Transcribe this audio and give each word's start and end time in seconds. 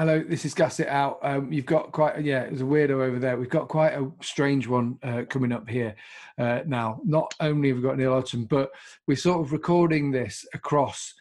Hello, 0.00 0.24
this 0.26 0.46
is 0.46 0.54
Gas 0.54 0.80
It 0.80 0.88
Out. 0.88 1.18
Um, 1.20 1.52
you've 1.52 1.66
got 1.66 1.92
quite, 1.92 2.24
yeah, 2.24 2.44
there's 2.44 2.62
a 2.62 2.64
weirdo 2.64 3.02
over 3.02 3.18
there. 3.18 3.36
We've 3.36 3.50
got 3.50 3.68
quite 3.68 3.92
a 3.92 4.10
strange 4.22 4.66
one 4.66 4.98
uh, 5.02 5.24
coming 5.28 5.52
up 5.52 5.68
here 5.68 5.94
uh, 6.38 6.60
now. 6.64 7.02
Not 7.04 7.34
only 7.38 7.68
have 7.68 7.76
we 7.76 7.82
got 7.82 7.98
Neil 7.98 8.14
Hodgson, 8.14 8.46
but 8.46 8.70
we're 9.06 9.18
sort 9.18 9.44
of 9.44 9.52
recording 9.52 10.10
this 10.10 10.42
across 10.54 11.12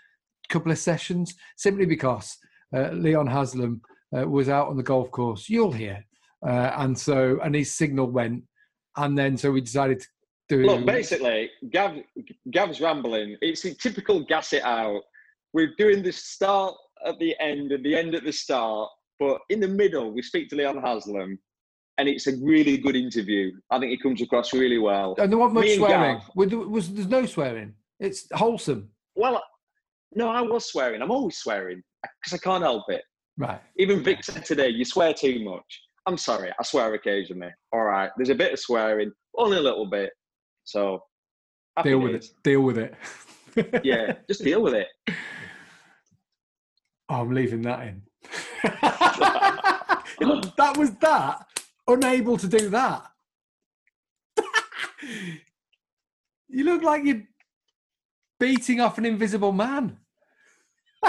a 0.46 0.54
couple 0.54 0.72
of 0.72 0.78
sessions 0.78 1.36
simply 1.58 1.86
because 1.86 2.38
uh, 2.74 2.92
Leon 2.92 3.28
Haslam 3.28 3.82
uh, 4.18 4.26
was 4.26 4.48
out 4.48 4.70
on 4.70 4.78
the 4.78 4.84
golf 4.84 5.12
course. 5.12 5.50
You'll 5.50 5.74
hear. 5.74 6.02
Uh, 6.42 6.72
and 6.78 6.98
so, 6.98 7.38
and 7.44 7.54
his 7.56 7.76
signal 7.76 8.10
went. 8.10 8.46
And 8.96 9.18
then, 9.18 9.36
so 9.36 9.52
we 9.52 9.60
decided 9.60 10.00
to 10.00 10.08
do 10.48 10.62
it. 10.62 10.68
Look, 10.68 10.86
basically, 10.86 11.52
Gav, 11.70 11.98
Gav's 12.50 12.80
rambling. 12.80 13.36
It's 13.42 13.66
a 13.66 13.74
typical 13.74 14.24
Gas 14.24 14.54
It 14.54 14.64
Out. 14.64 15.02
We're 15.52 15.74
doing 15.78 16.02
the 16.02 16.14
start 16.14 16.76
at 17.06 17.20
the 17.20 17.36
end 17.40 17.72
and 17.72 17.84
the 17.84 17.96
end 17.96 18.16
at 18.16 18.24
the 18.24 18.32
start, 18.32 18.90
but 19.20 19.40
in 19.50 19.60
the 19.60 19.68
middle, 19.68 20.12
we 20.12 20.22
speak 20.22 20.50
to 20.50 20.56
Leon 20.56 20.82
Haslam, 20.82 21.38
and 21.98 22.08
it's 22.10 22.28
a 22.28 22.36
really 22.42 22.78
good 22.78 22.96
interview. 22.96 23.52
I 23.72 23.80
think 23.80 23.92
it 23.92 24.02
comes 24.02 24.22
across 24.22 24.54
really 24.54 24.78
well. 24.78 25.16
And 25.18 25.32
there 25.32 25.38
wasn't 25.40 25.56
much 25.56 25.76
swearing. 25.76 26.18
Gav- 26.20 26.30
Was, 26.36 26.52
was, 26.54 26.94
there's 26.94 27.08
no 27.08 27.26
swearing. 27.26 27.74
It's 28.00 28.28
wholesome. 28.34 28.90
Well, 29.16 29.42
no, 30.16 30.30
I 30.30 30.42
was 30.42 30.66
swearing. 30.66 31.02
I'm 31.02 31.12
always 31.12 31.38
swearing 31.38 31.82
because 32.24 32.40
I 32.40 32.42
can't 32.42 32.64
help 32.64 32.86
it. 32.90 33.02
Right. 33.38 33.60
Even 33.78 34.04
Vic 34.04 34.24
said 34.24 34.46
today, 34.46 34.70
you 34.70 34.86
swear 34.86 35.14
too 35.14 35.44
much. 35.44 35.82
I'm 36.06 36.18
sorry, 36.18 36.52
I 36.58 36.64
swear 36.64 36.94
occasionally. 36.94 37.52
All 37.74 37.84
right, 37.84 38.10
there's 38.18 38.30
a 38.30 38.36
bit 38.36 38.54
of 38.54 38.60
swearing, 38.60 39.12
only 39.36 39.58
a 39.58 39.62
little 39.62 39.90
bit. 39.90 40.10
So, 40.64 41.04
Deal 41.84 42.00
with 42.00 42.14
days. 42.14 42.30
it. 42.32 42.44
Deal 42.44 42.62
with 42.62 42.78
it. 42.78 42.94
Yeah, 43.84 44.14
just 44.30 44.44
deal 44.44 44.62
with 44.62 44.74
it. 44.74 44.88
Oh, 47.10 47.22
I'm 47.22 47.32
leaving 47.32 47.64
that 47.64 47.88
in. 47.88 48.04
that 50.58 50.76
was 50.78 50.92
that. 50.96 51.46
Unable 51.88 52.38
to 52.38 52.48
do 52.48 52.70
that. 52.70 53.04
you 56.48 56.64
look 56.64 56.84
like 56.84 57.04
you're 57.04 57.24
beating 58.40 58.80
off 58.80 58.98
an 58.98 59.06
invisible 59.06 59.52
man. 59.52 59.98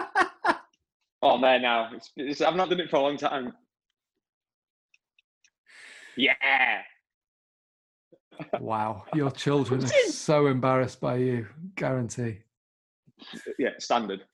Oh 1.23 1.37
man, 1.37 1.61
now 1.61 1.91
it's, 1.93 2.11
it's, 2.17 2.41
I've 2.41 2.57
not 2.57 2.71
done 2.71 2.81
it 2.81 2.89
for 2.89 2.97
a 2.97 3.01
long 3.03 3.19
time. 3.19 3.53
Yeah, 6.17 6.81
Wow, 8.59 9.05
your 9.15 9.31
children 9.31 9.85
are 9.85 9.89
so 10.09 10.47
embarrassed 10.47 11.01
by 11.01 11.17
you. 11.17 11.47
Guarantee. 11.77 12.39
yeah, 13.59 13.71
standard. 13.79 14.25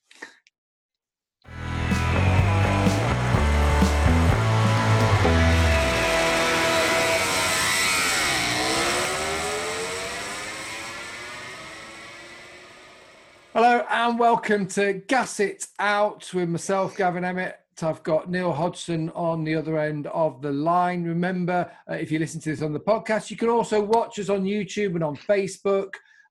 Hello 13.57 13.83
and 13.89 14.19
welcome 14.19 14.67
to 14.67 14.93
Gas 15.09 15.41
It 15.41 15.65
Out 15.79 16.35
with 16.35 16.47
myself, 16.47 16.95
Gavin 16.95 17.25
Emmett. 17.25 17.57
I've 17.81 18.03
got 18.03 18.31
Neil 18.31 18.53
Hodgson 18.53 19.09
on 19.15 19.45
the 19.45 19.55
other 19.55 19.79
end 19.79 20.09
of 20.09 20.43
the 20.43 20.53
line. 20.53 21.05
Remember, 21.05 21.71
uh, 21.91 21.95
if 21.95 22.13
you 22.13 22.19
listen 22.19 22.39
to 22.43 22.51
this 22.51 22.61
on 22.61 22.75
the 22.75 22.81
podcast, 22.81 23.31
you 23.31 23.37
can 23.39 23.49
also 23.49 23.83
watch 23.83 24.19
us 24.19 24.29
on 24.29 24.45
YouTube 24.45 24.95
and 24.95 25.03
on 25.03 25.17
Facebook. 25.17 25.89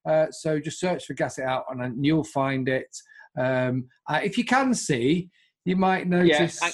Uh, 0.08 0.28
so 0.30 0.60
just 0.60 0.80
search 0.80 1.06
for 1.08 1.16
Gas 1.16 1.40
It 1.40 1.46
Out 1.46 1.64
and 1.72 2.06
you'll 2.06 2.24
find 2.24 2.70
it. 2.70 2.96
Um, 3.36 3.86
uh, 4.08 4.20
if 4.24 4.38
you 4.38 4.46
can 4.46 4.76
see, 4.76 5.32
you 5.66 5.76
might 5.76 6.08
notice. 6.08 6.62
I- 6.62 6.74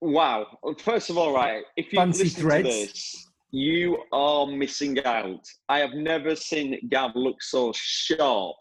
Wow. 0.00 0.58
First 0.80 1.08
of 1.08 1.18
all, 1.18 1.32
right, 1.32 1.62
if 1.76 1.92
you 1.92 2.00
Fancy 2.00 2.24
listen 2.24 2.42
threads. 2.42 2.68
to 2.68 2.86
this, 2.86 3.26
you 3.52 4.02
are 4.10 4.48
missing 4.48 5.04
out. 5.04 5.46
I 5.68 5.78
have 5.78 5.94
never 5.94 6.34
seen 6.34 6.80
Gav 6.90 7.12
look 7.14 7.40
so 7.40 7.72
sharp. 7.76 8.56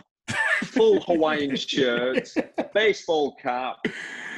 Full 0.64 1.02
Hawaiian 1.02 1.56
shirt, 1.56 2.30
baseball 2.74 3.36
cap, 3.42 3.78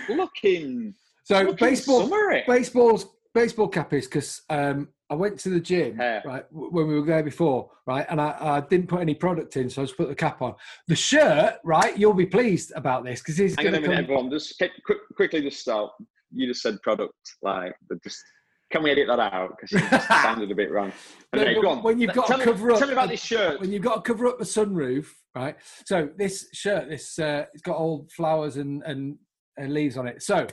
looking. 0.10 0.94
so 1.24 1.40
looking 1.42 1.56
baseball, 1.56 2.10
baseball's 2.48 3.06
baseball 3.34 3.68
cap 3.68 3.94
is 3.94 4.06
because 4.08 4.42
um, 4.50 4.90
I 5.10 5.16
went 5.16 5.40
to 5.42 5.50
the 5.50 5.60
gym 5.60 5.98
Yeah. 6.00 6.22
right 6.26 6.46
when 6.52 6.88
we 6.88 7.00
were 7.00 7.06
there 7.06 7.24
before, 7.24 7.70
right, 7.86 8.06
and 8.10 8.20
I, 8.20 8.36
I 8.40 8.62
didn't 8.62 8.88
put 8.88 9.00
any 9.02 9.16
product 9.16 9.56
in, 9.58 9.70
so 9.70 9.82
I 9.82 9.86
just 9.86 9.98
put 9.98 10.10
the 10.10 10.16
cap 10.16 10.42
on. 10.42 10.56
The 10.88 10.96
shirt, 10.96 11.56
right, 11.64 11.98
you'll 11.98 12.14
be 12.14 12.26
pleased 12.26 12.72
about 12.76 13.04
this 13.06 13.22
because 13.22 13.40
it's 13.40 13.56
Hang 13.56 13.68
on 13.68 13.72
going 13.74 13.84
a 13.84 13.88
to 13.88 13.90
minute, 13.90 14.06
come. 14.08 14.16
everyone. 14.16 14.32
Just 14.32 14.58
quick, 14.58 14.72
quick, 14.86 14.98
quickly, 15.16 15.42
just 15.42 15.60
stop. 15.60 15.96
You 16.34 16.48
just 16.48 16.62
said 16.62 16.82
product, 16.82 17.14
like, 17.42 17.74
just 18.04 18.22
can 18.70 18.84
we 18.84 18.92
edit 18.92 19.08
that 19.08 19.20
out 19.20 19.56
because 19.58 19.82
it 19.82 20.02
sounded 20.08 20.52
a 20.52 20.56
bit 20.56 20.72
wrong. 20.72 20.92
No, 21.34 21.44
but 21.46 21.62
go 21.62 21.70
on. 21.70 21.84
when 21.84 22.00
you've 22.00 22.14
got 22.14 22.28
to 22.28 22.32
tell 22.34 22.38
me, 22.40 22.46
cover 22.46 22.72
up 22.72 22.80
tell 22.80 22.88
me 22.88 22.94
about 22.94 23.08
the- 23.08 23.14
this 23.14 23.24
shirt. 23.24 23.62
When 23.62 23.72
you've 23.72 23.84
got 23.84 23.96
to 23.96 24.02
cover 24.02 24.28
up 24.28 24.40
the 24.40 24.46
sunroof, 24.46 25.08
right? 25.36 25.56
So 25.86 26.10
this 26.18 26.48
shirt, 26.54 26.90
this 26.90 27.18
uh, 27.20 27.46
it's 27.54 27.62
got 27.62 27.78
old 27.78 28.12
flowers 28.12 28.58
and, 28.58 28.84
and 28.84 29.18
and 29.58 29.74
leaves 29.74 29.98
on 29.98 30.08
it. 30.08 30.22
So 30.22 30.48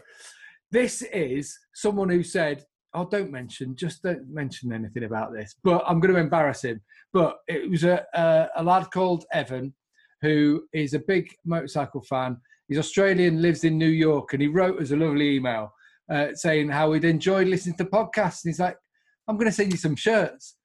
this 0.70 1.02
is 1.02 1.56
someone 1.75 2.08
who 2.08 2.22
said, 2.22 2.64
"Oh, 2.94 3.08
don't 3.08 3.32
mention, 3.32 3.75
just 3.76 4.02
don't 4.02 4.28
mention 4.32 4.72
anything 4.72 5.04
about 5.04 5.32
this." 5.32 5.56
But 5.64 5.82
I'm 5.86 6.00
going 6.00 6.14
to 6.14 6.20
embarrass 6.20 6.62
him. 6.62 6.81
But 7.12 7.38
it 7.48 7.69
was 7.69 7.84
a 7.84 8.04
a, 8.14 8.48
a 8.56 8.62
lad 8.62 8.91
called 8.92 9.25
Evan, 9.32 9.75
who 10.22 10.62
is 10.72 10.94
a 10.94 11.00
big 11.00 11.31
motorcycle 11.44 12.02
fan. 12.02 12.36
He's 12.69 12.78
Australian, 12.78 13.42
lives 13.42 13.64
in 13.64 13.76
New 13.76 13.88
York, 13.88 14.32
and 14.32 14.41
he 14.41 14.48
wrote 14.48 14.81
us 14.81 14.92
a 14.92 14.96
lovely 14.96 15.36
email 15.36 15.74
uh, 16.10 16.28
saying 16.34 16.69
how 16.69 16.92
he'd 16.92 17.04
enjoyed 17.04 17.48
listening 17.48 17.76
to 17.76 17.84
podcasts. 17.84 18.44
And 18.44 18.50
he's 18.50 18.60
like, 18.60 18.76
"I'm 19.28 19.37
going 19.37 19.47
to 19.47 19.53
send 19.53 19.72
you 19.72 19.78
some 19.78 19.97
shirts." 19.97 20.56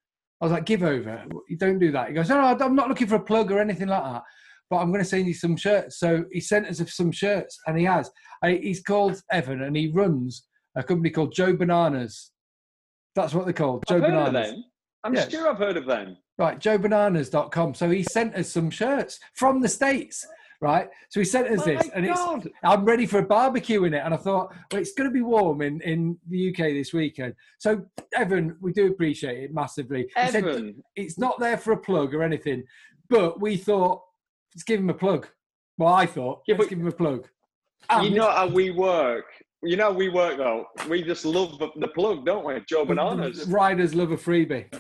I 0.42 0.46
was 0.46 0.52
like, 0.52 0.66
"Give 0.66 0.84
over! 0.84 1.26
You 1.48 1.58
don't 1.58 1.80
do 1.80 1.92
that." 1.92 2.10
He 2.10 2.14
goes, 2.14 2.30
"No, 2.30 2.36
no, 2.54 2.66
I'm 2.66 2.76
not 2.76 2.90
looking 2.90 3.08
for 3.08 3.16
a 3.16 3.20
plug 3.24 3.52
or 3.52 3.60
anything 3.60 3.88
like 3.88 4.04
that." 4.04 4.24
But 4.70 4.78
I'm 4.78 4.90
going 4.92 5.04
to 5.04 5.10
send 5.10 5.28
you 5.28 5.34
some 5.34 5.58
shirts. 5.58 6.00
So 6.00 6.26
he 6.32 6.40
sent 6.40 6.68
us 6.68 6.82
some 6.94 7.12
shirts, 7.12 7.58
and 7.66 7.78
he 7.78 7.86
has. 7.86 8.12
He's 8.46 8.82
called 8.84 9.22
Evan, 9.32 9.64
and 9.64 9.76
he 9.76 9.92
runs 9.92 10.46
a 10.76 10.84
company 10.84 11.10
called 11.10 11.34
Joe 11.34 11.56
Bananas. 11.56 12.32
That's 13.16 13.34
what 13.34 13.46
they're 13.46 13.54
called, 13.54 13.84
Joe 13.90 13.96
I've 13.96 14.02
Bananas. 14.02 14.54
I'm 15.04 15.14
Yeah. 15.14 15.28
sure 15.28 15.50
I've 15.50 15.58
heard 15.58 15.78
of 15.78 15.86
them. 15.86 16.18
Right, 16.38 16.60
joebananas.com. 16.60 17.74
So 17.74 17.90
he 17.90 18.04
sent 18.04 18.36
us 18.36 18.50
some 18.50 18.70
shirts 18.70 19.20
from 19.36 19.60
the 19.62 19.68
States, 19.68 20.26
right? 20.62 20.90
So 21.10 21.20
he 21.20 21.26
sent 21.26 21.48
us 21.48 21.64
this, 21.64 21.86
My 21.88 21.92
and 21.96 22.06
it's 22.06 22.22
I'm 22.64 22.84
ready 22.86 23.06
for 23.06 23.20
a 23.20 23.26
barbecue 23.26 23.86
in 23.86 23.94
it. 23.94 24.02
And 24.04 24.14
I 24.14 24.18
thought, 24.18 24.54
well, 24.72 24.82
it's 24.82 24.94
going 24.94 25.10
to 25.10 25.14
be 25.14 25.22
warm 25.22 25.62
in, 25.62 25.82
in 25.82 26.18
the 26.28 26.50
UK 26.50 26.74
this 26.74 26.94
weekend. 26.94 27.34
So, 27.60 27.86
Evan, 28.16 28.58
we 28.60 28.74
do 28.74 28.88
appreciate 28.88 29.44
it 29.44 29.54
massively. 29.54 30.10
He 30.16 30.28
said 30.28 30.36
Evan, 30.44 30.84
it's 30.96 31.18
not 31.18 31.40
there 31.40 31.58
for 31.58 31.72
a 31.72 31.78
plug 31.78 32.14
or 32.14 32.24
anything, 32.24 32.64
but 33.10 33.40
we 33.40 33.58
thought, 33.58 34.04
let's 34.54 34.64
give 34.64 34.80
him 34.80 34.90
a 34.90 34.94
plug. 34.94 35.28
Well, 35.78 35.94
I 35.94 36.06
thought, 36.06 36.42
Yeah, 36.48 36.56
let's 36.58 36.70
give 36.70 36.80
him 36.80 36.88
a 36.88 36.92
plug. 36.92 37.28
you 38.02 38.12
know 38.12 38.30
how 38.30 38.48
we 38.48 38.72
work. 38.72 39.26
You 39.62 39.76
know 39.76 39.92
how 39.92 39.98
we 39.98 40.10
work 40.10 40.38
though. 40.38 40.68
We 40.90 41.04
just 41.04 41.26
love 41.26 41.58
the, 41.60 41.88
plug, 41.90 42.26
don't 42.26 42.46
we? 42.46 42.62
Joe 42.68 42.86
Bananas. 42.86 43.46
Riders 43.48 43.94
love 43.94 44.12
a 44.12 44.18
freebie. 44.18 44.74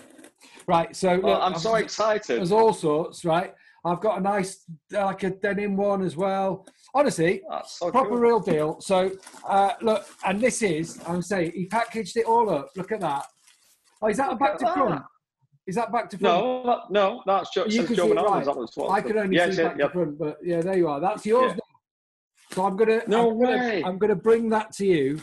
Right, 0.68 0.96
so 0.96 1.20
Well, 1.20 1.34
look, 1.34 1.42
I'm 1.42 1.58
so 1.58 1.76
excited. 1.76 2.38
There's 2.38 2.52
all 2.52 2.74
sorts, 2.74 3.26
right? 3.26 3.56
I've 3.86 4.02
got 4.02 4.18
a 4.20 4.22
nice, 4.22 4.66
like 4.92 5.24
a 5.24 5.30
denim 5.30 5.78
one 5.78 6.02
as 6.02 6.16
well. 6.18 6.66
Honestly, 6.94 7.42
That's 7.50 7.80
so 7.80 7.92
proper 7.92 8.10
cool. 8.10 8.18
real 8.18 8.40
deal. 8.40 8.82
So, 8.82 9.12
uh, 9.48 9.74
look, 9.82 10.06
and 10.26 10.42
this 10.42 10.62
is, 10.62 11.00
I'm 11.08 11.22
saying, 11.22 11.54
he 11.56 11.66
packaged 11.66 12.18
it 12.18 12.26
all 12.26 12.50
up. 12.50 12.70
Look 12.76 12.92
at 12.92 13.00
that. 13.02 13.26
Oh, 14.02 14.08
is 14.08 14.18
that 14.18 14.32
a 14.34 14.36
back 14.36 14.58
to 14.60 14.74
front? 14.74 15.04
Is 15.68 15.76
that 15.76 15.92
back 15.92 16.10
to 16.10 16.18
front? 16.18 16.44
No, 16.44 16.66
that- 16.66 16.92
no, 16.92 17.24
that's 17.26 17.52
just 17.54 17.70
You 17.76 17.84
can 17.84 17.96
Joe 17.96 18.06
see 18.08 18.12
it 18.12 18.16
right. 18.16 18.46
That 18.46 18.56
was. 18.58 18.78
I 18.90 19.02
could 19.02 19.18
only 19.18 19.36
yes, 19.36 19.56
see 19.56 19.62
yeah, 19.62 19.68
back 19.70 19.78
yeah. 19.78 19.86
to 19.88 19.92
front, 19.92 20.18
but 20.20 20.38
yeah, 20.44 20.62
there 20.62 20.78
you 20.78 20.88
are. 20.88 21.00
That's 21.00 21.26
yours 21.26 21.50
Yeah. 21.52 21.54
now. 21.54 21.60
So 22.56 22.66
I'm 22.66 22.76
gonna, 22.76 23.02
No 23.08 23.30
I'm 23.32 23.40
gonna, 23.42 23.58
way. 23.58 23.84
I'm 23.84 23.98
gonna 24.00 24.16
bring 24.16 24.50
that 24.50 24.72
to 24.74 24.86
you 24.86 25.22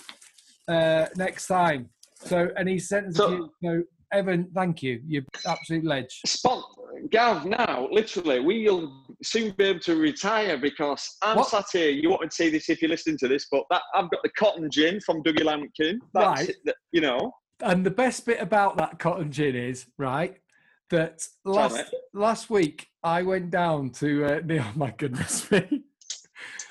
uh, 0.68 1.06
next 1.16 1.48
time. 1.48 1.90
So, 2.24 2.48
and 2.56 2.68
he 2.68 2.78
sent 2.78 3.16
So- 3.16 3.28
few. 3.28 3.50
So, 3.62 3.82
Evan, 4.12 4.48
thank 4.54 4.82
you. 4.82 5.00
You're 5.06 5.24
absolute 5.46 5.84
ledge. 5.84 6.20
Spot, 6.26 6.62
Gav, 7.10 7.44
now, 7.44 7.88
literally, 7.90 8.40
we'll 8.40 9.04
soon 9.22 9.52
be 9.52 9.64
able 9.64 9.80
to 9.80 9.96
retire 9.96 10.56
because 10.56 11.16
I'm 11.22 11.36
What? 11.36 11.48
sat 11.48 11.64
here. 11.72 11.90
You 11.90 12.10
won't 12.10 12.32
see 12.32 12.48
this 12.48 12.68
if 12.68 12.80
you're 12.80 12.88
listening 12.90 13.18
to 13.18 13.28
this, 13.28 13.46
but 13.50 13.64
that 13.70 13.82
I've 13.94 14.10
got 14.10 14.22
the 14.22 14.30
cotton 14.38 14.70
gin 14.70 15.00
from 15.00 15.22
Dougie 15.22 15.40
Lampkin. 15.44 15.98
That's 16.14 16.40
Right. 16.40 16.48
it, 16.50 16.56
that- 16.64 16.76
you 16.92 17.00
know. 17.00 17.32
And 17.60 17.84
the 17.84 17.90
best 17.90 18.26
bit 18.26 18.40
about 18.40 18.76
that 18.76 18.98
cotton 18.98 19.32
gin 19.32 19.56
is 19.56 19.86
right 19.98 20.36
that 20.90 21.26
last 21.44 21.92
last 22.14 22.48
week 22.50 22.86
I 23.02 23.22
went 23.22 23.50
down 23.50 23.90
to 23.92 24.24
uh, 24.24 24.40
Neil. 24.44 24.64
My 24.76 24.90
goodness 24.92 25.50
me. 25.50 25.82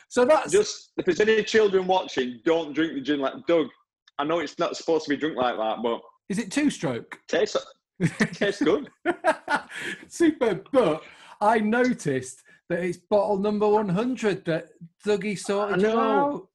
So 0.10 0.24
that's 0.26 0.52
Just 0.52 0.92
if 0.98 1.06
there's 1.06 1.20
any 1.20 1.44
children 1.44 1.86
watching, 1.88 2.40
don't 2.46 2.74
drink 2.74 2.94
the 2.94 3.02
gin 3.02 3.20
like 3.20 3.34
Doug. 3.48 3.68
I 4.18 4.24
know 4.24 4.40
it's 4.40 4.58
not 4.58 4.78
supposed 4.78 5.04
to 5.06 5.10
be 5.10 5.18
drunk 5.18 5.36
like 5.36 5.58
that, 5.58 5.84
but 5.84 6.00
is 6.30 6.40
it 6.40 6.52
two 6.52 6.70
stroke? 6.70 7.20
tastes 7.28 7.56
tastes 8.34 8.62
good. 8.62 8.90
Super. 10.08 10.62
But 10.72 11.04
I 11.42 11.60
noticed 11.60 12.44
that 12.70 12.80
it's 12.80 12.98
bottle 12.98 13.38
number 13.38 13.68
one 13.68 13.90
hundred 13.90 14.44
that 14.46 14.70
Dougie 15.06 15.38
sorted 15.38 15.84
I 15.86 15.88
you 15.90 15.96
know. 15.96 16.26
out. 16.36 16.48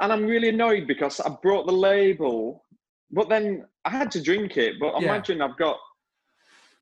and 0.00 0.12
I'm 0.12 0.24
really 0.26 0.48
annoyed 0.48 0.86
because 0.86 1.20
I 1.20 1.28
brought 1.42 1.66
the 1.66 1.72
label, 1.72 2.64
but 3.10 3.28
then 3.28 3.66
I 3.84 3.90
had 3.90 4.10
to 4.12 4.22
drink 4.22 4.56
it. 4.56 4.74
But 4.80 5.00
Yeah. 5.00 5.08
imagine 5.14 5.42
I've 5.42 5.56
got 5.56 5.78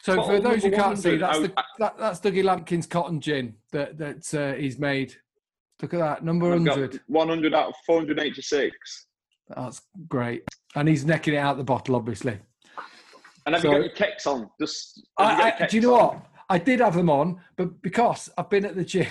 So 0.02 0.22
for 0.22 0.38
those 0.40 0.62
who 0.62 0.70
can't 0.70 0.98
see, 0.98 1.18
100, 1.18 1.20
that's 1.20 1.38
the, 1.40 1.62
that, 1.78 1.98
that's 1.98 2.20
Dougie 2.20 2.44
Lampkin's 2.44 2.86
cotton 2.86 3.20
gin 3.20 3.56
that 3.72 3.98
that 3.98 4.34
uh, 4.34 4.54
he's 4.54 4.78
made. 4.78 5.14
Look 5.82 5.92
at 5.92 5.98
that, 5.98 6.24
number 6.24 6.50
hundred. 6.50 7.00
100 7.08 7.52
out 7.52 7.68
of 7.68 7.74
486. 7.84 9.06
That's 9.48 9.82
great, 10.08 10.42
and 10.74 10.88
he's 10.88 11.04
necking 11.04 11.34
it 11.34 11.38
out 11.38 11.56
the 11.58 11.64
bottle, 11.64 11.96
obviously. 11.96 12.38
And 13.46 13.54
have 13.54 13.62
So- 13.62 13.70
you 13.72 13.74
got 13.74 13.84
your 13.84 13.94
kecks 13.94 14.26
on? 14.26 14.48
Just 14.60 15.02
have 15.18 15.30
you 15.38 15.44
got 15.44 15.60
I, 15.60 15.64
I, 15.64 15.66
do 15.66 15.76
you 15.76 15.82
know 15.82 15.94
on? 15.94 16.00
what? 16.16 16.26
I 16.48 16.58
did 16.58 16.80
have 16.80 16.94
them 16.94 17.10
on, 17.10 17.40
but 17.56 17.82
because 17.82 18.30
I've 18.38 18.48
been 18.50 18.64
at 18.64 18.74
the 18.74 18.84
gym, 18.84 19.06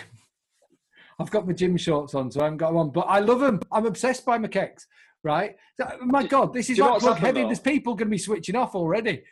I've 1.19 1.30
got 1.31 1.45
my 1.47 1.53
gym 1.53 1.77
shorts 1.77 2.15
on, 2.15 2.31
so 2.31 2.41
I 2.41 2.45
haven't 2.45 2.57
got 2.57 2.69
them 2.69 2.77
on. 2.77 2.89
But 2.91 3.01
I 3.01 3.19
love 3.19 3.39
them. 3.39 3.59
I'm 3.71 3.85
obsessed 3.85 4.25
by 4.25 4.38
my 4.38 4.47
kecks. 4.47 4.83
Right? 5.25 5.56
So, 5.80 5.88
my 6.01 6.27
God, 6.27 6.51
this 6.53 6.69
is 6.69 6.77
like 6.80 7.00
plug 7.00 7.18
heavy. 7.18 7.41
though? 7.44 7.47
There's 7.47 7.59
people 7.59 7.95
going 7.95 8.07
to 8.09 8.12
be 8.12 8.18
switching 8.18 8.57
off 8.57 8.75
already. 8.75 9.24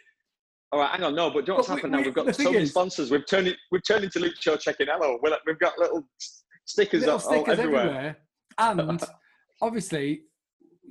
All 0.71 0.80
right, 0.80 0.89
hang 0.92 1.03
on. 1.03 1.15
No, 1.15 1.30
but 1.30 1.45
do 1.45 1.51
you 1.51 1.53
know 1.53 1.56
what's 1.57 1.68
But 1.68 1.74
we- 1.75 1.80
happened 1.81 1.92
now? 1.92 1.98
we- 1.98 2.03
We've 2.06 2.13
got 2.13 2.33
so 2.36 2.44
many 2.45 2.63
is- 2.63 2.69
sponsors. 2.69 3.12
We've 3.12 3.27
turned 3.27 3.48
it. 3.50 3.57
We've 3.71 3.83
turned 3.86 4.06
into 4.06 4.19
Luke 4.19 4.36
Show 4.39 4.56
checking 4.56 4.88
hello. 4.89 5.19
We're 5.21 5.31
like, 5.31 5.42
we've 5.45 5.59
got 5.59 5.77
little 5.77 6.07
stickers, 6.63 7.01
little 7.01 7.15
all, 7.15 7.19
stickers 7.19 7.59
everywhere. 7.59 7.81
everywhere. 7.81 8.18
And 8.57 9.03
obviously, 9.62 10.21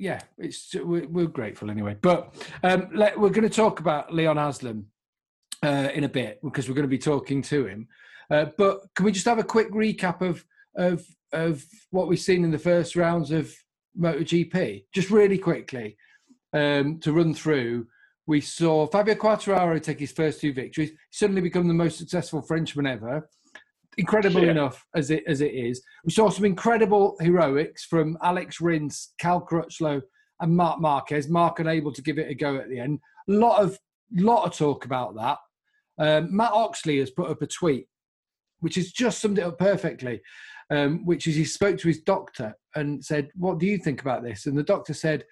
yeah, 0.00 0.20
it's 0.38 0.74
we're, 0.74 1.06
we're 1.06 1.26
grateful 1.26 1.70
anyway. 1.70 1.94
But 2.00 2.34
um, 2.62 2.88
let, 2.94 3.20
we're 3.20 3.28
going 3.28 3.48
to 3.48 3.54
talk 3.54 3.80
about 3.80 4.12
Leon 4.12 4.38
Haslam 4.38 4.86
uh, 5.62 5.90
in 5.92 6.04
a 6.04 6.08
bit 6.08 6.40
because 6.42 6.68
we're 6.68 6.74
going 6.74 6.86
to 6.86 6.88
be 6.88 6.98
talking 6.98 7.42
to 7.42 7.66
him. 7.66 7.86
Uh, 8.30 8.46
but 8.56 8.80
can 8.94 9.04
we 9.04 9.12
just 9.12 9.26
have 9.26 9.38
a 9.38 9.44
quick 9.44 9.70
recap 9.72 10.22
of 10.22 10.44
of 10.74 11.06
of 11.32 11.62
what 11.90 12.08
we've 12.08 12.18
seen 12.18 12.44
in 12.44 12.50
the 12.50 12.58
first 12.58 12.96
rounds 12.96 13.30
of 13.30 13.54
MotoGP, 13.98 14.84
just 14.94 15.10
really 15.10 15.36
quickly 15.36 15.98
um, 16.54 16.98
to 17.00 17.12
run 17.12 17.34
through? 17.34 17.86
We 18.26 18.40
saw 18.40 18.86
Fabio 18.86 19.16
Quartararo 19.16 19.82
take 19.82 20.00
his 20.00 20.12
first 20.12 20.40
two 20.40 20.54
victories, 20.54 20.92
suddenly 21.10 21.42
become 21.42 21.68
the 21.68 21.74
most 21.74 21.98
successful 21.98 22.40
Frenchman 22.40 22.86
ever. 22.86 23.28
Incredible 23.98 24.44
Yeah. 24.44 24.52
enough 24.52 24.84
as 24.94 25.10
it 25.10 25.24
as 25.26 25.40
it 25.40 25.52
is. 25.52 25.82
We 26.04 26.12
saw 26.12 26.30
some 26.30 26.44
incredible 26.44 27.16
heroics 27.20 27.84
from 27.84 28.16
Alex 28.22 28.60
Rins, 28.60 29.12
Cal 29.18 29.44
Crutchlow, 29.44 30.00
and 30.40 30.56
Marc 30.56 30.80
Marquez. 30.80 31.28
Marc 31.28 31.58
unable 31.58 31.92
to 31.92 32.02
give 32.02 32.18
it 32.18 32.30
a 32.30 32.34
go 32.34 32.56
at 32.56 32.68
the 32.68 32.78
end. 32.78 33.00
A 33.28 33.32
lot 33.32 33.62
of 33.62 33.78
lot 34.12 34.46
of 34.46 34.56
talk 34.56 34.84
about 34.84 35.14
that. 35.16 35.38
Um, 35.98 36.34
Matt 36.34 36.52
Oxley 36.52 36.98
has 36.98 37.10
put 37.10 37.28
up 37.30 37.42
a 37.42 37.46
tweet, 37.46 37.86
which 38.60 38.76
has 38.76 38.90
just 38.90 39.20
summed 39.20 39.38
it 39.38 39.42
up 39.44 39.58
perfectly. 39.58 40.20
Um, 40.72 41.04
which 41.04 41.26
is 41.26 41.34
he 41.34 41.44
spoke 41.44 41.78
to 41.78 41.88
his 41.88 42.00
doctor 42.00 42.54
and 42.76 43.04
said, 43.04 43.30
"What 43.34 43.58
do 43.58 43.66
you 43.66 43.76
think 43.76 44.00
about 44.00 44.22
this?" 44.22 44.46
And 44.46 44.56
the 44.56 44.62
doctor 44.62 44.94
said, 44.94 45.24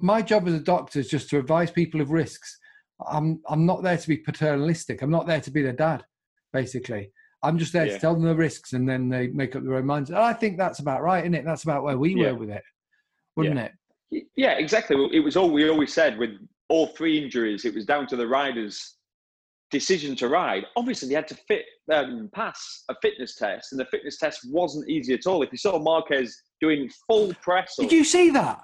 "My 0.00 0.22
job 0.22 0.48
as 0.48 0.54
a 0.54 0.60
doctor 0.60 0.98
is 0.98 1.10
just 1.10 1.28
to 1.30 1.38
advise 1.38 1.70
people 1.70 2.00
of 2.00 2.10
risks. 2.10 2.58
I'm 3.06 3.42
I'm 3.50 3.66
not 3.66 3.82
there 3.82 3.98
to 3.98 4.08
be 4.08 4.16
paternalistic. 4.16 5.02
I'm 5.02 5.10
not 5.10 5.26
there 5.26 5.42
to 5.42 5.50
be 5.50 5.60
their 5.60 5.74
dad, 5.74 6.06
basically." 6.54 7.12
I'm 7.42 7.58
just 7.58 7.72
there 7.72 7.86
Yeah. 7.86 7.94
to 7.94 7.98
tell 7.98 8.14
them 8.14 8.24
the 8.24 8.34
risks, 8.34 8.72
and 8.72 8.88
then 8.88 9.08
they 9.08 9.28
make 9.28 9.54
up 9.54 9.62
their 9.62 9.74
own 9.76 9.86
minds. 9.86 10.10
And 10.10 10.18
I 10.18 10.32
think 10.32 10.56
that's 10.58 10.80
about 10.80 11.02
right, 11.02 11.22
isn't 11.24 11.34
it? 11.34 11.44
That's 11.44 11.62
about 11.64 11.84
where 11.84 11.96
we 11.98 12.14
Yeah. 12.14 12.32
were 12.32 12.38
with 12.38 12.50
it, 12.50 12.62
wouldn't 13.36 13.58
it? 13.58 14.26
Yeah, 14.36 14.52
exactly. 14.52 14.96
It 15.12 15.20
was 15.20 15.36
all 15.36 15.50
we 15.50 15.68
always 15.68 15.92
said 15.92 16.18
with 16.18 16.30
all 16.68 16.88
three 16.88 17.22
injuries. 17.22 17.64
It 17.64 17.74
was 17.74 17.84
down 17.86 18.06
to 18.08 18.16
the 18.16 18.26
riders' 18.26 18.96
decision 19.70 20.16
to 20.16 20.28
ride. 20.28 20.64
Obviously, 20.76 21.08
they 21.08 21.14
had 21.14 21.28
to 21.28 21.34
fit 21.46 21.66
um, 21.92 22.28
pass 22.34 22.84
a 22.88 22.94
fitness 23.00 23.34
test, 23.36 23.72
and 23.72 23.80
the 23.80 23.84
fitness 23.86 24.18
test 24.18 24.40
wasn't 24.50 24.88
easy 24.88 25.14
at 25.14 25.26
all. 25.26 25.42
If 25.42 25.50
you 25.52 25.58
saw 25.58 25.78
Marquez 25.78 26.42
doing 26.60 26.90
full 27.06 27.32
press, 27.42 27.76
Did 27.78 27.92
you 27.92 28.04
see 28.04 28.30
that? 28.30 28.60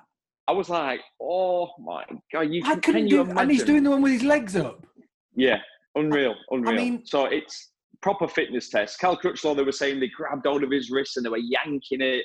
I 0.46 0.52
was 0.52 0.68
like, 0.68 1.00
"Oh 1.22 1.70
my 1.78 2.04
god!" 2.32 2.52
You 2.52 2.62
I 2.64 2.72
can, 2.72 2.80
couldn't 2.80 3.00
can 3.02 3.08
do. 3.08 3.16
you 3.16 3.38
And 3.38 3.50
he's 3.50 3.64
doing 3.64 3.82
the 3.82 3.90
one 3.90 4.02
with 4.02 4.12
his 4.12 4.22
legs 4.24 4.56
up. 4.56 4.86
Yeah, 5.34 5.60
unreal, 5.94 6.34
unreal. 6.50 6.72
I 6.74 6.76
mean- 6.76 7.06
so 7.06 7.26
it's 7.26 7.70
proper 8.04 8.28
fitness 8.28 8.68
test. 8.68 9.00
Cal 9.00 9.16
Crutchlow, 9.16 9.56
they 9.56 9.62
were 9.62 9.72
saying 9.72 9.98
they 9.98 10.08
grabbed 10.08 10.44
hold 10.46 10.62
of 10.62 10.70
his 10.70 10.90
wrist 10.90 11.16
and 11.16 11.24
they 11.24 11.30
were 11.30 11.38
yanking 11.38 12.02
it. 12.02 12.22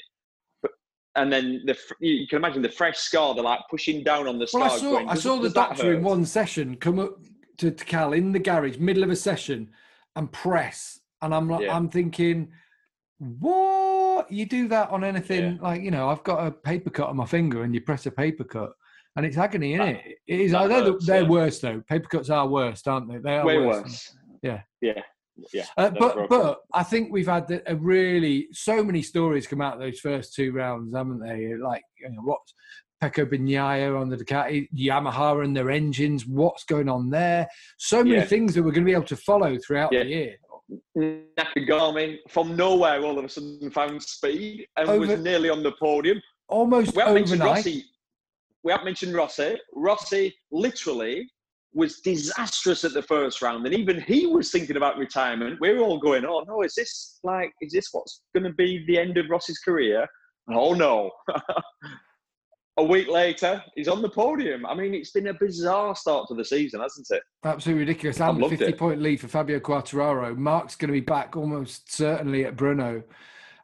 And 1.15 1.31
then 1.31 1.61
the 1.65 1.77
you 2.01 2.27
can 2.27 2.35
imagine 2.37 2.61
the 2.61 2.69
fresh 2.69 2.97
scar. 2.97 3.33
They're 3.33 3.43
like 3.45 3.61
pushing 3.71 4.03
down 4.03 4.27
on 4.27 4.37
the 4.37 4.45
scar. 4.45 4.61
Well, 4.63 4.71
I 4.73 4.77
saw. 4.77 4.91
going, 4.91 5.09
I 5.09 5.15
saw 5.15 5.37
the 5.39 5.49
doctor 5.49 5.93
in 5.93 6.03
one 6.03 6.25
session 6.25 6.75
come 6.75 6.99
up 6.99 7.13
to, 7.59 7.71
to 7.71 7.85
Cal 7.85 8.11
in 8.11 8.33
the 8.33 8.39
garage, 8.39 8.77
middle 8.77 9.03
of 9.03 9.09
a 9.09 9.15
session, 9.15 9.69
and 10.17 10.29
press. 10.33 10.99
And 11.21 11.33
I'm 11.33 11.49
like, 11.49 11.61
Yeah. 11.61 11.75
I'm 11.77 11.89
thinking, 11.89 12.49
what? 13.17 14.29
You 14.31 14.45
do 14.45 14.67
that 14.67 14.89
on 14.89 15.03
anything? 15.05 15.53
Yeah. 15.55 15.61
Like 15.61 15.81
you 15.81 15.91
know, 15.91 16.09
I've 16.09 16.23
got 16.23 16.45
a 16.45 16.51
paper 16.51 16.89
cut 16.89 17.07
on 17.07 17.15
my 17.15 17.25
finger, 17.25 17.63
and 17.63 17.73
you 17.73 17.79
press 17.81 18.05
a 18.05 18.11
paper 18.11 18.43
cut, 18.43 18.71
and 19.15 19.25
it's 19.25 19.37
agony, 19.37 19.75
isn't 19.75 19.85
That- 19.85 20.05
it? 20.05 20.17
It 20.27 20.39
is. 20.41 20.51
that 20.51 20.67
They're, 20.67 20.83
the- 20.83 20.99
they're 21.05 21.21
yeah. 21.23 21.27
worse 21.29 21.59
though. 21.59 21.81
Paper 21.87 22.07
cuts 22.09 22.29
are 22.29 22.47
worse, 22.47 22.85
aren't 22.85 23.09
they? 23.11 23.17
They 23.19 23.37
are 23.37 23.45
Way 23.45 23.57
worse. 23.59 23.83
worse. 23.83 24.17
Yeah. 24.43 24.61
Yeah. 24.81 25.01
Yeah. 25.53 25.65
Uh, 25.77 25.89
but 25.91 26.29
but 26.29 26.59
I 26.73 26.83
think 26.83 27.11
we've 27.11 27.27
had 27.27 27.61
a 27.67 27.75
really 27.75 28.47
so 28.51 28.83
many 28.83 29.01
stories 29.01 29.47
come 29.47 29.61
out 29.61 29.75
of 29.75 29.79
those 29.79 29.99
first 29.99 30.33
two 30.33 30.51
rounds, 30.51 30.93
haven't 30.95 31.19
they? 31.19 31.55
Like 31.55 31.83
you 32.01 32.09
know, 32.09 32.21
what 32.23 32.39
Pecco 33.01 33.25
Bagnaia 33.25 33.99
on 33.99 34.09
the 34.09 34.17
Ducati, 34.17 34.67
Yamaha 34.75 35.43
and 35.43 35.55
their 35.55 35.71
engines, 35.71 36.25
what's 36.25 36.63
going 36.65 36.89
on 36.89 37.09
there? 37.09 37.47
So 37.77 38.03
many 38.03 38.17
Yeah. 38.17 38.25
things 38.25 38.53
that 38.55 38.63
we're 38.63 38.71
going 38.71 38.83
to 38.85 38.89
be 38.89 38.93
able 38.93 39.03
to 39.05 39.15
follow 39.15 39.57
throughout 39.57 39.93
Yeah. 39.93 40.03
the 40.03 40.09
year. 40.09 40.35
Nakagami 40.97 42.17
from 42.27 42.55
nowhere 42.55 43.01
all 43.01 43.17
of 43.17 43.25
a 43.25 43.29
sudden 43.29 43.71
found 43.71 44.01
speed 44.03 44.67
and 44.77 44.89
Over- 44.89 45.07
was 45.07 45.19
nearly 45.19 45.49
on 45.49 45.63
the 45.63 45.71
podium. 45.79 46.21
Almost 46.47 46.95
We 46.95 47.01
overnight. 47.03 47.39
Rossi. 47.39 47.85
We 48.63 48.71
haven't 48.71 48.85
mentioned 48.85 49.13
Rossi. 49.15 49.57
Rossi 49.73 50.35
literally 50.51 51.29
was 51.73 51.99
disastrous 52.01 52.83
at 52.83 52.93
the 52.93 53.03
first 53.03 53.41
round, 53.41 53.65
and 53.65 53.75
even 53.75 54.01
he 54.01 54.25
was 54.25 54.51
thinking 54.51 54.77
about 54.77 54.97
retirement. 54.97 55.59
We're 55.61 55.79
all 55.79 55.99
going, 55.99 56.25
"Oh 56.25 56.43
no, 56.47 56.63
is 56.63 56.75
this 56.75 57.19
like, 57.23 57.51
is 57.61 57.71
this 57.71 57.89
what's 57.91 58.21
going 58.33 58.45
to 58.45 58.53
be 58.53 58.83
the 58.87 58.97
end 58.97 59.17
of 59.17 59.29
Ross's 59.29 59.59
career?" 59.59 60.07
Oh 60.51 60.73
no. 60.73 61.11
a 62.79 62.83
week 62.83 63.09
later, 63.09 63.61
he's 63.75 63.87
on 63.87 64.01
the 64.01 64.09
podium. 64.09 64.65
I 64.65 64.73
mean, 64.73 64.93
it's 64.93 65.11
been 65.11 65.27
a 65.27 65.33
bizarre 65.33 65.95
start 65.95 66.27
to 66.29 66.33
the 66.33 66.45
season, 66.45 66.79
hasn't 66.79 67.07
it? 67.11 67.21
Absolutely 67.43 67.81
ridiculous. 67.81 68.19
And 68.19 68.41
a 68.41 68.49
50 68.49 68.65
it. 68.65 68.77
point 68.77 69.01
lead 69.01 69.19
for 69.19 69.27
Fabio 69.27 69.59
Quartararo. 69.59 70.35
Marc's 70.35 70.75
going 70.75 70.87
to 70.87 70.93
be 70.93 71.01
back 71.01 71.35
almost 71.35 71.93
certainly 71.93 72.45
at 72.45 72.55
Brno. 72.55 73.03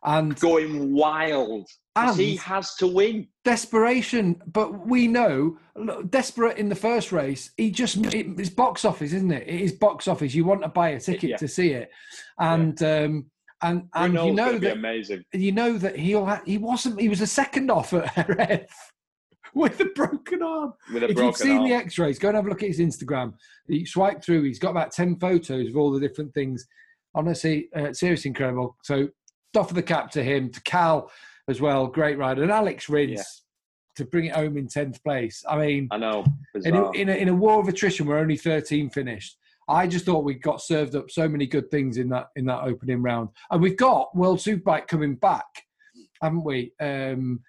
And 0.05 0.39
Going 0.39 0.93
wild. 0.93 1.67
'Cause 1.95 2.17
he 2.17 2.35
has 2.35 2.75
to 2.75 2.87
win. 2.87 3.27
desperation, 3.45 4.41
but 4.47 4.85
we 4.85 5.07
know, 5.07 5.57
look, 5.77 6.11
desperate 6.11 6.57
in 6.57 6.67
the 6.67 6.75
first 6.75 7.11
race, 7.13 7.51
he 7.57 7.71
just, 7.71 7.95
it, 8.13 8.27
it's 8.37 8.49
box 8.49 8.83
office, 8.83 9.13
isn't 9.13 9.31
it? 9.31 9.47
It 9.47 9.61
is 9.61 9.71
box 9.71 10.07
office. 10.07 10.35
You 10.35 10.43
want 10.43 10.61
to 10.63 10.67
buy 10.67 10.89
a 10.89 10.99
ticket 10.99 11.29
Yeah. 11.31 11.37
to 11.37 11.47
see 11.47 11.69
it. 11.71 11.89
And, 12.37 12.81
um, 12.83 13.31
and, 13.61 13.87
and 13.93 14.13
you 14.13 14.33
know 14.33 14.57
that, 14.59 14.73
amazing. 14.73 15.23
you 15.31 15.53
know 15.53 15.77
that 15.77 15.95
he'll, 15.97 16.25
ha- 16.25 16.41
he 16.45 16.57
wasn't, 16.57 16.99
he 16.99 17.07
was 17.07 17.21
a 17.21 17.27
second 17.27 17.71
off 17.71 17.93
at 17.93 18.13
Jerez 18.27 18.67
with 19.53 19.79
a 19.79 19.85
broken 19.85 20.43
arm. 20.43 20.73
With 20.93 21.03
a 21.03 21.09
if 21.09 21.15
broken 21.15 21.25
you've 21.27 21.37
seen 21.37 21.57
arm. 21.59 21.69
the 21.69 21.73
x-rays 21.75 22.19
go 22.19 22.27
and 22.27 22.35
have 22.35 22.45
a 22.45 22.49
look 22.49 22.61
at 22.61 22.67
his 22.67 22.79
instagram 22.79 23.33
he 23.69 23.85
swipe 23.85 24.21
through 24.21 24.43
he's 24.43 24.59
got 24.59 24.71
about 24.71 24.91
10 24.91 25.17
photos 25.17 25.69
of 25.69 25.77
all 25.77 25.91
the 25.91 25.99
different 26.05 26.33
things 26.33 26.67
honestly 27.15 27.69
uh, 27.73 27.93
seriously 27.93 28.27
incredible 28.29 28.75
so 28.83 29.07
doff 29.55 29.69
of 29.71 29.75
the 29.75 29.83
cap 29.83 30.11
to 30.11 30.21
him 30.21 30.49
to 30.51 30.61
cal 30.61 31.09
as 31.47 31.59
well 31.61 31.87
great 31.87 32.17
rider 32.17 32.43
and 32.43 32.51
alex 32.51 32.89
rins 32.89 33.11
Yeah. 33.19 33.23
to 33.95 34.05
bring 34.05 34.25
it 34.25 34.33
home 34.35 34.57
in 34.57 34.67
10th 34.67 35.01
place 35.03 35.43
i 35.49 35.57
mean 35.57 35.87
I 35.91 35.97
know. 35.97 36.25
in 36.53 36.75
a, 36.75 36.91
in, 36.91 37.09
a, 37.09 37.13
in 37.15 37.29
a 37.29 37.33
war 37.33 37.59
of 37.61 37.67
attrition 37.67 38.05
we're 38.05 38.17
only 38.19 38.37
13 38.37 38.89
finished 38.89 39.37
I 39.67 39.87
just 39.87 40.05
thought 40.05 40.23
we 40.23 40.35
got 40.35 40.61
served 40.61 40.95
up 40.95 41.09
so 41.09 41.27
many 41.27 41.47
good 41.47 41.71
things 41.71 41.97
in 41.97 42.07
that 42.09 42.27
in 42.35 42.45
that 42.45 42.63
opening 42.65 43.01
round, 43.01 43.29
and 43.49 43.59
we've 43.59 43.75
got 43.75 44.15
World 44.15 44.37
Superbike 44.37 44.85
coming 44.87 45.15
back, 45.15 45.47
haven't 46.21 46.43
we? 46.43 46.71
Um, 46.79 47.39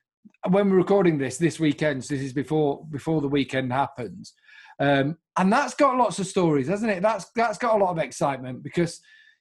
when 0.49 0.71
we're 0.71 0.77
recording 0.79 1.19
this 1.19 1.37
this 1.37 1.61
weekend, 1.61 2.03
so 2.05 2.15
this 2.15 2.25
is 2.25 2.33
before 2.33 2.87
before 2.91 3.21
the 3.21 3.29
weekend 3.29 3.71
happens, 3.71 4.33
um, 4.81 5.19
and 5.37 5.53
that's 5.53 5.75
got 5.75 5.99
lots 5.99 6.19
of 6.19 6.27
stories, 6.27 6.69
hasn't 6.69 6.91
it? 6.91 7.03
That's 7.03 7.27
that's 7.37 7.59
got 7.59 7.75
a 7.79 7.85
lot 7.85 7.91
of 7.91 7.99
excitement 7.99 8.63
because 8.63 8.99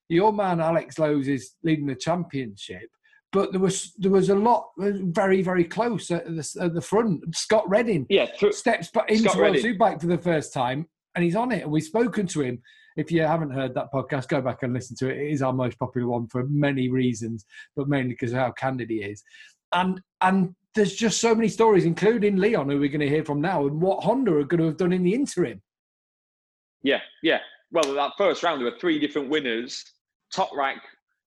your 0.09 0.33
man 0.33 0.59
Alex 0.59 0.99
Lowes 0.99 1.27
is 1.27 1.53
leading 1.63 1.87
the 1.87 1.95
championship, 1.95 2.89
but 3.31 3.51
there 3.51 3.61
was 3.61 3.93
there 3.97 4.11
was 4.11 4.29
a 4.29 4.35
lot 4.35 4.69
uh, 4.81 4.91
very 5.03 5.41
very 5.41 5.63
close 5.63 6.11
at 6.11 6.25
the, 6.25 6.57
at 6.61 6.73
the 6.73 6.81
front. 6.81 7.35
Scott 7.35 7.67
Redding 7.67 8.05
yeah, 8.09 8.27
through, 8.39 8.53
steps 8.53 8.89
back 8.91 9.09
into 9.09 9.23
Scott 9.23 9.37
World. 9.37 9.55
Superbike 9.57 10.01
for 10.01 10.07
the 10.07 10.17
first 10.17 10.53
time, 10.53 10.87
and 11.15 11.23
he's 11.23 11.35
on 11.35 11.51
it. 11.51 11.63
And 11.63 11.71
we've 11.71 11.83
spoken 11.83 12.27
to 12.27 12.41
him. 12.41 12.61
If 12.97 13.11
you 13.11 13.23
haven't 13.23 13.51
heard 13.51 13.73
that 13.73 13.91
podcast, 13.93 14.29
go 14.29 14.39
back 14.39 14.63
and 14.63 14.73
listen 14.73 14.95
to 14.97 15.09
it. 15.09 15.17
It 15.17 15.31
is 15.31 15.41
our 15.41 15.51
most 15.51 15.77
popular 15.77 16.07
one 16.07 16.27
for 16.27 16.45
many 16.47 16.89
reasons, 16.89 17.45
but 17.75 17.89
mainly 17.89 18.11
because 18.11 18.31
of 18.31 18.39
how 18.39 18.51
candid 18.51 18.89
he 18.89 18.97
is. 18.97 19.21
And 19.73 19.99
and 20.21 20.55
there's 20.75 20.95
just 20.95 21.19
so 21.19 21.33
many 21.35 21.49
stories, 21.49 21.85
including 21.85 22.37
Leon, 22.37 22.69
who 22.69 22.79
we're 22.79 22.89
going 22.89 22.99
to 23.01 23.09
hear 23.09 23.25
from 23.25 23.41
now, 23.41 23.65
and 23.67 23.81
what 23.81 24.03
Honda 24.03 24.33
are 24.35 24.43
going 24.43 24.59
to 24.59 24.67
have 24.67 24.77
done 24.77 24.93
in 24.93 25.03
the 25.03 25.13
interim. 25.13 25.61
yeah, 26.83 26.99
yeah. 27.23 27.39
Well, 27.71 27.93
that 27.95 28.11
first 28.17 28.43
round 28.43 28.61
there 28.61 28.71
were 28.71 28.77
three 28.77 28.99
different 28.99 29.29
winners. 29.29 29.83
Toprak 30.35 30.79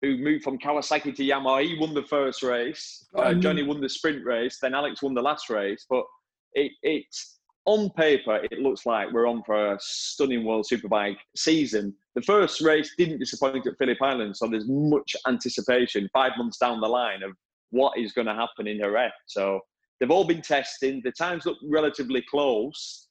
who 0.01 0.18
moved 0.18 0.44
from 0.44 0.58
Kawasaki 0.58 1.15
to 1.15 1.24
Yamaha. 1.24 1.63
He 1.63 1.77
won 1.77 1.94
the 1.94 2.03
first 2.03 2.41
race. 2.41 3.06
Uh, 3.15 3.34
Johnny 3.34 3.63
won 3.63 3.82
the 3.82 3.89
sprint 3.89 4.25
race. 4.25 4.58
Then 4.62 4.74
Alex 4.74 5.01
won 5.01 5.13
the 5.13 5.22
last 5.22 5.50
race. 5.50 5.86
But 5.89 6.06
it, 6.53 6.72
it's 6.84 7.39
on 7.65 7.89
paper, 7.91 8.39
it 8.50 8.60
looks 8.60 8.86
like 8.86 9.12
we're 9.12 9.27
on 9.27 9.44
for 9.44 9.74
a 9.74 9.77
stunning 9.79 10.46
World 10.46 10.65
Superbike 10.72 11.18
season. 11.36 11.94
The 12.15 12.22
first 12.22 12.62
race 12.62 12.94
didn't 12.98 13.20
disappoint 13.20 13.68
at 13.68 13.77
Phillip 13.77 14.01
Island, 14.01 14.36
so 14.36 14.48
there's 14.48 14.68
much 14.68 15.15
anticipation 15.27 16.10
five 16.13 16.32
months 16.38 16.58
down 16.58 16.82
the 16.82 16.88
line 16.88 17.22
of 17.22 17.32
what 17.70 17.98
is 17.98 18.13
going 18.13 18.27
to 18.27 18.34
happen 18.34 18.68
in 18.68 18.79
Jerez. 18.79 19.12
So 19.27 19.60
they've 20.00 20.10
all 20.10 20.25
been 20.25 20.41
testing. 20.41 21.01
The 21.03 21.12
times 21.12 21.46
look 21.46 21.58
relatively 21.63 22.24
close. 22.29 23.08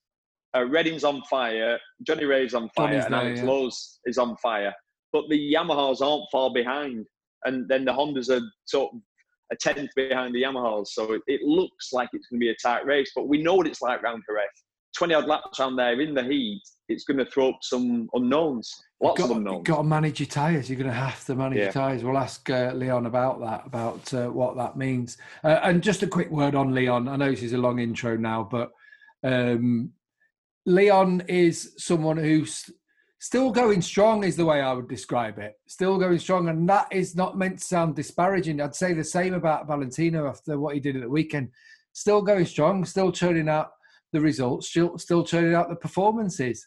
Uh, 0.57 0.64
Redding's 0.64 1.04
on 1.04 1.23
fire, 1.30 1.78
Johnny 2.02 2.25
Rea's 2.25 2.54
on 2.54 2.71
fire, 2.71 2.88
Johnny's 2.88 3.04
and 3.04 3.14
there, 3.14 3.21
Alex 3.21 3.40
yeah. 3.40 3.47
Lowes 3.47 4.00
is 4.07 4.16
on 4.16 4.37
fire. 4.38 4.75
But 5.12 5.29
the 5.29 5.55
Yamahas 5.55 6.00
aren't 6.00 6.31
far 6.31 6.50
behind, 6.53 7.07
and 7.45 7.69
then 7.69 7.85
the 7.85 7.93
Hondas 7.93 8.31
are 8.31 8.45
sort 8.67 8.93
of 8.95 9.00
a 9.50 9.57
tenth 9.57 9.91
behind 9.97 10.35
the 10.35 10.43
Yamahas. 10.43 10.88
So 10.88 11.12
it, 11.15 11.23
it 11.27 11.43
looks 11.43 11.93
like 11.93 12.11
it's 12.12 12.27
going 12.29 12.41
to 12.41 12.45
be 12.45 12.50
a 12.50 12.57
tight 12.62 12.85
race, 12.87 13.12
but 13.15 13.29
we 13.29 13.43
know 13.43 13.55
what 13.55 13.67
it's 13.67 13.83
like 13.83 14.03
round 14.03 14.23
Jerez. 14.29 14.49
20 14.97 15.15
odd 15.15 15.27
laps 15.27 15.61
around 15.61 15.77
there 15.77 16.00
in 16.00 16.15
the 16.15 16.25
heat, 16.25 16.62
it's 16.88 17.05
going 17.05 17.19
to 17.19 17.27
throw 17.27 17.50
up 17.50 17.59
some 17.62 18.09
unknowns, 18.15 18.75
lots 19.00 19.21
got, 19.21 19.31
of 19.31 19.37
unknowns. 19.37 19.59
You've 19.59 19.65
got 19.65 19.77
to 19.77 19.83
manage 19.85 20.21
your 20.21 20.27
tyres. 20.27 20.69
You're 20.69 20.79
going 20.79 20.91
to 20.91 20.97
have 20.97 21.25
to 21.27 21.35
manage 21.35 21.59
Yeah. 21.59 21.65
your 21.65 21.73
tyres. 21.73 22.03
We'll 22.03 22.19
ask 22.19 22.49
uh, 22.50 22.73
Leon 22.75 23.07
about 23.07 23.41
that, 23.41 23.67
about 23.67 24.12
uh, 24.15 24.29
what 24.29 24.57
that 24.57 24.77
means. 24.77 25.19
Uh, 25.45 25.61
and 25.62 25.83
just 25.83 26.03
a 26.03 26.07
quick 26.07 26.31
word 26.31 26.55
on 26.55 26.75
Leon. 26.75 27.07
I 27.07 27.17
know 27.17 27.31
this 27.31 27.43
is 27.43 27.53
a 27.53 27.59
long 27.59 27.79
intro 27.79 28.17
now, 28.17 28.49
but 28.50 28.73
um, 29.23 29.93
Leon 30.67 31.23
is 31.29 31.75
someone 31.77 32.17
who's 32.17 32.69
still 33.18 33.50
going 33.50 33.82
strong, 33.82 34.25
is 34.25 34.37
the 34.37 34.44
way 34.44 34.60
I 34.60 34.72
would 34.72 34.88
describe 34.88 35.38
it. 35.38 35.54
Still 35.66 35.98
going 35.98 36.18
strong, 36.18 36.48
and 36.48 36.68
that 36.68 36.88
is 36.90 37.16
not 37.16 37.37
meant 37.37 37.58
to 37.58 37.64
sound 37.64 37.96
disparaging. 37.96 38.60
I'd 38.60 38.75
say 38.75 38.92
the 38.92 39.04
same 39.04 39.34
about 39.34 39.66
Valentino 39.66 40.28
after 40.28 40.58
what 40.58 40.75
he 40.75 40.80
did 40.80 40.96
at 40.96 41.02
the 41.02 41.08
weekend. 41.08 41.50
Still 41.92 42.22
going 42.22 42.46
strong, 42.46 42.84
still 42.84 43.10
churning 43.10 43.48
out 43.48 43.70
the 44.12 44.20
results, 44.20 44.68
still 44.68 44.98
still 44.98 45.25
churning 45.25 45.54
out 45.54 45.68
the 45.68 45.76
performances. 45.76 46.66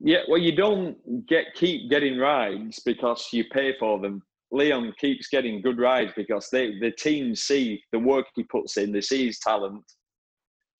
Yeah, 0.00 0.20
well, 0.28 0.38
you 0.38 0.54
don't 0.54 0.96
get 1.26 1.54
keep 1.54 1.90
getting 1.90 2.18
rides 2.18 2.80
because 2.84 3.28
you 3.32 3.44
pay 3.52 3.74
for 3.78 3.98
them. 3.98 4.22
Leon 4.50 4.94
keeps 4.98 5.28
getting 5.28 5.60
good 5.60 5.78
rides 5.78 6.12
because 6.16 6.48
they 6.50 6.78
the 6.78 6.92
team 6.92 7.34
see 7.34 7.82
the 7.92 7.98
work 7.98 8.26
he 8.34 8.44
puts 8.44 8.76
in. 8.76 8.92
They 8.92 9.00
see 9.00 9.26
his 9.26 9.38
talent. 9.40 9.84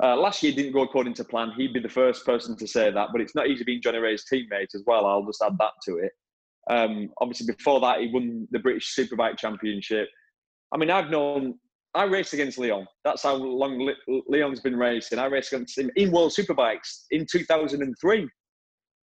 Uh, 0.03 0.17
last 0.17 0.43
year 0.43 0.53
didn't 0.53 0.73
go 0.73 0.83
according 0.83 1.15
to 1.15 1.25
plan. 1.25 1.53
He'd 1.57 1.73
be 1.73 1.81
the 1.81 1.89
first 1.89 2.25
person 2.25 2.57
to 2.57 2.67
say 2.67 2.91
that, 2.91 3.09
but 3.13 3.21
it's 3.21 3.35
not 3.35 3.49
easy 3.49 3.65
being 3.65 3.83
Johnny 3.83 3.99
Rea's 3.99 4.25
teammate 4.33 4.75
as 4.75 4.85
well. 4.87 5.07
I'll 5.07 5.27
just 5.27 5.43
add 5.43 5.59
that 5.59 5.73
to 5.85 5.99
it. 5.99 6.13
Um, 6.71 7.11
obviously, 7.21 7.53
before 7.53 7.81
that, 7.81 8.01
he 8.01 8.11
won 8.13 8.47
the 8.51 8.61
British 8.61 8.95
Superbike 8.95 9.39
Championship. 9.39 10.09
I 10.73 10.77
mean, 10.77 10.91
I've 10.91 11.11
known 11.11 11.55
I 11.95 12.05
raced 12.05 12.35
against 12.35 12.59
Leon. 12.59 12.87
That's 13.05 13.23
how 13.23 13.35
long 13.35 13.81
Le- 13.81 14.21
Leon's 14.29 14.61
been 14.61 14.77
racing. 14.77 15.19
I 15.19 15.27
raced 15.27 15.53
against 15.53 15.79
him 15.79 15.91
in 15.97 16.13
World 16.13 16.33
Superbikes 16.33 17.05
in 17.11 17.27
2003 17.29 18.29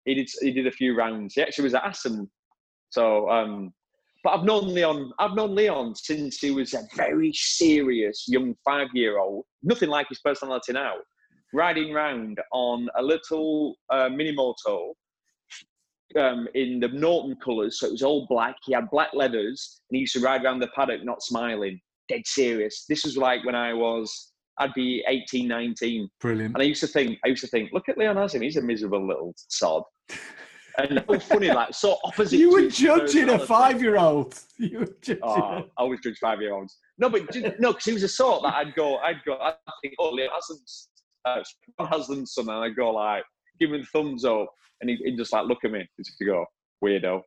he 0.06 0.14
did 0.14 0.30
he 0.42 0.52
did 0.52 0.68
a 0.68 0.72
few 0.72 0.96
rounds. 0.96 1.34
He 1.36 1.42
actually 1.42 1.66
was 1.66 1.76
at 1.76 1.86
Assen. 1.86 2.30
So, 2.90 3.30
um, 3.30 3.74
but 4.24 4.32
I've 4.32 4.46
known 4.46 4.74
Leon. 4.74 5.12
I've 5.20 5.36
known 5.36 5.54
Leon 5.54 5.96
since 5.96 6.38
he 6.40 6.52
was 6.52 6.74
a 6.74 6.88
very 6.96 7.34
serious 7.34 8.26
young 8.28 8.56
five 8.64 8.88
year 8.94 9.20
old. 9.20 9.46
Nothing 9.62 9.90
like 9.90 10.08
his 10.08 10.20
personality 10.20 10.74
now. 10.74 10.94
Riding 11.54 11.94
round 11.94 12.40
on 12.52 12.88
a 12.98 13.04
little 13.04 13.76
uh, 13.90 14.10
mini 14.10 14.32
moto 14.32 14.94
um, 16.18 16.48
in 16.56 16.80
the 16.80 16.88
Norton 16.88 17.36
colours, 17.44 17.80
so 17.80 17.88
it 17.88 17.92
was 17.92 18.02
all 18.02 18.26
black. 18.28 18.56
He 18.66 18.74
had 18.74 18.90
black 18.90 19.10
leathers, 19.14 19.82
and 19.90 19.98
he 19.98 20.02
used 20.02 20.14
to 20.14 20.22
ride 20.22 20.44
around 20.44 20.60
the 20.60 20.70
paddock 20.76 21.04
not 21.04 21.22
smiling, 21.22 21.80
dead 22.08 22.22
serious. 22.26 22.86
This 22.88 23.04
was 23.04 23.18
like 23.18 23.46
when 23.46 23.56
I 23.56 23.74
was, 23.74 24.32
I'd 24.58 24.74
be 24.74 25.04
18, 25.08 25.48
19. 25.48 26.10
Brilliant. 26.22 26.56
And 26.56 26.62
I 26.62 26.66
used 26.66 26.82
to 26.82 26.88
think, 26.88 27.20
I 27.26 27.28
used 27.28 27.42
to 27.42 27.50
think, 27.50 27.72
look 27.74 27.90
at 27.90 27.98
Leon 27.98 28.16
Haslam, 28.16 28.42
he's 28.42 28.58
a 28.58 28.62
miserable 28.62 29.06
little 29.06 29.34
sod. 29.50 29.84
And 30.78 31.04
how 31.08 31.20
funny, 31.20 31.52
like 31.52 31.74
so 31.74 31.98
opposite. 32.04 32.38
You 32.38 32.52
were 32.52 32.68
judging 32.68 33.30
a 33.30 33.40
five-year-old. 33.40 34.40
You 34.58 34.80
were 34.80 34.96
judging. 35.02 35.22
Oh, 35.24 35.36
I 35.38 35.64
always 35.78 36.00
judge 36.02 36.18
five 36.20 36.42
year 36.42 36.54
olds. 36.54 36.78
No, 36.98 37.10
but 37.10 37.22
no, 37.60 37.72
because 37.74 37.86
he 37.86 37.94
was 37.94 38.04
a 38.04 38.08
sort 38.08 38.44
that 38.44 38.56
I'd 38.56 38.74
go, 38.76 38.98
I'd 38.98 39.24
go, 39.26 39.38
I'd 39.40 39.56
think, 39.82 39.94
oh, 40.00 40.10
Leon 40.10 40.30
Haslam's, 40.34 40.90
uh, 41.26 41.44
Haslam's 41.86 42.34
son, 42.34 42.50
and 42.50 42.64
I'd 42.64 42.76
go 42.76 42.92
like, 42.92 43.24
give 43.60 43.72
him 43.72 43.84
thumbs 43.94 44.26
up, 44.26 44.48
and 44.82 44.90
he'd, 44.90 45.00
he'd 45.04 45.18
just 45.18 45.32
like 45.32 45.46
look 45.46 45.60
at 45.64 45.72
me, 45.72 45.88
just 46.00 46.18
go, 46.26 46.46
weirdo. 46.84 47.22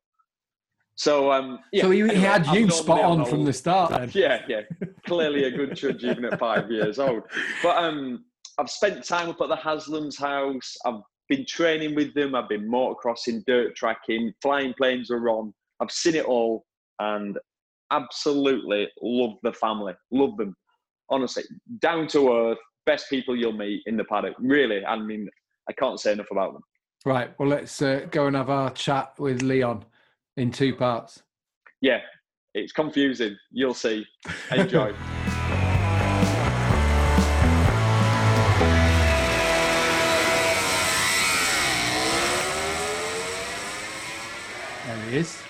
So, 0.97 1.31
um, 1.31 1.59
yeah. 1.73 1.83
so 1.83 1.91
he, 1.91 1.99
he 1.99 2.05
anyway, 2.05 2.21
had 2.21 2.47
you 2.49 2.71
spot 2.71 3.03
on 3.03 3.25
from 3.27 3.45
the 3.45 3.53
start. 3.53 3.91
Then. 3.91 4.11
yeah, 4.15 4.41
yeah. 4.49 4.63
Clearly 5.07 5.45
a 5.45 5.51
good 5.51 5.77
judge 5.77 6.03
even 6.05 6.25
at 6.25 6.39
five 6.39 6.71
years 6.71 6.99
old. 6.99 7.23
But 7.63 7.77
um, 7.77 8.25
I've 8.59 8.71
spent 8.71 9.05
time 9.05 9.29
up 9.29 9.41
at 9.43 9.49
the 9.49 9.57
Haslam's 9.57 10.17
house. 10.17 10.75
I've 10.87 11.03
been 11.29 11.45
training 11.47 11.95
with 11.95 12.15
them. 12.15 12.35
I've 12.35 12.49
been 12.49 12.69
motocrossing, 12.69 13.45
dirt 13.47 13.75
tracking, 13.77 14.33
flying 14.43 14.75
planes 14.75 15.11
are 15.11 15.29
on. 15.29 15.53
I've 15.81 15.91
seen 15.91 16.15
it 16.15 16.25
all 16.25 16.65
and 16.99 17.39
absolutely 17.91 18.89
love 19.03 19.35
the 19.43 19.53
family. 19.53 19.95
Love 20.11 20.37
them. 20.37 20.55
Honestly, 21.09 21.45
down 21.81 22.09
to 22.09 22.33
earth, 22.33 22.59
best 22.85 23.09
people 23.11 23.37
you'll 23.37 23.53
meet 23.53 23.83
in 23.87 23.97
the 23.97 24.05
paddock. 24.05 24.35
Really, 24.39 24.85
I 24.85 24.99
mean, 24.99 25.29
I 25.69 25.73
can't 25.73 26.01
say 26.01 26.13
enough 26.13 26.31
about 26.31 26.53
them. 26.53 26.63
Right. 27.05 27.39
Well, 27.39 27.49
let's 27.49 27.81
uh, 27.83 28.07
go 28.11 28.27
and 28.27 28.37
have 28.37 28.51
our 28.51 28.71
chat 28.71 29.13
with 29.19 29.43
Leon 29.43 29.85
in 30.37 30.51
two 30.51 30.75
parts. 30.75 31.23
Yeah, 31.81 32.01
it's 32.55 32.73
confusing. 32.73 33.37
You'll 33.51 33.75
see. 33.75 34.05
Enjoy. 34.51 34.93
he 45.11 45.17
is. 45.19 45.43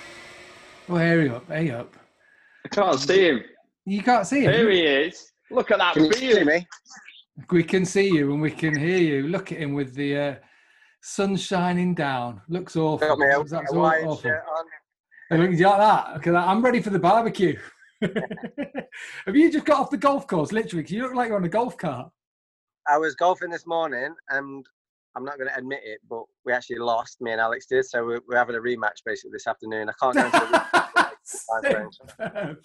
Oh, 0.89 0.97
hurry 0.97 1.29
up, 1.31 1.47
hurry 1.49 1.71
up. 1.71 1.95
I 2.65 2.69
can't 2.69 2.99
see 2.99 3.29
him. 3.29 3.43
You 3.85 4.03
can't 4.03 4.27
see 4.27 4.45
him. 4.45 4.53
Here 4.53 4.71
he 4.71 4.81
is. 4.83 5.33
Look 5.51 5.71
at 5.71 5.79
that 5.79 5.95
Can 5.95 6.05
you 6.07 6.13
see 6.13 6.45
me? 6.45 6.67
We 7.51 7.63
can 7.63 7.85
see 7.85 8.09
you 8.09 8.33
and 8.33 8.41
we 8.43 8.51
can 8.51 8.77
hear 8.77 8.99
you. 8.99 9.29
Look 9.29 9.53
at 9.53 9.59
him 9.59 9.75
with 9.75 9.95
the 9.95 10.17
uh, 10.19 10.35
sun 11.03 11.37
shining 11.37 11.95
down. 11.95 12.41
Looks 12.49 12.77
awful. 12.77 13.07
Got 13.07 13.19
me 13.19 13.31
a, 13.31 13.39
Looks 13.39 13.53
a 13.53 13.59
absolutely 13.59 13.89
awful. 14.05 14.17
shirt 14.23 14.45
on. 14.57 14.65
Hey, 15.31 15.39
look, 15.39 15.59
you 15.59 15.67
like 15.67 15.79
that? 15.79 16.17
Okay, 16.17 16.31
that. 16.31 16.49
I'm 16.49 16.63
ready 16.65 16.81
for 16.81 16.91
the 16.91 16.99
barbecue. 16.99 17.59
Have 18.03 19.35
you 19.35 19.51
just 19.51 19.65
got 19.65 19.81
off 19.81 19.91
the 19.91 19.97
golf 19.97 20.27
course, 20.27 20.53
literally? 20.53 20.83
'Cause 20.85 20.93
you 20.93 21.03
look 21.03 21.15
like 21.15 21.29
you're 21.29 21.37
on 21.37 21.45
a 21.45 21.49
golf 21.49 21.77
cart. 21.77 22.11
I 22.89 22.99
was 22.99 23.15
golfing 23.17 23.51
this 23.51 23.67
morning, 23.67 24.15
and 24.31 24.65
I'm 25.17 25.25
not 25.25 25.39
going 25.39 25.49
to 25.49 25.57
admit 25.57 25.81
it, 25.83 26.01
but 26.11 26.23
we 26.45 26.53
actually 26.53 26.77
lost. 26.77 27.21
Me 27.23 27.33
and 27.33 27.41
Alex 27.41 27.67
did, 27.67 27.85
so 27.87 28.05
we're, 28.05 28.21
we're 28.29 28.37
having 28.37 28.55
a 28.55 28.59
rematch 28.61 29.03
basically 29.05 29.31
this 29.33 29.47
afternoon. 29.47 29.89
I 29.89 29.93
can't 30.01 30.15
go 30.15 30.25
into 30.27 30.39
the 30.39 30.47
time 31.63 31.73
frame. 31.73 31.89
Superb. 31.93 32.59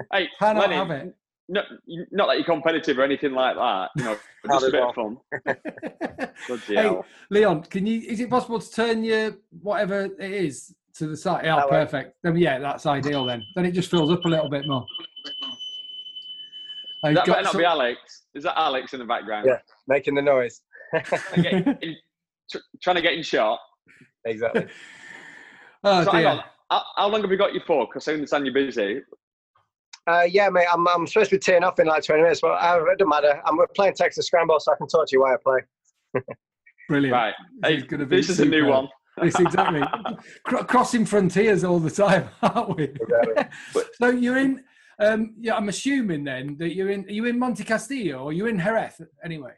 Hey, 0.12 0.28
Cannot 0.38 0.62
Lenny, 0.62 0.74
have 0.76 0.90
it. 0.90 1.14
not, 1.48 1.66
not 2.10 2.26
that 2.28 2.36
you're 2.36 2.44
competitive 2.44 2.98
or 2.98 3.02
anything 3.02 3.32
like 3.32 3.54
that, 3.56 3.90
you 3.96 4.04
know, 4.04 4.16
just 4.50 4.66
a 4.66 4.70
bit 4.70 4.80
all. 4.82 4.88
of 4.90 4.94
fun. 4.94 6.62
Hey. 6.66 6.98
Leon, 7.30 7.62
can 7.64 7.86
you? 7.86 8.00
Is 8.00 8.18
it 8.20 8.30
possible 8.30 8.58
to 8.58 8.70
turn 8.70 9.04
your 9.04 9.32
whatever 9.62 10.04
it 10.18 10.20
is 10.20 10.74
to 10.94 11.06
the 11.06 11.16
side? 11.16 11.44
Yeah, 11.44 11.56
That 11.56 11.66
way. 11.70 11.84
perfect. 11.84 12.16
Then, 12.22 12.36
yeah, 12.36 12.58
that's 12.58 12.86
ideal. 12.86 13.24
Then, 13.26 13.42
then 13.54 13.64
it 13.66 13.72
just 13.72 13.90
fills 13.90 14.10
up 14.10 14.24
a 14.24 14.28
little 14.28 14.48
bit 14.48 14.66
more. 14.66 14.84
I've 17.04 17.14
That 17.14 17.26
better 17.26 17.42
not 17.42 17.52
some- 17.52 17.60
be 17.60 17.64
Alex. 17.64 18.00
Is 18.34 18.42
that 18.44 18.58
Alex 18.58 18.92
in 18.92 18.98
the 19.00 19.04
background? 19.06 19.46
Yeah. 19.48 19.58
Making 19.86 20.14
the 20.16 20.22
noise. 20.22 20.62
Get 20.92 21.82
in- 21.82 21.96
tr- 22.50 22.58
trying 22.82 22.96
to 22.96 23.02
get 23.02 23.14
in 23.14 23.22
shot. 23.22 23.58
exactly. 24.24 24.66
oh 25.84 26.04
so 26.04 26.10
hang 26.10 26.22
dear. 26.22 26.30
on. 26.30 26.42
How, 26.70 26.82
how 26.96 27.08
long 27.08 27.22
have 27.22 27.30
we 27.30 27.36
got 27.36 27.54
you 27.54 27.60
for? 27.66 27.86
Because 27.86 28.06
I 28.08 28.12
understand 28.14 28.44
you're 28.46 28.54
busy. 28.54 29.00
Uh, 30.06 30.22
yeah, 30.22 30.48
mate, 30.48 30.66
I'm, 30.72 30.86
I'm 30.88 31.06
supposed 31.06 31.30
to 31.30 31.36
be 31.36 31.40
teeing 31.40 31.62
off 31.64 31.78
in 31.78 31.86
like 31.86 32.02
20 32.02 32.22
minutes, 32.22 32.40
but 32.40 32.52
uh, 32.52 32.82
it 32.90 32.98
doesn't 32.98 33.08
matter. 33.10 33.42
I'm 33.44 33.58
playing 33.76 33.94
Texas 33.94 34.26
Scramble, 34.26 34.58
so 34.58 34.72
I 34.72 34.76
can 34.76 34.86
talk 34.88 35.06
to 35.06 35.12
you 35.16 35.20
while 35.20 35.34
I 35.34 35.36
play. 35.42 36.22
Brilliant. 36.88 37.12
Right. 37.12 37.34
This 37.62 37.82
is 37.82 37.82
gonna 37.84 38.06
be 38.06 38.16
this 38.16 38.30
is 38.30 38.40
a 38.40 38.46
new 38.46 38.66
one. 38.66 38.88
This 39.20 39.38
exactly 39.38 39.82
Cro- 40.44 40.64
crossing 40.64 41.04
frontiers 41.04 41.62
all 41.64 41.78
the 41.78 41.90
time, 41.90 42.28
aren't 42.42 42.76
we? 42.76 42.84
Exactly. 42.84 43.82
so 44.00 44.08
you're 44.08 44.38
in. 44.38 44.64
Um, 45.00 45.34
yeah, 45.38 45.54
I'm 45.56 45.68
assuming 45.68 46.24
then 46.24 46.56
that 46.58 46.74
you're 46.74 46.90
in. 46.90 47.04
Are 47.04 47.12
you 47.12 47.26
in 47.26 47.38
Monte 47.38 47.64
Castillo 47.64 48.18
or 48.24 48.32
you 48.32 48.46
in 48.46 48.58
Jerez 48.58 49.00
anyway? 49.22 49.52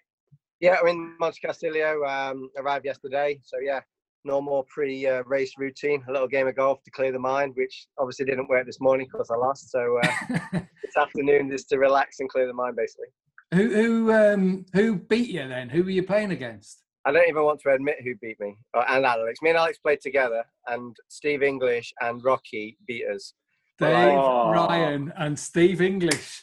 Yeah, 0.60 0.76
I'm 0.80 0.88
in 0.88 1.16
Monte 1.18 1.40
Castillo. 1.40 2.04
Um, 2.04 2.50
arrived 2.58 2.84
yesterday, 2.84 3.40
so 3.42 3.56
yeah, 3.62 3.80
normal 4.24 4.66
pre-race 4.68 5.54
routine. 5.58 6.04
A 6.08 6.12
little 6.12 6.28
game 6.28 6.46
of 6.48 6.56
golf 6.56 6.82
to 6.84 6.90
clear 6.90 7.12
the 7.12 7.18
mind, 7.18 7.52
which 7.56 7.86
obviously 7.98 8.26
didn't 8.26 8.48
work 8.48 8.66
this 8.66 8.80
morning 8.80 9.08
because 9.10 9.30
I 9.30 9.36
lost. 9.36 9.70
So 9.70 9.98
uh, 10.04 10.08
this 10.52 10.96
afternoon 10.98 11.50
is 11.52 11.64
to 11.66 11.78
relax 11.78 12.20
and 12.20 12.28
clear 12.28 12.46
the 12.46 12.52
mind, 12.52 12.76
basically. 12.76 13.06
who 13.54 13.74
who 13.74 14.12
um 14.12 14.66
who 14.74 14.96
beat 14.96 15.30
you 15.30 15.48
then? 15.48 15.68
Who 15.70 15.82
were 15.82 15.90
you 15.90 16.02
playing 16.02 16.32
against? 16.32 16.82
I 17.06 17.12
don't 17.12 17.26
even 17.30 17.44
want 17.44 17.60
to 17.60 17.70
admit 17.72 17.96
who 18.04 18.14
beat 18.20 18.38
me 18.40 18.54
uh, 18.76 18.84
and 18.88 19.06
Alex. 19.06 19.40
Me 19.40 19.48
and 19.48 19.58
Alex 19.58 19.78
played 19.78 20.00
together, 20.02 20.44
and 20.66 20.94
Steve 21.08 21.42
English 21.42 21.90
and 22.02 22.22
Rocky 22.22 22.76
beat 22.86 23.04
us. 23.14 23.32
Dave 23.78 24.12
Oh. 24.18 24.50
Ryan 24.50 25.10
and 25.16 25.38
Steve 25.38 25.80
English, 25.80 26.42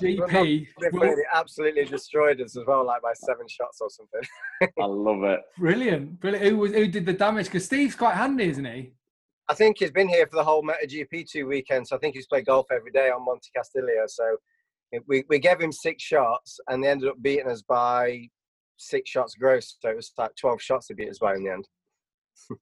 They, 0.00 0.16
GP. 0.16 0.66
will- 0.92 1.16
absolutely 1.34 1.84
destroyed 1.84 2.40
us 2.40 2.56
as 2.56 2.64
well, 2.66 2.86
like 2.86 3.02
by 3.02 3.12
seven 3.14 3.46
shots 3.48 3.80
or 3.80 3.88
something. 3.90 4.20
I 4.62 4.84
love 4.84 5.22
it. 5.24 5.40
Brilliant, 5.58 6.20
brilliant. 6.20 6.44
Who 6.46 6.56
was 6.56 6.72
who 6.72 6.86
did 6.86 7.06
the 7.06 7.12
damage? 7.12 7.46
Because 7.46 7.64
Steve's 7.64 7.94
quite 7.94 8.14
handy, 8.14 8.44
isn't 8.44 8.64
he? 8.64 8.92
I 9.48 9.54
think 9.54 9.78
he's 9.80 9.90
been 9.90 10.08
here 10.08 10.26
for 10.28 10.36
the 10.36 10.44
whole 10.44 10.62
MotoGP 10.62 11.28
two 11.28 11.46
weekends. 11.46 11.90
So 11.90 11.96
I 11.96 11.98
think 11.98 12.14
he's 12.14 12.28
played 12.28 12.46
golf 12.46 12.66
every 12.70 12.92
day 12.92 13.10
on 13.10 13.24
Monte 13.24 13.50
Castillo. 13.54 14.04
So 14.06 14.36
we, 15.08 15.24
we 15.28 15.40
gave 15.40 15.60
him 15.60 15.72
six 15.72 16.04
shots 16.04 16.60
and 16.68 16.82
they 16.82 16.88
ended 16.88 17.08
up 17.08 17.20
beating 17.20 17.48
us 17.48 17.62
by 17.62 18.28
six 18.76 19.10
shots 19.10 19.34
gross. 19.34 19.76
So 19.80 19.90
it 19.90 19.96
was 19.96 20.12
like 20.16 20.36
12 20.36 20.62
shots 20.62 20.86
they 20.86 20.94
beat 20.94 21.10
us 21.10 21.18
by 21.18 21.34
in 21.34 21.42
the 21.42 21.50
end. 21.50 21.68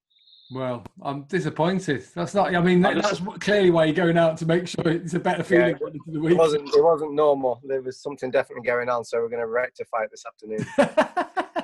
Well, 0.50 0.82
I'm 1.02 1.24
disappointed. 1.24 2.04
That's 2.14 2.34
not. 2.34 2.54
I 2.54 2.60
mean, 2.60 2.80
that, 2.80 3.02
that's 3.02 3.20
clearly 3.40 3.70
why 3.70 3.84
you're 3.84 3.94
going 3.94 4.16
out 4.16 4.38
to 4.38 4.46
make 4.46 4.66
sure 4.66 4.88
it's 4.88 5.12
a 5.12 5.20
better 5.20 5.42
feeling 5.42 5.76
going 5.76 5.94
into 5.94 6.20
the 6.20 6.26
It 6.26 6.36
wasn't, 6.36 6.74
it 6.74 6.82
wasn't 6.82 7.12
normal. 7.14 7.60
There 7.64 7.82
was 7.82 8.00
something 8.00 8.30
definitely 8.30 8.64
going 8.64 8.88
on. 8.88 9.04
So 9.04 9.18
we're 9.18 9.28
going 9.28 9.42
to 9.42 9.46
rectify 9.46 10.04
it 10.04 10.10
this 10.10 10.24
afternoon. 10.24 10.66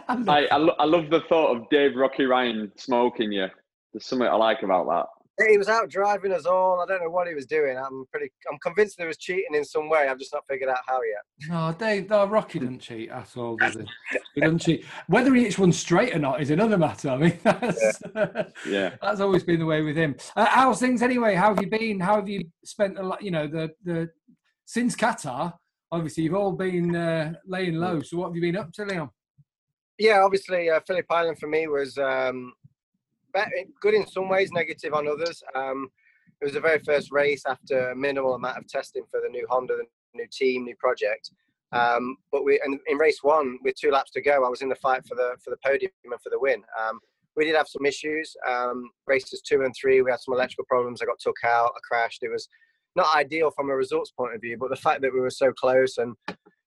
I 0.07 0.15
love 0.15 0.29
I, 0.29 0.47
I, 0.47 0.57
lo- 0.59 0.77
I 0.79 0.85
love 0.85 1.09
the 1.09 1.21
thought 1.29 1.57
of 1.57 1.69
Dave 1.71 1.97
Rocky 1.97 2.25
Ryan 2.25 2.71
smoking 2.77 3.33
you. 3.33 3.47
There's 3.93 4.05
something 4.05 4.29
I 4.29 4.35
like 4.35 4.63
about 4.63 4.87
that. 4.89 5.07
He 5.49 5.59
was 5.59 5.69
out 5.69 5.91
driving 5.91 6.31
us 6.33 6.47
all. 6.47 6.81
I 6.81 6.87
don't 6.87 7.03
know 7.03 7.11
what 7.11 7.27
he 7.27 7.35
was 7.35 7.47
doing. 7.47 7.77
I'm 7.77 8.05
pretty. 8.13 8.31
I'm 8.51 8.59
convinced 8.59 8.97
there 8.99 9.09
was 9.09 9.17
cheating 9.17 9.55
in 9.55 9.65
some 9.65 9.89
way. 9.89 10.07
I've 10.07 10.19
just 10.19 10.33
not 10.33 10.45
figured 10.49 10.71
out 10.71 10.79
how 10.87 11.01
yet. 11.03 11.49
No, 11.49 11.75
Dave, 11.77 12.09
no, 12.09 12.25
Rocky 12.27 12.61
didn't 12.61 12.79
cheat 12.79 13.11
at 13.11 13.37
all, 13.37 13.57
does 13.57 13.75
he? 13.75 14.19
He 14.37 14.41
doesn't 14.41 14.61
cheat. 14.61 14.85
Whether 15.09 15.35
he 15.35 15.43
hits 15.43 15.59
one 15.59 15.73
straight 15.73 16.15
or 16.15 16.21
not 16.21 16.41
is 16.41 16.51
another 16.51 16.79
matter. 16.79 17.09
I 17.11 17.17
mean, 17.17 17.39
that's, 17.43 18.01
Yeah. 18.65 18.95
that's 19.03 19.21
always 19.21 19.43
been 19.43 19.59
the 19.59 19.67
way 19.67 19.83
with 19.83 19.97
him. 19.97 20.15
Uh, 20.37 20.47
how's 20.47 20.79
things 20.79 21.03
anyway? 21.03 21.35
How 21.35 21.53
have 21.53 21.61
you 21.61 21.69
been? 21.69 21.99
How 21.99 22.15
have 22.17 22.29
you 22.29 22.45
spent 22.65 22.97
a 22.99 23.03
lot? 23.03 23.21
You 23.21 23.33
know, 23.33 23.49
the 23.49 23.71
the 23.85 24.11
since 24.67 24.95
Qatar. 24.95 25.53
Obviously, 25.91 26.25
you've 26.25 26.35
all 26.35 26.53
been 26.53 26.95
uh, 26.95 27.35
laying 27.47 27.75
low. 27.75 28.03
So, 28.03 28.19
what 28.19 28.27
have 28.29 28.37
you 28.37 28.41
been 28.41 28.57
up 28.57 28.73
to, 28.75 28.85
Leon? 28.85 29.11
Yeah, 29.99 30.23
obviously, 30.25 30.71
uh, 30.71 30.81
Phillip 30.87 31.07
Island 31.11 31.39
for 31.39 31.47
me 31.49 31.69
was 31.69 31.97
um, 31.99 32.53
bet- 32.65 32.74
good 33.81 33.95
in 33.95 34.07
some 34.07 34.29
ways, 34.29 34.51
negative 34.53 34.95
on 34.95 35.09
others. 35.09 35.43
Um, 35.55 35.89
it 36.41 36.45
was 36.45 36.55
the 36.55 36.61
very 36.61 36.79
first 36.81 37.13
race 37.13 37.43
after 37.47 37.91
a 37.91 37.97
minimal 37.97 38.35
amount 38.35 38.59
of 38.59 38.67
testing 38.67 39.05
for 39.11 39.21
the 39.21 39.29
new 39.29 39.47
Honda, 39.49 39.77
the 39.77 39.85
new 40.15 40.27
team, 40.33 40.65
new 40.65 40.77
project. 40.77 41.31
Um, 41.73 42.17
but 42.31 42.45
we, 42.45 42.61
and 42.65 42.79
in 42.87 42.99
race 42.99 43.19
one, 43.23 43.59
with 43.63 43.75
two 43.75 43.91
laps 43.91 44.13
to 44.13 44.23
go, 44.23 44.45
I 44.45 44.49
was 44.49 44.63
in 44.63 44.69
the 44.69 44.77
fight 44.77 45.07
for 45.07 45.15
the 45.17 45.37
for 45.43 45.51
the 45.51 45.57
podium 45.65 45.91
and 46.05 46.21
for 46.21 46.31
the 46.31 46.39
win. 46.39 46.63
Um, 46.81 47.01
we 47.37 47.45
did 47.45 47.57
have 47.57 47.67
some 47.67 47.85
issues. 47.85 48.35
Um, 48.49 48.91
races 49.07 49.43
two 49.43 49.63
and 49.63 49.75
three, 49.79 50.03
we 50.03 50.11
had 50.11 50.21
some 50.21 50.35
electrical 50.35 50.67
problems. 50.67 51.03
I 51.03 51.07
got 51.07 51.19
took 51.19 51.43
out. 51.45 51.73
I 51.77 51.81
crashed. 51.83 52.23
It 52.23 52.31
was 52.31 52.49
not 52.95 53.15
ideal 53.17 53.51
from 53.51 53.71
a 53.71 53.75
results 53.75 54.13
point 54.13 54.35
of 54.35 54.41
view, 54.41 54.57
but 54.57 54.71
the 54.71 54.77
fact 54.77 55.03
that 55.03 55.13
we 55.13 55.19
were 55.19 55.31
so 55.31 55.53
close 55.53 55.99
and 55.99 56.15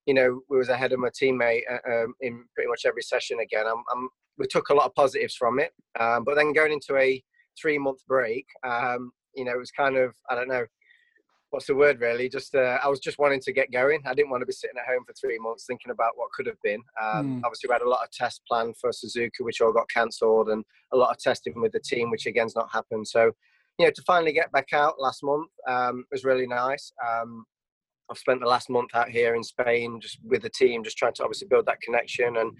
you 0.08 0.14
know, 0.14 0.40
we 0.48 0.56
was 0.56 0.70
ahead 0.70 0.94
of 0.94 0.98
my 0.98 1.10
teammate 1.10 1.64
uh, 1.70 2.04
um, 2.04 2.14
in 2.22 2.42
pretty 2.54 2.66
much 2.66 2.86
every 2.86 3.02
session 3.02 3.40
again. 3.40 3.66
I'm, 3.66 3.82
I'm, 3.94 4.08
we 4.38 4.46
took 4.46 4.68
a 4.70 4.74
lot 4.74 4.86
of 4.86 4.94
positives 4.94 5.34
from 5.34 5.58
it, 5.58 5.72
um, 5.98 6.24
but 6.24 6.34
then 6.36 6.52
going 6.52 6.72
into 6.72 6.96
a 6.96 7.22
three 7.60 7.78
month 7.78 7.98
break, 8.06 8.46
um, 8.64 9.10
you 9.34 9.44
know, 9.44 9.52
it 9.52 9.58
was 9.58 9.70
kind 9.70 9.96
of 9.96 10.14
I 10.30 10.34
don't 10.34 10.48
know 10.48 10.64
what's 11.50 11.66
the 11.66 11.74
word 11.74 12.00
really. 12.00 12.28
Just 12.28 12.54
uh, 12.54 12.78
I 12.82 12.88
was 12.88 13.00
just 13.00 13.18
wanting 13.18 13.40
to 13.40 13.52
get 13.52 13.72
going. 13.72 14.00
I 14.06 14.14
didn't 14.14 14.30
want 14.30 14.42
to 14.42 14.46
be 14.46 14.52
sitting 14.52 14.76
at 14.78 14.86
home 14.92 15.04
for 15.06 15.14
three 15.14 15.38
months 15.38 15.64
thinking 15.66 15.90
about 15.90 16.12
what 16.16 16.30
could 16.32 16.46
have 16.46 16.60
been. 16.62 16.82
Um, 17.02 17.40
Mm. 17.40 17.40
Obviously, 17.44 17.68
we 17.68 17.72
had 17.72 17.82
a 17.82 17.88
lot 17.88 18.04
of 18.04 18.10
tests 18.10 18.40
planned 18.48 18.76
for 18.76 18.90
Suzuka, 18.90 19.40
which 19.40 19.60
all 19.60 19.72
got 19.72 19.88
cancelled, 19.88 20.50
and 20.50 20.64
a 20.92 20.96
lot 20.96 21.10
of 21.10 21.18
testing 21.18 21.60
with 21.60 21.72
the 21.72 21.80
team, 21.80 22.10
which 22.10 22.26
again's 22.26 22.54
not 22.54 22.70
happened. 22.70 23.06
So, 23.08 23.32
you 23.78 23.86
know, 23.86 23.90
to 23.90 24.02
finally 24.02 24.32
get 24.32 24.52
back 24.52 24.72
out 24.72 25.00
last 25.00 25.22
month 25.22 25.50
um, 25.66 26.04
was 26.12 26.24
really 26.24 26.46
nice. 26.46 26.92
Um, 27.06 27.44
I've 28.10 28.18
spent 28.18 28.40
the 28.40 28.46
last 28.46 28.70
month 28.70 28.90
out 28.94 29.08
here 29.10 29.34
in 29.34 29.42
Spain, 29.42 30.00
just 30.00 30.18
with 30.24 30.42
the 30.42 30.50
team, 30.50 30.82
just 30.84 30.96
trying 30.96 31.14
to 31.14 31.24
obviously 31.24 31.48
build 31.48 31.66
that 31.66 31.80
connection. 31.80 32.38
And 32.38 32.52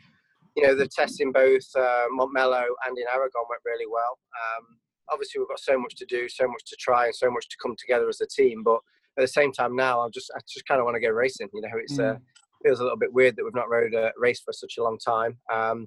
you 0.57 0.67
know, 0.67 0.75
the 0.75 0.89
tests 0.89 1.21
in 1.21 1.33
both 1.33 1.65
uh, 1.77 2.07
Montmello 2.19 2.65
and 2.87 2.99
in 2.99 3.05
Aragon 3.13 3.45
went 3.49 3.63
really 3.65 3.87
well. 3.91 4.19
Um, 4.35 4.79
obviously, 5.11 5.39
we've 5.39 5.49
got 5.49 5.61
so 5.61 5.79
much 5.79 5.95
to 5.97 6.07
do, 6.07 6.29
so 6.29 6.47
much 6.47 6.65
to 6.67 6.77
try, 6.79 7.07
and 7.07 7.15
so 7.15 7.31
much 7.31 7.49
to 7.49 7.57
come 7.63 7.75
together 7.79 8.09
as 8.09 8.21
a 8.21 8.27
team. 8.27 8.63
But 8.63 8.81
at 9.17 9.23
the 9.23 9.29
same 9.29 9.53
time, 9.53 9.77
now 9.77 10.01
I 10.01 10.09
just 10.11 10.31
I 10.35 10.41
just 10.49 10.67
kind 10.67 10.81
of 10.81 10.85
want 10.85 10.97
to 10.97 11.01
go 11.01 11.11
racing. 11.11 11.49
You 11.53 11.63
know, 11.63 11.69
it's 11.75 11.99
uh, 11.99 12.17
feels 12.65 12.81
a 12.81 12.83
little 12.83 12.99
bit 12.99 13.13
weird 13.13 13.37
that 13.37 13.45
we've 13.45 13.55
not 13.55 13.71
rode 13.71 13.95
a 13.95 14.13
race 14.17 14.41
for 14.41 14.53
such 14.53 14.79
a 14.79 14.83
long 14.83 14.99
time. 14.99 15.39
Um, 15.53 15.87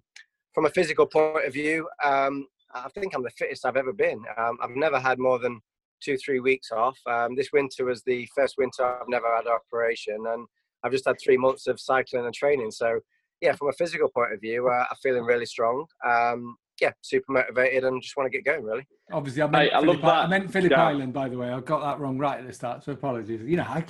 from 0.53 0.65
a 0.65 0.69
physical 0.69 1.05
point 1.05 1.45
of 1.45 1.53
view, 1.53 1.87
um, 2.03 2.45
I 2.73 2.89
think 2.89 3.13
I'm 3.13 3.23
the 3.23 3.29
fittest 3.31 3.65
I've 3.65 3.77
ever 3.77 3.93
been. 3.93 4.21
Um, 4.37 4.57
I've 4.61 4.75
never 4.75 4.99
had 4.99 5.19
more 5.19 5.39
than 5.39 5.59
two, 6.01 6.17
three 6.17 6.39
weeks 6.39 6.71
off. 6.71 6.97
Um, 7.05 7.35
this 7.35 7.51
winter 7.53 7.85
was 7.85 8.03
the 8.03 8.27
first 8.35 8.55
winter 8.57 8.83
I've 8.83 9.07
never 9.07 9.33
had 9.33 9.45
an 9.45 9.53
operation, 9.53 10.17
and 10.27 10.47
I've 10.83 10.91
just 10.91 11.05
had 11.05 11.17
three 11.23 11.37
months 11.37 11.67
of 11.67 11.79
cycling 11.79 12.25
and 12.25 12.33
training. 12.33 12.71
So, 12.71 12.99
yeah, 13.41 13.53
from 13.53 13.69
a 13.69 13.73
physical 13.73 14.09
point 14.09 14.33
of 14.33 14.39
view, 14.39 14.67
uh, 14.69 14.85
I'm 14.89 14.97
feeling 15.01 15.23
really 15.23 15.45
strong. 15.45 15.85
Um, 16.07 16.55
yeah, 16.79 16.91
super 17.01 17.31
motivated 17.31 17.83
and 17.83 18.01
just 18.01 18.15
want 18.15 18.31
to 18.31 18.35
get 18.35 18.45
going, 18.45 18.63
really. 18.63 18.85
Obviously, 19.11 19.41
I 19.41 19.47
meant, 19.47 19.73
I 19.73 19.79
love 19.79 19.99
Phillip, 19.99 20.03
I 20.05 20.27
meant 20.27 20.51
Phillip 20.51 20.71
Yeah. 20.71 20.87
Island, 20.87 21.13
by 21.13 21.27
the 21.29 21.37
way. 21.37 21.49
I 21.49 21.59
got 21.59 21.81
that 21.81 21.99
wrong 21.99 22.17
right 22.17 22.39
at 22.39 22.47
the 22.47 22.53
start, 22.53 22.83
so 22.83 22.91
apologies. 22.93 23.41
You 23.43 23.57
know, 23.57 23.63
I, 23.67 23.83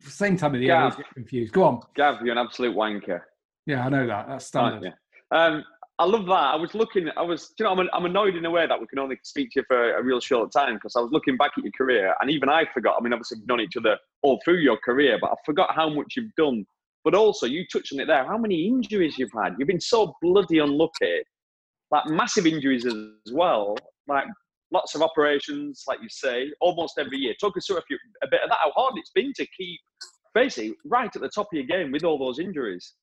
same 0.00 0.36
time 0.36 0.54
of 0.54 0.60
the 0.60 0.66
year, 0.66 0.74
I 0.76 0.84
Yeah. 0.86 0.96
get 0.96 1.06
confused. 1.14 1.52
Go 1.52 1.64
on. 1.64 1.80
Gav, 1.94 2.22
you're 2.22 2.32
an 2.32 2.38
absolute 2.38 2.74
wanker. 2.76 3.20
Yeah, 3.66 3.84
I 3.86 3.88
know 3.90 4.06
that. 4.06 4.26
That's 4.28 4.54
aren't 4.54 4.80
standard. 4.80 4.94
Um, 5.30 5.64
I 5.98 6.04
love 6.04 6.26
that. 6.26 6.32
I 6.32 6.56
was 6.56 6.74
looking. 6.74 7.08
I 7.16 7.22
was, 7.22 7.52
you 7.58 7.64
know, 7.64 7.72
I'm, 7.72 7.88
I'm 7.92 8.06
annoyed 8.06 8.34
in 8.34 8.44
a 8.44 8.50
way 8.50 8.66
that 8.66 8.80
we 8.80 8.86
can 8.88 8.98
only 8.98 9.18
speak 9.22 9.50
to 9.52 9.60
you 9.60 9.64
for 9.68 9.94
a 9.94 10.02
real 10.02 10.20
short 10.20 10.50
time 10.50 10.74
because 10.74 10.96
I 10.96 11.00
was 11.00 11.12
looking 11.12 11.36
back 11.36 11.52
at 11.56 11.62
your 11.62 11.72
career, 11.76 12.14
and 12.20 12.28
even 12.30 12.48
I 12.48 12.64
forgot. 12.74 12.96
I 12.98 13.02
mean, 13.02 13.12
obviously 13.12 13.38
we've 13.38 13.46
known 13.46 13.60
each 13.60 13.76
other 13.76 13.96
all 14.22 14.40
through 14.44 14.58
your 14.58 14.78
career, 14.78 15.18
but 15.20 15.30
I 15.30 15.34
forgot 15.46 15.74
how 15.74 15.88
much 15.88 16.14
you've 16.16 16.34
done. 16.36 16.64
But 17.04 17.14
also, 17.14 17.46
you 17.46 17.64
touched 17.66 17.92
on 17.92 18.00
it 18.00 18.06
there. 18.06 18.24
How 18.24 18.38
many 18.38 18.66
injuries 18.66 19.18
you've 19.18 19.32
had? 19.32 19.54
You've 19.58 19.68
been 19.68 19.80
so 19.80 20.14
bloody 20.22 20.58
unlucky. 20.58 21.22
Like 21.90 22.06
massive 22.06 22.46
injuries 22.46 22.86
as 22.86 22.94
well. 23.32 23.76
Like 24.08 24.24
lots 24.72 24.94
of 24.94 25.02
operations, 25.02 25.84
like 25.86 26.00
you 26.00 26.08
say, 26.08 26.50
almost 26.60 26.98
every 26.98 27.18
year. 27.18 27.34
Talk 27.40 27.56
us 27.56 27.66
through 27.66 27.78
a, 27.78 27.82
few, 27.82 27.98
a 28.22 28.28
bit 28.28 28.40
of 28.42 28.50
that. 28.50 28.58
How 28.62 28.72
hard 28.72 28.94
it's 28.96 29.10
been 29.14 29.32
to 29.36 29.46
keep 29.58 29.80
basically 30.34 30.74
right 30.84 31.10
at 31.14 31.20
the 31.20 31.28
top 31.28 31.48
of 31.52 31.56
your 31.56 31.64
game 31.64 31.92
with 31.92 32.04
all 32.04 32.18
those 32.18 32.38
injuries. 32.38 32.94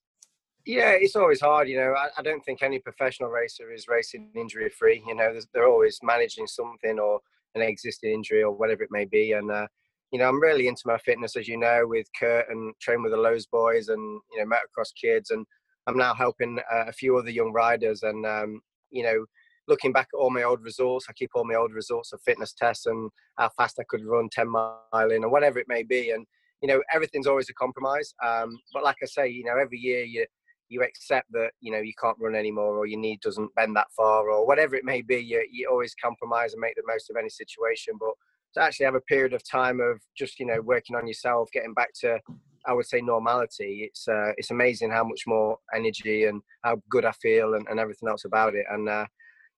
Yeah, 0.65 0.91
it's 0.91 1.15
always 1.15 1.41
hard. 1.41 1.69
You 1.69 1.77
know, 1.77 1.93
I, 1.93 2.07
I 2.17 2.21
don't 2.21 2.43
think 2.43 2.63
any 2.63 2.79
professional 2.79 3.29
racer 3.29 3.71
is 3.71 3.87
racing 3.87 4.29
injury 4.35 4.69
free. 4.69 5.03
You 5.07 5.15
know, 5.15 5.33
they're 5.53 5.67
always 5.67 5.99
managing 6.03 6.47
something 6.47 6.99
or 6.99 7.19
an 7.55 7.61
existing 7.61 8.11
injury 8.11 8.43
or 8.43 8.51
whatever 8.51 8.83
it 8.83 8.91
may 8.91 9.05
be. 9.05 9.33
And, 9.33 9.51
uh, 9.51 9.67
you 10.11 10.19
know, 10.19 10.27
I'm 10.27 10.41
really 10.41 10.67
into 10.67 10.83
my 10.85 10.97
fitness, 10.97 11.35
as 11.35 11.47
you 11.47 11.57
know, 11.57 11.83
with 11.85 12.07
Kurt 12.19 12.49
and 12.49 12.73
train 12.79 13.03
with 13.03 13.11
the 13.11 13.17
Lowes 13.17 13.45
boys 13.45 13.89
and, 13.89 14.19
you 14.31 14.39
know, 14.39 14.45
motocross 14.45 14.89
kids. 14.99 15.29
And 15.29 15.45
I'm 15.87 15.97
now 15.97 16.13
helping 16.13 16.59
uh, 16.59 16.85
a 16.87 16.93
few 16.93 17.17
other 17.17 17.29
young 17.29 17.51
riders. 17.51 18.01
And, 18.03 18.25
um, 18.25 18.61
you 18.89 19.03
know, 19.03 19.25
looking 19.67 19.91
back 19.91 20.07
at 20.13 20.17
all 20.17 20.31
my 20.31 20.43
old 20.43 20.61
results, 20.63 21.05
I 21.09 21.13
keep 21.13 21.31
all 21.35 21.45
my 21.45 21.55
old 21.55 21.73
results 21.73 22.11
of 22.11 22.21
fitness 22.23 22.53
tests 22.53 22.87
and 22.87 23.11
how 23.37 23.49
fast 23.55 23.79
I 23.79 23.83
could 23.87 24.03
run 24.03 24.29
10 24.31 24.49
mile 24.49 25.11
in 25.11 25.23
or 25.23 25.29
whatever 25.29 25.59
it 25.59 25.67
may 25.67 25.83
be. 25.83 26.09
And, 26.09 26.25
you 26.61 26.67
know, 26.67 26.81
everything's 26.91 27.27
always 27.27 27.49
a 27.49 27.53
compromise. 27.53 28.13
Um, 28.25 28.57
but 28.73 28.83
like 28.83 28.97
I 29.03 29.05
say, 29.05 29.27
you 29.27 29.43
know, 29.43 29.57
every 29.61 29.77
year 29.77 30.03
you, 30.03 30.25
you 30.69 30.83
accept 30.83 31.31
that 31.31 31.49
you 31.61 31.71
know 31.71 31.79
you 31.79 31.93
can't 31.99 32.17
run 32.19 32.35
anymore 32.35 32.77
or 32.77 32.85
your 32.85 32.99
knee 32.99 33.17
doesn't 33.23 33.53
bend 33.55 33.75
that 33.75 33.87
far 33.97 34.29
or 34.29 34.45
whatever 34.45 34.75
it 34.75 34.85
may 34.85 35.01
be 35.01 35.17
you, 35.17 35.43
you 35.51 35.67
always 35.67 35.95
compromise 36.01 36.53
and 36.53 36.61
make 36.61 36.75
the 36.75 36.83
most 36.85 37.09
of 37.09 37.15
any 37.17 37.27
situation 37.27 37.95
but 37.99 38.11
to 38.53 38.61
actually 38.61 38.85
have 38.85 38.95
a 38.95 39.01
period 39.01 39.33
of 39.33 39.47
time 39.49 39.79
of 39.79 39.99
just 40.17 40.39
you 40.39 40.45
know 40.45 40.61
working 40.61 40.95
on 40.95 41.07
yourself 41.07 41.49
getting 41.53 41.73
back 41.73 41.89
to 42.01 42.19
i 42.65 42.73
would 42.73 42.85
say 42.85 43.01
normality. 43.01 43.81
It's 43.87 44.07
uh, 44.07 44.31
it's 44.37 44.51
amazing 44.51 44.91
how 44.91 45.03
much 45.03 45.23
more 45.25 45.57
energy 45.73 46.25
and 46.25 46.41
how 46.63 46.81
good 46.89 47.05
i 47.05 47.11
feel 47.13 47.55
and, 47.55 47.65
and 47.69 47.79
everything 47.79 48.09
else 48.09 48.25
about 48.25 48.55
it. 48.55 48.65
And 48.69 48.89
uh, 48.89 49.05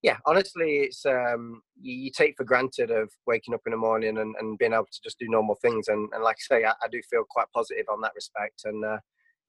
yeah 0.02 0.18
honestly 0.26 0.78
it's 0.86 1.06
um, 1.06 1.62
you, 1.80 1.96
you 2.06 2.12
take 2.12 2.36
for 2.38 2.44
granted 2.44 2.92
of 2.92 3.10
waking 3.28 3.54
up 3.54 3.62
in 3.66 3.72
the 3.72 3.78
morning 3.78 4.18
and, 4.18 4.36
and 4.40 4.58
being 4.58 4.74
able 4.74 4.86
to 4.92 5.02
just 5.04 5.20
do 5.20 5.28
normal 5.30 5.56
things. 5.62 5.88
And, 5.88 6.10
and 6.14 6.24
like 6.24 6.38
i 6.40 6.56
say 6.56 6.64
I, 6.64 6.72
I 6.72 6.88
do 6.92 7.02
feel 7.10 7.24
quite 7.30 7.48
positive 7.54 7.86
on 7.92 8.02
that 8.02 8.16
respect. 8.16 8.62
And 8.66 8.84
uh, 8.86 9.00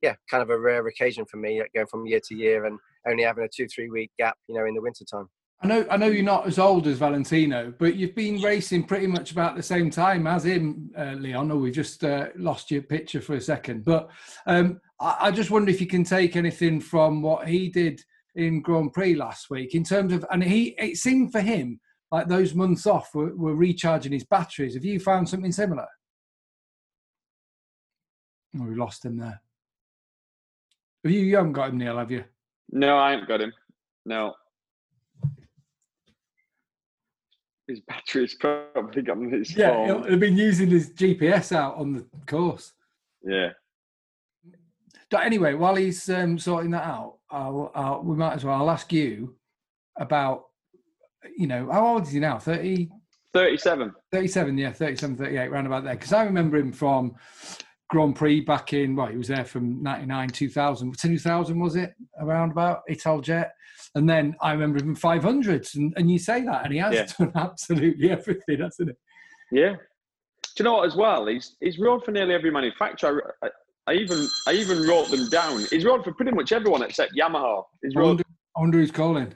yeah, 0.02 0.14
kind 0.28 0.42
of 0.42 0.50
a 0.50 0.58
rare 0.58 0.86
occasion 0.88 1.24
for 1.24 1.36
me, 1.36 1.60
like, 1.60 1.72
going 1.74 1.86
from 1.86 2.06
year 2.06 2.20
to 2.28 2.34
year 2.34 2.64
and 2.66 2.78
only 3.08 3.22
having 3.22 3.44
a 3.44 3.48
two, 3.48 3.68
three 3.68 3.88
week 3.88 4.10
gap, 4.18 4.36
you 4.48 4.54
know, 4.54 4.66
in 4.66 4.74
the 4.74 4.82
winter 4.82 5.04
time. 5.04 5.28
I 5.62 5.68
know, 5.68 5.86
I 5.88 5.96
know 5.96 6.06
you're 6.06 6.24
not 6.24 6.48
as 6.48 6.58
old 6.58 6.88
as 6.88 6.98
Valentino, 6.98 7.72
but 7.78 7.94
you've 7.94 8.16
been 8.16 8.42
racing 8.42 8.82
pretty 8.82 9.06
much 9.06 9.30
about 9.30 9.54
the 9.54 9.62
same 9.62 9.90
time 9.90 10.26
as 10.26 10.44
him, 10.44 10.90
uh, 10.98 11.12
Leon. 11.12 11.52
Or 11.52 11.58
we 11.58 11.70
just 11.70 12.02
uh, 12.02 12.28
lost 12.36 12.72
your 12.72 12.82
picture 12.82 13.20
for 13.20 13.34
a 13.34 13.40
second, 13.40 13.84
but 13.84 14.10
um, 14.46 14.80
I, 14.98 15.16
I 15.20 15.30
just 15.30 15.52
wonder 15.52 15.70
if 15.70 15.80
you 15.80 15.86
can 15.86 16.02
take 16.02 16.34
anything 16.34 16.80
from 16.80 17.22
what 17.22 17.46
he 17.46 17.68
did 17.68 18.02
in 18.34 18.60
Grand 18.60 18.92
Prix 18.92 19.14
last 19.14 19.50
week 19.50 19.76
in 19.76 19.84
terms 19.84 20.12
of, 20.12 20.26
and 20.32 20.42
he 20.42 20.74
it 20.78 20.96
seemed 20.96 21.30
for 21.30 21.40
him 21.40 21.78
like 22.10 22.26
those 22.26 22.54
months 22.54 22.86
off 22.86 23.14
were, 23.14 23.34
were 23.36 23.54
recharging 23.54 24.12
his 24.12 24.24
batteries. 24.24 24.74
Have 24.74 24.84
you 24.84 24.98
found 24.98 25.28
something 25.28 25.52
similar? 25.52 25.86
Oh, 28.58 28.64
we 28.64 28.74
lost 28.74 29.04
him 29.04 29.16
there. 29.16 29.40
Have 31.04 31.12
you, 31.12 31.20
you 31.20 31.36
haven't 31.36 31.52
got 31.52 31.70
him, 31.70 31.78
Neil, 31.78 31.98
have 31.98 32.10
you? 32.10 32.24
No, 32.70 32.98
I 32.98 33.12
haven't 33.12 33.28
got 33.28 33.40
him. 33.40 33.52
No. 34.04 34.34
His 37.72 37.80
battery's 37.80 38.34
probably 38.40 39.02
gone 39.02 39.30
his 39.30 39.56
Yeah, 39.56 39.70
phone. 39.70 39.86
he'll, 39.86 40.02
he'll 40.04 40.18
been 40.18 40.36
using 40.36 40.68
his 40.68 40.90
GPS 40.90 41.52
out 41.52 41.76
on 41.76 41.92
the 41.94 42.06
course. 42.26 42.72
Yeah. 43.24 43.50
But 45.10 45.24
anyway, 45.24 45.54
while 45.54 45.74
he's 45.74 46.08
um, 46.08 46.38
sorting 46.38 46.70
that 46.72 46.84
out, 46.84 47.18
I'll, 47.30 47.70
I'll, 47.74 48.02
we 48.02 48.16
might 48.16 48.34
as 48.34 48.44
well. 48.44 48.54
I'll 48.56 48.70
ask 48.70 48.92
you 48.92 49.36
about, 49.98 50.44
you 51.36 51.46
know, 51.46 51.70
how 51.70 51.86
old 51.86 52.02
is 52.04 52.12
he 52.12 52.20
now? 52.20 52.38
30, 52.38 52.88
37. 53.34 53.92
37, 54.10 54.58
yeah, 54.58 54.72
37, 54.72 55.16
38, 55.16 55.50
round 55.50 55.66
about 55.66 55.84
there. 55.84 55.94
Because 55.94 56.12
I 56.12 56.24
remember 56.24 56.56
him 56.58 56.72
from 56.72 57.14
Grand 57.92 58.16
Prix 58.16 58.40
back 58.40 58.72
in, 58.72 58.96
well, 58.96 59.06
he 59.08 59.18
was 59.18 59.28
there 59.28 59.44
from 59.44 59.82
99, 59.82 60.30
2000, 60.30 60.98
2000 60.98 61.60
was 61.60 61.76
it? 61.76 61.92
Around 62.18 62.52
about 62.52 62.80
Italjet. 62.90 63.50
And 63.94 64.08
then 64.08 64.34
I 64.40 64.52
remember 64.52 64.82
him 64.82 64.96
500s. 64.96 65.74
And, 65.74 65.92
and 65.98 66.10
you 66.10 66.18
say 66.18 66.42
that, 66.46 66.64
and 66.64 66.72
he 66.72 66.78
has 66.78 66.94
Yeah. 66.94 67.06
done 67.18 67.32
absolutely 67.36 68.10
everything, 68.10 68.60
hasn't 68.62 68.96
he? 69.50 69.58
Yeah. 69.60 69.72
Do 69.74 69.78
you 70.58 70.64
know 70.64 70.72
what? 70.76 70.86
As 70.86 70.96
well, 70.96 71.26
he's 71.26 71.56
he's 71.60 71.78
rode 71.78 72.02
for 72.02 72.12
nearly 72.12 72.34
every 72.34 72.50
manufacturer. 72.50 73.34
I, 73.42 73.48
I 73.86 73.92
even 73.94 74.26
I 74.48 74.52
even 74.52 74.86
wrote 74.88 75.10
them 75.10 75.28
down. 75.28 75.62
He's 75.70 75.84
rode 75.84 76.02
for 76.04 76.12
pretty 76.14 76.32
much 76.32 76.52
everyone 76.52 76.82
except 76.82 77.12
Yamaha. 77.14 77.62
He's 77.82 77.94
I 77.94 78.00
rode. 78.00 78.06
wonder, 78.08 78.24
I 78.56 78.60
wonder 78.60 78.78
who's 78.78 78.90
calling. 78.90 79.34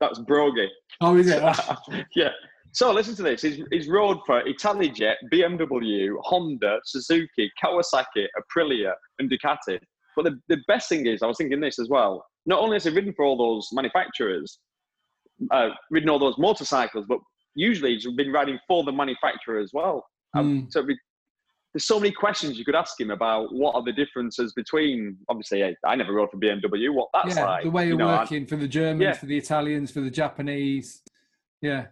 That's 0.00 0.20
Brogy. 0.20 0.68
Oh, 1.00 1.16
is 1.16 1.28
it? 1.28 1.42
yeah. 2.16 2.30
So 2.76 2.92
listen 2.92 3.16
to 3.16 3.22
this. 3.22 3.40
He's, 3.40 3.58
he's 3.70 3.88
rode 3.88 4.18
for 4.26 4.42
Italjet, 4.42 5.14
BMW, 5.32 6.10
Honda, 6.20 6.78
Suzuki, 6.84 7.50
Kawasaki, 7.64 8.26
Aprilia, 8.38 8.92
and 9.18 9.30
Ducati. 9.30 9.78
But 10.14 10.26
the, 10.26 10.38
the 10.48 10.58
best 10.68 10.86
thing 10.90 11.06
is, 11.06 11.22
I 11.22 11.26
was 11.26 11.38
thinking 11.38 11.58
this 11.58 11.78
as 11.78 11.88
well. 11.88 12.22
Not 12.44 12.60
only 12.60 12.74
has 12.74 12.84
he 12.84 12.90
ridden 12.90 13.14
for 13.16 13.24
all 13.24 13.38
those 13.38 13.66
manufacturers, 13.72 14.58
uh, 15.50 15.70
ridden 15.90 16.10
all 16.10 16.18
those 16.18 16.36
motorcycles, 16.36 17.06
but 17.08 17.18
usually 17.54 17.94
he's 17.94 18.06
been 18.14 18.30
riding 18.30 18.58
for 18.68 18.84
the 18.84 18.92
manufacturer 18.92 19.58
as 19.58 19.70
well. 19.72 20.04
Um, 20.34 20.66
Mm. 20.66 20.72
so 20.72 20.82
be- 20.82 20.98
there's 21.72 21.86
so 21.86 21.98
many 21.98 22.12
questions 22.12 22.58
you 22.58 22.64
could 22.66 22.74
ask 22.74 23.00
him 23.00 23.10
about 23.10 23.54
what 23.54 23.74
are 23.74 23.82
the 23.82 23.92
differences 23.92 24.52
between. 24.52 25.16
Obviously, 25.30 25.64
I, 25.64 25.74
I 25.86 25.96
never 25.96 26.12
rode 26.12 26.30
for 26.30 26.36
BMW. 26.38 26.92
What 26.92 27.08
that's 27.14 27.36
yeah, 27.36 27.44
like, 27.46 27.64
the 27.64 27.70
way 27.70 27.84
you 27.84 27.88
you're 27.90 27.98
know, 27.98 28.08
I- 28.08 28.20
working 28.20 28.44
for 28.46 28.56
the 28.56 28.68
Germans, 28.68 29.00
Yeah. 29.00 29.12
for 29.14 29.24
the 29.24 29.38
Italians, 29.38 29.90
for 29.90 30.00
the 30.02 30.10
Japanese. 30.10 31.00
Yeah, 31.62 31.86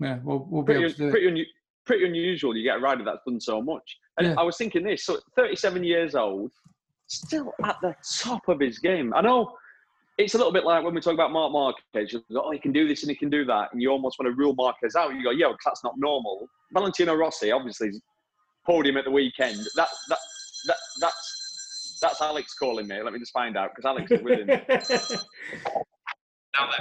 yeah. 0.00 0.18
We'll 0.24 0.46
we'll 0.50 0.62
be 0.62 0.72
pretty, 0.74 0.84
able 0.84 0.92
to 0.94 0.98
do 0.98 1.08
it. 1.08 1.10
pretty, 1.10 1.26
unu- 1.28 1.46
pretty 1.86 2.04
unusual. 2.06 2.56
You 2.56 2.62
get 2.64 2.76
a 2.78 2.80
rider 2.80 3.04
that's 3.04 3.20
done 3.26 3.40
so 3.40 3.60
much. 3.62 3.96
And 4.18 4.28
Yeah. 4.28 4.34
I 4.38 4.42
was 4.42 4.56
thinking 4.56 4.82
this. 4.84 5.04
So, 5.04 5.18
37 5.36 5.84
years 5.84 6.14
old, 6.14 6.50
still 7.06 7.52
at 7.64 7.76
the 7.82 7.94
top 8.20 8.48
of 8.48 8.60
his 8.60 8.78
game. 8.78 9.12
I 9.14 9.20
know 9.20 9.52
it's 10.18 10.34
a 10.34 10.36
little 10.36 10.52
bit 10.52 10.64
like 10.64 10.84
when 10.84 10.94
we 10.94 11.00
talk 11.00 11.14
about 11.14 11.32
Marc 11.32 11.52
Marquez. 11.52 12.12
You 12.12 12.22
go, 12.32 12.42
oh, 12.44 12.50
he 12.50 12.58
can 12.58 12.72
do 12.72 12.86
this 12.86 13.02
and 13.02 13.10
he 13.10 13.16
can 13.16 13.30
do 13.30 13.44
that, 13.46 13.72
and 13.72 13.80
you 13.80 13.90
almost 13.90 14.18
want 14.18 14.30
to 14.30 14.36
rule 14.36 14.54
Marquez 14.54 14.94
out. 14.96 15.14
You 15.14 15.22
go, 15.24 15.30
yeah, 15.30 15.46
'cause 15.46 15.58
that's 15.64 15.84
not 15.84 15.94
normal. 15.96 16.46
Valentino 16.72 17.14
Rossi, 17.14 17.50
obviously, 17.50 17.88
is 17.88 18.00
podium 18.66 18.96
at 18.98 19.04
the 19.04 19.10
weekend. 19.10 19.56
That 19.76 19.88
that 20.08 20.18
that 20.66 20.76
that's 21.00 21.98
that's 22.02 22.20
Alex 22.20 22.54
calling 22.54 22.86
me. 22.86 23.02
Let 23.02 23.12
me 23.12 23.18
just 23.18 23.32
find 23.32 23.56
out 23.56 23.70
because 23.74 23.86
Alex 23.86 24.10
is 24.10 24.22
with 24.22 24.38
him. 24.40 24.46
now 26.56 26.66
then. 26.70 26.80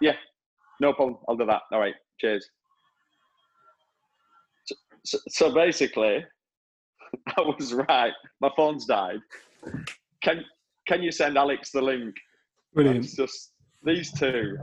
Yeah, 0.00 0.14
no 0.80 0.92
problem. 0.92 1.18
I'll 1.28 1.36
do 1.36 1.46
that. 1.46 1.62
All 1.72 1.80
right. 1.80 1.94
Cheers. 2.20 2.48
So, 4.64 4.74
so, 5.04 5.18
so 5.28 5.54
basically, 5.54 6.24
I 7.36 7.40
was 7.40 7.72
right. 7.72 8.12
My 8.40 8.50
phone's 8.56 8.86
died. 8.86 9.20
Can 10.22 10.44
can 10.86 11.02
you 11.02 11.10
send 11.10 11.36
Alex 11.36 11.70
the 11.72 11.82
link? 11.82 12.14
Brilliant. 12.74 13.04
It's 13.04 13.16
just 13.16 13.52
these 13.84 14.12
two, 14.12 14.56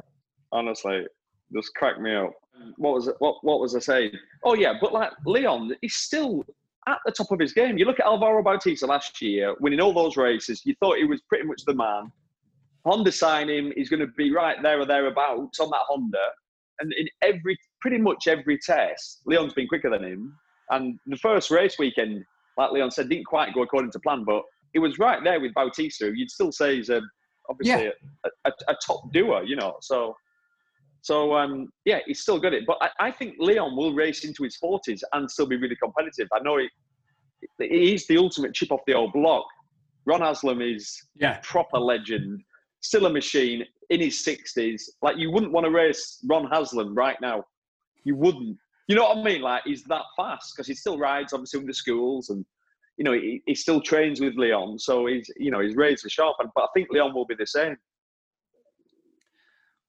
honestly, 0.52 1.06
just 1.54 1.74
crack 1.76 2.00
me 2.00 2.16
up. 2.16 2.32
What 2.78 2.94
was 2.94 3.08
it? 3.08 3.16
What 3.20 3.38
what 3.42 3.60
was 3.60 3.76
I 3.76 3.80
saying? 3.80 4.12
Oh 4.44 4.56
yeah, 4.56 4.74
but 4.80 4.94
like 4.94 5.12
Leon, 5.26 5.76
he's 5.82 5.96
still 5.96 6.46
at 6.88 7.00
the 7.06 7.12
top 7.12 7.32
of 7.32 7.40
his 7.40 7.54
game. 7.54 7.78
You 7.78 7.86
look 7.86 8.00
at 8.00 8.06
Alvaro 8.06 8.44
Bautista 8.44 8.86
last 8.86 9.22
year, 9.22 9.56
winning 9.60 9.80
all 9.80 9.94
those 9.94 10.18
races. 10.18 10.62
You 10.66 10.76
thought 10.80 10.98
he 10.98 11.06
was 11.06 11.22
pretty 11.22 11.46
much 11.46 11.64
the 11.66 11.74
man. 11.74 12.12
Honda 12.86 13.12
sign 13.12 13.50
him. 13.50 13.72
He's 13.76 13.90
going 13.90 14.02
to 14.02 14.08
be 14.18 14.32
right 14.32 14.58
there 14.62 14.80
or 14.80 14.86
thereabouts 14.86 15.60
on 15.60 15.70
that 15.70 15.82
Honda. 15.88 16.18
And 16.80 16.92
in 16.94 17.08
every, 17.22 17.58
pretty 17.82 17.98
much 17.98 18.28
every 18.28 18.58
test, 18.58 19.22
Leon's 19.26 19.54
been 19.54 19.68
quicker 19.68 19.90
than 19.90 20.04
him. 20.04 20.36
And 20.70 21.00
the 21.06 21.18
first 21.18 21.52
race 21.52 21.78
weekend, 21.80 22.24
like 22.58 22.72
Leon 22.72 22.92
said, 22.92 23.10
didn't 23.10 23.26
quite 23.26 23.54
go 23.54 23.62
according 23.62 23.92
to 23.92 24.00
plan, 24.00 24.24
but 24.26 24.44
it 24.74 24.80
was 24.80 25.00
right 25.00 25.24
there 25.24 25.40
with 25.40 25.54
Bautista. 25.54 26.12
You'd 26.14 26.32
still 26.32 26.52
say 26.52 26.76
he's 26.78 26.90
a, 26.90 27.02
obviously 27.50 27.88
a, 28.26 28.30
a, 28.46 28.52
a 28.68 28.76
top 28.86 29.12
doer, 29.14 29.44
you 29.44 29.56
know. 29.56 29.76
So, 29.82 30.16
so 31.02 31.36
um, 31.36 31.70
yeah, 31.86 32.00
he's 32.06 32.22
still 32.22 32.40
got 32.40 32.54
it. 32.54 32.64
But 32.66 32.78
I, 32.82 33.08
I 33.08 33.12
think 33.12 33.36
Leon 33.40 33.76
will 33.76 33.94
race 33.94 34.24
into 34.26 34.44
his 34.44 34.56
forties 34.58 35.04
and 35.14 35.30
still 35.30 35.46
be 35.46 35.58
really 35.58 35.76
competitive. 35.76 36.28
I 36.34 36.40
know 36.40 36.58
he, 36.58 36.70
he's 37.60 38.08
the 38.08 38.18
ultimate 38.18 38.54
chip 38.54 38.72
off 38.72 38.82
the 38.88 38.94
old 38.94 39.14
block. 39.14 39.46
Ron 40.06 40.22
Haslam 40.22 40.62
is 40.62 40.98
Yeah. 41.16 41.40
proper 41.44 41.78
legend, 41.78 42.42
still 42.84 43.06
a 43.06 43.10
machine 43.10 43.66
in 43.90 44.00
his 44.00 44.24
sixties. 44.24 44.92
Like 45.02 45.18
you 45.18 45.32
wouldn't 45.32 45.52
want 45.52 45.66
to 45.66 45.72
race 45.72 46.20
Ron 46.30 46.48
Haslam 46.52 46.94
right 46.94 47.20
now. 47.22 47.44
You 48.04 48.16
wouldn't. 48.16 48.58
You 48.88 48.96
know 48.96 49.04
what 49.04 49.18
I 49.18 49.24
mean? 49.24 49.42
Like 49.42 49.64
he's 49.66 49.84
that 49.86 50.04
fast 50.16 50.54
because 50.54 50.68
he 50.68 50.76
still 50.76 51.00
rides 51.00 51.34
obviously 51.34 51.60
with 51.60 51.68
the 51.68 51.74
schools 51.74 52.30
and 52.30 52.46
you 52.98 53.06
know 53.06 53.14
he, 53.14 53.42
he 53.46 53.56
still 53.56 53.82
trains 53.82 54.20
with 54.20 54.36
Leon. 54.36 54.78
So 54.78 55.08
he's 55.08 55.32
you 55.38 55.50
know 55.50 55.62
he's 55.62 55.76
razor 55.76 56.10
sharp. 56.10 56.36
And 56.40 56.50
but 56.54 56.66
I 56.66 56.68
think 56.76 56.90
Leon 56.92 57.14
will 57.16 57.26
be 57.26 57.36
the 57.36 57.48
same. 57.48 57.78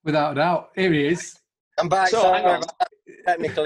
Without 0.03 0.33
a 0.33 0.35
doubt. 0.35 0.69
Here 0.75 0.93
he 0.93 1.07
is. 1.07 1.37
I'm 1.77 1.89
back. 1.89 2.09
So, 2.09 2.21
sorry 2.21 2.37
hang 2.37 2.47
on. 2.47 2.55
about 2.57 2.79
that 3.25 3.39
technical. 3.39 3.65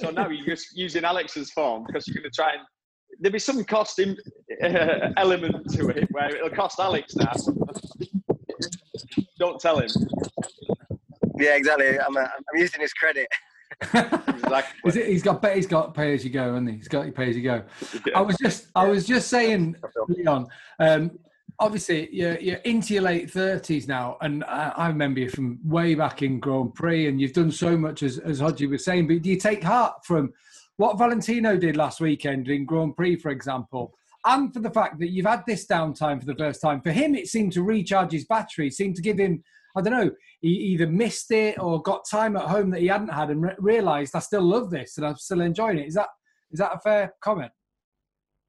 So 0.00 0.10
now 0.10 0.28
you're 0.28 0.46
just 0.46 0.76
using 0.76 1.04
Alex's 1.04 1.50
phone 1.50 1.84
because 1.86 2.06
you're 2.06 2.22
going 2.22 2.30
to 2.30 2.34
try 2.34 2.52
and 2.52 2.62
there'll 3.18 3.32
be 3.32 3.38
some 3.38 3.62
cost 3.64 3.98
in, 3.98 4.16
uh, 4.62 5.12
element 5.16 5.70
to 5.72 5.88
it 5.88 6.08
where 6.10 6.34
it'll 6.34 6.50
cost 6.50 6.78
Alex 6.80 7.14
now. 7.16 7.32
Don't 9.38 9.60
tell 9.60 9.78
him. 9.78 9.90
Yeah, 11.38 11.54
exactly. 11.56 11.98
I'm, 11.98 12.16
uh, 12.16 12.20
I'm 12.20 12.58
using 12.58 12.80
his 12.80 12.92
credit. 12.92 13.28
Exactly. 13.80 14.62
Is 14.86 14.96
it, 14.96 15.06
he's 15.06 15.22
got 15.22 15.44
he's 15.54 15.66
got 15.66 15.94
pay 15.94 16.14
as 16.14 16.24
you 16.24 16.30
go, 16.30 16.52
hasn't 16.52 16.70
he? 16.70 16.76
He's 16.76 16.88
got 16.88 17.04
your 17.04 17.12
pay 17.12 17.30
as 17.30 17.36
you 17.36 17.42
go. 17.42 17.62
I 18.14 18.22
was 18.22 18.36
just 18.42 18.68
I 18.74 18.88
was 18.88 19.06
just 19.06 19.28
saying, 19.28 19.76
Leon. 20.08 20.48
Um, 20.80 21.18
obviously, 21.60 22.08
you're, 22.12 22.38
you're 22.40 22.56
into 22.58 22.94
your 22.94 23.04
late 23.04 23.30
thirties 23.30 23.86
now, 23.86 24.16
and 24.20 24.42
I, 24.44 24.72
I 24.76 24.88
remember 24.88 25.20
you 25.20 25.28
from 25.28 25.60
way 25.64 25.94
back 25.94 26.22
in 26.22 26.40
Grand 26.40 26.74
Prix, 26.74 27.06
and 27.06 27.20
you've 27.20 27.34
done 27.34 27.52
so 27.52 27.76
much 27.76 28.02
as 28.02 28.18
as 28.18 28.40
Hodgie 28.40 28.68
was 28.68 28.84
saying. 28.84 29.06
But 29.06 29.22
do 29.22 29.30
you 29.30 29.36
take 29.36 29.62
heart 29.62 30.04
from 30.04 30.32
what 30.78 30.96
Valentino 30.96 31.56
did 31.56 31.76
last 31.76 32.00
weekend 32.00 32.48
in 32.48 32.64
Grand 32.64 32.96
Prix, 32.96 33.16
for 33.16 33.30
example? 33.30 33.92
And 34.24 34.52
for 34.52 34.60
the 34.60 34.70
fact 34.70 34.98
that 35.00 35.10
you've 35.10 35.26
had 35.26 35.42
this 35.46 35.66
downtime 35.66 36.20
for 36.20 36.26
the 36.26 36.36
first 36.36 36.60
time, 36.60 36.80
for 36.80 36.92
him, 36.92 37.14
it 37.14 37.28
seemed 37.28 37.52
to 37.52 37.62
recharge 37.62 38.12
his 38.12 38.24
battery, 38.24 38.70
seemed 38.70 38.94
to 38.96 39.02
give 39.02 39.18
him, 39.18 39.42
I 39.76 39.80
don't 39.80 39.92
know, 39.92 40.10
he 40.40 40.48
either 40.48 40.86
missed 40.86 41.32
it 41.32 41.58
or 41.58 41.82
got 41.82 42.08
time 42.08 42.36
at 42.36 42.44
home 42.44 42.70
that 42.70 42.80
he 42.80 42.86
hadn't 42.86 43.12
had 43.12 43.30
and 43.30 43.42
re- 43.42 43.56
realised, 43.58 44.14
I 44.14 44.20
still 44.20 44.42
love 44.42 44.70
this 44.70 44.96
and 44.96 45.06
I'm 45.06 45.16
still 45.16 45.40
enjoying 45.40 45.78
it. 45.78 45.88
Is 45.88 45.94
that 45.94 46.08
is 46.50 46.60
that 46.60 46.74
a 46.74 46.78
fair 46.78 47.14
comment? 47.20 47.52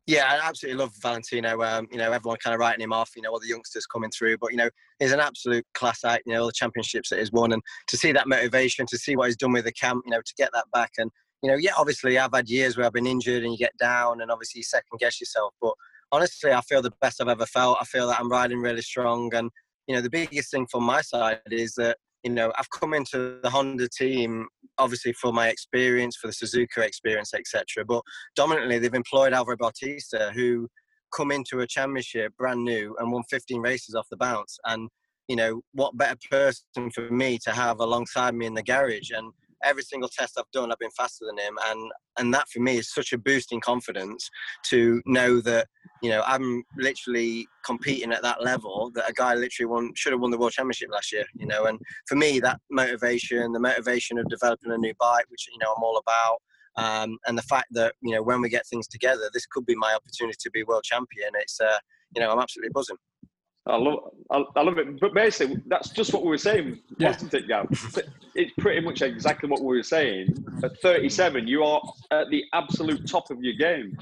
Yeah, 0.06 0.26
I 0.28 0.48
absolutely 0.48 0.80
love 0.80 0.92
Valentino. 1.02 1.62
Um, 1.62 1.88
you 1.92 1.98
know, 1.98 2.12
everyone 2.12 2.38
kind 2.44 2.54
of 2.54 2.60
writing 2.60 2.82
him 2.82 2.94
off. 2.94 3.12
You 3.15 3.22
know, 3.22 3.32
all 3.32 3.39
the 3.39 3.48
youngsters 3.48 3.86
coming 3.86 4.10
through, 4.10 4.38
but 4.38 4.52
you 4.52 4.58
know, 4.58 4.70
he's 5.00 5.12
an 5.12 5.20
absolute 5.20 5.65
class 5.74 6.04
act. 6.04 6.24
You 6.26 6.34
know, 6.34 6.42
all 6.42 6.48
the 6.48 6.54
championships 6.54 7.10
that 7.10 7.20
he's 7.20 7.32
won, 7.32 7.54
and 7.54 7.62
to 7.88 7.98
see 7.98 8.12
that 8.13 8.28
motivation, 8.28 8.86
to 8.88 8.98
see 8.98 9.15
what 9.15 9.28
he's 9.28 9.38
done 9.38 9.52
with 9.52 9.65
the 9.65 9.72
camp, 9.72 10.04
you 10.06 10.12
know, 10.12 10.22
to 10.22 10.34
get 10.38 10.50
that 10.54 10.65
back, 10.74 10.92
and 10.98 11.12
you 11.41 11.49
know, 11.49 11.58
yeah, 11.58 11.71
obviously 11.78 12.17
I've 12.17 12.34
had 12.34 12.49
years 12.49 12.78
where 12.78 12.86
I've 12.86 12.93
been 12.93 13.08
injured 13.08 13.43
and 13.43 13.52
you 13.52 13.58
get 13.58 13.78
down, 13.80 14.21
and 14.21 14.32
obviously 14.32 14.60
you 14.60 14.63
second 14.63 14.99
guess 14.99 15.19
yourself. 15.19 15.54
But 15.62 15.73
honestly, 16.12 16.52
I 16.52 16.62
feel 16.62 16.82
the 16.82 16.91
best 17.02 17.21
I've 17.21 17.28
ever 17.28 17.45
felt. 17.45 17.78
I 17.80 17.86
feel 17.86 18.08
that 18.08 18.19
I'm 18.19 18.32
riding 18.32 18.60
really 18.60 18.82
strong, 18.82 19.34
and 19.34 19.49
you 19.88 19.95
know, 19.95 20.02
the 20.02 20.10
biggest 20.10 20.52
thing 20.52 20.67
from 20.69 20.84
my 20.84 21.02
side 21.02 21.39
is 21.49 21.73
that 21.75 21.97
you 22.23 22.32
know 22.32 22.52
I've 22.58 22.69
come 22.69 22.93
into 22.93 23.39
the 23.41 23.49
Honda 23.49 23.88
team 23.89 24.47
obviously 24.80 25.13
for 25.13 25.32
my 25.32 25.49
experience, 25.49 26.15
for 26.15 26.28
the 26.28 26.34
Suzuka 26.34 26.80
experience, 26.80 27.34
etc. 27.34 27.86
But 27.86 28.02
dominantly, 28.36 28.80
they've 28.80 28.93
employed 28.93 29.34
Alvaro 29.34 29.58
Bautista, 29.58 30.32
who 30.34 30.67
come 31.15 31.32
into 31.32 31.60
a 31.60 31.67
championship 31.67 32.34
brand 32.38 32.63
new 32.63 32.95
and 32.99 33.12
won 33.12 33.23
15 33.30 33.62
races 33.62 33.95
off 33.95 34.08
the 34.10 34.17
bounce. 34.17 34.58
And 34.65 34.89
you 35.28 35.36
know, 35.36 35.62
what 35.73 35.97
better 35.97 36.17
person 36.32 36.89
for 36.93 37.10
me 37.12 37.38
to 37.43 37.52
have 37.52 37.80
alongside 37.80 38.34
me 38.34 38.47
in 38.47 38.56
the 38.56 38.63
garage? 38.63 39.12
And 39.12 39.32
every 39.63 39.84
single 39.84 40.10
test 40.10 40.38
I've 40.38 40.52
done, 40.52 40.72
I've 40.72 40.80
been 40.80 40.89
faster 40.91 41.26
than 41.26 41.38
him, 41.38 41.58
and 41.67 41.91
and 42.17 42.34
that 42.34 42.50
for 42.50 42.60
me 42.60 42.78
is 42.78 42.93
such 42.93 43.13
a 43.13 43.17
boost 43.17 43.52
in 43.52 43.60
confidence 43.60 44.30
to 44.69 45.02
know 45.06 45.41
that 45.41 45.67
you 46.02 46.10
know 46.10 46.24
I'm 46.26 46.63
literally 46.78 47.48
competing 47.65 48.12
at 48.12 48.22
that 48.24 48.43
level 48.43 48.91
that 48.95 49.10
a 49.10 49.13
guy 49.13 49.36
literally 49.36 49.67
won 49.67 49.91
should 49.95 50.13
have 50.13 50.22
won 50.22 50.32
the 50.32 50.38
world 50.38 50.52
championship 50.52 50.89
last 50.91 51.12
year. 51.12 51.26
You 51.36 51.48
know, 51.48 51.65
and 51.65 51.80
for 52.08 52.15
me 52.15 52.39
that 52.39 52.60
motivation, 52.69 53.52
the 53.52 53.60
motivation 53.60 54.17
of 54.17 54.30
developing 54.30 54.72
a 54.72 54.78
new 54.78 54.93
bike, 55.00 55.26
which 55.30 55.48
you 55.52 55.58
know 55.60 55.74
I'm 55.76 55.84
all 55.84 55.98
about. 55.98 56.39
Um, 56.76 57.17
and 57.28 57.38
the 57.38 57.43
fact 57.43 57.67
that 57.72 57.95
you 58.02 58.15
know 58.15 58.24
when 58.24 58.41
we 58.41 58.50
get 58.50 58.65
things 58.67 58.88
together, 58.88 59.30
this 59.34 59.45
could 59.45 59.65
be 59.65 59.76
my 59.76 59.93
opportunity 59.93 60.38
to 60.39 60.52
be 60.52 60.63
world 60.63 60.84
champion. 60.84 61.32
It's 61.36 61.60
uh, 61.60 61.78
you 62.15 62.22
know 62.22 62.32
I'm 62.32 62.39
absolutely 62.39 62.72
buzzing. 62.74 62.98
I 63.69 63.77
love, 63.77 63.99
I, 64.32 64.43
I 64.55 64.63
love 64.63 64.77
it. 64.77 64.99
But 64.99 65.13
basically, 65.13 65.58
that's 65.67 65.89
just 65.89 66.13
what 66.13 66.23
we 66.23 66.29
were 66.29 66.38
saying, 66.38 66.79
Yeah. 66.97 67.10
wasn't 67.12 67.34
it, 67.34 67.47
Gav? 67.47 67.67
It's 68.36 68.53
pretty 68.60 68.82
much 68.82 69.01
exactly 69.01 69.49
what 69.49 69.62
we 69.62 69.77
were 69.77 69.84
saying. 69.84 70.27
At 70.63 70.79
37, 70.82 71.47
you 71.47 71.63
are 71.63 71.82
at 72.12 72.29
the 72.29 72.43
absolute 72.53 73.08
top 73.08 73.29
of 73.32 73.41
your 73.43 73.53
game. 73.55 73.97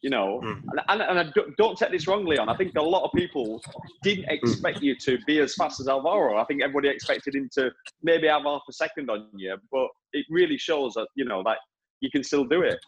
You 0.00 0.10
know, 0.10 0.40
Mm. 0.42 0.62
and, 0.88 1.02
and, 1.02 1.18
and 1.18 1.32
don't, 1.34 1.56
don't 1.56 1.78
take 1.78 1.90
this 1.92 2.06
wrong, 2.08 2.26
on. 2.38 2.48
I 2.48 2.56
think 2.56 2.72
a 2.76 2.82
lot 2.82 3.04
of 3.04 3.10
people 3.14 3.62
didn't 4.02 4.26
expect 4.28 4.82
you 4.82 4.96
to 4.96 5.18
be 5.26 5.38
as 5.38 5.54
fast 5.54 5.80
as 5.80 5.88
Alvaro. 5.88 6.36
I 6.38 6.44
think 6.44 6.62
everybody 6.62 6.88
expected 6.88 7.34
him 7.34 7.48
to 7.54 7.70
maybe 8.02 8.26
have 8.26 8.42
half 8.42 8.62
a 8.68 8.72
second 8.72 9.10
on 9.10 9.28
you, 9.36 9.56
but 9.70 9.88
it 10.12 10.26
really 10.28 10.58
shows 10.58 10.94
that 10.94 11.06
you 11.14 11.24
know 11.24 11.42
that 11.44 11.58
you 12.00 12.10
can 12.10 12.22
still 12.24 12.44
do 12.44 12.62
it. 12.62 12.78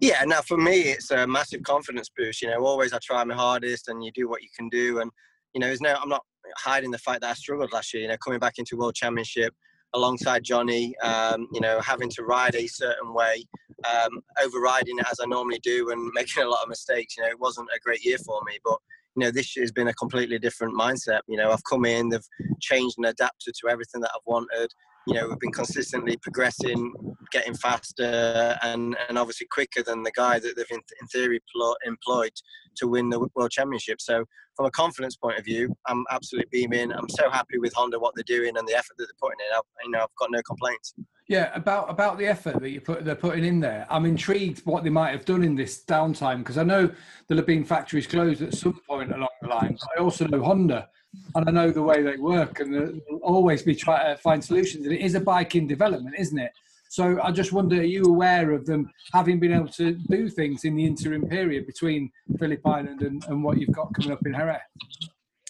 Yeah, 0.00 0.24
now 0.24 0.40
for 0.40 0.56
me, 0.56 0.80
it's 0.80 1.10
a 1.10 1.26
massive 1.26 1.62
confidence 1.62 2.10
boost. 2.16 2.42
You 2.42 2.50
know, 2.50 2.64
always 2.64 2.92
I 2.92 2.98
try 3.02 3.22
my 3.24 3.34
hardest, 3.34 3.88
and 3.88 4.04
you 4.04 4.10
do 4.12 4.28
what 4.28 4.42
you 4.42 4.48
can 4.56 4.68
do. 4.68 5.00
And 5.00 5.10
you 5.54 5.60
know, 5.60 5.66
there's 5.66 5.80
no, 5.80 5.94
I'm 6.00 6.08
not 6.08 6.24
hiding 6.56 6.90
the 6.90 6.98
fact 6.98 7.22
that 7.22 7.30
I 7.30 7.34
struggled 7.34 7.72
last 7.72 7.92
year. 7.92 8.02
You 8.02 8.08
know, 8.08 8.16
coming 8.24 8.38
back 8.38 8.54
into 8.58 8.76
World 8.76 8.94
Championship 8.94 9.54
alongside 9.94 10.44
Johnny, 10.44 10.94
um, 11.02 11.48
you 11.52 11.60
know, 11.60 11.80
having 11.80 12.08
to 12.10 12.22
ride 12.22 12.54
a 12.54 12.66
certain 12.66 13.12
way, 13.12 13.44
um, 13.92 14.20
overriding 14.42 14.98
it 14.98 15.06
as 15.10 15.18
I 15.20 15.26
normally 15.26 15.60
do, 15.62 15.90
and 15.90 16.10
making 16.14 16.42
a 16.42 16.48
lot 16.48 16.62
of 16.62 16.68
mistakes. 16.68 17.16
You 17.16 17.24
know, 17.24 17.30
it 17.30 17.40
wasn't 17.40 17.68
a 17.74 17.80
great 17.80 18.04
year 18.04 18.18
for 18.18 18.40
me, 18.46 18.58
but 18.64 18.78
you 19.16 19.24
know, 19.24 19.30
this 19.30 19.56
year 19.56 19.64
has 19.64 19.72
been 19.72 19.88
a 19.88 19.94
completely 19.94 20.38
different 20.38 20.78
mindset. 20.78 21.20
You 21.26 21.36
know, 21.36 21.50
I've 21.50 21.64
come 21.64 21.84
in, 21.84 22.08
they've 22.08 22.28
changed 22.60 22.96
and 22.98 23.06
adapted 23.06 23.54
to 23.60 23.68
everything 23.68 24.00
that 24.02 24.10
I've 24.14 24.26
wanted. 24.26 24.72
You 25.10 25.16
know, 25.16 25.28
we've 25.28 25.40
been 25.40 25.50
consistently 25.50 26.16
progressing, 26.18 26.92
getting 27.32 27.54
faster, 27.54 28.56
and, 28.62 28.96
and 29.08 29.18
obviously 29.18 29.48
quicker 29.50 29.82
than 29.82 30.04
the 30.04 30.12
guy 30.12 30.38
that 30.38 30.54
they've 30.56 30.70
in, 30.70 30.78
in 31.00 31.06
theory 31.08 31.40
pl- 31.52 31.76
employed 31.84 32.30
to 32.76 32.86
win 32.86 33.10
the 33.10 33.26
World 33.34 33.50
Championship. 33.50 34.00
So, 34.00 34.24
from 34.54 34.66
a 34.66 34.70
confidence 34.70 35.16
point 35.16 35.36
of 35.36 35.44
view, 35.44 35.74
I'm 35.88 36.04
absolutely 36.12 36.48
beaming. 36.52 36.92
I'm 36.92 37.08
so 37.08 37.28
happy 37.28 37.58
with 37.58 37.72
Honda 37.74 37.98
what 37.98 38.14
they're 38.14 38.22
doing 38.22 38.56
and 38.56 38.68
the 38.68 38.74
effort 38.74 38.96
that 38.98 39.06
they're 39.06 39.20
putting 39.20 39.38
in. 39.40 39.56
I've, 39.56 39.62
you 39.84 39.90
know, 39.90 40.02
I've 40.02 40.14
got 40.16 40.30
no 40.30 40.42
complaints. 40.42 40.94
Yeah, 41.26 41.50
about 41.54 41.90
about 41.90 42.16
the 42.16 42.26
effort 42.26 42.60
that 42.60 42.70
you 42.70 42.80
put 42.80 43.04
they're 43.04 43.16
putting 43.16 43.44
in 43.44 43.58
there. 43.58 43.88
I'm 43.90 44.06
intrigued 44.06 44.60
what 44.64 44.84
they 44.84 44.90
might 44.90 45.10
have 45.10 45.24
done 45.24 45.42
in 45.42 45.56
this 45.56 45.82
downtime 45.84 46.38
because 46.38 46.58
I 46.58 46.62
know 46.62 46.88
there'll 47.26 47.40
have 47.40 47.46
been 47.46 47.64
factories 47.64 48.06
closed 48.06 48.42
at 48.42 48.54
some 48.54 48.80
point 48.88 49.10
along 49.10 49.28
the 49.42 49.48
line. 49.48 49.76
I 49.96 50.00
also 50.00 50.28
know 50.28 50.42
Honda, 50.42 50.88
and 51.34 51.48
I 51.48 51.52
know 51.52 51.70
the 51.70 51.82
way 51.82 52.02
they 52.02 52.16
work, 52.16 52.60
and 52.60 52.74
they'll 52.74 53.18
always 53.22 53.62
be 53.62 53.74
trying 53.74 54.14
to 54.14 54.20
find 54.22 54.44
solutions. 54.44 54.86
And 54.86 54.94
it 54.94 55.00
is 55.00 55.14
a 55.14 55.20
bike 55.20 55.54
in 55.54 55.66
development, 55.66 56.16
isn't 56.18 56.38
it? 56.38 56.52
So 56.88 57.20
I 57.22 57.30
just 57.30 57.52
wonder, 57.52 57.76
are 57.76 57.84
you 57.84 58.02
aware 58.04 58.50
of 58.50 58.66
them 58.66 58.90
having 59.12 59.38
been 59.38 59.52
able 59.52 59.68
to 59.68 59.92
do 59.92 60.28
things 60.28 60.64
in 60.64 60.74
the 60.74 60.84
interim 60.84 61.28
period 61.28 61.66
between 61.66 62.10
Phillip 62.38 62.66
Island 62.66 63.02
and, 63.02 63.24
and 63.28 63.44
what 63.44 63.58
you've 63.58 63.72
got 63.72 63.94
coming 63.94 64.10
up 64.10 64.26
in 64.26 64.32
Jerez? 64.32 64.60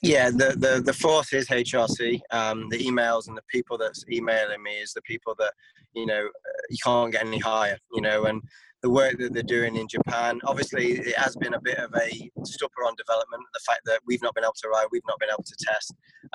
Yeah, 0.02 0.30
the, 0.30 0.54
the, 0.56 0.82
the 0.84 0.92
fourth 0.92 1.32
is 1.32 1.48
HRC. 1.48 2.20
Um, 2.30 2.68
the 2.68 2.78
emails 2.78 3.28
and 3.28 3.36
the 3.36 3.42
people 3.50 3.78
that's 3.78 4.04
emailing 4.10 4.62
me 4.62 4.72
is 4.72 4.92
the 4.92 5.02
people 5.02 5.34
that, 5.38 5.52
you 5.94 6.04
know, 6.04 6.26
uh, 6.26 6.62
you 6.68 6.76
can't 6.84 7.12
get 7.12 7.24
any 7.24 7.38
higher, 7.38 7.78
you 7.92 8.02
know, 8.02 8.24
and 8.24 8.42
the 8.82 8.88
work 8.90 9.18
that 9.18 9.34
they're 9.34 9.42
doing 9.42 9.76
in 9.76 9.86
Japan, 9.86 10.40
obviously 10.44 10.92
it 10.92 11.16
has 11.16 11.36
been 11.36 11.52
a 11.54 11.60
bit 11.60 11.76
of 11.78 11.90
a 11.94 12.30
stopper 12.44 12.82
on 12.86 12.94
development. 12.96 13.42
The 13.52 13.60
fact 13.66 13.80
that 13.84 14.00
we've 14.06 14.22
not 14.22 14.34
been 14.34 14.44
able 14.44 14.54
to 14.62 14.68
ride, 14.68 14.86
we've 14.90 15.02
not 15.06 15.18
been 15.20 15.28
able 15.30 15.42
to 15.42 15.56
test, 15.58 15.94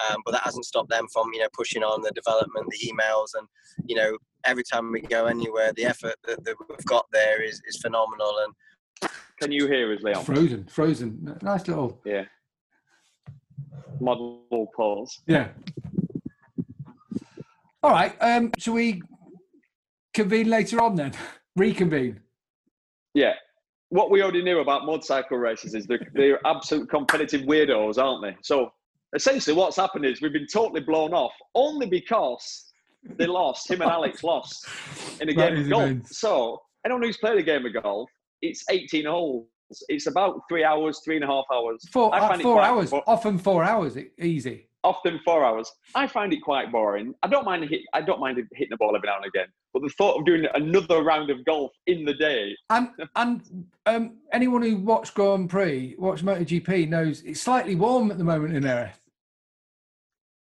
um, 0.09 0.17
but 0.25 0.31
that 0.33 0.43
hasn't 0.43 0.65
stopped 0.65 0.89
them 0.89 1.07
from, 1.11 1.33
you 1.33 1.39
know, 1.39 1.47
pushing 1.53 1.83
on 1.83 2.01
the 2.03 2.11
development, 2.11 2.67
the 2.69 2.87
emails, 2.87 3.29
and, 3.37 3.47
you 3.87 3.95
know, 3.95 4.15
every 4.43 4.63
time 4.63 4.91
we 4.91 5.01
go 5.01 5.25
anywhere, 5.25 5.73
the 5.73 5.85
effort 5.85 6.15
that, 6.27 6.43
that 6.43 6.55
we've 6.69 6.85
got 6.85 7.05
there 7.11 7.41
is, 7.41 7.61
is 7.67 7.77
phenomenal. 7.81 8.31
And 9.01 9.09
Can 9.39 9.51
you 9.51 9.65
hear 9.67 9.91
us, 9.93 10.03
Leon? 10.03 10.23
Frozen, 10.23 10.65
frozen, 10.65 11.37
nice 11.41 11.67
little, 11.67 11.99
Yeah. 12.05 12.25
Model 13.99 14.43
pause. 14.75 15.21
yeah. 15.25 15.49
All 17.81 17.91
right, 17.91 18.15
um, 18.19 18.51
shall 18.57 18.73
we 18.73 19.01
convene 20.13 20.49
later 20.49 20.81
on 20.81 20.95
then? 20.95 21.13
Reconvene. 21.55 22.19
Yeah. 23.15 23.33
What 23.89 24.11
we 24.11 24.21
already 24.21 24.43
knew 24.43 24.59
about 24.59 24.85
motorcycle 24.85 25.37
races 25.37 25.73
is 25.73 25.87
they're, 25.87 26.07
they're 26.13 26.45
absolute 26.45 26.89
competitive 26.89 27.41
weirdos, 27.41 27.97
aren't 27.97 28.21
they? 28.23 28.35
So 28.43 28.71
essentially, 29.15 29.55
what's 29.55 29.77
happened 29.77 30.05
is 30.05 30.21
we've 30.21 30.33
been 30.33 30.47
totally 30.51 30.81
blown 30.81 31.13
off 31.13 31.31
only 31.55 31.85
because 31.87 32.71
they 33.17 33.25
lost. 33.25 33.69
Him 33.71 33.81
and 33.81 33.89
Alex 33.91 34.23
lost 34.31 34.67
in 35.21 35.29
a 35.29 35.33
That 35.33 35.51
game 35.53 35.63
of 35.63 35.69
golf. 35.69 35.83
immense. 35.83 36.19
So 36.19 36.61
anyone 36.85 37.03
who's 37.03 37.17
played 37.17 37.37
a 37.37 37.43
game 37.43 37.65
of 37.65 37.73
golf, 37.81 38.09
it's 38.41 38.63
18 38.69 39.05
holes. 39.05 39.47
It's 39.87 40.07
about 40.07 40.41
three 40.49 40.63
hours, 40.63 41.01
three 41.05 41.15
and 41.15 41.23
a 41.23 41.27
half 41.27 41.45
hours. 41.53 41.87
Four, 41.91 42.13
I 42.13 42.19
uh, 42.19 42.27
find 42.27 42.41
it 42.41 42.43
four 42.43 42.61
hours, 42.61 42.91
bo- 42.91 43.03
often 43.07 43.37
four 43.39 43.63
hours, 43.63 43.97
easy. 44.19 44.67
often 44.83 45.19
four 45.25 45.43
hours. 45.43 45.71
I 45.95 46.05
find 46.05 46.31
it 46.33 46.41
quite 46.41 46.71
boring. 46.71 47.13
I 47.23 47.27
don't 47.27 47.45
mind 47.45 47.67
hit, 47.69 47.81
I 47.93 48.01
don't 48.01 48.19
mind 48.19 48.37
hitting 48.53 48.67
the 48.71 48.77
ball 48.77 48.95
every 48.95 49.07
now 49.07 49.17
and 49.17 49.25
again, 49.25 49.47
but 49.75 49.81
the 49.81 49.89
thought 49.97 50.17
of 50.17 50.25
doing 50.25 50.45
another 50.53 51.03
round 51.03 51.29
of 51.29 51.43
golf 51.43 51.69
in 51.85 52.05
the 52.05 52.13
day, 52.13 52.55
And 52.69 52.87
and 53.17 53.65
um, 53.85 54.17
anyone 54.31 54.61
who 54.61 54.77
watched 54.77 55.13
Grand 55.13 55.49
Prix, 55.49 55.95
watched 55.99 56.23
MotoGP, 56.23 56.87
knows 56.87 57.21
it's 57.23 57.41
slightly 57.41 57.75
warm 57.75 58.09
at 58.09 58.17
the 58.17 58.23
moment 58.23 58.55
in 58.55 58.63
Jerez. 58.63 58.95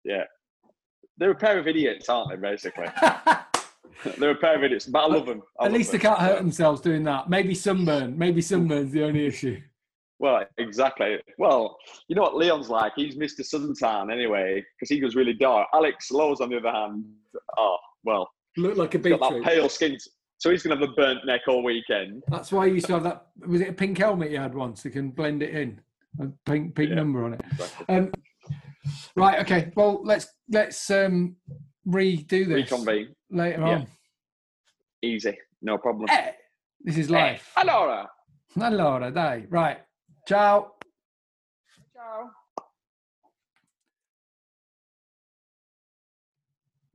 yeah, 0.03 0.25
they're 1.17 1.31
a 1.31 1.35
pair 1.35 1.57
of 1.57 1.67
idiots, 1.67 2.07
aren't 2.07 2.29
they? 2.29 2.35
Basically, 2.35 2.85
they're 4.19 4.29
a 4.29 4.35
pair 4.35 4.57
of 4.57 4.63
idiots. 4.63 4.85
But 4.85 5.05
I 5.05 5.07
love 5.07 5.25
them. 5.25 5.41
I 5.59 5.65
At 5.65 5.71
love 5.71 5.79
least 5.79 5.91
they 5.91 5.97
can't 5.97 6.19
hurt 6.19 6.37
themselves 6.37 6.79
doing 6.79 7.03
that. 7.05 7.27
Maybe 7.27 7.55
sunburn. 7.55 8.15
Maybe 8.15 8.41
sunburn's 8.41 8.91
the 8.91 9.05
only 9.05 9.25
issue. 9.25 9.59
Well, 10.19 10.45
exactly. 10.59 11.17
Well, 11.39 11.75
you 12.07 12.15
know 12.15 12.21
what 12.21 12.37
Leon's 12.37 12.69
like? 12.69 12.93
He's 12.95 13.17
Mr. 13.17 13.41
Suntan 13.41 14.13
anyway, 14.13 14.63
because 14.79 14.89
he 14.89 14.99
goes 14.99 15.15
really 15.15 15.33
dark. 15.33 15.67
Alex 15.73 16.11
Lowes, 16.11 16.41
on 16.41 16.49
the 16.49 16.57
other 16.57 16.71
hand, 16.71 17.03
oh, 17.57 17.77
well, 18.03 18.29
Look 18.57 18.77
like 18.77 18.95
a 18.95 18.97
he's 18.97 19.07
got 19.07 19.19
that 19.19 19.29
beetroot. 19.29 19.45
pale 19.45 19.69
skin. 19.69 19.97
So 20.37 20.49
he's 20.51 20.63
going 20.63 20.77
to 20.77 20.85
have 20.85 20.91
a 20.91 20.93
burnt 20.95 21.25
neck 21.25 21.41
all 21.47 21.63
weekend. 21.63 22.23
That's 22.27 22.51
why 22.51 22.65
you 22.65 22.75
used 22.75 22.87
to 22.87 22.93
have 22.93 23.03
that. 23.03 23.27
Was 23.47 23.61
it 23.61 23.69
a 23.69 23.73
pink 23.73 23.97
helmet 23.97 24.31
you 24.31 24.37
had 24.37 24.53
once? 24.53 24.83
You 24.85 24.91
can 24.91 25.11
blend 25.11 25.41
it 25.43 25.51
in, 25.55 25.79
a 26.21 26.27
pink 26.45 26.75
pink 26.75 26.89
Yeah. 26.89 26.95
number 26.95 27.23
on 27.25 27.33
it. 27.33 27.41
Exactly. 27.51 27.95
Um, 27.95 28.11
right. 29.15 29.39
Okay. 29.39 29.71
Well, 29.75 30.01
let's 30.03 30.27
let's 30.49 30.89
um, 30.91 31.35
redo 31.87 32.27
this 32.47 32.71
Reconvene. 32.71 33.15
later 33.31 33.59
Yeah. 33.61 33.67
on. 33.75 33.87
Easy. 35.01 35.37
No 35.61 35.77
problem. 35.77 36.07
Eh, 36.09 36.31
this 36.81 36.97
is 36.97 37.09
life. 37.09 37.51
Allora. 37.57 38.07
Allora, 38.57 39.11
dai. 39.11 39.45
Right. 39.49 39.79
Ciao. 40.27 40.73
Ciao. 41.93 42.29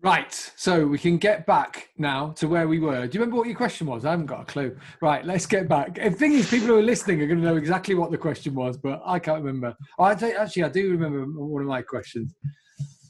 Right, 0.03 0.33
so 0.57 0.87
we 0.87 0.99
can 0.99 1.19
get 1.19 1.45
back 1.45 1.91
now 1.99 2.31
to 2.37 2.49
where 2.49 2.67
we 2.67 2.79
were. 2.79 3.07
Do 3.07 3.19
you 3.19 3.21
remember 3.21 3.37
what 3.37 3.47
your 3.47 3.57
question 3.57 3.87
was? 3.87 4.07
I 4.07 4.13
haven't 4.13 4.27
got 4.27 4.41
a 4.41 4.45
clue. 4.47 4.75
Right, 5.03 5.23
let's 5.27 5.45
get 5.45 5.69
back. 5.69 5.97
The 5.97 6.11
thing 6.11 6.33
is, 6.33 6.49
people 6.49 6.69
who 6.69 6.79
are 6.79 6.83
listening 6.83 7.21
are 7.21 7.27
going 7.27 7.41
to 7.41 7.45
know 7.45 7.57
exactly 7.57 7.95
what 7.95 8.11
the 8.11 8.17
question 8.17 8.55
was, 8.55 8.79
but 8.79 9.03
I 9.05 9.19
can't 9.19 9.45
remember. 9.45 9.77
Oh, 9.99 10.05
I 10.05 10.13
actually, 10.13 10.65
I 10.65 10.71
do 10.71 10.91
remember 10.91 11.27
one 11.27 11.61
of 11.61 11.69
my 11.69 11.83
questions. 11.83 12.35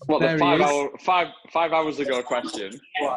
Well, 0.09 0.18
There 0.18 0.33
the 0.33 0.38
five 0.40 0.61
hour, 0.61 0.90
five 0.98 1.29
five 1.53 1.72
hours 1.72 2.00
ago 2.00 2.22
question. 2.22 2.72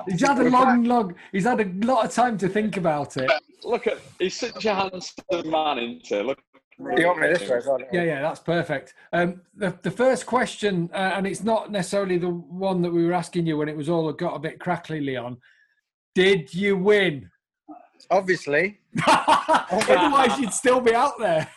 He's 0.08 0.22
had 0.22 0.38
a 0.38 0.50
long, 0.50 0.84
long. 0.84 1.16
He's 1.32 1.46
had 1.46 1.62
a 1.62 1.86
lot 1.86 2.06
of 2.06 2.12
time 2.12 2.38
to 2.40 2.50
think 2.50 2.78
about 2.78 3.18
it. 3.18 3.32
Look 3.64 3.88
at 3.88 3.98
he's 4.20 4.36
such 4.36 4.66
a 4.66 4.76
handsome 4.76 5.50
man, 5.50 5.80
into 5.80 6.22
look. 6.22 6.40
You 6.80 7.08
want 7.08 7.20
me 7.20 7.28
this 7.28 7.50
way? 7.50 7.60
Yeah, 7.92 8.04
yeah, 8.04 8.22
that's 8.22 8.40
perfect. 8.40 8.94
Um, 9.12 9.42
the 9.56 9.78
the 9.84 9.92
first 9.92 10.26
question, 10.26 10.90
uh, 10.94 11.14
and 11.16 11.28
it's 11.28 11.44
not 11.44 11.72
necessarily 11.72 12.18
the 12.18 12.30
one 12.30 12.82
that 12.82 12.92
we 12.92 13.06
were 13.06 13.14
asking 13.14 13.46
you 13.46 13.58
when 13.58 13.70
it 13.70 13.78
was 13.78 13.90
all 13.90 14.12
got 14.14 14.36
a 14.36 14.40
bit 14.40 14.60
crackly, 14.60 15.02
Leon. 15.02 15.38
Did 16.16 16.54
you 16.54 16.78
win? 16.78 17.30
Obviously. 18.10 18.80
Otherwise, 19.08 20.40
you'd 20.40 20.54
still 20.54 20.82
be 20.82 20.94
out 20.94 21.18
there. 21.20 21.50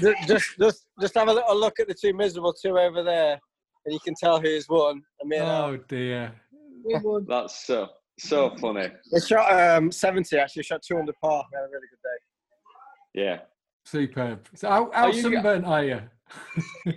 Just, 0.00 0.26
just, 0.26 0.58
just, 0.58 0.86
just 1.00 1.14
have 1.14 1.28
a 1.28 1.32
little 1.32 1.58
look 1.58 1.80
at 1.80 1.88
the 1.88 1.94
two 1.94 2.12
miserable 2.14 2.52
two 2.52 2.78
over 2.78 3.02
there, 3.02 3.38
and 3.84 3.92
you 3.92 4.00
can 4.00 4.14
tell 4.14 4.40
who's 4.40 4.68
won. 4.68 5.02
I 5.22 5.26
mean, 5.26 5.40
Oh 5.42 5.78
dear. 5.88 6.32
That's 7.28 7.66
so 7.66 7.88
so 8.18 8.54
funny. 8.56 8.88
they 9.12 9.20
shot 9.20 9.50
um, 9.52 9.90
70 9.90 10.38
actually, 10.38 10.62
shot 10.62 10.82
200 10.86 11.14
par. 11.22 11.44
We 11.50 11.56
had 11.56 11.64
a 11.64 11.68
really 11.68 11.86
good 11.90 12.02
day. 12.02 13.22
Yeah. 13.22 13.38
Superb. 13.84 14.46
So 14.54 14.68
how, 14.68 14.90
how 14.92 15.04
Are 15.06 15.12
you- 15.12 15.22
sunburnt 15.22 15.64
are 15.64 15.84
you? 15.84 16.00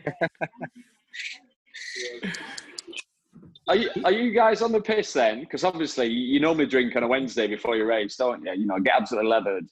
Are 3.70 3.78
you, 3.78 3.90
are 4.04 4.12
you 4.12 4.32
guys 4.34 4.62
on 4.62 4.74
the 4.74 4.82
piss 4.82 5.14
then? 5.14 5.40
Because 5.40 5.64
obviously 5.64 6.08
you 6.08 6.40
normally 6.42 6.66
drink 6.66 6.96
on 6.98 7.04
a 7.04 7.08
Wednesday 7.08 7.48
before 7.48 7.78
your 7.78 7.86
race, 7.88 8.18
don't 8.18 8.44
you? 8.44 8.52
You 8.52 8.66
know, 8.66 8.78
get 8.80 8.94
absolutely 9.00 9.30
leathered. 9.32 9.66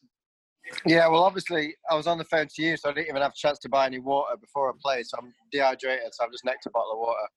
Yeah, 0.85 1.09
well, 1.09 1.23
obviously, 1.23 1.75
I 1.89 1.95
was 1.95 2.07
on 2.07 2.17
the 2.17 2.23
phone 2.23 2.47
to 2.55 2.61
you, 2.63 2.77
so 2.77 2.89
I 2.89 2.93
didn't 2.93 3.09
even 3.09 3.21
have 3.21 3.31
a 3.31 3.35
chance 3.35 3.59
to 3.59 3.69
buy 3.69 3.85
any 3.87 3.99
water 3.99 4.37
before 4.39 4.69
I 4.69 4.73
played. 4.81 5.05
So 5.07 5.17
I'm 5.21 5.33
dehydrated, 5.51 6.13
so 6.13 6.23
I've 6.23 6.31
just 6.31 6.45
necked 6.45 6.65
a 6.67 6.69
bottle 6.69 6.93
of 6.93 6.99
water. 6.99 7.27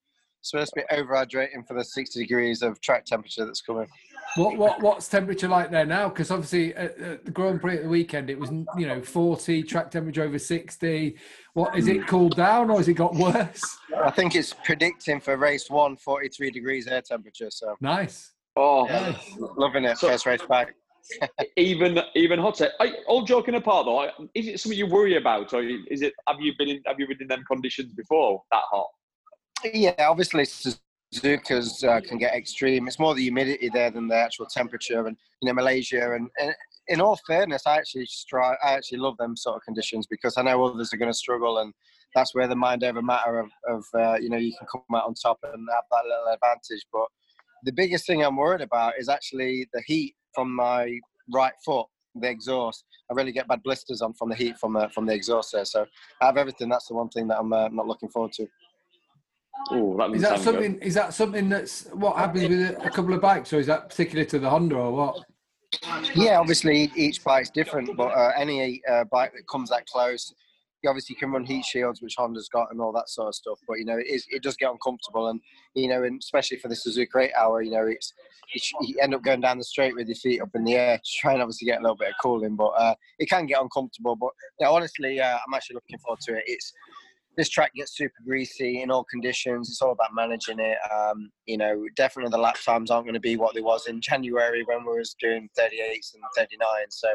Supposed 0.49 0.73
to 0.75 0.81
be 0.81 0.95
overhydrating 0.95 1.67
for 1.67 1.73
the 1.73 1.83
60 1.83 2.19
degrees 2.19 2.61
of 2.61 2.79
track 2.81 3.05
temperature 3.05 3.45
that's 3.45 3.61
coming. 3.61 3.87
What 4.35 4.57
what 4.57 4.81
what's 4.81 5.07
temperature 5.07 5.47
like 5.47 5.71
there 5.71 5.85
now? 5.85 6.09
Because 6.09 6.29
obviously 6.29 6.73
at, 6.75 6.97
at, 6.99 7.25
the 7.25 7.31
Grand 7.31 7.61
Prix 7.61 7.77
at 7.77 7.83
the 7.83 7.89
weekend 7.89 8.29
it 8.29 8.37
was 8.37 8.49
you 8.77 8.87
know 8.87 9.01
40 9.01 9.63
track 9.63 9.91
temperature 9.91 10.23
over 10.23 10.37
60. 10.37 11.15
What 11.53 11.77
is 11.77 11.87
it 11.87 12.05
cooled 12.07 12.35
down 12.35 12.69
or 12.69 12.77
has 12.77 12.87
it 12.87 12.95
got 12.95 13.15
worse? 13.15 13.77
I 14.03 14.11
think 14.11 14.35
it's 14.35 14.53
predicting 14.65 15.21
for 15.21 15.37
race 15.37 15.69
one 15.69 15.95
43 15.95 16.51
degrees 16.51 16.87
air 16.87 17.01
temperature. 17.01 17.49
So 17.49 17.75
nice. 17.79 18.33
Oh, 18.57 18.87
yeah, 18.87 19.17
loving 19.57 19.83
it. 19.83 19.97
So, 19.97 20.07
First 20.07 20.25
race 20.25 20.41
back. 20.47 20.75
even 21.57 21.99
even 22.15 22.39
hotter. 22.39 22.69
all 23.07 23.23
joking 23.23 23.55
apart 23.55 23.85
though, 23.85 24.27
is 24.33 24.47
it 24.47 24.59
something 24.59 24.77
you 24.77 24.87
worry 24.87 25.17
about, 25.17 25.53
or 25.53 25.61
is 25.61 26.01
it? 26.01 26.13
Have 26.27 26.37
you 26.39 26.53
been 26.57 26.69
in? 26.69 26.81
Have 26.87 26.99
you 26.99 27.07
been 27.07 27.21
in 27.21 27.27
them 27.27 27.43
conditions 27.47 27.93
before? 27.93 28.41
That 28.51 28.63
hot? 28.71 28.87
Yeah, 29.73 29.93
obviously 29.99 30.45
Suzuka's 30.45 31.83
uh, 31.83 32.01
can 32.01 32.17
get 32.17 32.35
extreme. 32.35 32.87
It's 32.87 32.99
more 32.99 33.15
the 33.15 33.23
humidity 33.23 33.69
there 33.73 33.89
than 33.89 34.07
the 34.07 34.15
actual 34.15 34.45
temperature, 34.45 35.07
and 35.07 35.17
you 35.41 35.47
know 35.47 35.53
Malaysia. 35.53 36.13
And, 36.13 36.29
and 36.39 36.53
in 36.87 37.01
all 37.01 37.17
fairness, 37.27 37.63
I 37.65 37.77
actually 37.77 38.05
strive. 38.05 38.57
I 38.63 38.73
actually 38.73 38.99
love 38.99 39.17
them 39.17 39.35
sort 39.35 39.55
of 39.55 39.63
conditions 39.63 40.07
because 40.07 40.37
I 40.37 40.43
know 40.43 40.63
others 40.63 40.93
are 40.93 40.97
going 40.97 41.11
to 41.11 41.17
struggle, 41.17 41.59
and 41.59 41.73
that's 42.13 42.35
where 42.35 42.47
the 42.47 42.55
mind 42.55 42.83
over 42.83 43.01
matter 43.01 43.39
of, 43.39 43.49
of 43.67 43.85
uh, 43.93 44.17
you 44.19 44.29
know 44.29 44.37
you 44.37 44.53
can 44.57 44.67
come 44.67 44.83
out 44.95 45.05
on 45.05 45.13
top 45.13 45.39
and 45.43 45.67
have 45.73 45.83
that 45.91 46.03
little 46.03 46.33
advantage. 46.33 46.85
But 46.91 47.07
the 47.63 47.73
biggest 47.73 48.05
thing 48.05 48.23
I'm 48.23 48.37
worried 48.37 48.61
about 48.61 48.93
is 48.99 49.09
actually 49.09 49.67
the 49.73 49.81
heat 49.85 50.15
from 50.33 50.53
my 50.55 50.99
right 51.33 51.53
foot, 51.63 51.87
the 52.13 52.29
exhaust. 52.29 52.83
I 53.09 53.13
really 53.13 53.31
get 53.31 53.47
bad 53.47 53.63
blisters 53.63 54.01
on 54.01 54.13
from 54.13 54.29
the 54.29 54.35
heat 54.35 54.57
from 54.57 54.73
the 54.73 54.89
from 54.89 55.05
the 55.05 55.13
exhaust 55.13 55.53
there. 55.53 55.65
So 55.65 55.85
I 56.21 56.25
have 56.25 56.37
everything. 56.37 56.69
That's 56.69 56.87
the 56.87 56.95
one 56.95 57.09
thing 57.09 57.27
that 57.29 57.39
I'm 57.39 57.51
uh, 57.51 57.69
not 57.69 57.87
looking 57.87 58.09
forward 58.09 58.33
to. 58.33 58.47
Oh, 59.71 59.97
that 59.97 60.11
is 60.11 60.21
that 60.21 60.39
something? 60.39 60.73
Good. 60.73 60.83
Is 60.83 60.93
that 60.93 61.13
something 61.13 61.49
that's 61.49 61.85
what 61.87 62.17
happens 62.17 62.49
with 62.49 62.77
a 62.85 62.89
couple 62.89 63.13
of 63.13 63.21
bikes, 63.21 63.51
or 63.53 63.59
is 63.59 63.67
that 63.67 63.89
particular 63.89 64.25
to 64.25 64.39
the 64.39 64.49
Honda, 64.49 64.75
or 64.75 64.91
what? 64.91 65.25
Yeah, 66.13 66.39
obviously 66.39 66.91
each 66.95 67.23
bike's 67.23 67.49
different, 67.49 67.95
but 67.97 68.07
uh, 68.07 68.31
any 68.37 68.81
uh, 68.89 69.03
bike 69.05 69.33
that 69.33 69.47
comes 69.47 69.69
that 69.69 69.85
close, 69.87 70.33
you 70.81 70.89
obviously 70.89 71.15
can 71.15 71.31
run 71.31 71.43
heat 71.43 71.65
shields, 71.65 72.01
which 72.01 72.15
Honda's 72.17 72.47
got, 72.47 72.71
and 72.71 72.79
all 72.79 72.93
that 72.93 73.09
sort 73.09 73.29
of 73.29 73.35
stuff. 73.35 73.59
But 73.67 73.79
you 73.79 73.85
know, 73.85 73.97
it, 73.97 74.07
is, 74.07 74.25
it 74.29 74.43
does 74.43 74.55
get 74.55 74.71
uncomfortable, 74.71 75.29
and 75.29 75.41
you 75.73 75.87
know, 75.87 76.03
and 76.03 76.21
especially 76.21 76.57
for 76.57 76.67
the 76.67 76.75
Suzuka 76.75 77.23
Eight 77.23 77.33
Hour, 77.33 77.61
you 77.61 77.71
know, 77.71 77.85
it's, 77.85 78.13
it's, 78.53 78.71
you 78.81 78.97
end 79.01 79.15
up 79.15 79.23
going 79.23 79.41
down 79.41 79.57
the 79.57 79.63
straight 79.63 79.95
with 79.95 80.07
your 80.07 80.15
feet 80.15 80.41
up 80.41 80.49
in 80.53 80.63
the 80.63 80.75
air, 80.75 80.97
to 80.97 81.11
try 81.19 81.33
and 81.33 81.41
obviously 81.41 81.65
get 81.65 81.79
a 81.79 81.81
little 81.81 81.97
bit 81.97 82.09
of 82.09 82.15
cooling. 82.21 82.55
But 82.55 82.73
uh, 82.77 82.95
it 83.19 83.29
can 83.29 83.47
get 83.47 83.61
uncomfortable. 83.61 84.15
But 84.15 84.29
yeah, 84.59 84.69
honestly, 84.69 85.19
uh, 85.19 85.37
I'm 85.45 85.53
actually 85.53 85.75
looking 85.75 85.97
forward 85.99 86.21
to 86.21 86.35
it. 86.35 86.43
It's 86.45 86.71
this 87.37 87.49
track 87.49 87.73
gets 87.75 87.97
super 87.97 88.21
greasy 88.25 88.81
in 88.81 88.91
all 88.91 89.03
conditions. 89.03 89.69
It's 89.69 89.81
all 89.81 89.91
about 89.91 90.13
managing 90.13 90.59
it. 90.59 90.77
Um, 90.93 91.29
you 91.45 91.57
know, 91.57 91.85
definitely 91.95 92.31
the 92.31 92.37
lap 92.37 92.57
times 92.63 92.91
aren't 92.91 93.05
going 93.05 93.13
to 93.13 93.19
be 93.19 93.37
what 93.37 93.53
they 93.53 93.61
was 93.61 93.87
in 93.87 94.01
January 94.01 94.63
when 94.65 94.85
we 94.85 94.97
was 94.97 95.15
doing 95.19 95.49
38s 95.59 96.13
and 96.13 96.23
39. 96.35 96.59
So 96.89 97.09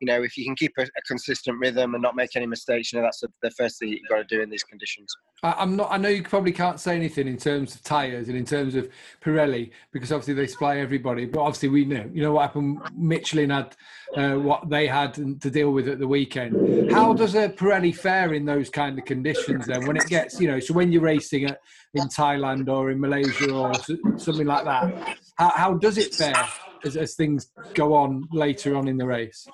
you 0.00 0.06
know, 0.06 0.22
if 0.22 0.36
you 0.36 0.44
can 0.44 0.56
keep 0.56 0.72
a, 0.78 0.82
a, 0.82 1.02
consistent 1.06 1.58
rhythm 1.58 1.94
and 1.94 2.02
not 2.02 2.16
make 2.16 2.34
any 2.34 2.46
mistakes, 2.46 2.92
you 2.92 2.98
know, 2.98 3.04
that's 3.04 3.20
the, 3.20 3.28
the 3.42 3.50
first 3.50 3.78
thing 3.78 3.90
you've 3.90 4.08
got 4.08 4.16
to 4.16 4.24
do 4.24 4.40
in 4.40 4.48
these 4.48 4.64
conditions. 4.64 5.14
I, 5.42 5.62
am 5.62 5.76
not. 5.76 5.88
I 5.90 5.98
know 5.98 6.08
you 6.08 6.22
probably 6.22 6.52
can't 6.52 6.80
say 6.80 6.96
anything 6.96 7.28
in 7.28 7.36
terms 7.36 7.74
of 7.74 7.82
tyres 7.82 8.28
and 8.28 8.36
in 8.36 8.46
terms 8.46 8.74
of 8.74 8.88
Pirelli 9.22 9.70
because 9.92 10.10
obviously 10.10 10.34
they 10.34 10.46
supply 10.46 10.78
everybody. 10.78 11.26
But 11.26 11.40
obviously 11.40 11.68
we 11.68 11.84
know, 11.84 12.08
you 12.12 12.22
know, 12.22 12.32
what 12.32 12.42
happened. 12.42 12.80
Michelin 12.96 13.50
had 13.50 13.76
uh, 14.16 14.34
what 14.36 14.68
they 14.70 14.86
had 14.86 15.14
to 15.14 15.50
deal 15.50 15.70
with 15.70 15.86
at 15.88 15.98
the 15.98 16.08
weekend. 16.08 16.90
How 16.90 17.12
does 17.12 17.34
a 17.34 17.50
Pirelli 17.50 17.94
fare 17.94 18.32
in 18.32 18.46
those 18.46 18.70
kind 18.70 18.98
of 18.98 19.04
conditions 19.04 19.66
then? 19.66 19.86
When 19.86 19.96
it 19.96 20.06
gets, 20.06 20.40
you 20.40 20.48
know, 20.48 20.60
so 20.60 20.72
when 20.74 20.92
you're 20.92 21.02
racing 21.02 21.44
at, 21.44 21.60
in 21.92 22.08
Thailand 22.08 22.68
or 22.68 22.90
in 22.90 23.00
Malaysia 23.00 23.52
or 23.52 23.74
something 24.18 24.46
like 24.46 24.64
that, 24.64 25.18
how, 25.36 25.50
how 25.50 25.74
does 25.74 25.98
it 25.98 26.14
fare 26.14 26.48
as, 26.84 26.96
as 26.96 27.14
things 27.14 27.50
go 27.74 27.94
on 27.94 28.26
later 28.32 28.76
on 28.76 28.88
in 28.88 28.96
the 28.96 29.06
race? 29.06 29.46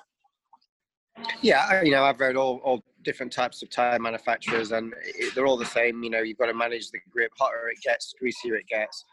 Yeah, 1.41 1.83
you 1.83 1.91
know, 1.91 2.03
I've 2.03 2.19
read 2.19 2.35
all, 2.35 2.61
all 2.63 2.83
different 3.03 3.31
types 3.31 3.63
of 3.63 3.69
tire 3.69 3.99
manufacturers, 3.99 4.71
and 4.71 4.93
it, 5.03 5.33
they're 5.33 5.45
all 5.45 5.57
the 5.57 5.65
same. 5.65 6.03
You 6.03 6.09
know, 6.09 6.19
you've 6.19 6.37
got 6.37 6.47
to 6.47 6.53
manage 6.53 6.91
the 6.91 6.99
grip. 7.09 7.31
Hotter 7.37 7.69
it 7.69 7.81
gets, 7.83 8.13
greasier 8.19 8.55
it 8.55 8.67
gets. 8.67 9.03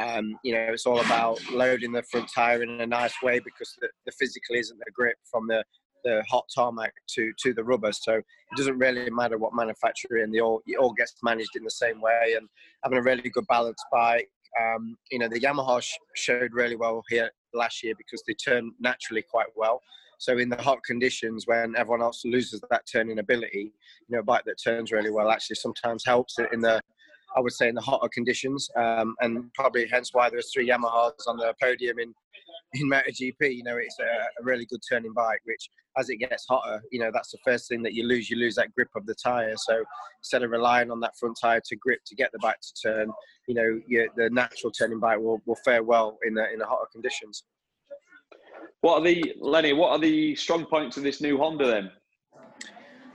Um, 0.00 0.36
you 0.42 0.52
know, 0.52 0.66
it's 0.72 0.86
all 0.86 1.00
about 1.00 1.38
loading 1.52 1.92
the 1.92 2.02
front 2.02 2.28
tire 2.34 2.62
in 2.62 2.80
a 2.80 2.86
nice 2.86 3.14
way 3.22 3.38
because 3.38 3.74
the, 3.80 3.88
the 4.06 4.12
physical 4.12 4.56
isn't 4.56 4.78
the 4.78 4.90
grip 4.92 5.16
from 5.30 5.46
the, 5.46 5.62
the 6.02 6.24
hot 6.28 6.44
tarmac 6.52 6.92
to 7.14 7.32
to 7.42 7.54
the 7.54 7.62
rubber. 7.62 7.92
So 7.92 8.14
it 8.14 8.24
doesn't 8.56 8.78
really 8.78 9.08
matter 9.10 9.38
what 9.38 9.54
manufacturer, 9.54 10.18
and 10.18 10.34
the 10.34 10.40
all 10.40 10.62
it 10.66 10.78
all 10.78 10.92
gets 10.92 11.14
managed 11.22 11.56
in 11.56 11.64
the 11.64 11.70
same 11.70 12.00
way. 12.00 12.34
And 12.36 12.48
having 12.82 12.98
a 12.98 13.02
really 13.02 13.28
good 13.30 13.46
balanced 13.48 13.84
bike. 13.92 14.28
Um, 14.60 14.96
you 15.10 15.18
know, 15.18 15.28
the 15.28 15.40
Yamaha 15.40 15.82
sh- 15.82 15.96
showed 16.14 16.52
really 16.52 16.76
well 16.76 17.02
here 17.08 17.28
last 17.54 17.82
year 17.82 17.94
because 17.98 18.22
they 18.24 18.34
turn 18.34 18.70
naturally 18.78 19.22
quite 19.22 19.48
well. 19.56 19.80
So 20.24 20.38
in 20.38 20.48
the 20.48 20.56
hot 20.56 20.82
conditions, 20.82 21.46
when 21.46 21.74
everyone 21.76 22.00
else 22.00 22.24
loses 22.24 22.62
that 22.70 22.84
turning 22.90 23.18
ability, 23.18 23.74
you 24.08 24.16
know, 24.16 24.20
a 24.20 24.22
bike 24.22 24.44
that 24.46 24.56
turns 24.56 24.90
really 24.90 25.10
well 25.10 25.30
actually 25.30 25.56
sometimes 25.56 26.02
helps 26.02 26.38
in 26.50 26.60
the, 26.60 26.80
I 27.36 27.40
would 27.40 27.52
say, 27.52 27.68
in 27.68 27.74
the 27.74 27.82
hotter 27.82 28.08
conditions, 28.08 28.70
um, 28.74 29.16
and 29.20 29.52
probably 29.52 29.86
hence 29.86 30.14
why 30.14 30.30
there's 30.30 30.50
three 30.50 30.66
Yamahas 30.66 31.26
on 31.26 31.36
the 31.36 31.52
podium 31.60 31.98
in 31.98 32.14
in 32.72 32.88
MotoGP. 32.88 33.54
You 33.54 33.64
know, 33.64 33.76
it's 33.76 33.98
a, 34.00 34.04
a, 34.04 34.44
really 34.44 34.64
good 34.64 34.80
turning 34.88 35.12
bike, 35.12 35.42
which 35.44 35.68
as 35.98 36.08
it 36.08 36.16
gets 36.16 36.46
hotter, 36.48 36.82
you 36.90 37.00
know, 37.00 37.10
that's 37.12 37.30
the 37.30 37.38
first 37.44 37.68
thing 37.68 37.82
that 37.82 37.92
you 37.92 38.04
lose. 38.08 38.30
You 38.30 38.38
lose 38.38 38.54
that 38.54 38.74
grip 38.74 38.88
of 38.96 39.04
the 39.04 39.14
tire. 39.14 39.54
So 39.58 39.84
instead 40.20 40.42
of 40.42 40.52
relying 40.52 40.90
on 40.90 41.00
that 41.00 41.18
front 41.20 41.36
tire 41.38 41.60
to 41.66 41.76
grip 41.76 42.00
to 42.06 42.14
get 42.14 42.32
the 42.32 42.38
bike 42.38 42.60
to 42.62 42.82
turn, 42.82 43.12
you 43.46 43.54
know, 43.54 44.08
the 44.16 44.30
natural 44.30 44.72
turning 44.72 45.00
bike 45.00 45.18
will, 45.18 45.42
will 45.44 45.58
fare 45.66 45.82
well 45.82 46.16
in 46.26 46.32
the, 46.32 46.50
in 46.50 46.58
the 46.58 46.66
hotter 46.66 46.88
conditions. 46.90 47.44
What 48.84 49.00
are 49.00 49.04
the 49.06 49.34
Lenny? 49.40 49.72
What 49.72 49.92
are 49.92 49.98
the 49.98 50.36
strong 50.36 50.66
points 50.66 50.98
of 50.98 51.04
this 51.04 51.22
new 51.22 51.38
Honda 51.38 51.66
then? 51.66 51.90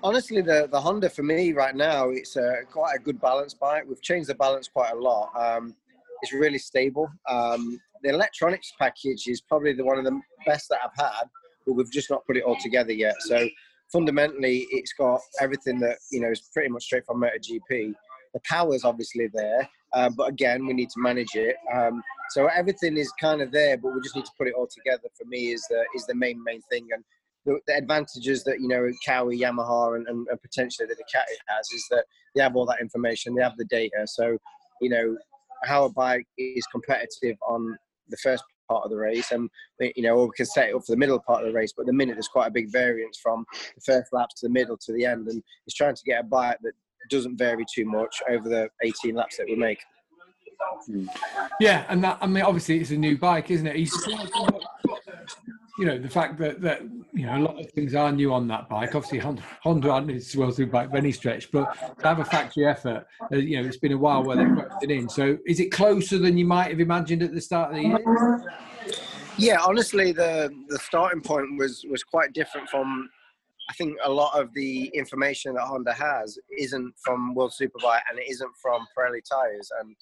Honestly, 0.02 0.42
the 0.42 0.68
the 0.72 0.82
Honda 0.82 1.12
for 1.12 1.22
me 1.22 1.54
right 1.54 1.76
now, 1.76 2.10
it's 2.10 2.38
a, 2.38 2.64
quite 2.72 2.96
a 2.96 3.00
good 3.00 3.22
balance 3.22 3.54
bike. 3.54 3.84
We've 3.88 4.02
changed 4.02 4.30
the 4.30 4.34
balance 4.34 4.68
quite 4.68 4.94
a 4.94 4.96
lot. 4.96 5.30
Um, 5.38 5.76
it's 6.24 6.34
really 6.34 6.58
stable. 6.58 7.08
Um, 7.30 7.80
the 8.02 8.10
electronics 8.10 8.74
package 8.80 9.28
is 9.28 9.42
probably 9.42 9.74
the 9.74 9.86
one 9.86 10.00
of 10.00 10.06
the 10.06 10.20
best 10.48 10.70
that 10.70 10.80
I've 10.84 11.06
had, 11.06 11.30
but 11.68 11.74
we've 11.74 11.92
just 11.92 12.10
not 12.10 12.26
put 12.26 12.36
it 12.36 12.44
all 12.44 12.58
together 12.60 12.92
yet. 12.92 13.14
So 13.20 13.48
fundamentally, 13.94 14.66
it's 14.72 14.94
got 14.94 15.22
everything 15.40 15.80
that 15.82 15.98
you 16.12 16.20
know 16.22 16.32
is 16.32 16.50
pretty 16.52 16.70
much 16.70 16.86
straight 16.86 17.06
from 17.06 17.22
MotoGP. 17.22 17.94
The 18.34 18.40
power's 18.44 18.84
obviously 18.84 19.28
there, 19.32 19.70
uh, 19.94 20.10
but 20.18 20.30
again, 20.30 20.66
we 20.66 20.74
need 20.74 20.90
to 20.90 21.00
manage 21.00 21.36
it. 21.36 21.58
Um, 21.72 22.02
so 22.30 22.48
everything 22.48 22.98
is 22.98 23.12
kind 23.20 23.42
of 23.42 23.52
there, 23.52 23.78
but 23.78 23.94
we 23.94 24.02
just 24.02 24.16
need 24.16 24.26
to 24.26 24.32
put 24.38 24.48
it 24.48 24.54
all 24.56 24.68
together. 24.68 25.08
For 25.18 25.26
me, 25.26 25.52
is 25.52 25.66
the 25.70 25.84
is 25.96 26.06
the 26.06 26.16
main 26.16 26.44
main 26.44 26.62
thing, 26.70 26.88
and 26.94 27.04
the, 27.46 27.60
the 27.68 27.76
advantages 27.76 28.44
that 28.44 28.60
you 28.60 28.68
know 28.68 28.90
Kawi, 29.08 29.40
Yamaha, 29.40 29.96
and, 29.96 30.08
and, 30.08 30.28
and 30.28 30.42
potentially 30.42 30.88
the 30.88 30.96
Ducati 30.96 31.36
has 31.48 31.68
is 31.74 31.86
that 31.92 32.06
they 32.36 32.42
have 32.42 32.56
all 32.56 32.66
that 32.68 32.82
information, 32.82 33.36
they 33.36 33.44
have 33.44 33.58
the 33.58 33.66
data. 33.66 34.06
So 34.06 34.38
you 34.82 34.90
know 34.90 35.18
how 35.64 35.86
a 35.86 35.90
bike 35.90 36.26
is 36.38 36.66
competitive 36.68 37.38
on 37.48 37.78
the 38.10 38.18
first 38.18 38.44
part 38.70 38.84
of 38.86 38.92
the 38.92 38.98
race, 38.98 39.32
and 39.32 39.50
you 39.80 40.04
know, 40.04 40.16
or 40.16 40.28
we 40.28 40.34
can 40.36 40.46
set 40.46 40.70
it 40.70 40.76
up 40.76 40.86
for 40.86 40.92
the 40.94 40.98
middle 40.98 41.20
part 41.20 41.42
of 41.42 41.48
the 41.48 41.54
race. 41.54 41.74
But 41.76 41.88
the 41.88 41.94
minute 41.94 42.16
there's 42.16 42.28
quite 42.28 42.48
a 42.48 42.52
big 42.52 42.72
variance 42.72 43.20
from 43.22 43.46
the 43.76 43.82
first 43.82 44.14
laps 44.14 44.40
to 44.40 44.48
the 44.48 44.54
middle 44.54 44.78
to 44.78 44.94
the 44.94 45.06
end, 45.06 45.28
and 45.28 45.42
it's 45.66 45.76
trying 45.76 45.96
to 45.96 46.04
get 46.06 46.22
a 46.22 46.24
bike 46.24 46.58
that 46.62 46.74
doesn't 47.10 47.38
vary 47.38 47.66
too 47.74 47.86
much 47.86 48.16
over 48.30 48.48
the 48.48 48.70
18 48.84 49.16
laps 49.16 49.38
that 49.38 49.48
we 49.48 49.56
make. 49.56 49.80
Yeah, 51.60 51.86
and 51.90 52.04
that 52.04 52.18
I 52.22 52.28
mean, 52.28 52.44
obviously, 52.44 52.80
it's 52.80 52.92
a 52.92 52.98
new 52.98 53.18
bike, 53.18 53.52
isn't 53.52 53.68
it? 53.68 53.76
He's, 53.76 53.94
you 55.78 55.86
know, 55.86 55.98
the 55.98 56.10
fact 56.10 56.38
that 56.40 56.62
that 56.62 56.82
you 57.14 57.26
know 57.26 57.38
a 57.38 57.40
lot 57.40 57.60
of 57.60 57.72
things 57.72 57.96
are 57.96 58.12
new 58.12 58.34
on 58.34 58.48
that 58.48 58.70
bike. 58.70 58.96
Obviously, 58.96 59.20
Honda, 59.20 59.90
aren't 59.90 60.10
its 60.12 60.36
well 60.36 60.52
through 60.52 60.68
bike 60.68 60.92
by 60.92 60.98
any 60.98 61.12
stretch, 61.12 61.52
but 61.52 61.74
to 62.00 62.08
have 62.08 62.20
a 62.20 62.26
factory 62.26 62.66
effort, 62.66 63.06
uh, 63.32 63.36
you 63.36 63.62
know, 63.62 63.68
it's 63.68 63.78
been 63.78 63.94
a 63.94 63.98
while 63.98 64.24
where 64.24 64.38
they've 64.38 64.56
put 64.56 64.84
it 64.84 64.92
in. 64.92 65.10
So, 65.10 65.38
is 65.46 65.60
it 65.60 65.72
closer 65.72 66.18
than 66.18 66.38
you 66.38 66.46
might 66.46 66.70
have 66.70 66.80
imagined 66.80 67.24
at 67.24 67.34
the 67.34 67.42
start 67.42 67.72
of 67.72 67.78
the 67.78 67.84
year? 67.84 68.54
Yeah, 69.38 69.60
honestly, 69.62 70.12
the 70.12 70.54
the 70.68 70.80
starting 70.80 71.22
point 71.22 71.58
was 71.58 71.86
was 71.90 72.04
quite 72.04 72.34
different 72.34 72.70
from 72.70 73.10
I 73.70 73.74
think 73.74 73.98
a 74.04 74.12
lot 74.12 74.38
of 74.40 74.52
the 74.54 74.88
information 74.96 75.54
that 75.54 75.62
Honda 75.62 75.94
has 75.94 76.40
isn't 76.58 76.96
from 76.98 77.36
World 77.36 77.52
Superbike 77.52 78.02
and 78.10 78.18
it 78.18 78.28
isn't 78.28 78.52
from 78.60 78.88
Pirelli 78.98 79.22
tires. 79.24 79.72
And 79.80 79.96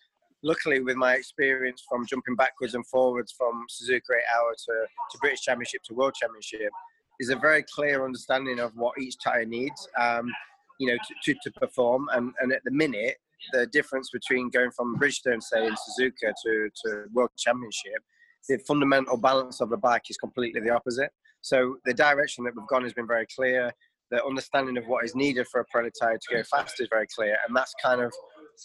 luckily 0.44 0.80
with 0.80 0.96
my 0.96 1.14
experience 1.14 1.84
from 1.90 2.06
jumping 2.06 2.36
backwards 2.36 2.76
and 2.76 2.86
forwards 2.88 3.34
from 3.38 3.66
Suzuka 3.70 4.16
8 4.16 4.22
Hour 4.36 4.56
to, 4.58 4.74
to 5.12 5.18
British 5.20 5.42
Championship 5.42 5.82
to 5.84 5.94
World 5.94 6.14
Championship, 6.16 6.72
is 7.20 7.30
a 7.30 7.36
very 7.36 7.64
clear 7.74 8.06
understanding 8.06 8.60
of 8.60 8.72
what 8.76 8.94
each 9.00 9.16
tyre 9.24 9.46
needs, 9.46 9.88
um, 10.00 10.32
you 10.80 10.88
know, 10.88 10.98
to, 11.08 11.34
to, 11.34 11.40
to, 11.44 11.52
perform. 11.60 12.08
And, 12.14 12.32
and 12.40 12.54
at 12.54 12.64
the 12.64 12.72
minute, 12.72 13.16
the 13.54 13.66
difference 13.68 14.10
between 14.12 14.50
going 14.50 14.72
from 14.72 14.98
Bridgestone, 14.98 15.42
say, 15.42 15.66
in 15.66 15.74
Suzuka 15.74 16.34
to, 16.44 16.70
to 16.86 17.06
World 17.14 17.32
Championship, 17.38 18.04
the 18.48 18.58
fundamental 18.60 19.18
balance 19.18 19.62
of 19.62 19.70
the 19.70 19.78
bike 19.78 20.04
is 20.10 20.18
completely 20.18 20.62
the 20.62 20.70
opposite. 20.70 21.12
So 21.42 21.78
the 21.86 21.94
direction 21.94 22.44
that 22.46 22.56
we've 22.56 22.68
gone 22.68 22.84
has 22.84 22.94
been 22.94 23.08
very 23.08 23.26
clear. 23.36 23.72
The 24.10 24.24
understanding 24.24 24.78
of 24.78 24.88
what 24.88 25.04
is 25.04 25.16
needed 25.16 25.48
for 25.48 25.62
a 25.62 25.92
tyre 25.92 26.18
to 26.18 26.36
go 26.36 26.44
fast 26.44 26.80
is 26.80 26.88
very 26.90 27.08
clear, 27.14 27.38
and 27.46 27.56
that's 27.56 27.74
kind 27.84 28.02
of 28.02 28.14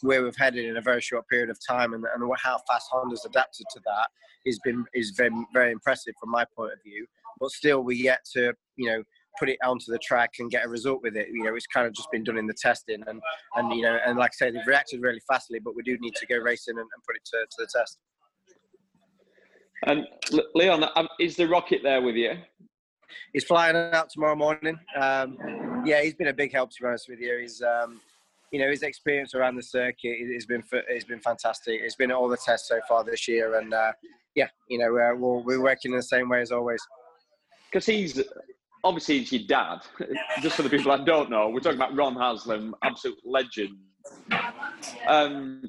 where 0.01 0.23
we've 0.23 0.37
headed 0.37 0.65
in 0.65 0.77
a 0.77 0.81
very 0.81 1.01
short 1.01 1.29
period 1.29 1.51
of 1.51 1.59
time 1.67 1.93
and, 1.93 2.05
and 2.15 2.33
how 2.43 2.59
fast 2.69 2.89
Honda's 2.91 3.25
adapted 3.25 3.67
to 3.73 3.81
that 3.85 4.09
has 4.47 4.59
been 4.65 4.85
is 4.95 5.11
very 5.11 5.31
very 5.53 5.71
impressive 5.71 6.15
from 6.19 6.31
my 6.31 6.45
point 6.57 6.73
of 6.73 6.83
view. 6.83 7.07
But 7.41 7.51
still, 7.51 7.83
we 7.83 7.97
yet 7.97 8.21
to 8.35 8.55
you 8.77 8.89
know 8.89 9.03
put 9.39 9.49
it 9.49 9.59
onto 9.65 9.91
the 9.91 9.99
track 9.99 10.31
and 10.39 10.51
get 10.51 10.65
a 10.65 10.69
result 10.69 11.01
with 11.03 11.17
it. 11.17 11.29
You 11.33 11.45
know, 11.45 11.55
it's 11.55 11.67
kind 11.67 11.87
of 11.87 11.95
just 11.95 12.11
been 12.11 12.25
done 12.25 12.39
in 12.39 12.47
the 12.47 12.55
testing, 12.55 13.03
and 13.07 13.21
and 13.57 13.73
you 13.75 13.83
know, 13.83 13.99
and 14.05 14.19
like 14.19 14.33
I 14.35 14.47
say, 14.47 14.51
they've 14.51 14.67
reacted 14.67 15.03
really 15.03 15.23
fastly, 15.29 15.59
but 15.59 15.75
we 15.75 15.83
do 15.83 15.97
need 16.01 16.15
to 16.17 16.27
go 16.27 16.39
racing 16.39 16.79
and, 16.79 16.81
and 16.81 17.03
put 17.07 17.17
it 17.17 17.25
to, 17.27 17.39
to 17.39 17.57
the 17.59 17.69
test. 17.79 17.99
And 19.85 20.07
Leon, 20.55 20.85
um, 20.95 21.09
is 21.19 21.37
the 21.37 21.49
rocket 21.49 21.81
there 21.83 22.01
with 22.01 22.15
you? 22.15 22.35
He's 23.33 23.45
flying 23.45 23.77
out 23.77 24.11
tomorrow 24.11 24.37
morning. 24.37 24.79
Um, 24.97 25.37
yeah, 25.85 26.03
he's 26.03 26.15
been 26.15 26.29
a 26.29 26.33
big 26.33 26.53
help 26.53 26.71
to 26.71 26.77
be 26.81 26.87
honest 26.87 27.09
with 27.09 27.19
you. 27.19 27.39
He's 27.41 27.61
um, 27.63 28.01
you 28.53 28.61
know 28.61 28.71
his 28.71 28.83
experience 28.83 29.35
around 29.35 29.57
the 29.57 29.63
circuit 29.63 30.19
has 30.35 30.47
been 30.47 30.63
has 30.93 31.05
been 31.05 31.21
fantastic. 31.21 31.81
It's 31.83 31.97
been 31.97 32.13
all 32.13 32.29
the 32.29 32.37
tests 32.37 32.69
so 32.69 32.81
far 32.89 33.03
this 33.03 33.27
year, 33.27 33.59
and 33.59 33.73
uh, 33.73 33.93
yeah, 34.35 34.49
you 34.69 34.79
know 34.79 34.93
we're, 34.93 35.15
we're 35.41 35.63
working 35.63 35.93
in 35.93 35.97
the 35.97 36.03
same 36.03 36.29
way 36.29 36.43
as 36.43 36.53
always. 36.53 36.81
Because 37.71 37.87
he's 37.87 38.23
obviously 38.85 39.21
he's 39.21 39.33
your 39.33 39.43
dad. 39.49 39.79
Just 40.43 40.57
for 40.57 40.63
the 40.63 40.69
people 40.69 40.95
that 40.95 41.07
don't 41.07 41.31
know, 41.31 41.49
we're 41.49 41.61
talking 41.61 41.79
about 41.79 41.97
Ron 41.97 42.15
Haslam, 42.15 42.75
absolute 42.83 43.19
legend. 43.25 43.79
Um, 45.07 45.63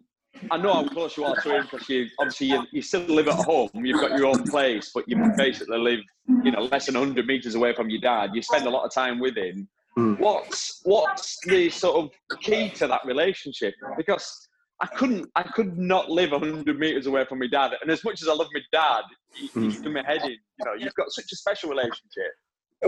I 0.51 0.57
know 0.57 0.73
how 0.73 0.87
close 0.87 1.15
you 1.15 1.23
are 1.23 1.35
to 1.35 1.55
him 1.55 1.67
because 1.71 1.87
you 1.87 2.07
obviously 2.19 2.47
you, 2.47 2.65
you, 2.71 2.81
still 2.81 3.01
live 3.01 3.29
at 3.29 3.35
home. 3.35 3.69
You've 3.75 4.01
got 4.01 4.17
your 4.17 4.27
own 4.27 4.43
place, 4.43 4.91
but 4.93 5.05
you 5.07 5.17
basically 5.37 5.77
live, 5.77 5.99
you 6.43 6.51
know, 6.51 6.63
less 6.63 6.87
than 6.87 6.95
100 6.95 7.25
meters 7.25 7.55
away 7.55 7.73
from 7.73 7.89
your 7.89 8.01
dad. 8.01 8.31
You 8.33 8.41
spend 8.41 8.65
a 8.65 8.69
lot 8.69 8.83
of 8.83 8.93
time 8.93 9.19
with 9.19 9.37
him. 9.37 9.69
Mm. 9.97 10.19
What's 10.19 10.81
what's 10.83 11.37
the 11.45 11.69
sort 11.69 12.03
of 12.03 12.39
key 12.41 12.69
to 12.71 12.87
that 12.87 13.01
relationship? 13.05 13.75
Because 13.95 14.47
I 14.79 14.87
couldn't, 14.87 15.29
I 15.35 15.43
could 15.43 15.77
not 15.77 16.09
live 16.09 16.31
100 16.31 16.79
meters 16.79 17.07
away 17.07 17.25
from 17.25 17.39
my 17.39 17.47
dad. 17.47 17.71
And 17.81 17.91
as 17.91 18.03
much 18.03 18.21
as 18.21 18.27
I 18.27 18.33
love 18.33 18.47
my 18.53 18.61
dad, 18.71 19.03
he, 19.33 19.47
mm. 19.49 19.63
he's 19.63 19.81
in 19.81 19.93
my 19.93 20.03
head 20.05 20.23
in. 20.23 20.31
You 20.31 20.65
know, 20.65 20.73
you've 20.73 20.95
got 20.95 21.11
such 21.11 21.31
a 21.31 21.35
special 21.35 21.69
relationship. 21.69 22.33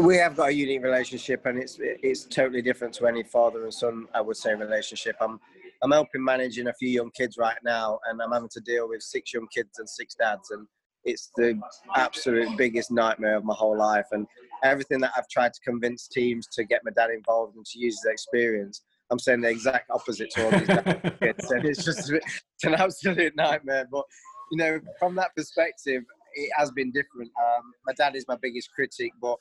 We 0.02 0.18
have 0.18 0.36
got 0.36 0.50
a 0.50 0.54
unique 0.54 0.84
relationship, 0.84 1.46
and 1.46 1.58
it's 1.58 1.78
it's 1.80 2.26
totally 2.26 2.62
different 2.62 2.94
to 2.96 3.08
any 3.08 3.24
father 3.24 3.64
and 3.64 3.74
son, 3.74 4.08
I 4.14 4.22
would 4.22 4.36
say, 4.36 4.54
relationship. 4.54 5.16
I'm 5.22 5.40
I'm 5.84 5.92
helping 5.92 6.24
managing 6.24 6.68
a 6.68 6.74
few 6.74 6.90
young 6.90 7.12
kids 7.12 7.38
right 7.38 7.58
now, 7.64 8.00
and 8.10 8.22
I'm 8.22 8.32
having 8.32 8.50
to 8.50 8.60
deal 8.60 8.90
with 8.90 9.02
six 9.02 9.34
young 9.34 9.48
kids 9.54 9.80
and 9.80 9.88
six 9.88 10.16
dads, 10.16 10.52
and 10.52 10.68
it's 11.06 11.32
the 11.38 11.58
absolute 11.96 12.58
biggest 12.58 12.92
nightmare 12.92 13.38
of 13.38 13.46
my 13.46 13.54
whole 13.54 13.78
life. 13.78 14.08
And 14.12 14.28
everything 14.66 15.00
that 15.02 15.12
I've 15.18 15.28
tried 15.30 15.54
to 15.54 15.60
convince 15.62 16.08
teams 16.08 16.48
to 16.54 16.64
get 16.64 16.82
my 16.84 16.92
dad 16.92 17.10
involved 17.10 17.56
and 17.56 17.66
to 17.66 17.80
use 17.80 18.00
his 18.04 18.12
experience, 18.12 18.82
I'm 19.12 19.20
saying 19.20 19.42
the 19.42 19.50
exact 19.50 19.90
opposite 19.92 20.32
to 20.32 20.46
all 20.46 20.52
these 20.52 21.14
kids, 21.20 21.52
and 21.52 21.66
it's 21.66 21.86
just 21.86 22.12
it's 22.12 22.64
an 22.64 22.76
absolute 22.76 23.36
nightmare. 23.36 23.88
But 23.92 24.06
you 24.52 24.58
know, 24.58 24.80
from 25.00 25.16
that 25.16 25.36
perspective, 25.36 26.04
it 26.34 26.50
has 26.58 26.72
been 26.72 26.92
different. 26.92 27.32
Um, 27.40 27.74
my 27.86 27.94
dad 27.94 28.16
is 28.16 28.26
my 28.28 28.38
biggest 28.42 28.72
critic, 28.74 29.12
but 29.22 29.38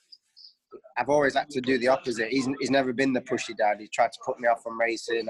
I've 0.96 1.08
always 1.08 1.34
had 1.34 1.50
to 1.50 1.60
do 1.60 1.78
the 1.78 1.88
opposite. 1.88 2.28
He's, 2.28 2.48
he's 2.60 2.70
never 2.70 2.92
been 2.92 3.12
the 3.12 3.20
pushy 3.20 3.56
dad. 3.56 3.76
He 3.80 3.88
tried 3.88 4.12
to 4.12 4.18
put 4.24 4.38
me 4.38 4.48
off 4.48 4.62
from 4.62 4.78
racing. 4.78 5.28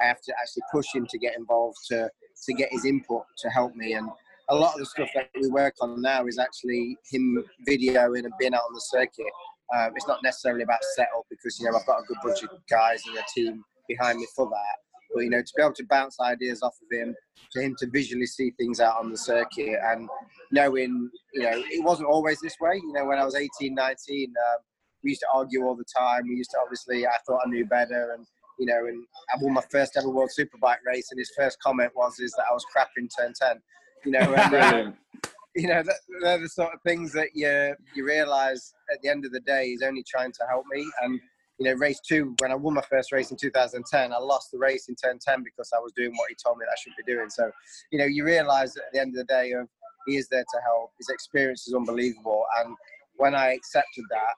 I 0.00 0.04
have 0.04 0.20
to 0.22 0.34
actually 0.40 0.62
push 0.72 0.86
him 0.92 1.06
to 1.06 1.18
get 1.18 1.36
involved, 1.36 1.78
to, 1.88 2.10
to 2.46 2.52
get 2.54 2.68
his 2.72 2.84
input 2.84 3.22
to 3.38 3.48
help 3.48 3.74
me. 3.74 3.94
And 3.94 4.08
a 4.48 4.54
lot 4.54 4.74
of 4.74 4.80
the 4.80 4.86
stuff 4.86 5.08
that 5.14 5.30
we 5.40 5.48
work 5.48 5.74
on 5.80 6.00
now 6.02 6.26
is 6.26 6.38
actually 6.38 6.96
him 7.10 7.44
videoing 7.68 8.24
and 8.24 8.32
being 8.38 8.54
out 8.54 8.62
on 8.68 8.74
the 8.74 8.80
circuit. 8.80 9.32
Um, 9.74 9.92
it's 9.96 10.06
not 10.06 10.22
necessarily 10.22 10.62
about 10.62 10.80
setup 10.94 11.24
because, 11.30 11.58
you 11.58 11.70
know, 11.70 11.76
I've 11.76 11.86
got 11.86 12.00
a 12.00 12.06
good 12.06 12.18
bunch 12.22 12.42
of 12.42 12.50
guys 12.70 13.02
and 13.08 13.16
a 13.16 13.24
team 13.34 13.64
behind 13.88 14.18
me 14.18 14.26
for 14.36 14.46
that. 14.46 14.76
But, 15.14 15.20
you 15.20 15.30
know, 15.30 15.40
to 15.40 15.52
be 15.56 15.62
able 15.62 15.74
to 15.74 15.86
bounce 15.88 16.18
ideas 16.20 16.62
off 16.62 16.74
of 16.82 16.98
him, 16.98 17.14
for 17.52 17.62
him 17.62 17.74
to 17.78 17.86
visually 17.88 18.26
see 18.26 18.50
things 18.58 18.80
out 18.80 18.98
on 18.98 19.10
the 19.10 19.16
circuit 19.16 19.78
and 19.82 20.08
knowing, 20.50 21.10
you 21.32 21.42
know, 21.42 21.52
it 21.54 21.82
wasn't 21.82 22.08
always 22.08 22.40
this 22.40 22.56
way. 22.60 22.76
You 22.76 22.92
know, 22.92 23.06
when 23.06 23.18
I 23.18 23.24
was 23.24 23.34
18, 23.34 23.74
19, 23.74 24.28
um, 24.28 24.62
we 25.04 25.10
used 25.10 25.20
to 25.20 25.28
argue 25.32 25.64
all 25.64 25.76
the 25.76 25.84
time. 25.96 26.24
We 26.24 26.36
used 26.36 26.50
to 26.50 26.58
obviously, 26.62 27.06
I 27.06 27.16
thought 27.26 27.42
I 27.46 27.50
knew 27.50 27.66
better, 27.66 28.14
and 28.16 28.26
you 28.58 28.66
know, 28.66 28.86
and 28.86 29.04
I 29.32 29.38
won 29.40 29.52
my 29.52 29.62
first 29.70 29.96
ever 29.96 30.08
World 30.08 30.30
Superbike 30.36 30.78
race, 30.86 31.08
and 31.10 31.18
his 31.18 31.30
first 31.36 31.58
comment 31.60 31.92
was 31.94 32.18
is 32.18 32.32
that 32.32 32.46
I 32.50 32.54
was 32.54 32.64
crap 32.72 32.88
in 32.96 33.08
turn 33.08 33.32
ten. 33.40 33.60
You 34.04 34.12
know, 34.12 34.34
and, 34.34 34.54
uh, 34.54 34.90
you 35.54 35.68
know, 35.68 35.82
they're 36.22 36.38
the 36.38 36.48
sort 36.48 36.74
of 36.74 36.80
things 36.82 37.12
that 37.12 37.28
you 37.34 37.74
you 37.94 38.04
realise 38.04 38.72
at 38.92 39.00
the 39.02 39.08
end 39.08 39.24
of 39.24 39.32
the 39.32 39.40
day 39.40 39.68
he's 39.68 39.82
only 39.82 40.04
trying 40.08 40.32
to 40.32 40.44
help 40.48 40.64
me. 40.72 40.86
And 41.02 41.20
you 41.58 41.66
know, 41.66 41.74
race 41.74 42.00
two, 42.06 42.34
when 42.40 42.50
I 42.50 42.56
won 42.56 42.74
my 42.74 42.82
first 42.90 43.12
race 43.12 43.30
in 43.30 43.36
2010, 43.36 44.12
I 44.12 44.18
lost 44.18 44.50
the 44.50 44.58
race 44.58 44.88
in 44.88 44.96
turn 44.96 45.20
10 45.24 45.44
because 45.44 45.70
I 45.72 45.78
was 45.78 45.92
doing 45.92 46.10
what 46.16 46.28
he 46.28 46.34
told 46.44 46.58
me 46.58 46.64
that 46.66 46.72
I 46.72 46.80
should 46.82 46.94
be 46.96 47.12
doing. 47.12 47.30
So, 47.30 47.48
you 47.92 47.98
know, 47.98 48.06
you 48.06 48.24
realise 48.24 48.76
at 48.76 48.92
the 48.92 49.00
end 49.00 49.10
of 49.10 49.24
the 49.24 49.32
day, 49.32 49.52
of 49.52 49.68
he 50.08 50.16
is 50.16 50.26
there 50.28 50.42
to 50.42 50.60
help. 50.66 50.90
His 50.98 51.08
experience 51.10 51.68
is 51.68 51.74
unbelievable, 51.74 52.44
and 52.58 52.74
when 53.16 53.34
I 53.34 53.52
accepted 53.52 54.04
that, 54.10 54.34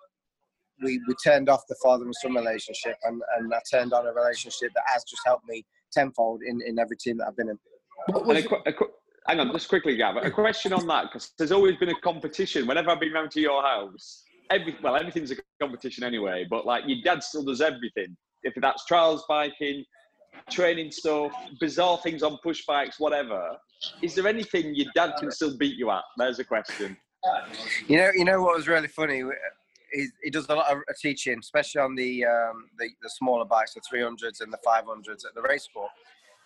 we, 0.82 1.00
we 1.08 1.14
turned 1.24 1.48
off 1.48 1.66
the 1.68 1.76
father 1.82 2.04
and 2.04 2.14
son 2.14 2.34
relationship 2.34 2.96
and, 3.04 3.22
and 3.38 3.52
I 3.52 3.60
turned 3.70 3.92
on 3.92 4.06
a 4.06 4.12
relationship 4.12 4.72
that 4.74 4.84
has 4.86 5.04
just 5.04 5.22
helped 5.24 5.48
me 5.48 5.64
tenfold 5.92 6.42
in, 6.46 6.60
in 6.66 6.78
every 6.78 6.96
team 6.96 7.18
that 7.18 7.28
I've 7.28 7.36
been 7.36 7.48
in. 7.48 7.58
A, 8.14 8.18
a, 8.18 8.72
hang 9.28 9.40
on, 9.40 9.52
just 9.52 9.68
quickly, 9.68 9.96
Gav. 9.96 10.16
A 10.16 10.30
question 10.30 10.72
on 10.72 10.86
that 10.86 11.04
because 11.04 11.32
there's 11.38 11.52
always 11.52 11.76
been 11.76 11.90
a 11.90 12.00
competition. 12.00 12.66
Whenever 12.66 12.90
I've 12.90 13.00
been 13.00 13.12
round 13.12 13.30
to 13.32 13.40
your 13.40 13.62
house, 13.62 14.24
every 14.50 14.76
well, 14.82 14.96
everything's 14.96 15.30
a 15.30 15.36
competition 15.60 16.04
anyway. 16.04 16.46
But 16.48 16.66
like 16.66 16.84
your 16.86 16.98
dad 17.02 17.22
still 17.22 17.44
does 17.44 17.60
everything. 17.60 18.16
If 18.42 18.54
that's 18.56 18.84
trials 18.86 19.24
biking, 19.28 19.84
training 20.50 20.92
stuff, 20.92 21.32
bizarre 21.60 21.98
things 21.98 22.22
on 22.22 22.38
push 22.42 22.64
bikes, 22.66 23.00
whatever. 23.00 23.56
Is 24.02 24.14
there 24.14 24.26
anything 24.26 24.74
your 24.74 24.90
dad 24.94 25.14
can 25.18 25.30
still 25.30 25.56
beat 25.56 25.76
you 25.76 25.90
at? 25.90 26.02
There's 26.16 26.38
a 26.38 26.44
question. 26.44 26.96
You 27.88 27.98
know, 27.98 28.10
you 28.14 28.24
know 28.24 28.40
what 28.40 28.56
was 28.56 28.68
really 28.68 28.88
funny 28.88 29.24
he, 29.92 30.08
he 30.24 30.30
does 30.30 30.48
a 30.48 30.54
lot 30.54 30.70
of 30.70 30.82
teaching, 31.00 31.38
especially 31.38 31.80
on 31.80 31.94
the, 31.94 32.24
um, 32.24 32.66
the, 32.78 32.88
the 33.02 33.10
smaller 33.10 33.44
bikes, 33.44 33.74
the 33.74 33.80
300s 33.80 34.40
and 34.40 34.52
the 34.52 34.58
500s 34.66 35.24
at 35.24 35.34
the 35.34 35.42
race 35.42 35.68
course. 35.72 35.90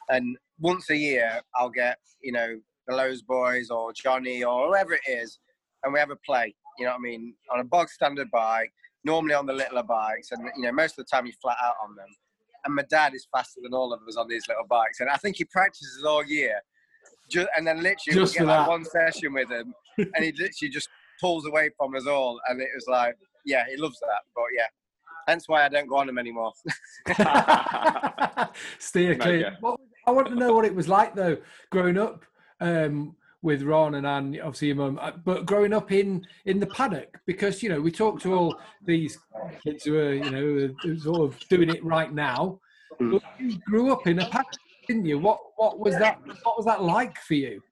And 0.08 0.36
once 0.58 0.90
a 0.90 0.96
year, 0.96 1.40
I'll 1.54 1.70
get 1.70 1.98
you 2.20 2.32
know 2.32 2.60
the 2.90 2.96
Lowe's 2.96 3.22
boys 3.22 3.70
or 3.70 3.92
Johnny 3.92 4.42
or 4.44 4.68
whoever 4.68 4.94
it 4.94 5.02
is, 5.06 5.38
and 5.82 5.92
we 5.92 5.98
have 5.98 6.10
a 6.10 6.16
play. 6.16 6.54
You 6.78 6.86
know 6.86 6.92
what 6.92 6.98
I 6.98 7.02
mean? 7.02 7.34
On 7.52 7.60
a 7.60 7.64
bog 7.64 7.88
standard 7.88 8.30
bike, 8.30 8.72
normally 9.04 9.34
on 9.34 9.46
the 9.46 9.52
littler 9.52 9.82
bikes, 9.82 10.32
and 10.32 10.42
you 10.56 10.62
know 10.62 10.72
most 10.72 10.98
of 10.98 11.04
the 11.04 11.10
time 11.10 11.26
you 11.26 11.32
flat 11.40 11.56
out 11.62 11.74
on 11.82 11.94
them. 11.96 12.08
And 12.64 12.74
my 12.74 12.84
dad 12.90 13.14
is 13.14 13.26
faster 13.34 13.60
than 13.62 13.72
all 13.72 13.92
of 13.94 14.00
us 14.06 14.16
on 14.16 14.28
these 14.28 14.46
little 14.48 14.66
bikes, 14.68 15.00
and 15.00 15.08
I 15.08 15.16
think 15.16 15.36
he 15.36 15.44
practices 15.44 16.04
all 16.04 16.24
year. 16.24 16.60
Just, 17.30 17.48
and 17.56 17.66
then 17.66 17.82
literally 17.82 18.20
we 18.20 18.32
get 18.32 18.44
like 18.44 18.68
one 18.68 18.84
session 18.84 19.32
with 19.32 19.50
him, 19.50 19.72
and 19.98 20.24
he 20.24 20.32
literally 20.32 20.70
just 20.70 20.88
pulls 21.20 21.46
away 21.46 21.70
from 21.78 21.94
us 21.94 22.06
all, 22.06 22.40
and 22.48 22.60
it 22.60 22.68
was 22.74 22.86
like 22.88 23.16
yeah, 23.46 23.64
he 23.68 23.76
loves 23.76 23.98
that. 24.00 24.22
But 24.34 24.44
yeah, 24.54 24.66
hence 25.26 25.48
why 25.48 25.64
I 25.64 25.68
don't 25.68 25.86
go 25.86 25.96
on 25.96 26.08
him 26.08 26.18
anymore. 26.18 26.52
Steer 28.78 29.16
clear. 29.16 29.56
I 30.06 30.10
want 30.10 30.28
to 30.28 30.34
know 30.34 30.52
what 30.52 30.64
it 30.64 30.74
was 30.74 30.88
like 30.88 31.14
though, 31.14 31.36
growing 31.70 31.98
up 31.98 32.24
um, 32.60 33.16
with 33.42 33.62
Ron 33.62 33.94
and 33.94 34.06
Anne, 34.06 34.38
obviously 34.42 34.68
your 34.68 34.76
mum, 34.76 34.98
uh, 35.00 35.12
but 35.24 35.46
growing 35.46 35.72
up 35.72 35.92
in 35.92 36.26
in 36.44 36.60
the 36.60 36.66
paddock 36.66 37.18
because 37.26 37.62
you 37.62 37.68
know 37.68 37.80
we 37.80 37.90
talk 37.90 38.20
to 38.20 38.34
all 38.34 38.60
these 38.84 39.18
kids 39.64 39.84
who 39.84 39.98
are 39.98 40.12
you 40.12 40.30
know 40.30 40.96
sort 40.98 41.20
of 41.20 41.38
doing 41.48 41.70
it 41.70 41.84
right 41.84 42.12
now. 42.12 42.60
Mm. 43.00 43.12
But 43.12 43.22
you 43.38 43.58
grew 43.66 43.92
up 43.92 44.06
in 44.06 44.18
a 44.18 44.28
paddock 44.28 44.58
didn't 44.90 45.06
you? 45.06 45.18
What 45.20 45.38
what 45.54 45.78
was 45.78 45.96
that? 45.98 46.18
What 46.42 46.56
was 46.56 46.66
that 46.66 46.82
like 46.82 47.16
for 47.18 47.34
you? 47.34 47.62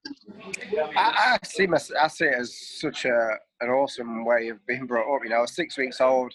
I, 0.97 1.36
I 1.43 1.47
see 1.47 1.66
my, 1.66 1.78
I 2.01 2.07
see 2.07 2.26
it 2.26 2.34
as 2.34 2.57
such 2.80 3.07
a 3.07 3.30
an 3.61 3.70
awesome 3.70 4.24
way 4.24 4.49
of 4.51 4.64
being 4.66 4.86
brought 4.86 5.12
up. 5.12 5.24
You 5.24 5.30
know, 5.30 5.39
I 5.39 5.41
was 5.41 5.57
six 5.57 5.76
weeks 5.76 6.01
old. 6.01 6.32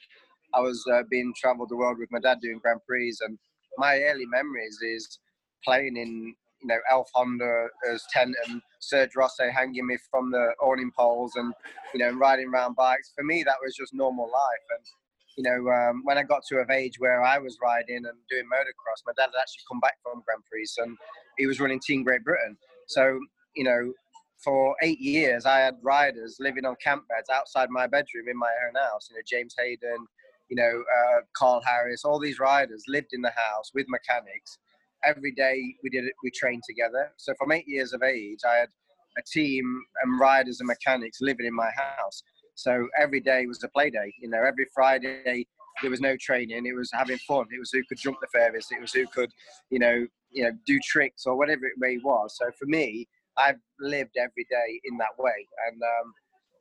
I 0.54 0.60
was 0.60 0.84
uh, 0.94 1.04
being 1.10 1.34
travelled 1.38 1.70
the 1.70 1.78
world 1.78 2.00
with 2.00 2.12
my 2.12 2.20
dad 2.20 2.42
doing 2.42 2.60
Grand 2.62 2.82
Prix, 2.86 3.16
and 3.22 3.38
my 3.78 3.98
early 4.02 4.26
memories 4.26 4.78
is 4.82 5.20
playing 5.64 5.96
in 5.96 6.36
you 6.64 6.68
know 6.68 6.80
Elf 6.90 7.10
Honda 7.14 7.68
as 7.92 8.04
tent 8.12 8.36
and 8.48 8.62
Serge 8.80 9.16
Rosset 9.16 9.52
hanging 9.52 9.86
me 9.86 9.98
from 10.10 10.32
the 10.32 10.54
awning 10.62 10.92
poles 10.98 11.34
and 11.36 11.54
you 11.94 12.00
know 12.00 12.12
riding 12.12 12.48
around 12.48 12.76
bikes. 12.76 13.12
For 13.16 13.24
me, 13.24 13.44
that 13.44 13.56
was 13.64 13.76
just 13.76 13.94
normal 13.94 14.26
life. 14.26 14.66
And 14.78 14.86
you 15.38 15.44
know, 15.44 15.72
um, 15.72 16.02
when 16.04 16.18
I 16.18 16.24
got 16.24 16.44
to 16.50 16.60
an 16.60 16.72
age 16.72 17.00
where 17.00 17.22
I 17.24 17.38
was 17.40 17.58
riding 17.62 17.98
and 17.98 18.18
doing 18.30 18.46
motocross, 18.46 19.02
my 19.06 19.14
dad 19.18 19.32
had 19.34 19.42
actually 19.42 19.64
come 19.70 19.80
back 19.80 19.98
from 20.04 20.22
Grand 20.26 20.44
Prix 20.50 20.70
and 20.78 20.98
he 21.38 21.48
was 21.48 21.60
running 21.60 21.80
Team 21.80 22.04
Great 22.04 22.24
Britain. 22.24 22.56
So, 22.88 23.20
you 23.56 23.64
know, 23.64 23.94
for 24.44 24.76
eight 24.82 25.00
years, 25.00 25.46
I 25.46 25.60
had 25.60 25.76
riders 25.82 26.38
living 26.40 26.66
on 26.66 26.76
camp 26.84 27.08
beds 27.08 27.30
outside 27.34 27.70
my 27.70 27.88
bedroom 27.88 28.28
in 28.30 28.38
my 28.38 28.52
own 28.68 28.76
house. 28.76 29.08
You 29.10 29.16
know, 29.16 29.22
James 29.26 29.56
Haydon, 29.58 30.06
you 30.50 30.56
know, 30.56 30.84
uh, 30.98 31.22
Karl 31.36 31.62
Harris, 31.66 32.04
all 32.04 32.20
these 32.20 32.40
riders 32.40 32.84
lived 32.88 33.14
in 33.14 33.22
the 33.22 33.32
house 33.36 33.72
with 33.74 33.88
mechanics. 33.90 34.60
Every 35.06 35.32
day 35.32 35.76
we 35.84 35.90
did 35.90 36.06
it, 36.06 36.14
we 36.24 36.32
trained 36.32 36.64
together. 36.68 37.12
So 37.18 37.34
from 37.38 37.52
eight 37.52 37.68
years 37.68 37.94
of 37.94 38.04
age, 38.04 38.40
I 38.48 38.56
had 38.56 38.70
a 39.18 39.22
team 39.22 39.82
and 40.04 40.20
riders 40.20 40.60
and 40.60 40.68
mechanics 40.68 41.20
living 41.22 41.46
in 41.46 41.54
my 41.54 41.70
house. 41.76 42.24
So 42.56 42.88
every 43.00 43.20
day 43.20 43.46
was 43.46 43.64
a 43.64 43.70
play 43.70 43.90
day. 43.90 44.14
You 44.22 44.30
know, 44.30 44.44
every 44.46 44.68
Friday 44.74 45.48
there 45.82 45.92
was 45.92 46.02
no 46.02 46.16
training. 46.20 46.66
It 46.66 46.76
was 46.76 46.92
having 46.94 47.18
fun. 47.20 47.46
It 47.52 47.60
was 47.60 47.72
who 47.72 47.84
could 47.86 47.98
jump 47.98 48.18
the 48.22 48.28
furthest. 48.32 48.72
It 48.72 48.82
was 48.82 48.94
who 48.94 49.08
could, 49.08 49.32
you 49.70 49.80
know, 49.80 50.06
you 50.32 50.44
know, 50.44 50.52
do 50.66 50.80
tricks 50.84 51.26
or 51.26 51.36
whatever 51.36 51.66
it 51.66 51.74
may 51.78 51.98
was. 52.04 52.38
So 52.38 52.52
for 52.58 52.66
me, 52.66 53.08
I've 53.38 53.60
lived 53.80 54.18
every 54.18 54.46
day 54.50 54.80
in 54.86 54.98
that 54.98 55.18
way. 55.18 55.48
And 55.68 55.82
um, 55.82 56.14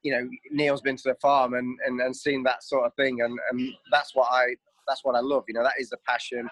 you 0.02 0.12
know, 0.12 0.28
Neil's 0.50 0.80
been 0.80 0.96
to 0.96 1.02
the 1.10 1.16
farm 1.22 1.54
and, 1.54 1.78
and, 1.86 2.00
and 2.00 2.14
seen 2.14 2.42
that 2.42 2.64
sort 2.64 2.86
of 2.86 2.94
thing, 2.94 3.20
and, 3.20 3.38
and 3.50 3.72
that's 3.90 4.14
what 4.14 4.28
I 4.30 4.56
that's 4.86 5.04
what 5.04 5.14
I 5.14 5.20
love. 5.20 5.44
You 5.48 5.54
know, 5.54 5.62
that 5.62 5.74
is 5.78 5.90
the 5.90 5.98
passion, 6.06 6.48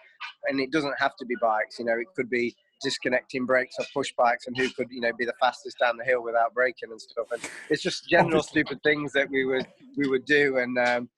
and 0.48 0.60
it 0.60 0.70
doesn't 0.70 0.98
have 0.98 1.16
to 1.16 1.26
be 1.26 1.34
bikes. 1.40 1.78
You 1.78 1.84
know, 1.86 1.98
it 1.98 2.06
could 2.16 2.30
be 2.30 2.54
disconnecting 2.82 3.46
brakes 3.46 3.76
or 3.78 3.84
push 3.92 4.12
bikes, 4.16 4.46
and 4.46 4.56
who 4.56 4.70
could 4.70 4.88
you 4.90 5.00
know 5.00 5.12
be 5.18 5.24
the 5.24 5.34
fastest 5.40 5.78
down 5.78 5.96
the 5.96 6.04
hill 6.04 6.22
without 6.22 6.54
braking 6.54 6.90
and 6.90 7.00
stuff. 7.00 7.26
And 7.32 7.42
it's 7.68 7.82
just 7.82 8.08
general 8.08 8.42
stupid 8.42 8.82
things 8.82 9.12
that 9.12 9.28
we 9.30 9.44
would 9.44 9.66
we 9.96 10.08
would 10.08 10.24
do, 10.24 10.58
and 10.58 10.78
um, 10.78 11.08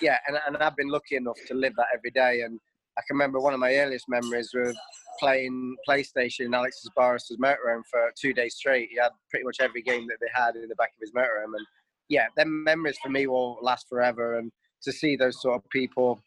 yeah, 0.00 0.18
and, 0.26 0.38
and 0.46 0.56
I've 0.62 0.76
been 0.76 0.88
lucky 0.88 1.16
enough 1.16 1.38
to 1.48 1.54
live 1.54 1.74
that 1.76 1.86
every 1.94 2.10
day. 2.10 2.42
And 2.42 2.58
I 2.98 3.02
can 3.06 3.14
remember 3.16 3.40
one 3.40 3.54
of 3.54 3.60
my 3.60 3.74
earliest 3.76 4.06
memories 4.08 4.50
was 4.54 4.76
playing 5.18 5.76
PlayStation 5.88 6.46
in 6.46 6.54
Alex's 6.54 6.90
Barros's 6.96 7.38
motorhome 7.38 7.82
for 7.90 8.12
two 8.20 8.32
days 8.32 8.56
straight. 8.56 8.88
He 8.90 8.98
had 8.98 9.10
pretty 9.30 9.44
much 9.44 9.58
every 9.60 9.82
game 9.82 10.06
that 10.08 10.18
they 10.20 10.28
had 10.34 10.56
in 10.56 10.68
the 10.68 10.74
back 10.76 10.90
of 10.90 11.00
his 11.00 11.12
motorhome, 11.12 11.56
and 11.56 11.66
yeah, 12.08 12.26
them 12.36 12.64
memories 12.64 12.98
for 13.02 13.08
me 13.08 13.26
will 13.26 13.58
last 13.62 13.88
forever. 13.88 14.38
And 14.38 14.50
to 14.82 14.92
see 14.92 15.16
those 15.16 15.40
sort 15.40 15.56
of 15.56 15.68
people 15.70 16.20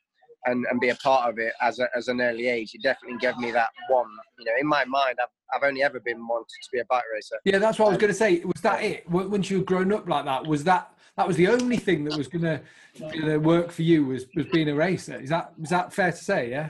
and, 0.46 0.66
and 0.70 0.80
be 0.80 0.89
a 0.89 0.96
part 0.96 1.30
of 1.30 1.39
it 1.39 1.54
as, 1.62 1.80
a, 1.80 1.88
as 1.96 2.08
an 2.08 2.22
early 2.22 2.48
age, 2.48 2.74
it 2.74 2.82
definitely 2.84 3.18
gave 3.20 3.38
me 3.38 3.52
that 3.52 3.70
one. 3.89 4.08
You 4.39 4.46
know, 4.46 4.52
in 4.60 4.68
my 4.68 4.86
mind, 4.86 5.18
I've, 5.22 5.30
I've 5.56 5.68
only 5.68 5.84
ever 5.84 6.00
been 6.00 6.28
wanted 6.28 6.48
to 6.64 6.70
be 6.72 6.80
a 6.80 6.86
bike 6.86 7.04
racer. 7.14 7.38
Yeah, 7.46 7.60
that's 7.60 7.80
what 7.80 7.88
I 7.88 7.89
was 7.89 7.96
um, 7.96 8.02
going 8.02 8.14
to 8.14 8.18
say. 8.18 8.41
Was 8.46 8.62
that 8.62 8.84
it? 8.84 9.10
Once 9.10 9.50
you 9.50 9.60
were 9.60 9.66
grown 9.66 9.91
up 9.93 10.08
like 10.08 10.26
that, 10.26 10.46
was 10.46 10.64
that 10.66 10.91
that 11.18 11.28
was 11.28 11.38
the 11.38 11.48
only 11.48 11.78
thing 11.78 12.04
that 12.06 12.18
was 12.18 12.28
going 12.28 12.41
to 12.41 13.38
work 13.38 13.72
for 13.72 13.84
you? 13.84 14.06
Was 14.06 14.26
was 14.36 14.46
being 14.48 14.70
a 14.70 14.76
racer? 14.76 15.20
Is 15.20 15.30
that 15.30 15.54
is 15.62 15.70
that 15.70 15.93
fair 15.93 16.12
to 16.12 16.18
say? 16.18 16.50
Yeah. 16.50 16.70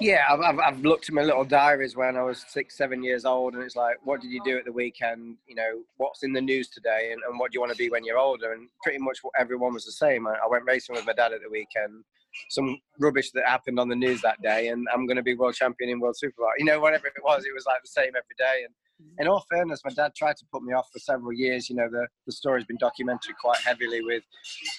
Yeah, 0.00 0.24
I've, 0.28 0.40
I've, 0.40 0.58
I've, 0.58 0.80
looked 0.80 1.08
at 1.08 1.14
my 1.14 1.22
little 1.22 1.44
diaries 1.44 1.94
when 1.96 2.16
I 2.16 2.22
was 2.22 2.44
six, 2.48 2.76
seven 2.76 3.04
years 3.04 3.24
old, 3.24 3.54
and 3.54 3.62
it's 3.62 3.76
like, 3.76 3.98
what 4.02 4.20
did 4.20 4.32
you 4.32 4.42
do 4.44 4.58
at 4.58 4.64
the 4.64 4.72
weekend? 4.72 5.36
You 5.46 5.54
know, 5.54 5.82
what's 5.96 6.24
in 6.24 6.32
the 6.32 6.40
news 6.40 6.68
today, 6.68 7.10
and, 7.12 7.22
and 7.28 7.38
what 7.38 7.50
do 7.52 7.56
you 7.56 7.60
want 7.60 7.72
to 7.72 7.78
be 7.78 7.88
when 7.88 8.04
you're 8.04 8.18
older? 8.18 8.52
And 8.52 8.68
pretty 8.82 8.98
much 8.98 9.18
everyone 9.38 9.74
was 9.74 9.84
the 9.84 9.92
same. 9.92 10.26
I, 10.26 10.32
I, 10.44 10.48
went 10.48 10.64
racing 10.64 10.96
with 10.96 11.06
my 11.06 11.12
dad 11.12 11.32
at 11.32 11.42
the 11.42 11.48
weekend. 11.48 12.02
Some 12.48 12.78
rubbish 12.98 13.30
that 13.32 13.46
happened 13.46 13.78
on 13.78 13.88
the 13.88 13.96
news 13.96 14.20
that 14.22 14.40
day, 14.42 14.68
and 14.68 14.86
I'm 14.92 15.06
going 15.06 15.16
to 15.16 15.22
be 15.22 15.34
world 15.34 15.54
champion 15.54 15.90
in 15.90 16.00
world 16.00 16.16
superbike. 16.22 16.58
You 16.58 16.64
know, 16.64 16.80
whatever 16.80 17.06
it 17.06 17.14
was, 17.24 17.44
it 17.44 17.54
was 17.54 17.64
like 17.66 17.82
the 17.82 17.88
same 17.88 18.08
every 18.08 18.36
day. 18.38 18.64
And 18.64 18.74
mm-hmm. 19.02 19.22
in 19.22 19.28
all 19.28 19.44
fairness, 19.50 19.80
my 19.84 19.92
dad 19.92 20.12
tried 20.16 20.36
to 20.36 20.46
put 20.52 20.62
me 20.62 20.72
off 20.72 20.88
for 20.92 20.98
several 20.98 21.32
years. 21.32 21.68
You 21.68 21.76
know, 21.76 21.88
the, 21.90 22.06
the 22.26 22.32
story's 22.32 22.64
been 22.64 22.78
documented 22.78 23.36
quite 23.40 23.58
heavily 23.58 24.02
with, 24.02 24.22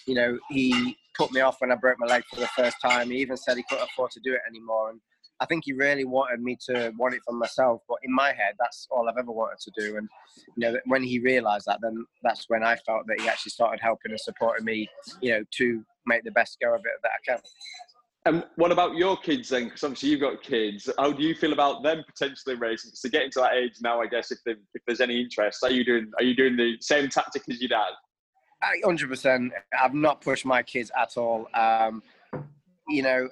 you 0.05 0.15
know, 0.15 0.37
he 0.49 0.97
put 1.15 1.31
me 1.31 1.41
off 1.41 1.59
when 1.59 1.71
I 1.71 1.75
broke 1.75 1.97
my 1.99 2.07
leg 2.07 2.23
for 2.33 2.39
the 2.39 2.47
first 2.47 2.77
time. 2.81 3.11
He 3.11 3.17
even 3.17 3.37
said 3.37 3.57
he 3.57 3.63
couldn't 3.69 3.85
afford 3.85 4.11
to 4.11 4.19
do 4.23 4.33
it 4.33 4.41
anymore. 4.47 4.91
And 4.91 5.01
I 5.41 5.45
think 5.45 5.63
he 5.65 5.73
really 5.73 6.05
wanted 6.05 6.39
me 6.41 6.55
to 6.67 6.93
want 6.97 7.15
it 7.15 7.21
for 7.25 7.33
myself. 7.33 7.81
But 7.89 7.97
in 8.03 8.13
my 8.13 8.27
head, 8.27 8.53
that's 8.59 8.87
all 8.91 9.09
I've 9.09 9.17
ever 9.17 9.31
wanted 9.31 9.59
to 9.59 9.71
do. 9.75 9.97
And, 9.97 10.07
you 10.55 10.71
know, 10.71 10.79
when 10.85 11.03
he 11.03 11.19
realized 11.19 11.65
that, 11.65 11.79
then 11.81 12.05
that's 12.21 12.45
when 12.47 12.63
I 12.63 12.75
felt 12.77 13.07
that 13.07 13.19
he 13.19 13.27
actually 13.27 13.49
started 13.49 13.81
helping 13.81 14.11
and 14.11 14.19
supporting 14.19 14.63
me, 14.63 14.87
you 15.19 15.31
know, 15.31 15.43
to 15.57 15.83
make 16.05 16.23
the 16.23 16.31
best 16.31 16.57
go 16.61 16.75
of 16.75 16.81
it 16.81 16.91
that 17.01 17.09
I 17.09 17.31
can. 17.31 17.41
And 18.25 18.45
what 18.55 18.71
about 18.71 18.97
your 18.97 19.17
kids 19.17 19.49
then? 19.49 19.65
Because 19.65 19.83
obviously 19.83 20.09
you've 20.09 20.21
got 20.21 20.43
kids. 20.43 20.87
How 20.99 21.11
do 21.11 21.23
you 21.23 21.33
feel 21.33 21.53
about 21.53 21.81
them 21.81 22.03
potentially 22.05 22.55
racing? 22.55 22.91
So 22.93 23.09
getting 23.09 23.31
to 23.31 23.39
that 23.39 23.53
age 23.55 23.73
now, 23.81 23.99
I 23.99 24.05
guess 24.05 24.31
if 24.31 24.37
if 24.45 24.81
there's 24.85 25.01
any 25.01 25.19
interest, 25.19 25.63
are 25.63 25.71
you 25.71 25.83
doing 25.83 26.11
are 26.19 26.23
you 26.23 26.35
doing 26.35 26.55
the 26.55 26.75
same 26.81 27.09
tactic 27.09 27.41
as 27.49 27.59
your 27.59 27.69
dad? 27.69 27.93
Hundred 28.85 29.09
percent. 29.09 29.53
I've 29.79 29.95
not 29.95 30.21
pushed 30.21 30.45
my 30.45 30.61
kids 30.61 30.91
at 30.95 31.17
all. 31.17 31.47
Um, 31.55 32.03
you 32.87 33.01
know, 33.01 33.27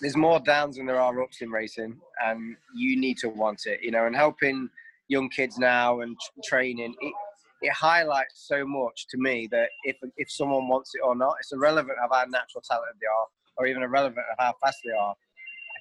there's 0.00 0.16
more 0.16 0.40
downs 0.40 0.76
than 0.76 0.86
there 0.86 1.00
are 1.00 1.22
ups 1.22 1.40
in 1.40 1.50
racing, 1.50 1.98
and 2.24 2.56
you 2.74 2.98
need 2.98 3.18
to 3.18 3.28
want 3.28 3.62
it. 3.66 3.80
You 3.82 3.90
know, 3.90 4.06
and 4.06 4.16
helping 4.16 4.68
young 5.08 5.28
kids 5.28 5.58
now 5.58 6.00
and 6.00 6.16
training 6.44 6.94
it, 7.00 7.14
it 7.60 7.72
highlights 7.72 8.46
so 8.46 8.66
much 8.66 9.06
to 9.10 9.18
me 9.18 9.48
that 9.50 9.68
if 9.84 9.96
if 10.16 10.30
someone 10.30 10.68
wants 10.68 10.92
it 10.94 11.00
or 11.04 11.16
not, 11.16 11.34
it's 11.40 11.52
irrelevant 11.52 11.98
of 12.02 12.10
how 12.12 12.24
natural 12.24 12.62
talent 12.68 12.96
they 13.00 13.06
are 13.06 13.26
or 13.56 13.66
even 13.66 13.82
irrelevant 13.82 14.26
of 14.30 14.36
how 14.38 14.52
fast 14.62 14.78
they 14.84 14.92
are. 14.92 15.14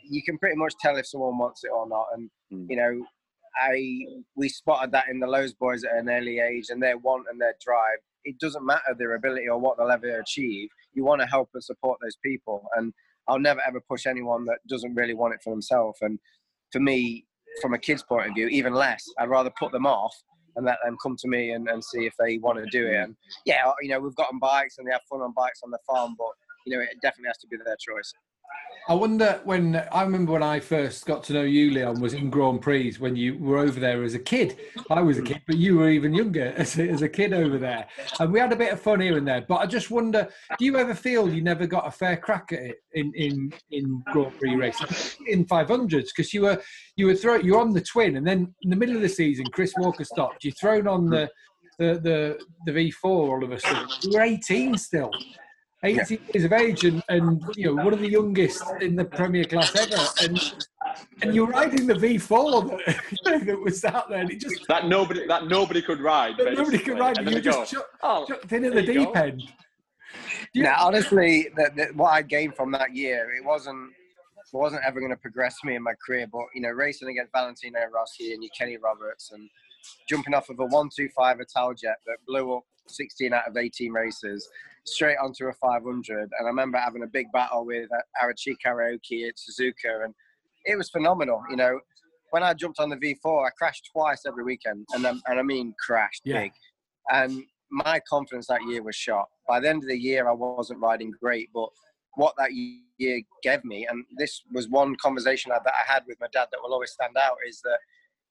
You 0.10 0.22
can 0.24 0.38
pretty 0.38 0.58
much 0.58 0.74
tell 0.80 0.98
if 0.98 1.08
someone 1.08 1.38
wants 1.38 1.64
it 1.64 1.72
or 1.74 1.88
not. 1.88 2.08
And 2.14 2.30
mm. 2.52 2.66
you 2.70 2.78
know, 2.78 3.06
I 3.56 4.24
we 4.36 4.50
spotted 4.50 4.92
that 4.92 5.10
in 5.10 5.20
the 5.20 5.28
Lowe's 5.28 5.54
boys 5.54 5.84
at 5.84 5.96
an 5.98 6.10
early 6.10 6.40
age, 6.40 6.66
and 6.70 6.82
their 6.82 6.98
want 6.98 7.26
and 7.32 7.40
their 7.40 7.56
drive. 7.64 8.00
It 8.26 8.40
doesn't 8.40 8.66
matter 8.66 8.96
their 8.98 9.16
ability 9.16 9.50
or 9.50 9.60
what 9.60 9.78
they'll 9.78 9.92
ever 9.92 10.20
achieve. 10.20 10.70
You 10.94 11.04
want 11.04 11.20
to 11.20 11.28
help 11.28 11.50
and 11.54 11.64
support 11.64 12.00
those 12.02 12.16
people. 12.24 12.66
And 12.78 12.94
I'll 13.28 13.40
never 13.40 13.62
ever 13.68 13.82
push 13.82 14.06
anyone 14.06 14.46
that 14.46 14.60
doesn't 14.68 14.96
really 14.96 15.14
want 15.14 15.34
it 15.34 15.42
for 15.44 15.52
themselves. 15.52 16.00
And 16.02 16.20
for 16.72 16.80
me, 16.80 17.26
from 17.62 17.74
a 17.74 17.80
kid's 17.80 18.04
point 18.04 18.28
of 18.28 18.36
view, 18.36 18.48
even 18.48 18.74
less. 18.74 19.04
I'd 19.20 19.30
rather 19.30 19.52
put 19.60 19.72
them 19.72 19.86
off 19.86 20.16
and 20.56 20.66
let 20.66 20.78
them 20.84 20.98
come 21.02 21.16
to 21.18 21.28
me 21.28 21.52
and, 21.52 21.68
and 21.68 21.84
see 21.84 22.06
if 22.06 22.14
they 22.20 22.38
want 22.38 22.60
to 22.60 22.66
do 22.70 22.88
it. 22.88 22.96
And 22.96 23.16
yeah, 23.46 23.72
you 23.82 23.90
know, 23.90 24.00
we've 24.00 24.16
got 24.16 24.30
them 24.30 24.40
bikes 24.40 24.78
and 24.78 24.88
they 24.88 24.92
have 24.92 25.02
fun 25.10 25.22
on 25.22 25.34
bikes 25.36 25.62
on 25.64 25.72
the 25.72 25.80
farm, 25.88 26.16
but 26.18 26.32
you 26.66 26.76
know, 26.76 26.82
it 26.82 27.02
definitely 27.02 27.28
has 27.28 27.38
to 27.40 27.48
be 27.48 27.58
their 27.58 27.78
choice. 27.78 28.14
I 28.90 28.94
wonder 28.94 29.40
when 29.46 29.78
I 29.94 30.04
remember 30.04 30.34
when 30.34 30.44
I 30.44 30.60
first 30.60 31.06
got 31.06 31.24
to 31.26 31.34
know 31.34 31.44
you, 31.44 31.72
Leon, 31.72 32.02
was 32.02 32.14
in 32.14 32.30
Grand 32.30 32.62
Prix 32.62 32.96
when 32.96 33.16
you 33.16 33.38
were 33.38 33.58
over 33.58 33.80
there 33.80 34.04
as 34.04 34.14
a 34.14 34.20
kid. 34.20 34.60
I 34.90 35.00
was 35.00 35.18
a 35.18 35.22
kid, 35.22 35.42
but 35.48 35.56
you 35.56 35.78
were 35.78 35.90
even 35.90 36.14
younger 36.14 36.54
as 36.58 36.78
a, 36.78 36.90
as 36.90 37.02
a 37.02 37.08
kid 37.08 37.32
over 37.32 37.58
there, 37.58 37.88
and 38.20 38.34
we 38.34 38.42
had 38.42 38.52
a 38.52 38.58
bit 38.58 38.74
of 38.74 38.82
fun 38.82 39.00
here 39.00 39.18
and 39.18 39.26
there. 39.26 39.46
But 39.48 39.58
I 39.58 39.68
just 39.68 39.90
wonder, 39.90 40.28
do 40.60 40.66
you 40.66 40.78
ever 40.78 40.94
feel 40.94 41.34
you 41.34 41.42
never 41.42 41.66
got 41.66 41.88
a 41.88 41.92
fair 41.92 42.18
crack 42.18 42.52
at 42.52 42.60
it 42.60 42.76
in 42.94 43.14
in 43.16 43.54
in 43.72 44.04
Grand 44.12 44.38
Prix 44.38 44.56
racing 44.56 44.88
in 45.28 45.46
500s 45.46 46.08
because 46.08 46.34
you 46.34 46.42
were 46.42 46.62
you 46.98 47.06
were 47.06 47.16
throw 47.16 47.36
you 47.36 47.54
were 47.54 47.62
on 47.62 47.72
the 47.72 47.82
twin, 47.82 48.18
and 48.18 48.28
then 48.28 48.54
in 48.64 48.70
the 48.70 48.76
middle 48.76 48.98
of 48.98 49.02
the 49.02 49.10
season, 49.10 49.46
Chris 49.54 49.74
Walker 49.78 50.04
stopped. 50.04 50.44
You're 50.44 50.54
thrown 50.56 50.90
on 50.90 51.10
the 51.10 51.30
the 51.80 52.02
the, 52.04 52.40
the 52.66 52.72
V4 52.92 53.06
all 53.06 53.44
of 53.46 53.52
a 53.54 53.60
sudden. 53.62 53.88
You 54.02 54.18
were 54.18 54.24
18 54.24 54.78
still. 54.78 55.12
18 55.84 55.96
yeah. 55.96 56.18
years 56.34 56.46
of 56.46 56.54
age 56.54 56.86
and, 56.86 57.04
and 57.10 57.44
you 57.56 57.68
know 57.68 57.84
one 57.84 57.94
of 57.94 58.00
the 58.00 58.10
youngest 58.10 58.64
in 58.82 58.96
the 58.96 59.04
Premier 59.04 59.44
class 59.44 59.76
ever, 59.76 60.02
and 60.22 60.66
and 61.22 61.36
you're 61.36 61.48
riding 61.48 61.88
the 61.88 61.94
V4 61.94 62.80
that, 63.26 63.46
that 63.46 63.60
was 63.60 63.84
out 63.84 64.10
there, 64.10 64.20
and 64.20 64.32
it 64.32 64.40
just 64.40 64.66
that 64.68 64.88
nobody 64.88 65.28
that 65.28 65.48
nobody 65.48 65.82
could 65.82 66.00
ride. 66.00 66.36
Nobody 66.38 66.78
could 66.78 67.00
ride, 67.00 67.18
and 67.18 67.30
you 67.32 67.42
just 67.42 67.72
chucked, 67.72 67.98
oh, 68.02 68.26
chucked 68.26 68.52
in 68.52 68.66
at 68.66 68.74
the 68.74 68.82
deep 68.82 69.14
go. 69.14 69.20
end. 69.20 69.44
Yeah, 70.54 70.78
honestly, 70.80 71.50
the, 71.56 71.72
the, 71.76 71.86
what 71.96 72.12
I 72.12 72.22
gained 72.22 72.56
from 72.56 72.72
that 72.74 72.96
year, 72.96 73.34
it 73.34 73.44
wasn't 73.44 73.92
it 73.92 74.58
wasn't 74.58 74.84
ever 74.86 75.00
going 75.00 75.12
to 75.12 75.18
progress 75.18 75.56
me 75.64 75.76
in 75.76 75.84
my 75.84 75.94
career. 76.06 76.28
But 76.32 76.46
you 76.54 76.62
know, 76.62 76.70
racing 76.70 77.10
against 77.10 77.32
Valentino 77.34 77.80
Rossi 77.94 78.34
and 78.34 78.44
Kenny 78.58 78.78
Roberts, 78.78 79.32
and 79.34 79.50
jumping 80.08 80.34
off 80.34 80.50
of 80.50 80.60
a 80.60 80.66
one-two-five 80.66 81.38
Italjet 81.38 81.96
that 82.06 82.18
blew 82.26 82.56
up 82.56 82.64
16 82.88 83.34
out 83.34 83.48
of 83.48 83.58
18 83.58 83.92
races 83.92 84.48
straight 84.86 85.18
onto 85.22 85.48
a 85.48 85.54
500. 85.54 86.22
And 86.22 86.30
I 86.42 86.44
remember 86.44 86.78
having 86.78 87.04
a 87.04 87.08
big 87.08 87.28
battle 87.32 87.66
with 87.66 87.90
uh, 87.92 88.02
Haruchika 88.22 88.68
Aoki 88.68 89.28
at 89.28 89.36
Suzuka, 89.36 90.06
and 90.06 90.14
it 90.66 90.78
was 90.78 90.90
phenomenal. 90.90 91.42
You 91.50 91.58
know, 91.58 91.80
when 92.32 92.44
I 92.44 92.54
jumped 92.54 92.80
on 92.80 92.90
the 92.90 92.98
V4, 92.98 93.48
I 93.48 93.50
crashed 93.52 93.90
twice 93.92 94.24
every 94.26 94.44
weekend, 94.44 94.86
and 94.94 95.06
and 95.06 95.40
I 95.40 95.44
mean 95.44 95.74
crashed 95.86 96.22
yeah. 96.26 96.42
big. 96.42 96.52
And 97.10 97.44
my 97.72 98.00
confidence 98.08 98.48
that 98.48 98.64
year 98.64 98.84
was 98.84 98.96
shot. 98.96 99.28
By 99.48 99.60
the 99.60 99.70
end 99.70 99.84
of 99.84 99.90
the 99.90 99.98
year, 99.98 100.28
I 100.28 100.34
wasn't 100.34 100.80
riding 100.80 101.12
great, 101.12 101.50
but 101.54 101.70
what 102.16 102.36
that 102.38 102.54
year 102.54 103.22
gave 103.42 103.66
me, 103.66 103.88
and 103.90 104.06
this 104.18 104.44
was 104.52 104.70
one 104.70 104.96
conversation 104.98 105.52
that 105.52 105.64
I 105.66 105.92
had 105.92 106.04
with 106.08 106.20
my 106.22 106.28
dad 106.32 106.48
that 106.52 106.60
will 106.62 106.74
always 106.74 106.92
stand 106.92 107.18
out, 107.18 107.38
is 107.48 107.62
that 107.62 107.80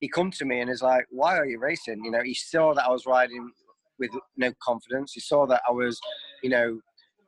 he 0.01 0.09
come 0.09 0.31
to 0.33 0.45
me 0.45 0.61
and 0.61 0.71
is 0.71 0.83
like, 0.83 1.07
"Why 1.11 1.37
are 1.37 1.47
you 1.47 1.59
racing?" 1.59 2.05
You 2.05 2.11
know, 2.11 2.23
he 2.23 2.35
saw 2.35 2.75
that 2.75 2.87
I 2.87 2.91
was 2.91 3.07
riding 3.07 3.53
with 4.03 4.23
no 4.37 4.53
confidence. 4.63 5.13
He 5.13 5.21
saw 5.21 5.47
that 5.47 5.63
I 5.69 5.73
was, 5.73 6.01
you 6.43 6.51
know, 6.51 6.81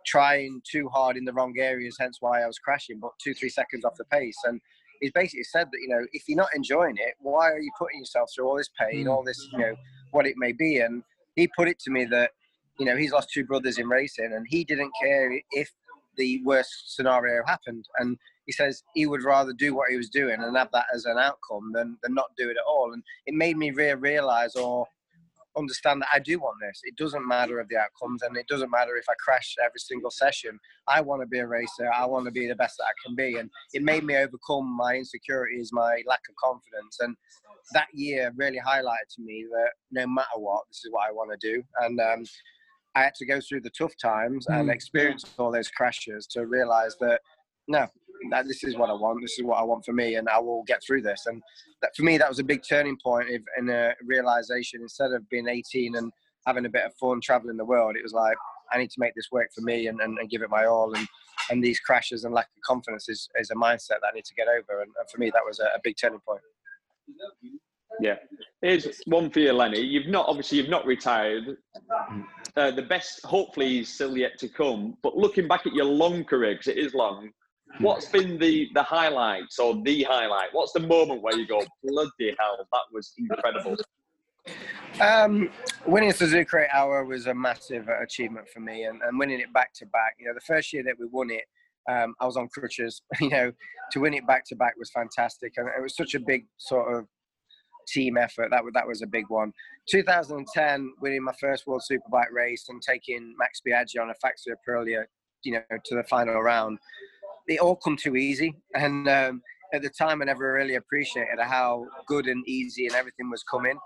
trying 0.06 0.60
too 0.70 0.88
hard 0.88 1.16
in 1.16 1.24
the 1.24 1.32
wrong 1.32 1.54
areas, 1.58 1.96
hence 1.98 2.18
why 2.20 2.42
I 2.42 2.46
was 2.46 2.58
crashing, 2.58 2.98
but 3.00 3.12
two, 3.22 3.34
three 3.34 3.48
seconds 3.48 3.84
off 3.84 3.94
the 3.96 4.04
pace. 4.04 4.36
And 4.44 4.60
he's 5.00 5.12
basically 5.12 5.44
said 5.44 5.68
that, 5.72 5.80
you 5.80 5.88
know, 5.88 6.04
if 6.12 6.28
you're 6.28 6.36
not 6.36 6.54
enjoying 6.54 6.96
it, 6.98 7.14
why 7.20 7.50
are 7.50 7.60
you 7.60 7.70
putting 7.78 8.00
yourself 8.00 8.30
through 8.34 8.48
all 8.48 8.56
this 8.56 8.70
pain, 8.78 9.08
all 9.08 9.24
this, 9.24 9.38
you 9.52 9.58
hmm. 9.58 9.62
know, 9.62 9.74
what 10.10 10.26
it 10.26 10.34
may 10.36 10.52
be? 10.52 10.78
And 10.78 11.02
he 11.36 11.48
put 11.48 11.68
it 11.68 11.78
to 11.80 11.90
me 11.90 12.04
that, 12.06 12.32
you 12.78 12.86
know, 12.86 12.96
he's 12.96 13.12
lost 13.12 13.30
two 13.32 13.44
brothers 13.44 13.78
in 13.78 13.88
racing 13.88 14.32
and 14.34 14.46
he 14.48 14.64
didn't 14.64 14.90
care 15.00 15.40
if 15.52 15.70
the 16.16 16.42
worst 16.44 16.94
scenario 16.94 17.42
happened. 17.46 17.86
And 17.98 18.18
he 18.46 18.52
says 18.52 18.82
he 18.94 19.06
would 19.06 19.22
rather 19.22 19.52
do 19.52 19.74
what 19.74 19.90
he 19.90 19.96
was 19.96 20.08
doing 20.08 20.42
and 20.42 20.56
have 20.56 20.70
that 20.72 20.86
as 20.94 21.06
an 21.06 21.18
outcome 21.18 21.72
than, 21.72 21.96
than 22.02 22.14
not 22.14 22.36
do 22.36 22.48
it 22.50 22.56
at 22.56 22.68
all. 22.68 22.92
And 22.92 23.02
it 23.26 23.34
made 23.34 23.56
me 23.56 23.70
re- 23.70 23.94
realize 23.94 24.54
or 24.54 24.86
understand 25.56 26.02
that 26.02 26.08
I 26.12 26.18
do 26.18 26.38
want 26.38 26.56
this. 26.60 26.80
It 26.84 26.96
doesn't 26.96 27.26
matter 27.26 27.60
of 27.60 27.68
the 27.68 27.76
outcomes, 27.76 28.22
and 28.22 28.36
it 28.36 28.46
doesn't 28.48 28.70
matter 28.70 28.96
if 28.96 29.04
I 29.08 29.14
crash 29.18 29.54
every 29.64 29.78
single 29.78 30.10
session. 30.10 30.58
I 30.88 31.00
want 31.00 31.22
to 31.22 31.26
be 31.26 31.38
a 31.38 31.46
racer. 31.46 31.90
I 31.92 32.06
want 32.06 32.24
to 32.26 32.30
be 32.32 32.46
the 32.46 32.54
best 32.54 32.76
that 32.78 32.84
I 32.84 32.94
can 33.04 33.14
be, 33.14 33.38
and 33.38 33.50
it 33.72 33.82
made 33.82 34.04
me 34.04 34.16
overcome 34.16 34.66
my 34.76 34.94
insecurities, 34.96 35.70
my 35.72 36.02
lack 36.06 36.20
of 36.28 36.36
confidence, 36.36 36.98
and 37.00 37.16
that 37.72 37.88
year 37.94 38.32
really 38.36 38.60
highlighted 38.64 39.08
to 39.16 39.22
me 39.22 39.46
that 39.50 39.70
no 39.90 40.06
matter 40.06 40.28
what, 40.36 40.64
this 40.68 40.84
is 40.84 40.90
what 40.90 41.08
I 41.08 41.12
want 41.12 41.30
to 41.38 41.52
do. 41.52 41.62
And 41.80 41.98
um, 42.00 42.24
I 42.94 43.02
had 43.04 43.14
to 43.16 43.26
go 43.26 43.40
through 43.40 43.62
the 43.62 43.70
tough 43.70 43.96
times 43.96 44.46
and 44.46 44.68
Mm. 44.68 44.72
experience 44.72 45.24
all 45.38 45.50
those 45.50 45.70
crashes 45.70 46.26
to 46.28 46.46
realize 46.46 46.96
that 47.00 47.20
no, 47.66 47.88
that 48.30 48.46
this 48.46 48.64
is 48.64 48.76
what 48.76 48.90
I 48.90 48.94
want. 48.94 49.20
This 49.22 49.38
is 49.38 49.44
what 49.44 49.58
I 49.58 49.62
want 49.62 49.84
for 49.84 49.92
me, 49.92 50.16
and 50.16 50.28
I 50.28 50.38
will 50.38 50.64
get 50.66 50.82
through 50.82 51.02
this. 51.02 51.24
And 51.26 51.42
that, 51.82 51.90
for 51.96 52.02
me, 52.02 52.18
that 52.18 52.28
was 52.28 52.38
a 52.38 52.44
big 52.44 52.62
turning 52.68 52.98
point 53.02 53.28
in 53.58 53.68
a 53.68 53.94
realization. 54.04 54.82
Instead 54.82 55.12
of 55.12 55.28
being 55.28 55.48
18 55.48 55.96
and 55.96 56.12
having 56.46 56.66
a 56.66 56.70
bit 56.70 56.84
of 56.84 56.94
fun 56.94 57.20
traveling 57.20 57.56
the 57.56 57.64
world, 57.64 57.96
it 57.96 58.02
was 58.02 58.12
like 58.12 58.36
I 58.72 58.78
need 58.78 58.90
to 58.90 59.00
make 59.00 59.14
this 59.14 59.28
work 59.32 59.48
for 59.54 59.62
me 59.62 59.86
and, 59.88 60.00
and, 60.00 60.18
and 60.18 60.30
give 60.30 60.42
it 60.42 60.50
my 60.50 60.66
all. 60.66 60.94
And 60.94 61.06
and 61.50 61.62
these 61.62 61.80
crashes 61.80 62.24
and 62.24 62.34
lack 62.34 62.46
of 62.46 62.62
confidence 62.64 63.08
is, 63.08 63.28
is 63.38 63.50
a 63.50 63.54
mindset 63.54 64.00
that 64.00 64.10
I 64.12 64.14
need 64.14 64.24
to 64.24 64.34
get 64.34 64.48
over. 64.48 64.82
And, 64.82 64.90
and 64.98 65.10
for 65.10 65.18
me, 65.18 65.30
that 65.30 65.42
was 65.46 65.60
a, 65.60 65.64
a 65.64 65.80
big 65.82 65.96
turning 66.00 66.20
point. 66.26 66.40
Yeah. 68.00 68.16
Here's 68.62 69.00
one 69.06 69.30
for 69.30 69.40
you, 69.40 69.52
Lenny. 69.52 69.80
You've 69.80 70.08
not 70.08 70.26
obviously 70.26 70.58
you've 70.58 70.68
not 70.68 70.86
retired. 70.86 71.56
Uh, 72.56 72.70
the 72.70 72.82
best, 72.82 73.24
hopefully, 73.24 73.80
is 73.80 73.92
still 73.92 74.16
yet 74.16 74.38
to 74.38 74.48
come. 74.48 74.96
But 75.02 75.16
looking 75.16 75.46
back 75.46 75.66
at 75.66 75.74
your 75.74 75.84
long 75.84 76.24
career, 76.24 76.54
because 76.54 76.68
it 76.68 76.78
is 76.78 76.94
long, 76.94 77.30
what's 77.78 78.06
been 78.06 78.38
the 78.38 78.68
the 78.74 78.82
highlights 78.82 79.58
or 79.58 79.80
the 79.82 80.02
highlight? 80.04 80.48
What's 80.52 80.72
the 80.72 80.80
moment 80.80 81.22
where 81.22 81.36
you 81.36 81.46
go, 81.46 81.62
bloody 81.82 82.34
hell, 82.38 82.66
that 82.72 82.82
was 82.92 83.12
incredible? 83.18 83.76
Um, 85.00 85.50
winning 85.86 86.10
Suzuka 86.10 86.64
Eight 86.64 86.68
Hour 86.72 87.04
was 87.04 87.26
a 87.26 87.34
massive 87.34 87.88
achievement 87.88 88.48
for 88.48 88.60
me, 88.60 88.84
and, 88.84 89.00
and 89.02 89.18
winning 89.18 89.40
it 89.40 89.52
back 89.52 89.72
to 89.74 89.86
back. 89.86 90.14
You 90.18 90.26
know, 90.26 90.34
the 90.34 90.40
first 90.40 90.72
year 90.72 90.84
that 90.84 90.94
we 90.98 91.06
won 91.06 91.30
it, 91.30 91.44
um, 91.90 92.14
I 92.20 92.26
was 92.26 92.36
on 92.36 92.48
crutches. 92.48 93.02
You 93.20 93.30
know, 93.30 93.52
to 93.92 94.00
win 94.00 94.14
it 94.14 94.26
back 94.26 94.44
to 94.48 94.56
back 94.56 94.74
was 94.78 94.90
fantastic, 94.90 95.54
and 95.56 95.68
it 95.68 95.82
was 95.82 95.96
such 95.96 96.14
a 96.14 96.20
big 96.20 96.46
sort 96.58 96.94
of 96.94 97.06
team 97.88 98.16
effort. 98.16 98.50
That 98.50 98.64
was 98.64 98.72
that 98.74 98.86
was 98.86 99.02
a 99.02 99.06
big 99.06 99.24
one. 99.28 99.52
2010, 99.88 100.92
winning 101.00 101.24
my 101.24 101.34
first 101.40 101.66
World 101.66 101.82
Superbike 101.90 102.30
race 102.32 102.66
and 102.68 102.80
taking 102.80 103.34
Max 103.38 103.60
Biaggi 103.66 104.00
on 104.00 104.10
a 104.10 104.14
Factory 104.14 104.54
Aprilia, 104.54 105.04
you 105.42 105.52
know, 105.52 105.78
to 105.84 105.94
the 105.94 106.04
final 106.04 106.40
round. 106.40 106.78
It 107.46 107.60
all 107.60 107.76
come 107.76 107.96
too 107.96 108.16
easy, 108.16 108.54
and 108.74 109.08
um, 109.08 109.42
at 109.74 109.82
the 109.82 109.90
time, 109.90 110.22
I 110.22 110.26
never 110.26 110.52
really 110.52 110.76
appreciated 110.76 111.38
how 111.40 111.86
good 112.06 112.26
and 112.26 112.46
easy 112.48 112.86
and 112.86 112.94
everything 112.94 113.28
was 113.30 113.42
coming. 113.42 113.76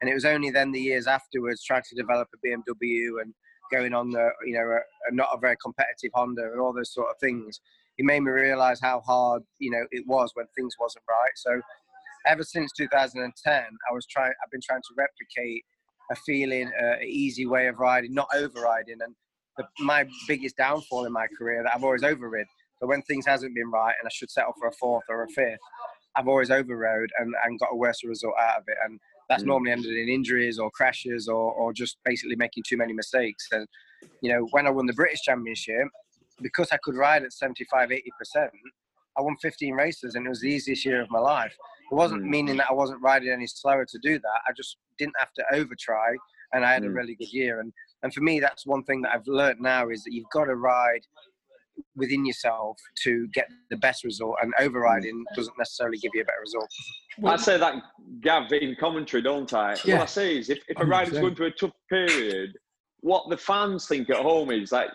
And 0.00 0.10
it 0.10 0.14
was 0.14 0.24
only 0.24 0.50
then 0.50 0.72
the 0.72 0.80
years 0.80 1.06
afterwards 1.06 1.62
trying 1.64 1.82
to 1.88 1.94
develop 1.94 2.28
a 2.34 2.46
BMW 2.46 3.22
and 3.22 3.34
going 3.70 3.94
on 3.94 4.10
the, 4.10 4.30
you 4.44 4.54
know, 4.54 4.64
a, 4.64 4.76
a 5.10 5.14
not 5.14 5.28
a 5.32 5.38
very 5.38 5.56
competitive 5.62 6.10
Honda 6.14 6.50
and 6.52 6.60
all 6.60 6.72
those 6.72 6.92
sort 6.92 7.08
of 7.10 7.16
things. 7.20 7.60
It 7.98 8.04
made 8.04 8.20
me 8.20 8.30
realize 8.30 8.80
how 8.80 9.00
hard, 9.00 9.42
you 9.58 9.70
know, 9.70 9.84
it 9.90 10.04
was 10.06 10.30
when 10.34 10.46
things 10.56 10.74
wasn't 10.80 11.04
right. 11.08 11.32
So 11.36 11.60
ever 12.26 12.42
since 12.42 12.72
2010, 12.76 13.54
I 13.54 13.94
was 13.94 14.06
trying, 14.06 14.32
I've 14.42 14.50
been 14.50 14.60
trying 14.64 14.82
to 14.82 14.94
replicate 14.96 15.62
a 16.10 16.16
feeling, 16.16 16.70
uh, 16.82 16.96
an 17.00 17.06
easy 17.06 17.46
way 17.46 17.66
of 17.68 17.78
riding, 17.78 18.14
not 18.14 18.28
overriding. 18.34 18.98
And 19.00 19.14
the, 19.58 19.64
my 19.80 20.06
biggest 20.26 20.56
downfall 20.56 21.04
in 21.04 21.12
my 21.12 21.26
career 21.38 21.62
that 21.62 21.72
I've 21.74 21.84
always 21.84 22.02
overrid. 22.02 22.46
So 22.80 22.86
when 22.86 23.02
things 23.02 23.26
hasn't 23.26 23.54
been 23.54 23.70
right 23.70 23.94
and 24.00 24.06
I 24.06 24.10
should 24.12 24.30
settle 24.30 24.52
for 24.58 24.68
a 24.68 24.72
fourth 24.72 25.04
or 25.08 25.22
a 25.22 25.28
fifth, 25.28 25.60
I've 26.16 26.28
always 26.28 26.50
overrode 26.50 27.10
and, 27.18 27.34
and 27.44 27.58
got 27.58 27.70
a 27.72 27.76
worse 27.76 28.02
result 28.04 28.34
out 28.40 28.58
of 28.58 28.64
it. 28.68 28.76
And 28.84 29.00
that's 29.28 29.42
Mm. 29.42 29.48
normally 29.48 29.72
ended 29.72 29.96
in 29.96 30.08
injuries 30.08 30.58
or 30.58 30.70
crashes 30.70 31.28
or, 31.28 31.52
or 31.52 31.72
just 31.72 31.98
basically 32.04 32.36
making 32.36 32.64
too 32.66 32.76
many 32.76 32.92
mistakes. 32.92 33.48
And, 33.52 33.66
you 34.20 34.32
know, 34.32 34.46
when 34.50 34.66
I 34.66 34.70
won 34.70 34.86
the 34.86 34.92
British 34.92 35.22
Championship, 35.22 35.88
because 36.42 36.70
I 36.72 36.78
could 36.82 36.96
ride 36.96 37.22
at 37.22 37.32
75, 37.32 37.90
80%, 37.90 38.48
I 39.16 39.22
won 39.22 39.36
15 39.40 39.74
races 39.74 40.14
and 40.14 40.26
it 40.26 40.28
was 40.28 40.40
the 40.40 40.48
easiest 40.50 40.84
year 40.84 41.00
of 41.00 41.10
my 41.10 41.20
life. 41.20 41.54
It 41.90 41.94
wasn't 41.94 42.22
Mm. 42.24 42.28
meaning 42.30 42.56
that 42.58 42.70
I 42.70 42.74
wasn't 42.74 43.00
riding 43.00 43.30
any 43.30 43.46
slower 43.46 43.84
to 43.86 43.98
do 43.98 44.18
that. 44.18 44.40
I 44.48 44.52
just 44.52 44.76
didn't 44.98 45.14
have 45.18 45.32
to 45.34 45.44
over 45.54 45.74
try 45.78 46.14
and 46.52 46.64
I 46.64 46.72
had 46.72 46.84
a 46.84 46.88
Mm. 46.88 46.94
really 46.94 47.14
good 47.14 47.32
year. 47.32 47.60
And, 47.60 47.72
and 48.02 48.12
for 48.12 48.20
me, 48.20 48.40
that's 48.40 48.66
one 48.66 48.82
thing 48.84 49.02
that 49.02 49.14
I've 49.14 49.26
learned 49.26 49.60
now 49.60 49.88
is 49.88 50.02
that 50.04 50.12
you've 50.12 50.30
got 50.30 50.44
to 50.44 50.56
ride 50.56 51.06
within 51.96 52.24
yourself 52.24 52.78
to 53.02 53.28
get 53.28 53.48
the 53.70 53.76
best 53.76 54.04
result 54.04 54.36
and 54.42 54.52
overriding 54.58 55.24
doesn't 55.36 55.56
necessarily 55.58 55.98
give 55.98 56.10
you 56.14 56.22
a 56.22 56.24
better 56.24 56.40
result. 56.40 56.68
I 57.24 57.36
say 57.36 57.58
that, 57.58 57.82
Gav, 58.20 58.52
in 58.52 58.76
commentary, 58.78 59.22
don't 59.22 59.52
I? 59.52 59.76
Yeah. 59.84 59.98
What 59.98 60.02
I 60.02 60.06
say 60.06 60.38
is, 60.38 60.50
if, 60.50 60.58
if 60.68 60.78
a 60.80 60.84
rider's 60.84 61.18
going 61.18 61.34
through 61.34 61.46
a 61.46 61.50
tough 61.52 61.72
period, 61.88 62.56
what 63.00 63.28
the 63.28 63.36
fans 63.36 63.86
think 63.86 64.10
at 64.10 64.16
home 64.16 64.50
is 64.50 64.72
like 64.72 64.90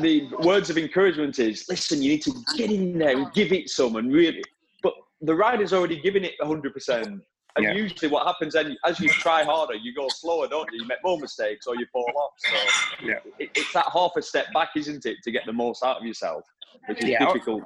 the 0.00 0.28
words 0.40 0.70
of 0.70 0.78
encouragement 0.78 1.38
is, 1.38 1.66
listen, 1.68 2.02
you 2.02 2.10
need 2.10 2.22
to 2.22 2.32
get 2.56 2.70
in 2.70 2.98
there 2.98 3.16
and 3.16 3.32
give 3.32 3.52
it 3.52 3.68
some 3.68 3.96
and 3.96 4.12
really. 4.12 4.42
But 4.82 4.94
the 5.20 5.34
rider's 5.34 5.72
already 5.72 6.00
giving 6.00 6.24
it 6.24 6.32
100%. 6.42 7.20
And 7.56 7.64
Yeah. 7.64 7.72
usually, 7.72 8.10
what 8.10 8.26
happens 8.26 8.52
then, 8.52 8.76
as 8.84 9.00
you 9.00 9.08
try 9.08 9.42
harder, 9.42 9.74
you 9.74 9.94
go 9.94 10.08
slower, 10.08 10.46
don't 10.46 10.70
you? 10.72 10.82
You 10.82 10.86
make 10.86 11.02
more 11.02 11.18
mistakes 11.18 11.66
or 11.66 11.74
you 11.74 11.86
fall 11.86 12.12
off. 12.16 12.34
So 12.36 12.56
Yeah. 13.02 13.14
it, 13.38 13.50
it's 13.56 13.72
that 13.72 13.86
half 13.92 14.12
a 14.16 14.22
step 14.22 14.52
back, 14.52 14.70
isn't 14.76 15.06
it, 15.06 15.22
to 15.24 15.30
get 15.30 15.46
the 15.46 15.52
most 15.54 15.82
out 15.82 15.96
of 15.96 16.04
yourself, 16.04 16.44
which 16.86 17.02
is 17.02 17.08
Yeah. 17.10 17.18
difficult. 17.18 17.64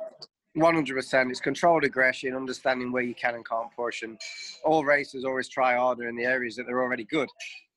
One 0.54 0.74
hundred 0.74 0.94
percent. 0.94 1.30
It's 1.30 1.40
controlled 1.40 1.84
aggression, 1.84 2.34
understanding 2.34 2.90
where 2.92 3.02
you 3.02 3.14
can 3.14 3.34
and 3.34 3.48
can't 3.48 3.70
push, 3.74 4.02
and 4.02 4.20
all 4.64 4.84
racers 4.84 5.24
always 5.24 5.48
try 5.48 5.76
harder 5.76 6.08
in 6.08 6.16
the 6.16 6.24
areas 6.24 6.56
that 6.56 6.66
they're 6.66 6.82
already 6.82 7.04
good, 7.04 7.28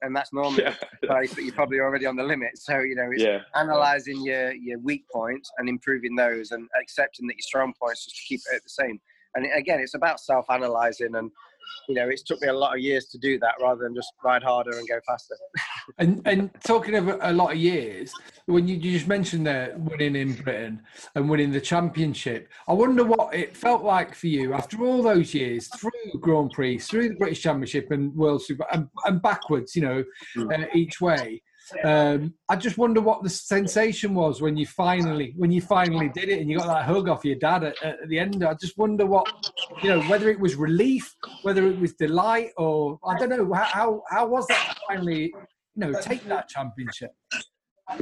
and 0.01 0.15
that's 0.15 0.33
normally 0.33 0.63
Yeah. 0.63 0.75
the 1.01 1.07
place 1.07 1.33
that 1.35 1.43
you're 1.43 1.53
probably 1.53 1.79
already 1.79 2.07
on 2.07 2.15
the 2.15 2.23
limit. 2.23 2.57
So 2.57 2.79
you 2.79 2.95
know, 2.95 3.11
it's 3.11 3.23
Yeah. 3.23 3.41
analysing 3.53 4.23
your 4.23 4.53
your 4.53 4.79
weak 4.79 5.05
points 5.11 5.51
and 5.57 5.69
improving 5.69 6.15
those, 6.15 6.51
and 6.51 6.67
accepting 6.81 7.27
that 7.27 7.35
your 7.35 7.43
strong 7.43 7.73
points 7.79 8.05
just 8.05 8.17
to 8.17 8.23
keep 8.23 8.41
it 8.51 8.55
at 8.55 8.63
the 8.63 8.69
same. 8.69 8.99
And 9.35 9.47
again, 9.53 9.79
it's 9.79 9.95
about 9.95 10.19
self-analysing, 10.19 11.15
and 11.15 11.31
you 11.87 11.95
know, 11.95 12.07
it's 12.09 12.23
took 12.23 12.41
me 12.41 12.47
a 12.47 12.53
lot 12.53 12.73
of 12.73 12.79
years 12.79 13.05
to 13.07 13.17
do 13.17 13.39
that, 13.39 13.55
rather 13.61 13.83
than 13.83 13.95
just 13.95 14.11
ride 14.23 14.43
harder 14.43 14.71
and 14.71 14.87
go 14.87 14.99
faster. 15.05 15.35
And 15.97 16.21
and 16.25 16.49
talking 16.65 16.95
of 16.95 17.09
a 17.09 17.33
lot 17.33 17.51
of 17.51 17.57
years, 17.57 18.09
when 18.45 18.69
you, 18.69 18.75
you 18.77 18.93
just 18.93 19.07
mentioned 19.07 19.45
there 19.45 19.75
winning 19.77 20.15
in 20.15 20.33
Britain 20.33 20.81
and 21.15 21.29
winning 21.29 21.51
the 21.51 21.59
championship, 21.59 22.47
I 22.69 22.73
wonder 22.73 23.03
what 23.03 23.35
it 23.35 23.57
felt 23.57 23.83
like 23.83 24.15
for 24.15 24.27
you 24.27 24.53
after 24.53 24.81
all 24.85 25.03
those 25.03 25.33
years 25.33 25.67
through 25.75 25.91
Grand 26.21 26.51
Prix, 26.51 26.77
through 26.77 27.09
the 27.09 27.15
British 27.15 27.41
Championship 27.41 27.91
and 27.91 28.15
World 28.15 28.43
Super, 28.43 28.65
and, 28.71 28.87
and 29.05 29.21
backwards, 29.21 29.75
you 29.75 29.81
know, 29.81 30.03
uh, 30.37 30.65
each 30.73 31.01
way. 31.01 31.41
Um, 31.83 32.33
I 32.49 32.55
just 32.55 32.77
wonder 32.77 33.01
what 33.01 33.23
the 33.23 33.29
sensation 33.29 34.13
was 34.13 34.41
when 34.41 34.57
you 34.57 34.65
finally 34.65 35.33
when 35.37 35.51
you 35.51 35.61
finally 35.61 36.09
did 36.09 36.29
it 36.29 36.39
and 36.39 36.49
you 36.49 36.57
got 36.57 36.67
that 36.67 36.85
hug 36.85 37.07
off 37.07 37.23
your 37.25 37.35
dad 37.35 37.63
at, 37.63 37.81
at 37.81 38.07
the 38.09 38.19
end. 38.19 38.43
I 38.43 38.53
just 38.53 38.77
wonder 38.77 39.05
what 39.05 39.27
you 39.81 39.89
know 39.89 40.01
whether 40.03 40.29
it 40.29 40.39
was 40.39 40.55
relief, 40.55 41.15
whether 41.43 41.65
it 41.67 41.79
was 41.79 41.93
delight, 41.93 42.51
or 42.57 42.99
I 43.05 43.17
don't 43.17 43.29
know 43.29 43.53
how 43.53 44.03
how, 44.09 44.27
was 44.27 44.47
that 44.47 44.77
finally 44.87 45.33
you 45.75 45.77
know 45.77 45.93
take 46.01 46.23
that 46.25 46.49
championship. 46.49 47.11
Uh, 47.89 47.97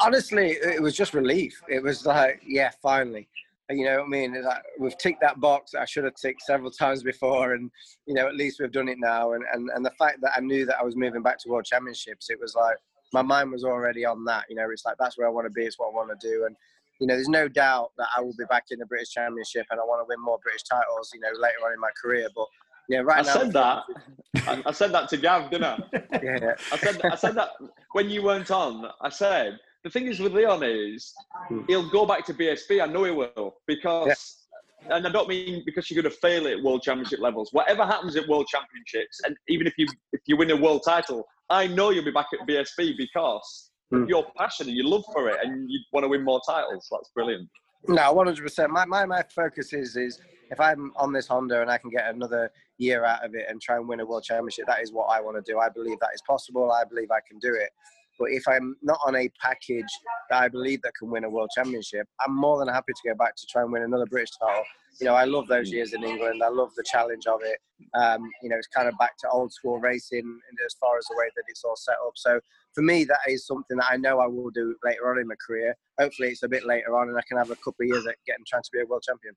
honestly, 0.00 0.52
it 0.52 0.82
was 0.82 0.96
just 0.96 1.14
relief. 1.14 1.60
It 1.68 1.82
was 1.82 2.06
like, 2.06 2.40
yeah, 2.46 2.70
finally. 2.82 3.28
You 3.70 3.84
know 3.84 3.98
what 3.98 4.06
I 4.06 4.08
mean? 4.08 4.42
Like, 4.42 4.62
we've 4.78 4.96
ticked 4.96 5.20
that 5.20 5.40
box 5.40 5.72
that 5.72 5.82
I 5.82 5.84
should 5.84 6.04
have 6.04 6.14
ticked 6.14 6.40
several 6.42 6.70
times 6.78 7.02
before, 7.02 7.52
and 7.52 7.70
you 8.06 8.14
know, 8.14 8.26
at 8.26 8.34
least 8.34 8.60
we've 8.60 8.72
done 8.72 8.88
it 8.88 8.98
now. 8.98 9.32
And 9.32 9.44
and 9.52 9.68
and 9.74 9.84
the 9.84 9.90
fact 9.92 10.20
that 10.22 10.32
I 10.36 10.40
knew 10.40 10.64
that 10.66 10.78
I 10.80 10.84
was 10.84 10.96
moving 10.96 11.22
back 11.22 11.38
to 11.40 11.50
World 11.50 11.66
Championships, 11.66 12.30
it 12.30 12.40
was 12.40 12.54
like 12.54 12.76
my 13.12 13.22
mind 13.22 13.50
was 13.50 13.64
already 13.64 14.04
on 14.04 14.24
that. 14.26 14.44
You 14.48 14.56
know, 14.56 14.68
it's 14.70 14.84
like 14.84 14.96
that's 14.98 15.18
where 15.18 15.26
I 15.26 15.30
want 15.30 15.46
to 15.46 15.50
be. 15.50 15.62
It's 15.64 15.78
what 15.78 15.88
I 15.88 15.94
want 15.94 16.18
to 16.18 16.28
do. 16.28 16.44
And 16.46 16.56
you 17.00 17.06
know, 17.06 17.14
there's 17.14 17.28
no 17.28 17.48
doubt 17.48 17.92
that 17.98 18.08
I 18.16 18.20
will 18.20 18.34
be 18.38 18.44
back 18.50 18.64
in 18.70 18.78
the 18.78 18.86
British 18.86 19.10
Championship, 19.10 19.66
and 19.70 19.80
I 19.80 19.84
want 19.84 20.00
to 20.00 20.06
win 20.08 20.22
more 20.22 20.38
British 20.42 20.64
titles. 20.64 21.10
You 21.14 21.20
know, 21.20 21.28
later 21.40 21.58
on 21.66 21.72
in 21.72 21.80
my 21.80 21.90
career. 22.00 22.28
But 22.34 22.46
Yeah, 22.88 23.00
right 23.00 23.20
I 23.20 23.22
now, 23.22 23.32
said 23.32 23.52
that. 23.52 23.82
I, 24.46 24.62
I 24.66 24.72
said 24.72 24.92
that 24.92 25.08
to 25.10 25.16
Gav, 25.16 25.50
didn't 25.50 25.64
I? 25.64 25.78
Yeah, 26.22 26.54
I 26.72 26.76
said 26.78 27.02
I 27.12 27.14
said 27.14 27.36
that 27.36 27.50
when 27.92 28.10
you 28.10 28.22
weren't 28.22 28.50
on. 28.50 28.86
I 29.00 29.08
said 29.08 29.58
the 29.84 29.90
thing 29.90 30.06
is 30.06 30.18
with 30.20 30.32
Leon 30.34 30.62
is 30.64 31.14
Hmm. 31.48 31.60
he'll 31.68 31.88
go 31.88 32.04
back 32.04 32.26
to 32.26 32.34
BSB. 32.34 32.82
I 32.82 32.86
know 32.86 33.04
he 33.04 33.10
will 33.12 33.56
because, 33.66 34.47
and 34.90 35.06
I 35.06 35.10
don't 35.10 35.28
mean 35.28 35.62
because 35.64 35.90
you're 35.90 36.02
going 36.02 36.12
to 36.12 36.18
fail 36.18 36.46
at 36.46 36.62
World 36.62 36.82
Championship 36.82 37.20
levels. 37.20 37.50
Whatever 37.52 37.84
happens 37.84 38.16
at 38.16 38.28
World 38.28 38.46
Championships, 38.46 39.20
and 39.24 39.36
even 39.48 39.66
if 39.66 39.74
you 39.76 39.86
if 40.12 40.20
you 40.26 40.36
win 40.36 40.50
a 40.50 40.56
world 40.56 40.82
title, 40.84 41.26
I 41.50 41.66
know 41.66 41.90
you'll 41.90 42.04
be 42.04 42.10
back 42.10 42.28
at 42.32 42.46
BSB 42.46 42.96
because 42.96 43.70
of 43.92 44.00
hmm. 44.00 44.08
your 44.08 44.26
passion 44.36 44.68
and 44.68 44.76
your 44.76 44.86
love 44.86 45.04
for 45.12 45.28
it, 45.28 45.38
and 45.42 45.70
you 45.70 45.78
want 45.92 46.04
to 46.04 46.08
win 46.08 46.24
more 46.24 46.40
titles. 46.46 46.88
That's 46.90 47.10
brilliant. 47.14 47.48
No, 47.86 48.12
one 48.12 48.26
hundred 48.26 48.42
percent. 48.42 48.70
My 48.70 48.84
my 48.84 49.06
my 49.06 49.22
focus 49.34 49.72
is 49.72 49.96
is 49.96 50.20
if 50.50 50.60
I'm 50.60 50.92
on 50.96 51.12
this 51.12 51.26
Honda 51.26 51.60
and 51.62 51.70
I 51.70 51.78
can 51.78 51.90
get 51.90 52.12
another 52.12 52.50
year 52.78 53.04
out 53.04 53.24
of 53.24 53.34
it 53.34 53.46
and 53.48 53.60
try 53.60 53.76
and 53.76 53.88
win 53.88 54.00
a 54.00 54.06
world 54.06 54.24
championship, 54.24 54.66
that 54.66 54.82
is 54.82 54.92
what 54.92 55.06
I 55.06 55.20
want 55.20 55.36
to 55.44 55.52
do. 55.52 55.58
I 55.58 55.68
believe 55.68 55.98
that 56.00 56.10
is 56.14 56.22
possible. 56.26 56.72
I 56.72 56.84
believe 56.84 57.10
I 57.10 57.20
can 57.28 57.38
do 57.38 57.54
it. 57.54 57.70
But 58.18 58.30
if 58.30 58.46
I'm 58.48 58.76
not 58.82 58.98
on 59.06 59.16
a 59.16 59.30
package 59.40 59.86
that 60.30 60.42
I 60.42 60.48
believe 60.48 60.82
that 60.82 60.92
can 60.98 61.10
win 61.10 61.24
a 61.24 61.30
world 61.30 61.50
championship, 61.54 62.06
I'm 62.26 62.34
more 62.34 62.58
than 62.58 62.68
happy 62.68 62.92
to 62.92 63.08
go 63.08 63.14
back 63.14 63.36
to 63.36 63.46
try 63.46 63.62
and 63.62 63.72
win 63.72 63.82
another 63.82 64.06
British 64.06 64.30
title. 64.40 64.64
You 65.00 65.06
know, 65.06 65.14
I 65.14 65.24
love 65.24 65.46
those 65.46 65.70
years 65.70 65.92
in 65.92 66.02
England. 66.02 66.42
I 66.42 66.48
love 66.48 66.70
the 66.76 66.84
challenge 66.90 67.26
of 67.26 67.40
it. 67.42 67.58
Um, 67.94 68.28
you 68.42 68.48
know, 68.48 68.56
it's 68.56 68.66
kind 68.66 68.88
of 68.88 68.98
back 68.98 69.16
to 69.18 69.28
old 69.30 69.52
school 69.52 69.78
racing 69.78 70.40
as 70.66 70.74
far 70.80 70.98
as 70.98 71.04
the 71.04 71.14
way 71.16 71.26
that 71.36 71.44
it's 71.46 71.62
all 71.64 71.76
set 71.76 71.94
up. 72.04 72.12
So 72.16 72.40
for 72.74 72.82
me, 72.82 73.04
that 73.04 73.18
is 73.28 73.46
something 73.46 73.76
that 73.76 73.86
I 73.90 73.96
know 73.96 74.20
I 74.20 74.26
will 74.26 74.50
do 74.50 74.74
later 74.84 75.10
on 75.10 75.18
in 75.18 75.26
my 75.26 75.34
career. 75.44 75.74
Hopefully, 75.98 76.28
it's 76.28 76.42
a 76.42 76.48
bit 76.48 76.66
later 76.66 76.96
on, 76.96 77.08
and 77.08 77.18
I 77.18 77.22
can 77.28 77.38
have 77.38 77.50
a 77.50 77.56
couple 77.56 77.82
of 77.82 77.88
years 77.88 78.06
at 78.06 78.16
getting 78.26 78.44
trying 78.46 78.62
to 78.62 78.70
be 78.72 78.80
a 78.80 78.86
world 78.86 79.02
champion. 79.02 79.34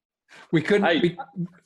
We 0.51 0.61
couldn't. 0.61 0.85
Hey, 0.85 0.99
we, 1.01 1.17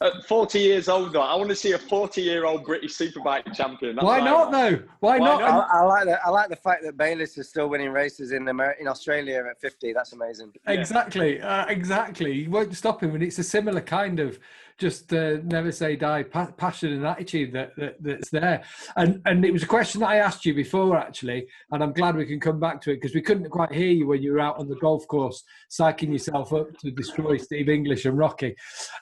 At 0.02 0.26
40 0.26 0.60
years 0.60 0.90
old, 0.90 1.14
though, 1.14 1.22
I 1.22 1.36
want 1.36 1.50
to 1.50 1.56
see 1.56 1.74
a 1.74 1.78
40 1.78 2.22
year 2.22 2.46
old 2.46 2.64
British 2.64 2.98
Superbike 2.98 3.54
champion. 3.54 3.96
That's 3.96 4.06
why 4.06 4.20
what 4.20 4.26
not 4.26 4.52
though? 4.52 4.84
Why, 5.00 5.20
Why 5.20 5.26
not? 5.26 5.42
not? 5.42 5.70
I, 5.72 5.80
I 5.80 5.84
like 5.84 6.06
the 6.06 6.26
I 6.26 6.30
like 6.30 6.50
the 6.50 6.56
fact 6.56 6.84
that 6.84 6.98
Bayliss 6.98 7.38
is 7.38 7.50
still 7.50 7.68
winning 7.68 7.90
races 7.90 8.32
in 8.32 8.48
Amer- 8.48 8.76
in 8.80 8.88
Australia 8.88 9.44
at 9.50 9.60
50. 9.60 9.94
That's 9.94 10.14
amazing. 10.14 10.52
Yeah. 10.66 10.74
Exactly, 10.74 11.42
uh, 11.42 11.66
exactly. 11.66 12.32
You 12.34 12.50
won't 12.50 12.76
stop 12.76 13.02
him, 13.02 13.16
and 13.16 13.24
it's 13.24 13.40
a 13.40 13.44
similar 13.44 13.82
kind 13.82 14.20
of 14.20 14.40
just 14.78 15.14
uh, 15.14 15.38
never 15.44 15.72
say 15.72 15.96
die 15.96 16.24
pa- 16.24 16.52
passion 16.58 16.92
and 16.94 17.06
attitude 17.06 17.54
that, 17.54 17.76
that 17.78 17.96
that's 18.02 18.30
there. 18.30 18.64
And 18.98 19.22
and 19.26 19.46
it 19.46 19.52
was 19.52 19.64
a 19.64 19.68
question 19.68 20.02
that 20.02 20.10
I 20.10 20.18
asked 20.18 20.46
you 20.46 20.54
before 20.54 20.98
actually, 20.98 21.48
and 21.72 21.82
I'm 21.82 21.94
glad 21.94 22.16
we 22.16 22.26
can 22.26 22.40
come 22.40 22.60
back 22.60 22.82
to 22.82 22.92
it 22.92 22.96
because 22.96 23.16
we 23.16 23.22
couldn't 23.22 23.50
quite 23.50 23.72
hear 23.72 23.92
you 23.92 24.08
when 24.08 24.22
you 24.22 24.34
were 24.34 24.40
out 24.40 24.58
on 24.58 24.68
the 24.68 24.76
golf 24.76 25.08
course 25.08 25.44
psyching 25.70 26.12
yourself 26.12 26.52
up 26.54 26.78
to 26.80 26.92
destroy 26.92 27.38
Steve 27.38 27.70
English 27.70 28.06
and 28.06 28.18
Rocky. 28.18 28.56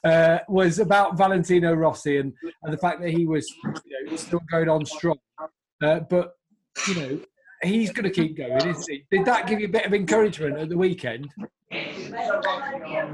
Uh, 0.04 0.40
was 0.48 0.80
about 0.80 1.18
Valentino 1.18 1.74
Rossi 1.74 2.18
and 2.18 2.34
and 2.64 2.74
the 2.74 2.78
fact 2.78 3.02
that 3.02 3.10
he 3.10 3.26
was 3.26 3.50
you 3.64 4.10
know, 4.10 4.16
still 4.16 4.42
going 4.52 4.70
on 4.70 4.86
strong, 4.86 5.18
uh, 5.84 6.00
but 6.02 6.34
you 6.88 6.96
know. 6.96 7.20
He's 7.64 7.94
going 7.94 8.04
to 8.04 8.10
keep 8.10 8.36
going, 8.36 8.58
isn't 8.58 8.90
he? 8.90 9.06
Did 9.10 9.24
that 9.24 9.48
give 9.48 9.62
you 9.62 9.68
a 9.68 9.72
bit 9.72 9.86
of 9.86 9.94
encouragement 9.94 10.58
at 10.58 10.68
the 10.68 10.78
weekend? 10.78 11.30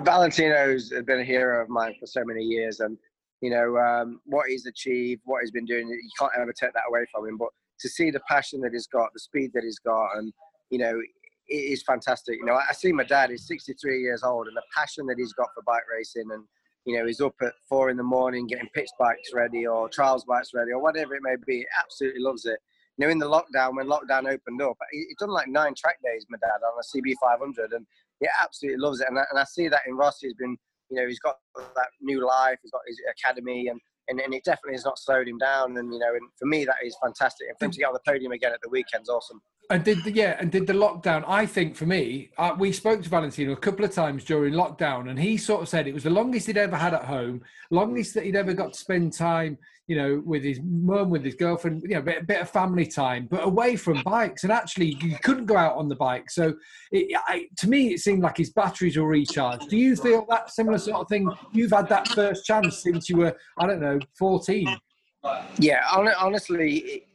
Valentino's 0.04 0.90
been 1.06 1.20
a 1.20 1.24
hero 1.24 1.62
of 1.62 1.70
mine 1.70 1.96
for 2.00 2.06
so 2.06 2.24
many 2.26 2.44
years, 2.44 2.80
and 2.80 2.98
you 3.42 3.50
know 3.50 3.78
um, 3.78 4.20
what 4.26 4.48
he's 4.50 4.66
achieved, 4.66 5.22
what 5.26 5.42
he's 5.42 5.52
been 5.52 5.66
doing. 5.66 5.88
You 5.88 6.10
can't 6.18 6.32
ever 6.38 6.54
take 6.54 6.74
that 6.74 6.84
away 6.90 7.06
from 7.14 7.28
him. 7.28 7.38
But 7.38 7.50
to 7.80 7.90
see 7.90 8.12
the 8.12 8.20
passion 8.28 8.62
that 8.62 8.74
he's 8.74 8.88
got, 8.88 9.10
the 9.14 9.20
speed 9.20 9.52
that 9.54 9.64
he's 9.64 9.80
got, 9.80 10.18
and 10.18 10.34
you 10.70 10.80
know, 10.80 11.00
it 11.48 11.56
is 11.56 11.84
fantastic. 11.84 12.38
You 12.40 12.46
know, 12.46 12.54
I 12.54 12.66
I 12.70 12.74
see 12.74 12.92
my 12.92 13.04
dad. 13.04 13.30
He's 13.30 13.48
63 13.48 14.02
years 14.02 14.24
old, 14.24 14.48
and 14.48 14.56
the 14.56 14.64
passion 14.76 15.06
that 15.08 15.16
he's 15.18 15.34
got 15.34 15.50
for 15.54 15.64
bike 15.64 15.84
racing, 15.92 16.30
and 16.32 16.44
you 16.86 16.98
know, 16.98 17.06
he's 17.06 17.22
up 17.22 17.36
at 17.42 17.54
four 17.68 17.90
in 17.90 17.98
the 17.98 18.04
morning 18.04 18.48
getting 18.48 18.70
pit 18.74 18.90
bikes 19.00 19.32
ready 19.34 19.68
or 19.68 19.90
trials 19.90 20.26
bikes 20.26 20.52
ready 20.54 20.72
or 20.72 20.82
whatever 20.82 21.14
it 21.16 21.22
may 21.24 21.36
be. 21.46 21.66
Absolutely 21.78 22.22
loves 22.22 22.46
it. 22.46 22.60
You 22.98 23.06
know, 23.06 23.12
in 23.12 23.20
the 23.20 23.30
lockdown 23.30 23.76
when 23.78 23.88
lockdown 23.88 24.30
opened 24.30 24.62
up, 24.62 24.78
he- 24.92 25.06
he's 25.08 25.18
done 25.20 25.30
like 25.30 25.48
nine 25.48 25.74
track 25.76 25.98
days, 26.04 26.26
my 26.30 26.38
dad, 26.40 26.62
on 26.66 26.78
a 26.80 26.84
CB 26.84 27.16
500, 27.22 27.72
and 27.74 27.86
he 28.20 28.28
absolutely 28.42 28.80
loves 28.80 29.02
it. 29.02 29.08
And 29.10 29.18
I, 29.18 29.24
and 29.30 29.40
I 29.40 29.44
see 29.44 29.68
that 29.68 29.82
in 29.88 29.96
Rossi. 29.96 30.28
He's 30.28 30.36
been, 30.36 30.58
you 30.90 31.02
know, 31.02 31.08
he's 31.08 31.20
got 31.20 31.38
that 31.56 31.88
new 32.02 32.26
life. 32.26 32.60
He's 32.62 32.72
got 32.72 32.82
his 32.88 33.00
academy, 33.12 33.68
and 33.68 33.80
and, 34.08 34.20
and 34.20 34.34
it 34.34 34.44
definitely 34.44 34.74
has 34.74 34.86
not 34.86 34.98
slowed 34.98 35.28
him 35.28 35.38
down. 35.38 35.78
And 35.78 35.94
you 35.94 36.00
know, 36.00 36.14
and 36.14 36.30
for 36.38 36.46
me, 36.46 36.66
that 36.66 36.78
is 36.84 36.96
fantastic. 37.02 37.48
And 37.48 37.58
for 37.60 37.66
him 37.66 37.72
to 37.72 37.80
get 37.80 37.88
on 37.88 37.94
the 37.94 38.02
podium 38.06 38.32
again 38.32 38.52
at 38.52 38.62
the 38.62 38.70
weekend's 38.70 39.10
awesome. 39.10 39.42
And 39.72 39.84
did 39.84 40.04
the, 40.04 40.12
yeah, 40.12 40.36
and 40.40 40.52
did 40.52 40.66
the 40.66 40.74
lockdown? 40.74 41.24
I 41.28 41.46
think 41.46 41.76
for 41.76 41.86
me, 41.86 42.32
uh, 42.40 42.56
we 42.58 42.72
spoke 42.72 43.04
to 43.04 43.10
Valentino 43.10 43.52
a 43.52 43.56
couple 43.56 43.86
of 43.86 43.92
times 43.92 44.24
during 44.24 44.56
lockdown, 44.56 45.12
and 45.12 45.20
he 45.20 45.38
sort 45.38 45.62
of 45.62 45.70
said 45.70 45.86
it 45.86 45.94
was 45.94 46.06
the 46.06 46.10
longest 46.10 46.48
he'd 46.48 46.58
ever 46.58 46.76
had 46.76 46.96
at 46.96 47.06
home, 47.06 47.44
longest 47.70 48.16
that 48.16 48.24
he'd 48.24 48.36
ever 48.36 48.54
got 48.56 48.74
to 48.74 48.80
spend 48.80 49.14
time, 49.14 49.60
you 49.86 49.96
know, 49.96 50.24
with 50.26 50.44
his 50.44 50.60
mum, 50.64 51.12
with 51.12 51.24
his 51.24 51.36
girlfriend, 51.36 51.84
you 51.84 51.90
know, 51.90 52.00
a 52.00 52.02
bit, 52.02 52.26
bit 52.26 52.42
of 52.42 52.50
family 52.50 52.88
time, 52.88 53.28
but 53.30 53.44
away 53.44 53.76
from 53.76 54.02
bikes. 54.02 54.44
And 54.44 54.52
actually, 54.52 54.98
you 55.02 55.18
couldn't 55.22 55.46
go 55.46 55.56
out 55.56 55.78
on 55.78 55.88
the 55.88 55.96
bike. 55.96 56.32
So, 56.32 56.56
it, 56.92 57.16
I, 57.28 57.46
to 57.58 57.70
me, 57.70 57.94
it 57.94 58.00
seemed 58.00 58.24
like 58.24 58.38
his 58.38 58.50
batteries 58.50 58.98
were 58.98 59.06
recharged. 59.08 59.70
Do 59.70 59.78
you 59.78 59.96
feel 59.96 60.26
that 60.30 60.50
similar 60.50 60.80
sort 60.80 61.02
of 61.02 61.08
thing? 61.10 61.32
You've 61.52 61.74
had 61.74 61.88
that 61.90 62.08
first 62.08 62.44
chance 62.44 62.82
since 62.82 63.08
you 63.08 63.18
were, 63.18 63.38
I 63.60 63.68
don't 63.68 63.82
know, 63.82 64.00
fourteen. 64.18 64.76
Yeah, 65.60 65.84
honestly, 65.92 67.06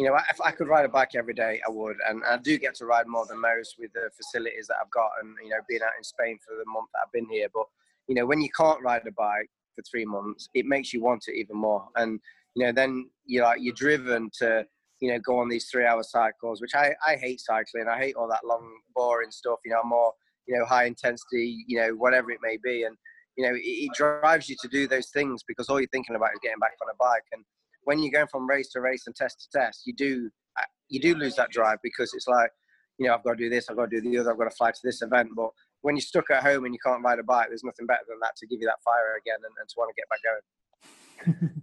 you 0.00 0.06
know, 0.06 0.16
if 0.30 0.40
I 0.40 0.50
could 0.50 0.66
ride 0.66 0.86
a 0.86 0.88
bike 0.88 1.10
every 1.14 1.34
day, 1.34 1.60
I 1.66 1.70
would, 1.70 1.98
and 2.08 2.22
I 2.24 2.38
do 2.38 2.56
get 2.56 2.74
to 2.76 2.86
ride 2.86 3.06
more 3.06 3.26
than 3.26 3.38
most 3.38 3.76
with 3.78 3.92
the 3.92 4.08
facilities 4.16 4.66
that 4.68 4.76
I've 4.80 4.90
got, 4.90 5.10
and 5.20 5.36
you 5.44 5.50
know, 5.50 5.58
being 5.68 5.82
out 5.82 5.92
in 5.98 6.02
Spain 6.02 6.38
for 6.38 6.56
the 6.56 6.64
month 6.64 6.88
that 6.94 7.00
I've 7.04 7.12
been 7.12 7.28
here. 7.30 7.48
But 7.52 7.66
you 8.08 8.14
know, 8.14 8.24
when 8.24 8.40
you 8.40 8.48
can't 8.56 8.82
ride 8.82 9.06
a 9.06 9.12
bike 9.12 9.50
for 9.76 9.82
three 9.82 10.06
months, 10.06 10.48
it 10.54 10.64
makes 10.64 10.94
you 10.94 11.02
want 11.02 11.24
it 11.28 11.38
even 11.38 11.58
more, 11.58 11.86
and 11.96 12.18
you 12.54 12.64
know, 12.64 12.72
then 12.72 13.10
you're 13.26 13.44
like 13.44 13.58
you're 13.60 13.74
driven 13.74 14.30
to 14.38 14.64
you 15.00 15.12
know 15.12 15.18
go 15.18 15.38
on 15.38 15.50
these 15.50 15.68
three-hour 15.70 16.02
cycles, 16.02 16.62
which 16.62 16.74
I 16.74 16.94
I 17.06 17.16
hate 17.16 17.40
cycling. 17.40 17.86
I 17.86 17.98
hate 17.98 18.16
all 18.16 18.28
that 18.28 18.46
long, 18.46 18.66
boring 18.94 19.30
stuff. 19.30 19.58
You 19.66 19.72
know, 19.72 19.80
I'm 19.82 19.90
more 19.90 20.14
you 20.46 20.58
know 20.58 20.64
high 20.64 20.84
intensity, 20.84 21.62
you 21.66 21.78
know, 21.78 21.90
whatever 21.90 22.30
it 22.30 22.40
may 22.42 22.56
be, 22.64 22.84
and 22.84 22.96
you 23.36 23.44
know, 23.44 23.54
it, 23.54 23.60
it 23.60 23.92
drives 23.92 24.48
you 24.48 24.56
to 24.62 24.68
do 24.68 24.86
those 24.86 25.10
things 25.10 25.42
because 25.46 25.68
all 25.68 25.78
you're 25.78 25.90
thinking 25.92 26.16
about 26.16 26.32
is 26.32 26.40
getting 26.42 26.58
back 26.58 26.78
on 26.82 26.88
a 26.88 26.96
bike 26.98 27.26
and 27.32 27.44
when 27.84 27.98
you're 27.98 28.12
going 28.12 28.28
from 28.28 28.48
race 28.48 28.68
to 28.70 28.80
race 28.80 29.06
and 29.06 29.14
test 29.14 29.40
to 29.40 29.58
test, 29.58 29.82
you 29.86 29.94
do 29.94 30.30
uh, 30.58 30.64
you 30.88 31.00
do 31.00 31.14
lose 31.14 31.36
that 31.36 31.50
drive 31.50 31.78
because 31.82 32.12
it's 32.14 32.26
like, 32.26 32.50
you 32.98 33.06
know, 33.06 33.14
I've 33.14 33.24
got 33.24 33.32
to 33.32 33.36
do 33.36 33.48
this, 33.48 33.68
I've 33.68 33.76
got 33.76 33.90
to 33.90 34.00
do 34.00 34.10
the 34.10 34.18
other, 34.18 34.32
I've 34.32 34.38
got 34.38 34.44
to 34.44 34.56
fly 34.56 34.70
to 34.70 34.80
this 34.82 35.02
event. 35.02 35.30
But 35.34 35.50
when 35.82 35.96
you're 35.96 36.02
stuck 36.02 36.30
at 36.30 36.42
home 36.42 36.64
and 36.64 36.74
you 36.74 36.80
can't 36.84 37.02
ride 37.02 37.18
a 37.18 37.22
bike, 37.22 37.48
there's 37.48 37.64
nothing 37.64 37.86
better 37.86 38.04
than 38.08 38.18
that 38.20 38.36
to 38.36 38.46
give 38.46 38.60
you 38.60 38.66
that 38.66 38.82
fire 38.84 39.16
again 39.18 39.38
and, 39.42 39.54
and 39.58 39.68
to 39.68 39.74
want 39.78 39.90
to 39.90 40.00
get 40.00 40.08
back 40.08 41.36
going. 41.36 41.62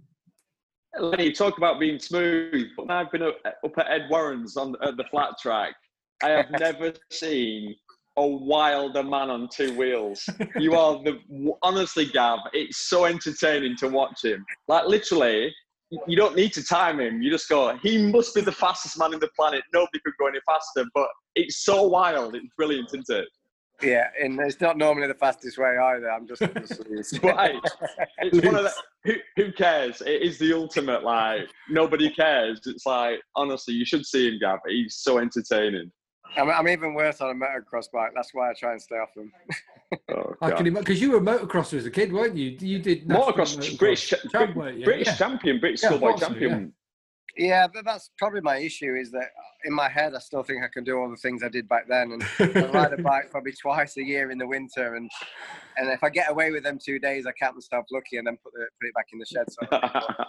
Lenny, 0.98 1.24
you 1.26 1.34
talk 1.34 1.58
about 1.58 1.78
being 1.78 1.98
smooth, 1.98 2.68
but 2.76 2.88
when 2.88 2.96
I've 2.96 3.12
been 3.12 3.22
up, 3.22 3.38
up 3.44 3.78
at 3.78 3.90
Ed 3.90 4.06
Warren's 4.10 4.56
on 4.56 4.74
at 4.82 4.96
the 4.96 5.04
flat 5.04 5.34
track, 5.40 5.74
I 6.22 6.30
have 6.30 6.50
never 6.58 6.92
seen 7.10 7.74
a 8.16 8.26
wilder 8.26 9.04
man 9.04 9.30
on 9.30 9.48
two 9.48 9.76
wheels. 9.76 10.28
You 10.58 10.74
are 10.74 11.00
the 11.04 11.20
honestly, 11.62 12.06
Gav. 12.06 12.40
It's 12.52 12.88
so 12.88 13.04
entertaining 13.04 13.76
to 13.76 13.88
watch 13.88 14.24
him. 14.24 14.44
Like 14.66 14.86
literally, 14.86 15.54
you 15.90 16.16
don't 16.16 16.36
need 16.36 16.52
to 16.52 16.64
time 16.64 17.00
him. 17.00 17.22
You 17.22 17.30
just 17.30 17.48
go. 17.48 17.76
He 17.82 17.98
must 18.10 18.34
be 18.34 18.40
the 18.40 18.52
fastest 18.52 18.98
man 18.98 19.14
in 19.14 19.20
the 19.20 19.30
planet. 19.36 19.62
Nobody 19.72 20.00
could 20.04 20.14
go 20.18 20.26
any 20.26 20.40
faster. 20.46 20.84
But 20.94 21.08
it's 21.34 21.64
so 21.64 21.82
wild. 21.82 22.34
It's 22.34 22.46
brilliant, 22.56 22.88
isn't 22.88 23.08
it? 23.08 23.28
Yeah, 23.80 24.08
and 24.20 24.40
it's 24.40 24.60
not 24.60 24.76
normally 24.76 25.06
the 25.06 25.14
fastest 25.14 25.56
way 25.56 25.78
either. 25.78 26.10
I'm 26.10 26.26
just. 26.26 26.40
But 26.40 27.36
hey, 27.38 27.60
it's 28.18 28.44
one 28.44 28.56
of 28.56 28.64
the. 28.64 28.72
Who, 29.04 29.14
who 29.36 29.52
cares? 29.52 30.02
It 30.02 30.22
is 30.22 30.38
the 30.38 30.52
ultimate. 30.52 31.04
Like 31.04 31.48
nobody 31.70 32.10
cares. 32.10 32.60
It's 32.66 32.84
like 32.84 33.20
honestly, 33.36 33.72
you 33.74 33.86
should 33.86 34.04
see 34.04 34.28
him, 34.28 34.38
Gav. 34.40 34.58
He's 34.66 34.96
so 34.96 35.18
entertaining. 35.18 35.92
I'm, 36.36 36.50
I'm 36.50 36.68
even 36.68 36.94
worse 36.94 37.20
on 37.20 37.30
a 37.30 37.34
motocross 37.34 37.90
bike. 37.90 38.12
That's 38.14 38.32
why 38.34 38.50
I 38.50 38.54
try 38.54 38.72
and 38.72 38.82
stay 38.82 38.96
off 38.96 39.14
them. 39.14 39.32
Oh, 40.10 40.34
I 40.42 40.50
God. 40.50 40.64
can 40.64 40.74
because 40.74 41.00
you 41.00 41.10
were 41.12 41.18
a 41.18 41.20
motocrosser 41.20 41.74
as 41.74 41.86
a 41.86 41.90
kid, 41.90 42.12
weren't 42.12 42.36
you? 42.36 42.56
You 42.60 42.78
did 42.78 43.08
national 43.08 43.32
Motocross, 43.32 43.78
British, 43.78 44.14
champ, 44.30 44.54
weren't 44.54 44.78
you? 44.78 44.84
British 44.84 45.06
Yeah. 45.08 45.16
champion, 45.16 45.60
British 45.60 45.82
Yeah, 45.82 45.90
I 45.90 45.96
schoolboy 45.96 46.18
champion. 46.18 46.72
Yeah, 47.36 47.68
but 47.72 47.84
that's 47.84 48.10
probably 48.18 48.40
my 48.40 48.58
issue. 48.58 48.96
Is 48.96 49.10
that 49.12 49.28
in 49.64 49.72
my 49.72 49.88
head, 49.88 50.14
I 50.14 50.18
still 50.18 50.42
think 50.42 50.64
I 50.64 50.68
can 50.68 50.82
do 50.84 50.98
all 50.98 51.08
the 51.08 51.16
things 51.16 51.42
I 51.42 51.48
did 51.48 51.68
back 51.68 51.86
then, 51.88 52.12
and 52.12 52.22
I 52.56 52.66
ride 52.66 52.92
a 52.92 52.98
bike 53.02 53.30
probably 53.30 53.52
twice 53.52 53.96
a 53.96 54.02
year 54.02 54.30
in 54.30 54.38
the 54.38 54.46
winter, 54.46 54.96
and 54.96 55.10
and 55.76 55.88
if 55.88 56.02
I 56.02 56.10
get 56.10 56.30
away 56.30 56.50
with 56.50 56.64
them 56.64 56.78
two 56.84 56.98
days, 56.98 57.26
I 57.26 57.32
count 57.32 57.54
myself 57.54 57.86
lucky, 57.90 58.16
and 58.18 58.26
then 58.26 58.36
put 58.42 58.52
the, 58.54 58.66
put 58.80 58.88
it 58.88 58.94
back 58.94 59.06
in 59.12 59.18
the 59.20 59.26
shed. 59.26 59.46
So 59.50 59.60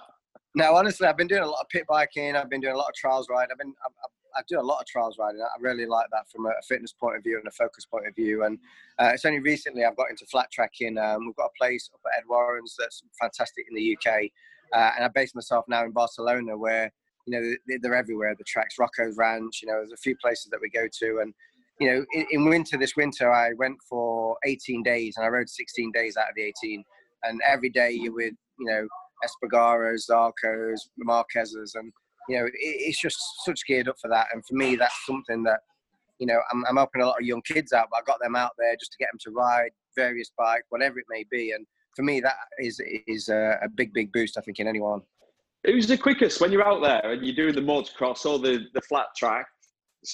no, 0.56 0.76
honestly, 0.76 1.08
I've 1.08 1.18
been 1.18 1.28
doing 1.28 1.41
a 1.43 1.47
lot 1.47 1.62
of 1.62 1.70
pit 1.70 1.86
biking. 1.88 2.36
I've 2.36 2.50
been 2.50 2.62
doing 2.62 2.76
a 2.76 2.78
lot 2.78 2.89
of 2.89 2.95
trials 2.95 3.28
riding. 3.30 3.50
I've 3.52 3.58
been 3.58 3.74
I, 3.84 3.88
I, 3.89 4.08
I 4.36 4.41
do 4.47 4.59
a 4.59 4.61
lot 4.61 4.80
of 4.80 4.86
trials 4.88 5.17
riding. 5.19 5.41
I 5.41 5.47
really 5.59 5.86
like 5.86 6.07
that 6.11 6.30
from 6.32 6.45
a 6.45 6.51
fitness 6.67 6.93
point 6.93 7.17
of 7.17 7.23
view 7.23 7.38
and 7.38 7.47
a 7.47 7.51
focus 7.51 7.86
point 7.86 8.07
of 8.07 8.15
view. 8.15 8.43
And 8.43 8.57
uh, 8.99 9.11
it's 9.13 9.25
only 9.25 9.39
recently 9.39 9.84
I've 9.86 9.97
got 9.97 10.09
into 10.09 10.25
flat 10.25 10.49
tracking. 10.51 10.97
Um, 10.97 11.25
we've 11.25 11.36
got 11.36 11.45
a 11.47 11.57
place 11.59 11.89
up 11.93 11.99
at 12.05 12.19
Ed 12.19 12.23
Warren's 12.30 12.75
that's 12.77 13.03
fantastic 13.19 13.65
in 13.69 13.75
the 13.75 13.95
UK, 13.97 14.30
uh, 14.73 14.91
and 14.95 15.05
I 15.05 15.07
base 15.09 15.36
myself 15.36 15.65
now 15.67 15.84
in 15.86 15.91
Barcelona, 15.91 16.57
where 16.57 16.91
you 17.25 17.34
know 17.39 17.55
they- 17.67 17.77
they're 17.77 17.95
everywhere. 17.95 18.36
The 18.38 18.43
tracks, 18.45 18.75
Rocco's 18.80 19.17
Ranch. 19.17 19.61
You 19.61 19.67
know, 19.69 19.75
there's 19.77 19.91
a 19.91 19.97
few 19.97 20.15
places 20.17 20.47
that 20.51 20.61
we 20.61 20.69
go 20.69 20.88
to, 20.99 21.19
and 21.19 21.34
you 21.80 21.89
know, 21.91 22.05
in, 22.13 22.25
in 22.32 22.45
winter 22.49 22.77
this 22.77 22.95
winter 22.95 23.32
I 23.32 23.53
went 23.53 23.77
for 23.89 24.38
18 24.45 24.84
days, 24.84 25.15
and 25.17 25.25
I 25.25 25.30
rode 25.30 25.49
16 25.49 25.91
days 25.91 26.17
out 26.17 26.30
of 26.30 26.36
the 26.36 26.43
18, 26.43 26.84
and 27.23 27.41
every 27.47 27.69
day 27.69 27.91
you're 27.91 28.13
with 28.13 28.34
you 28.59 28.65
know 28.65 28.88
Espargaros, 29.23 30.09
Zarcos, 30.09 30.80
Marquezes, 31.05 31.75
and 31.75 31.91
you 32.30 32.38
know 32.38 32.45
it, 32.45 32.53
it's 32.55 33.01
just 33.01 33.17
such 33.43 33.65
geared 33.65 33.89
up 33.89 33.97
for 33.99 34.09
that. 34.09 34.27
And 34.34 34.45
for 34.45 34.55
me, 34.55 34.75
that's 34.75 35.05
something 35.05 35.43
that 35.43 35.59
you 36.19 36.27
know 36.27 36.39
I'm, 36.53 36.63
I'm 36.69 36.77
helping 36.77 37.01
a 37.01 37.05
lot 37.05 37.19
of 37.19 37.25
young 37.25 37.41
kids 37.41 37.73
out, 37.73 37.88
but 37.91 37.97
I 37.97 38.03
got 38.03 38.19
them 38.21 38.36
out 38.36 38.51
there 38.57 38.75
just 38.80 38.91
to 38.91 38.97
get 38.99 39.09
them 39.11 39.19
to 39.23 39.32
ride 39.32 39.71
various 39.95 40.32
bikes, 40.38 40.67
whatever 40.69 40.99
it 40.99 41.05
may 41.09 41.25
be. 41.32 41.51
And 41.51 41.65
for 41.95 42.03
me, 42.03 42.21
that 42.21 42.36
is 42.59 42.80
is 43.07 43.30
a, 43.30 43.59
a 43.63 43.69
big 43.69 43.93
big 43.93 44.13
boost. 44.13 44.38
I 44.38 44.41
think 44.41 44.59
in 44.59 44.67
anyone. 44.67 45.01
Who's 45.65 45.88
the 45.88 45.97
quickest 45.97 46.39
when 46.39 46.53
you're 46.53 46.65
out 46.65 46.82
there 46.82 47.11
and 47.11 47.25
you're 47.25 47.36
doing 47.36 47.53
the 47.53 47.61
motocross 47.61 48.25
or 48.25 48.39
the, 48.39 48.67
the 48.73 48.80
flat 48.80 49.07
track 49.17 49.45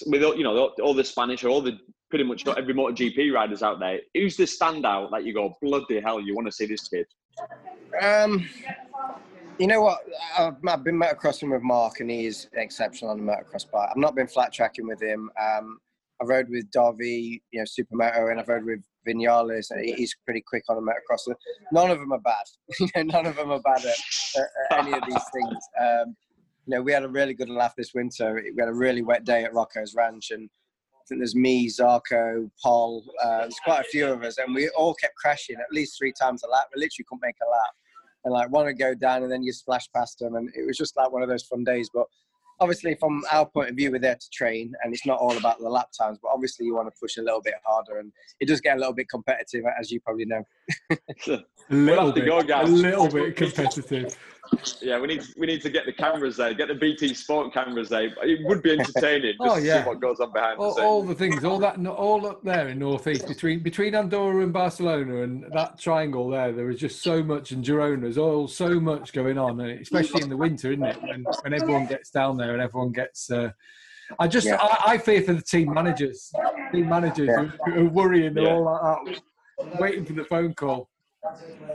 with 0.07 0.23
all, 0.23 0.35
you 0.35 0.43
know 0.43 0.57
all, 0.57 0.73
all 0.81 0.93
the 0.95 1.03
Spanish 1.03 1.43
or 1.43 1.49
all 1.49 1.61
the 1.61 1.77
pretty 2.09 2.23
much 2.23 2.47
every 2.47 2.73
MotoGP 2.73 3.31
riders 3.31 3.61
out 3.61 3.79
there? 3.79 3.99
Who's 4.13 4.37
the 4.37 4.45
standout 4.45 5.11
that 5.11 5.23
you 5.23 5.33
go 5.33 5.55
bloody 5.61 5.99
hell? 5.99 6.19
You 6.19 6.33
want 6.33 6.47
to 6.47 6.51
see 6.51 6.65
this 6.65 6.87
kid? 6.87 7.05
Um, 8.01 8.47
you 9.59 9.67
know 9.67 9.81
what? 9.81 9.99
I've, 10.37 10.55
I've 10.67 10.83
been 10.83 10.99
motocrossing 10.99 11.51
with 11.51 11.61
Marc, 11.61 11.99
and 11.99 12.09
he's 12.09 12.49
exceptional 12.53 13.11
on 13.11 13.25
the 13.25 13.31
motocross 13.31 13.69
bike. 13.69 13.89
I've 13.91 13.97
not 13.97 14.15
been 14.15 14.27
flat 14.27 14.51
tracking 14.51 14.87
with 14.87 15.01
him. 15.01 15.29
Um, 15.41 15.79
I 16.21 16.25
rode 16.25 16.49
with 16.49 16.69
Davi, 16.71 17.41
you 17.51 17.59
know, 17.59 17.63
Supermoto, 17.63 18.31
and 18.31 18.39
I've 18.39 18.47
rode 18.47 18.65
with 18.65 18.81
Vinales, 19.07 19.71
and 19.71 19.83
he's 19.83 20.15
pretty 20.25 20.43
quick 20.45 20.63
on 20.69 20.77
the 20.77 20.81
motocross. 20.81 21.33
None 21.71 21.91
of 21.91 21.99
them 21.99 22.11
are 22.13 22.19
bad. 22.19 22.45
None 23.05 23.25
of 23.25 23.35
them 23.35 23.51
are 23.51 23.61
bad 23.61 23.85
at, 23.85 23.95
at, 24.37 24.47
at 24.71 24.79
any 24.79 24.93
of 24.93 25.03
these 25.07 25.23
things. 25.33 25.57
Um, 25.79 26.15
you 26.65 26.75
know, 26.75 26.81
we 26.81 26.91
had 26.91 27.03
a 27.03 27.09
really 27.09 27.33
good 27.33 27.49
laugh 27.49 27.75
this 27.75 27.93
winter. 27.93 28.33
We 28.33 28.59
had 28.59 28.69
a 28.69 28.73
really 28.73 29.03
wet 29.03 29.23
day 29.23 29.43
at 29.43 29.53
Rocco's 29.53 29.93
Ranch, 29.95 30.31
and 30.31 30.49
I 30.93 31.03
think 31.07 31.19
there's 31.19 31.35
me, 31.35 31.69
Zarco, 31.69 32.49
Pol. 32.63 33.03
Uh, 33.23 33.41
there's 33.41 33.59
quite 33.63 33.81
a 33.81 33.89
few 33.89 34.07
of 34.07 34.23
us, 34.23 34.37
and 34.37 34.55
we 34.55 34.69
all 34.69 34.95
kept 34.95 35.15
crashing 35.15 35.57
at 35.57 35.71
least 35.71 35.97
three 35.97 36.13
times 36.19 36.43
a 36.43 36.47
lap. 36.47 36.67
We 36.75 36.81
literally 36.81 37.05
couldn't 37.07 37.21
make 37.21 37.35
a 37.45 37.49
lap, 37.49 37.73
and 38.25 38.33
like 38.33 38.49
want 38.51 38.67
to 38.67 38.73
go 38.73 38.93
down, 38.93 39.23
and 39.23 39.31
then 39.31 39.43
you 39.43 39.53
splash 39.53 39.87
past 39.95 40.19
them, 40.19 40.35
and 40.35 40.49
it 40.55 40.65
was 40.65 40.77
just 40.77 40.97
like 40.97 41.11
one 41.11 41.21
of 41.21 41.29
those 41.29 41.43
fun 41.43 41.63
days. 41.63 41.89
But 41.93 42.07
obviously, 42.59 42.95
from 42.95 43.23
our 43.31 43.45
point 43.45 43.69
of 43.69 43.75
view, 43.75 43.91
we're 43.91 43.99
there 43.99 44.15
to 44.15 44.29
train, 44.31 44.73
and 44.83 44.93
it's 44.93 45.05
not 45.05 45.19
all 45.19 45.37
about 45.37 45.59
the 45.59 45.69
lap 45.69 45.89
times. 45.97 46.17
But 46.21 46.31
obviously, 46.33 46.65
you 46.65 46.75
want 46.75 46.93
to 46.93 46.99
push 46.99 47.17
a 47.17 47.21
little 47.21 47.41
bit 47.41 47.53
harder, 47.65 47.99
and 47.99 48.11
it 48.39 48.47
does 48.47 48.59
get 48.61 48.75
a 48.75 48.79
little 48.79 48.93
bit 48.93 49.07
competitive, 49.09 49.63
as 49.79 49.91
you 49.91 49.99
probably 50.01 50.25
know. 50.25 50.43
a 50.89 51.43
little 51.69 52.07
have 52.07 52.15
to 52.15 52.21
bit, 52.21 52.47
go, 52.47 52.61
a 52.61 52.65
little 52.65 53.09
bit 53.09 53.35
competitive. 53.35 54.17
Yeah, 54.81 54.99
we 54.99 55.07
need 55.07 55.23
we 55.37 55.47
need 55.47 55.61
to 55.61 55.69
get 55.69 55.85
the 55.85 55.93
cameras 55.93 56.37
there, 56.37 56.53
get 56.53 56.67
the 56.67 56.75
BT 56.75 57.13
Sport 57.13 57.53
cameras 57.53 57.89
there. 57.89 58.13
It 58.23 58.45
would 58.45 58.61
be 58.61 58.71
entertaining 58.71 59.35
just 59.41 59.55
Oh, 59.55 59.59
to 59.59 59.65
yeah. 59.65 59.83
see 59.83 59.87
what 59.89 59.99
goes 59.99 60.19
on 60.19 60.31
behind 60.31 60.59
the 60.59 60.63
all, 60.63 60.73
scenes. 60.75 60.85
all 60.85 61.03
the 61.03 61.15
things, 61.15 61.43
all 61.43 61.59
that, 61.59 61.83
all 61.87 62.25
up 62.27 62.43
there 62.43 62.69
in 62.69 62.79
northeast 62.79 63.27
between 63.27 63.59
between 63.59 63.95
Andorra 63.95 64.43
and 64.43 64.53
Barcelona 64.53 65.23
and 65.23 65.45
that 65.53 65.79
triangle 65.79 66.29
there. 66.29 66.51
There 66.51 66.69
is 66.69 66.79
just 66.79 67.01
so 67.01 67.23
much, 67.23 67.51
and 67.51 67.65
There's 67.65 68.17
all 68.17 68.47
so 68.47 68.79
much 68.79 69.13
going 69.13 69.37
on, 69.37 69.59
and 69.61 69.79
especially 69.81 70.21
in 70.21 70.29
the 70.29 70.37
winter, 70.37 70.71
isn't 70.71 70.83
it? 70.85 71.01
When 71.01 71.25
when 71.41 71.53
everyone 71.53 71.87
gets 71.87 72.09
down 72.11 72.37
there 72.37 72.53
and 72.53 72.61
everyone 72.61 72.91
gets. 72.91 73.31
Uh, 73.31 73.51
I 74.19 74.27
just 74.27 74.45
Yeah. 74.45 74.57
I, 74.61 74.93
I 74.93 74.97
fear 74.99 75.23
for 75.23 75.33
the 75.33 75.41
team 75.41 75.73
managers, 75.73 76.31
team 76.71 76.87
managers 76.87 77.27
Yeah. 77.27 77.45
who, 77.65 77.71
who 77.71 77.87
are 77.87 77.89
worrying. 77.89 78.35
They're 78.35 78.43
Yeah. 78.43 78.53
all 78.53 78.63
like 78.65 79.15
that, 79.59 79.79
waiting 79.79 80.05
for 80.05 80.13
the 80.13 80.25
phone 80.25 80.53
call. 80.53 80.89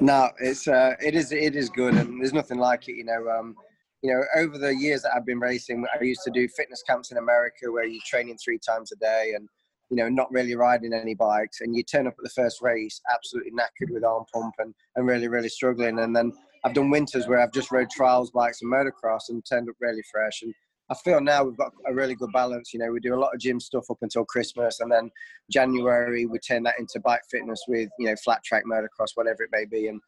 No, 0.01 0.31
it's 0.39 0.67
uh, 0.67 0.95
it 1.05 1.15
is 1.15 1.33
it 1.33 1.57
is 1.57 1.69
good, 1.69 1.95
and 1.95 2.21
there's 2.21 2.33
nothing 2.33 2.59
like 2.59 2.89
it. 2.89 2.97
You 2.97 3.05
know, 3.05 3.29
um, 3.29 3.55
you 4.03 4.13
know, 4.13 4.23
over 4.41 4.57
the 4.59 4.75
years 4.75 5.03
that 5.03 5.13
I've 5.15 5.27
been 5.27 5.41
racing, 5.41 5.85
I 5.99 6.03
used 6.03 6.23
to 6.25 6.31
do 6.31 6.49
fitness 6.49 6.83
camps 6.83 7.11
in 7.11 7.19
America 7.19 7.71
where 7.71 7.85
you're 7.85 8.01
training 8.07 8.39
three 8.43 8.59
times 8.59 8.93
a 8.93 8.97
day, 8.97 9.33
and 9.37 9.49
you 9.91 9.97
know, 9.97 10.09
not 10.09 10.31
really 10.31 10.55
riding 10.55 10.93
any 10.95 11.15
bikes, 11.15 11.61
and 11.61 11.77
you 11.77 11.83
turn 11.83 12.07
up 12.07 12.15
at 12.19 12.25
the 12.25 12.31
first 12.31 12.63
race 12.63 13.01
absolutely 13.13 13.53
knackered 13.53 13.93
with 13.93 14.05
arm 14.05 14.25
pump 14.33 14.55
and 14.59 14.75
and 14.97 15.07
really 15.07 15.29
really 15.29 15.51
struggling, 15.51 15.99
and 15.99 16.17
then 16.17 16.33
I've 16.65 16.75
done 16.75 16.91
winters 16.91 17.29
where 17.29 17.41
I've 17.41 17.53
just 17.53 17.71
rode 17.71 17.91
trials 17.91 18.31
bikes 18.31 18.63
and 18.63 18.73
motocross 18.73 19.29
and 19.29 19.45
turned 19.45 19.69
up 19.69 19.77
really 19.81 20.03
fresh 20.11 20.43
and. 20.43 20.55
I 20.91 20.95
feel 20.95 21.21
now 21.21 21.45
we've 21.45 21.57
got 21.57 21.73
a 21.87 21.95
really 21.95 22.17
good 22.17 22.33
balance. 22.33 22.75
You 22.75 22.81
know, 22.81 22.91
we 22.91 22.99
do 22.99 23.15
a 23.15 23.21
lot 23.21 23.33
of 23.33 23.41
gym 23.41 23.61
stuff 23.61 23.85
up 23.91 23.99
until 24.03 24.25
Christmas, 24.25 24.81
and 24.81 24.91
then 24.91 25.11
January 25.51 26.27
we 26.27 26.39
turn 26.41 26.65
that 26.65 26.81
into 26.81 26.99
bike 27.01 27.23
fitness 27.31 27.63
with 27.69 27.89
you 27.99 28.09
know 28.09 28.17
flat 28.25 28.43
track 28.45 28.65
motocross, 28.71 29.11
whatever 29.15 29.45
it 29.45 29.51
may 29.53 29.65
be. 29.65 29.87
And 29.87 30.01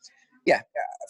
yeah, 0.44 0.60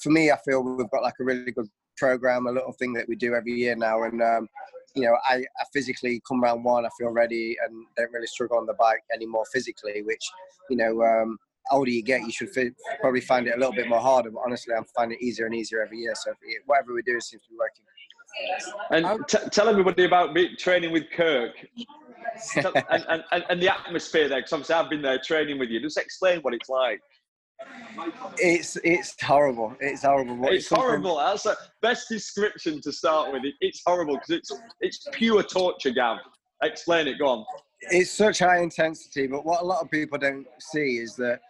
for 0.03 0.11
me, 0.11 0.31
I 0.31 0.37
feel 0.45 0.63
we've 0.63 0.91
got 0.91 1.03
like 1.03 1.15
a 1.21 1.25
really 1.25 1.53
good 1.53 1.69
program, 1.97 2.47
a 2.47 2.53
little 2.53 2.73
thing 2.73 2.93
that 2.95 3.09
we 3.09 3.17
do 3.17 3.35
every 3.35 3.53
year 3.53 3.75
now. 3.75 4.03
And 4.03 4.23
um, 4.23 4.49
you 4.95 5.03
know, 5.05 5.17
I, 5.27 5.37
I 5.37 5.65
physically 5.73 6.21
come 6.29 6.43
round 6.43 6.65
one, 6.65 6.85
I 6.85 6.91
feel 6.99 7.11
ready, 7.11 7.57
and 7.65 7.87
don't 7.97 8.13
really 8.13 8.27
struggle 8.27 8.59
on 8.59 8.67
the 8.67 8.75
bike 8.75 9.03
anymore 9.15 9.45
physically. 9.53 10.03
Which 10.03 10.29
you 10.69 10.77
know, 10.77 11.03
um, 11.03 11.39
older 11.71 11.91
you 11.91 12.03
get, 12.03 12.23
you 12.23 12.33
should 12.33 12.51
fi- 12.51 12.73
probably 13.01 13.23
find 13.23 13.47
it 13.47 13.55
a 13.55 13.59
little 13.59 13.75
bit 13.75 13.89
more 13.89 14.01
harder. 14.01 14.31
But 14.31 14.43
honestly, 14.45 14.75
I'm 14.75 14.85
finding 14.95 15.19
it 15.19 15.25
easier 15.25 15.47
and 15.47 15.55
easier 15.55 15.83
every 15.83 15.99
year. 15.99 16.15
So 16.15 16.35
whatever 16.67 16.93
we 16.93 17.03
do 17.03 17.19
seems 17.21 17.43
to 17.45 17.49
be 17.49 17.57
working. 17.57 17.85
And 18.91 19.07
t- 19.29 19.39
tell 19.51 19.69
everybody 19.69 20.05
about 20.05 20.33
me 20.35 20.55
training 20.57 20.93
with 20.93 21.05
Kirk 21.15 21.53
and, 22.57 22.67
and, 23.09 23.25
and, 23.31 23.45
and 23.51 23.63
the 23.63 23.73
atmosphere 23.73 24.29
there, 24.29 24.39
because 24.39 24.53
obviously 24.53 24.75
I've 24.75 24.91
been 24.91 25.03
there 25.03 25.19
training 25.25 25.59
with 25.59 25.69
you. 25.71 25.81
Just 25.81 25.99
explain 25.99 26.41
what 26.41 26.55
it's 26.55 26.69
like. 26.69 27.01
It's 28.39 28.77
it's 28.83 29.15
horrible. 29.23 29.77
It's 29.81 30.03
horrible. 30.03 30.37
but 30.37 30.53
It's 30.55 30.69
something- 30.69 30.85
horrible. 30.85 31.17
That's 31.19 31.45
the 31.45 31.57
best 31.81 32.09
description 32.09 32.81
to 32.81 32.93
start 32.93 33.33
with. 33.33 33.45
It, 33.45 33.55
it's 33.61 33.83
horrible 33.87 34.15
because 34.15 34.31
it's 34.31 34.53
it's 34.81 35.07
pure 35.13 35.43
torture, 35.43 35.91
Gav. 35.91 36.19
Explain 36.63 37.07
it. 37.09 37.19
Go 37.19 37.27
on. 37.29 37.45
it's 37.83 38.11
such 38.11 38.41
high 38.41 38.59
intensity, 38.61 39.27
but 39.27 39.45
what 39.45 39.63
a 39.63 39.65
lot 39.65 39.81
of 39.83 39.91
people 39.91 40.19
don't 40.19 40.47
see 40.59 40.99
is 40.99 41.15
that 41.17 41.41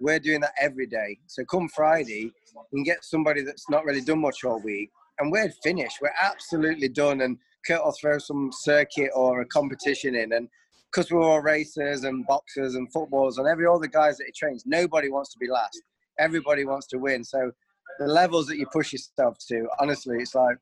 we're 0.00 0.18
doing 0.18 0.40
that 0.40 0.52
every 0.60 0.86
day. 0.86 1.18
So 1.26 1.44
come 1.44 1.68
Friday, 1.68 2.32
you 2.54 2.64
can 2.72 2.82
get 2.84 3.04
somebody 3.04 3.42
that's 3.42 3.68
not 3.68 3.84
really 3.84 4.00
done 4.00 4.20
much 4.20 4.44
all 4.44 4.60
week, 4.60 4.90
and 5.20 5.30
we're 5.30 5.50
finished. 5.62 5.98
We're 6.00 6.12
absolutely 6.20 6.88
done. 6.88 7.20
And 7.20 7.38
Kurt 7.66 7.84
will 7.84 7.92
throw 7.92 8.18
some 8.18 8.50
circuit 8.52 9.10
or 9.14 9.42
a 9.42 9.46
competition 9.46 10.14
in, 10.14 10.32
and 10.32 10.48
because 10.90 11.10
we're 11.10 11.22
all 11.22 11.40
racers 11.40 12.04
and 12.04 12.26
boxers 12.26 12.74
and 12.74 12.90
footballers 12.92 13.38
and 13.38 13.46
every 13.46 13.66
all 13.66 13.78
the 13.78 13.88
guys 13.88 14.16
that 14.18 14.24
he 14.26 14.32
trains, 14.32 14.64
nobody 14.66 15.08
wants 15.08 15.32
to 15.32 15.38
be 15.38 15.48
last. 15.48 15.80
Everybody 16.18 16.64
wants 16.64 16.86
to 16.88 16.98
win. 16.98 17.22
So 17.22 17.52
the 17.98 18.06
levels 18.06 18.46
that 18.48 18.56
you 18.56 18.66
push 18.72 18.92
yourself 18.92 19.36
to, 19.48 19.68
honestly, 19.78 20.16
it's 20.18 20.34
like 20.34 20.56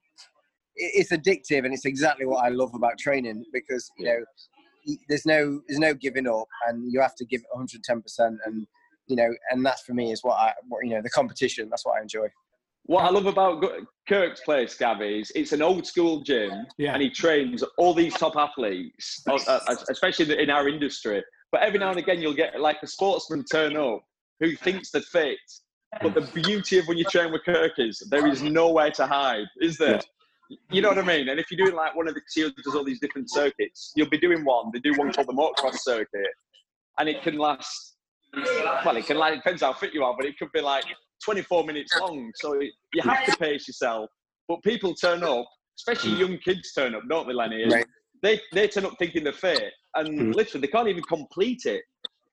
it's 0.76 1.12
addictive, 1.12 1.64
and 1.64 1.72
it's 1.72 1.86
exactly 1.86 2.26
what 2.26 2.44
I 2.44 2.48
love 2.48 2.74
about 2.74 2.98
training 2.98 3.44
because 3.52 3.90
you 3.98 4.06
know 4.06 4.24
there's 5.08 5.26
no 5.26 5.60
there's 5.68 5.80
no 5.80 5.94
giving 5.94 6.26
up 6.26 6.46
and 6.66 6.92
you 6.92 7.00
have 7.00 7.14
to 7.16 7.24
give 7.24 7.42
110 7.50 8.00
percent 8.00 8.38
and 8.46 8.66
you 9.06 9.16
know 9.16 9.30
and 9.50 9.64
that's 9.66 9.82
for 9.82 9.92
me 9.92 10.12
is 10.12 10.20
what 10.22 10.36
i 10.38 10.52
what, 10.68 10.84
you 10.84 10.94
know 10.94 11.02
the 11.02 11.10
competition 11.10 11.68
that's 11.68 11.84
what 11.84 11.98
i 11.98 12.00
enjoy 12.00 12.26
What 12.88 13.04
I 13.04 13.10
love 13.10 13.26
about 13.26 13.62
Kirk's 14.08 14.40
place, 14.40 14.74
Gav, 14.74 15.02
is 15.02 15.30
it's 15.34 15.52
an 15.52 15.60
old 15.60 15.86
school 15.86 16.22
gym, 16.22 16.66
Yeah. 16.78 16.94
and 16.94 17.02
he 17.02 17.10
trains 17.10 17.62
all 17.76 17.92
these 17.92 18.14
top 18.14 18.34
athletes, 18.34 19.22
uh, 19.28 19.38
uh, 19.46 19.76
especially 19.90 20.42
in 20.42 20.48
our 20.48 20.66
industry. 20.70 21.22
But 21.52 21.60
every 21.60 21.78
now 21.78 21.90
and 21.90 21.98
again, 21.98 22.22
you'll 22.22 22.32
get 22.32 22.58
like 22.58 22.78
a 22.82 22.86
sportsman 22.86 23.44
turn 23.44 23.76
up 23.76 24.00
who 24.40 24.56
thinks 24.56 24.90
they're 24.90 25.02
fit. 25.02 25.38
But 26.00 26.14
the 26.14 26.22
beauty 26.42 26.78
of 26.78 26.88
when 26.88 26.96
you 26.96 27.04
train 27.04 27.30
with 27.30 27.44
Kirk 27.44 27.72
is 27.78 27.98
there 28.10 28.26
is 28.26 28.42
nowhere 28.42 28.90
to 28.92 29.06
hide, 29.06 29.48
is 29.60 29.76
there? 29.76 30.00
You 30.70 30.80
know 30.80 30.88
what 30.88 30.98
I 30.98 31.02
mean? 31.02 31.28
And 31.28 31.38
if 31.38 31.50
you're 31.50 31.62
doing 31.62 31.76
like 31.76 31.94
one 31.94 32.08
of 32.08 32.14
the 32.14 32.22
SEALs 32.26 32.52
does 32.64 32.74
all 32.74 32.84
these 32.84 33.00
different 33.00 33.30
circuits, 33.30 33.92
you'll 33.96 34.08
be 34.08 34.16
doing 34.16 34.46
one. 34.46 34.70
They 34.72 34.80
do 34.80 34.94
one 34.94 35.12
called 35.12 35.28
the 35.28 35.34
motocross 35.34 35.80
circuit, 35.80 36.32
and 36.98 37.06
it 37.06 37.22
can 37.22 37.36
last. 37.36 37.96
Well, 38.82 38.96
it 38.96 39.04
can 39.04 39.18
like 39.18 39.34
it 39.34 39.36
depends 39.36 39.60
how 39.60 39.74
fit 39.74 39.92
you 39.92 40.04
are, 40.04 40.14
but 40.16 40.24
it 40.24 40.38
could 40.38 40.52
be 40.52 40.62
like 40.62 40.84
24 41.24 41.64
minutes 41.64 41.92
long. 42.00 42.30
So 42.36 42.54
you 42.60 43.02
have 43.02 43.24
to 43.26 43.36
pace 43.36 43.66
yourself. 43.68 44.10
But 44.48 44.62
people 44.62 44.94
turn 44.94 45.22
up, 45.22 45.46
especially 45.78 46.12
young 46.12 46.38
kids 46.38 46.72
turn 46.72 46.94
up, 46.94 47.02
don't 47.08 47.26
they, 47.26 47.34
Lenny? 47.34 47.64
Right. 47.68 47.86
They 48.22 48.40
they 48.52 48.66
turn 48.68 48.84
up 48.86 48.94
thinking 48.98 49.24
they're 49.24 49.32
fit, 49.32 49.72
and 49.94 50.08
Mm. 50.08 50.34
literally 50.34 50.66
they 50.66 50.72
can't 50.72 50.88
even 50.88 51.02
complete 51.04 51.62
it 51.66 51.82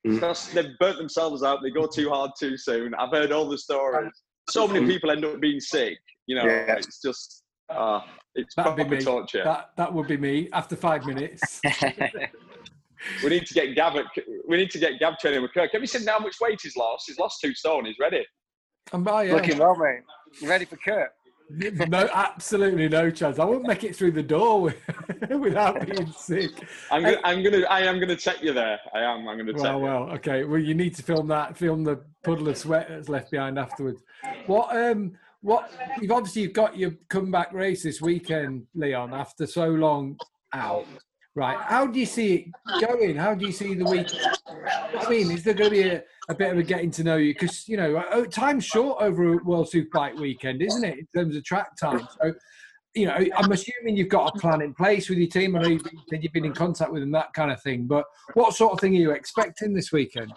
Mm. 0.07 0.15
because 0.15 0.51
they've 0.53 0.77
burnt 0.79 0.97
themselves 0.97 1.43
out. 1.43 1.59
They 1.61 1.69
go 1.71 1.87
too 1.87 2.09
hard 2.09 2.31
too 2.39 2.57
soon. 2.57 2.93
I've 2.95 3.11
heard 3.11 3.31
all 3.31 3.47
the 3.47 3.57
stories. 3.57 4.11
So 4.49 4.67
many 4.67 4.85
people 4.85 5.11
end 5.11 5.25
up 5.25 5.39
being 5.39 5.59
sick. 5.59 5.97
You 6.27 6.35
know, 6.37 6.45
Mm. 6.45 6.67
Yeah. 6.67 6.75
it's 6.77 7.01
just 7.01 7.43
uh, 7.69 7.99
it's 8.35 8.53
That'd 8.55 8.75
be 8.75 8.83
proper 8.83 8.95
me. 8.97 9.01
torture. 9.03 9.43
That 9.43 9.71
that 9.77 9.91
would 9.93 10.07
be 10.07 10.17
me 10.17 10.49
after 10.53 10.75
five 10.75 11.05
minutes. 11.05 11.59
We 13.23 13.29
need 13.29 13.45
to 13.45 13.53
get 13.53 13.75
Gav. 13.75 13.95
At, 13.97 14.05
we 14.47 14.57
need 14.57 14.71
to 14.71 14.79
get 14.79 14.99
Gav 14.99 15.19
training 15.19 15.41
with 15.41 15.53
Kirk. 15.53 15.71
Have 15.73 15.81
you 15.81 15.87
seen 15.87 16.07
how 16.07 16.17
much 16.19 16.35
weight 16.41 16.59
he's 16.63 16.75
lost? 16.75 17.05
He's 17.07 17.19
lost 17.19 17.39
two 17.41 17.53
stone. 17.53 17.85
He's 17.85 17.97
ready. 17.99 18.25
And 18.93 19.03
by 19.03 19.23
yeah. 19.23 19.33
looking 19.33 19.57
well 19.57 19.75
mate 19.75 20.01
You 20.41 20.49
ready 20.49 20.65
for 20.65 20.77
kurt 20.77 21.11
no, 21.49 22.09
absolutely 22.11 22.89
no 22.89 23.11
chance. 23.11 23.37
I 23.37 23.45
won't 23.45 23.67
make 23.67 23.83
it 23.83 23.95
through 23.95 24.11
the 24.13 24.23
door 24.23 24.73
without 25.29 25.85
being 25.85 26.11
sick. 26.11 26.51
I'm 26.89 27.03
gonna, 27.03 27.19
I'm 27.23 27.43
gonna, 27.43 27.65
I 27.67 27.81
am 27.81 27.99
gonna 27.99 28.15
check 28.15 28.41
you 28.41 28.51
there. 28.51 28.79
I 28.93 29.01
am. 29.01 29.27
I'm 29.27 29.37
gonna 29.37 29.53
check. 29.53 29.61
Well, 29.61 29.77
you. 29.77 29.83
well, 29.83 30.09
okay. 30.13 30.43
Well, 30.43 30.59
you 30.59 30.73
need 30.73 30.95
to 30.95 31.03
film 31.03 31.27
that. 31.27 31.55
Film 31.55 31.83
the 31.83 32.01
puddle 32.23 32.49
of 32.49 32.57
sweat 32.57 32.87
that's 32.89 33.09
left 33.09 33.29
behind 33.29 33.59
afterwards. 33.59 34.01
What? 34.47 34.75
Um. 34.75 35.13
What? 35.41 35.71
You've 36.01 36.11
obviously 36.11 36.41
you've 36.41 36.53
got 36.53 36.77
your 36.77 36.93
comeback 37.09 37.53
race 37.53 37.83
this 37.83 38.01
weekend, 38.01 38.65
Leon. 38.73 39.13
After 39.13 39.45
so 39.45 39.67
long 39.67 40.17
out, 40.51 40.87
right? 41.35 41.57
How 41.61 41.85
do 41.85 41.99
you 41.99 42.05
see 42.05 42.33
it 42.35 42.87
going? 42.87 43.15
How 43.15 43.35
do 43.35 43.45
you 43.45 43.51
see 43.51 43.75
the 43.75 43.85
week? 43.85 44.07
I 44.97 45.09
mean, 45.09 45.29
is 45.31 45.43
there 45.43 45.53
going 45.53 45.69
to 45.69 45.75
be 45.75 45.89
a, 45.89 46.03
a 46.29 46.35
bit 46.35 46.51
of 46.51 46.57
a 46.57 46.63
getting 46.63 46.91
to 46.91 47.03
know 47.03 47.17
you? 47.17 47.33
Because 47.33 47.67
you 47.67 47.77
know, 47.77 47.97
uh, 47.97 48.25
time's 48.25 48.65
short 48.65 49.01
over 49.01 49.33
a 49.33 49.43
World 49.43 49.69
Superbike 49.71 50.19
weekend, 50.19 50.61
isn't 50.61 50.83
it? 50.83 50.99
In 50.99 51.07
terms 51.15 51.35
of 51.35 51.43
track 51.43 51.77
time. 51.77 52.07
So, 52.21 52.33
you 52.95 53.05
know, 53.07 53.17
I'm 53.35 53.51
assuming 53.51 53.97
you've 53.97 54.09
got 54.09 54.35
a 54.35 54.39
plan 54.39 54.61
in 54.61 54.73
place 54.73 55.09
with 55.09 55.17
your 55.17 55.27
team. 55.27 55.55
I 55.55 55.61
know 55.61 55.67
you've 55.67 55.83
been, 55.83 56.21
you've 56.21 56.31
been 56.31 56.45
in 56.45 56.53
contact 56.53 56.91
with 56.91 57.01
them, 57.01 57.11
that 57.11 57.33
kind 57.33 57.51
of 57.51 57.61
thing. 57.61 57.87
But 57.87 58.05
what 58.35 58.55
sort 58.55 58.71
of 58.71 58.79
thing 58.79 58.93
are 58.93 58.99
you 58.99 59.11
expecting 59.11 59.73
this 59.73 59.91
weekend? 59.91 60.33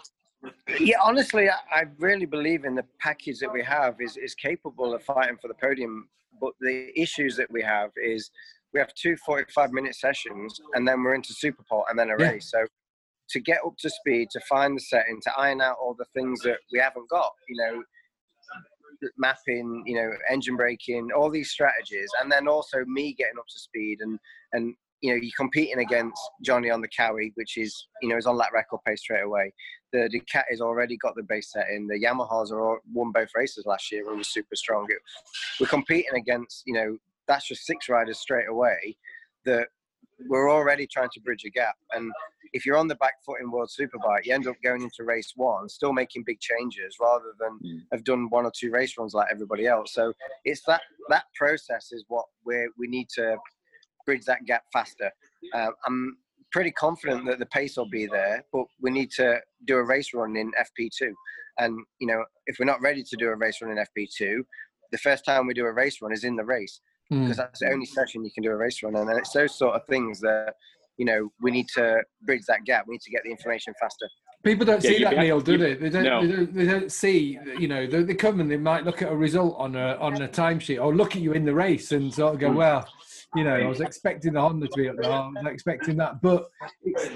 yeah 0.79 0.95
honestly 1.03 1.49
I, 1.49 1.55
I 1.69 1.83
really 1.97 2.25
believe 2.25 2.63
in 2.63 2.73
the 2.73 2.85
package 2.97 3.39
that 3.39 3.51
we 3.51 3.61
have 3.61 3.95
is 3.99 4.15
is 4.15 4.33
capable 4.33 4.93
of 4.93 5.03
fighting 5.03 5.35
for 5.35 5.49
the 5.49 5.53
podium 5.53 6.07
but 6.39 6.53
the 6.61 6.97
issues 6.97 7.35
that 7.35 7.51
we 7.51 7.61
have 7.61 7.91
is 8.01 8.31
we 8.73 8.79
have 8.79 8.93
two 8.93 9.15
45 9.25 9.71
minute 9.71 9.95
sessions 9.95 10.59
and 10.73 10.87
then 10.87 11.03
we're 11.03 11.15
into 11.15 11.33
superpole 11.33 11.83
and 11.89 11.97
then 11.97 12.09
a 12.09 12.17
Yeah. 12.19 12.31
race 12.31 12.51
so 12.51 12.65
to 13.29 13.39
get 13.39 13.59
up 13.65 13.73
to 13.79 13.89
speed 13.89 14.29
to 14.31 14.39
find 14.41 14.75
the 14.75 14.81
setting 14.81 15.19
to 15.23 15.31
iron 15.37 15.61
out 15.61 15.77
all 15.81 15.93
the 15.97 16.05
things 16.13 16.41
that 16.41 16.59
we 16.71 16.79
haven't 16.79 17.09
got 17.09 17.31
you 17.47 17.57
know 17.57 17.83
mapping 19.17 19.83
you 19.85 19.95
know 19.95 20.11
engine 20.29 20.57
braking 20.57 21.09
all 21.15 21.29
these 21.29 21.51
strategies 21.51 22.09
and 22.21 22.31
then 22.31 22.47
also 22.47 22.83
me 22.85 23.13
getting 23.13 23.37
up 23.37 23.45
to 23.47 23.59
speed 23.59 23.99
and 24.01 24.19
and 24.53 24.75
you 25.01 25.11
know 25.11 25.19
you're 25.21 25.31
competing 25.37 25.79
against 25.79 26.19
johnny 26.43 26.69
on 26.69 26.81
the 26.81 26.89
Kawi 26.89 27.31
which 27.35 27.57
is 27.57 27.87
you 28.01 28.09
know 28.09 28.17
is 28.17 28.25
on 28.25 28.37
that 28.37 28.51
record 28.53 28.79
pace 28.85 28.99
straight 28.99 29.23
away 29.23 29.53
the 29.91 30.09
Ducati 30.09 30.43
has 30.49 30.61
already 30.61 30.97
got 30.97 31.15
the 31.15 31.23
base 31.23 31.51
set 31.51 31.69
in. 31.69 31.87
The 31.87 31.99
Yamahas 31.99 32.51
are 32.51 32.61
all, 32.61 32.77
won 32.93 33.11
both 33.11 33.29
races 33.35 33.65
last 33.65 33.91
year 33.91 34.01
and 34.01 34.11
we 34.11 34.17
were 34.17 34.23
super 34.23 34.55
strong. 34.55 34.85
It, 34.89 34.97
we're 35.59 35.67
competing 35.67 36.15
against, 36.15 36.63
you 36.65 36.73
know, 36.73 36.97
that's 37.29 37.47
just 37.47 37.65
six 37.65 37.87
riders 37.87 38.19
straight 38.19 38.49
away 38.49 38.97
that 39.45 39.67
we're 40.27 40.51
already 40.51 40.85
trying 40.85 41.09
to 41.13 41.21
bridge 41.21 41.45
a 41.45 41.49
gap. 41.49 41.75
And 41.93 42.11
if 42.51 42.65
you're 42.65 42.75
on 42.75 42.87
the 42.87 42.95
back 42.95 43.13
foot 43.25 43.39
in 43.41 43.51
World 43.51 43.69
Superbike, 43.69 44.25
you 44.25 44.33
end 44.33 44.47
up 44.47 44.55
going 44.63 44.81
into 44.81 45.03
race 45.05 45.33
one, 45.35 45.69
still 45.69 45.93
making 45.93 46.23
big 46.25 46.39
changes 46.39 46.97
rather 46.99 47.33
than 47.39 47.59
mm. 47.63 47.79
have 47.93 48.03
done 48.03 48.27
one 48.29 48.45
or 48.45 48.51
two 48.53 48.71
race 48.71 48.95
runs 48.97 49.13
like 49.13 49.27
everybody 49.31 49.67
else. 49.67 49.93
So 49.93 50.11
it's 50.43 50.63
that 50.67 50.81
that 51.09 51.25
process 51.35 51.91
is 51.91 52.03
what 52.07 52.25
we 52.45 52.67
we 52.77 52.87
need 52.87 53.07
to 53.15 53.37
bridge 54.05 54.25
that 54.25 54.45
gap 54.45 54.63
faster. 54.73 55.11
Uh, 55.53 55.69
I'm 55.85 56.17
pretty 56.51 56.71
confident 56.71 57.25
that 57.27 57.39
the 57.39 57.45
pace 57.45 57.77
will 57.77 57.89
be 57.89 58.07
there, 58.07 58.43
but 58.51 58.65
we 58.81 58.89
need 58.89 59.11
to 59.11 59.39
do 59.65 59.77
a 59.77 59.85
race 59.85 60.13
run 60.13 60.35
in 60.35 60.51
FP2. 60.51 61.13
And 61.59 61.77
you 61.99 62.07
know, 62.07 62.25
if 62.47 62.57
we're 62.59 62.65
not 62.65 62.81
ready 62.81 63.03
to 63.03 63.15
do 63.15 63.27
a 63.27 63.35
race 63.35 63.59
run 63.61 63.71
in 63.71 63.85
FP2, 63.85 64.39
the 64.91 64.97
first 64.97 65.23
time 65.23 65.45
we 65.45 65.53
do 65.53 65.65
a 65.65 65.71
race 65.71 66.01
run 66.01 66.11
is 66.11 66.23
in 66.23 66.35
the 66.35 66.43
race 66.43 66.81
mm. 67.11 67.21
because 67.21 67.37
that's 67.37 67.59
the 67.59 67.71
only 67.71 67.85
session 67.85 68.23
you 68.23 68.31
can 68.31 68.43
do 68.43 68.51
a 68.51 68.55
race 68.55 68.81
run. 68.83 68.95
And 68.95 69.09
it's 69.17 69.31
those 69.31 69.55
sort 69.55 69.75
of 69.75 69.85
things 69.87 70.19
that 70.21 70.53
you 70.97 71.05
know 71.05 71.31
we 71.41 71.51
need 71.51 71.67
to 71.75 72.01
bridge 72.23 72.43
that 72.47 72.65
gap. 72.65 72.85
We 72.87 72.93
need 72.93 73.01
to 73.01 73.11
get 73.11 73.23
the 73.23 73.31
information 73.31 73.73
faster. 73.79 74.07
People 74.41 74.65
don't 74.65 74.81
yeah, 74.83 74.89
see 74.89 75.03
that, 75.03 75.17
Neil, 75.17 75.41
do 75.41 75.57
they? 75.57 75.73
They 75.73 75.89
don't, 75.89 76.03
no. 76.03 76.25
they 76.25 76.35
don't. 76.35 76.53
They 76.53 76.65
don't 76.65 76.91
see. 76.91 77.37
You 77.57 77.67
know, 77.67 77.85
they, 77.85 78.03
they, 78.03 78.15
come 78.15 78.39
and 78.39 78.49
they 78.49 78.55
might 78.55 78.85
look 78.85 79.01
at 79.01 79.11
a 79.11 79.15
result 79.15 79.55
on 79.57 79.75
a 79.75 79.95
on 79.95 80.21
a 80.21 80.29
timesheet 80.29 80.81
or 80.81 80.95
look 80.95 81.15
at 81.15 81.21
you 81.21 81.33
in 81.33 81.43
the 81.43 81.53
race 81.53 81.91
and 81.91 82.13
sort 82.13 82.35
of 82.35 82.39
go, 82.39 82.49
mm. 82.49 82.55
"Well, 82.55 82.87
you 83.35 83.43
know, 83.43 83.55
I 83.55 83.65
was 83.65 83.81
expecting 83.81 84.33
the 84.33 84.41
Honda 84.41 84.67
to 84.67 84.77
be 84.77 84.89
up 84.89 84.95
there. 84.99 85.11
I 85.11 85.27
was 85.27 85.45
expecting 85.45 85.97
that, 85.97 86.21
but 86.21 86.45
it's, 86.83 87.09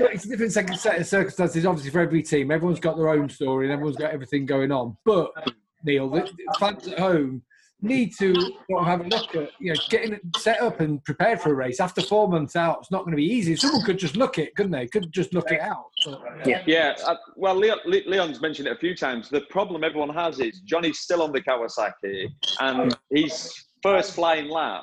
it's 0.00 0.24
a 0.26 0.28
different 0.28 0.52
set 0.52 1.00
of 1.00 1.06
circumstances. 1.06 1.64
Obviously, 1.64 1.90
for 1.90 2.00
every 2.00 2.22
team, 2.22 2.50
everyone's 2.50 2.80
got 2.80 2.96
their 2.96 3.08
own 3.08 3.28
story 3.28 3.66
and 3.66 3.72
everyone's 3.72 3.96
got 3.96 4.10
everything 4.10 4.44
going 4.44 4.70
on. 4.72 4.96
But 5.04 5.30
Neil, 5.84 6.10
the 6.10 6.30
fans 6.58 6.88
at 6.88 6.98
home 6.98 7.42
need 7.82 8.12
to 8.18 8.34
sort 8.34 8.80
of 8.80 8.86
have 8.86 9.00
a 9.00 9.04
look 9.04 9.34
at 9.34 9.50
you 9.60 9.72
know 9.72 9.80
getting 9.90 10.14
it 10.14 10.20
set 10.38 10.60
up 10.60 10.80
and 10.80 11.04
prepared 11.04 11.40
for 11.40 11.50
a 11.50 11.54
race 11.54 11.78
after 11.80 12.00
four 12.00 12.28
months 12.28 12.56
out. 12.56 12.78
It's 12.80 12.90
not 12.90 13.04
going 13.04 13.12
to 13.12 13.16
be 13.16 13.24
easy. 13.24 13.54
Someone 13.56 13.84
could 13.84 13.98
just 13.98 14.16
look 14.16 14.38
it, 14.38 14.54
couldn't 14.56 14.72
they? 14.72 14.86
Could 14.86 15.12
just 15.12 15.34
look 15.34 15.50
it 15.50 15.60
out. 15.60 15.84
But, 16.04 16.22
yeah, 16.46 16.62
yeah. 16.66 16.94
Uh, 17.06 17.16
well, 17.36 17.54
Leon, 17.54 17.78
Leon's 17.86 18.40
mentioned 18.40 18.68
it 18.68 18.72
a 18.72 18.78
few 18.78 18.96
times. 18.96 19.28
The 19.28 19.42
problem 19.42 19.84
everyone 19.84 20.10
has 20.10 20.40
is 20.40 20.60
Johnny's 20.60 21.00
still 21.00 21.22
on 21.22 21.32
the 21.32 21.40
Kawasaki, 21.40 22.28
and 22.60 22.96
his 23.10 23.52
first 23.82 24.14
flying 24.14 24.48
lap. 24.48 24.82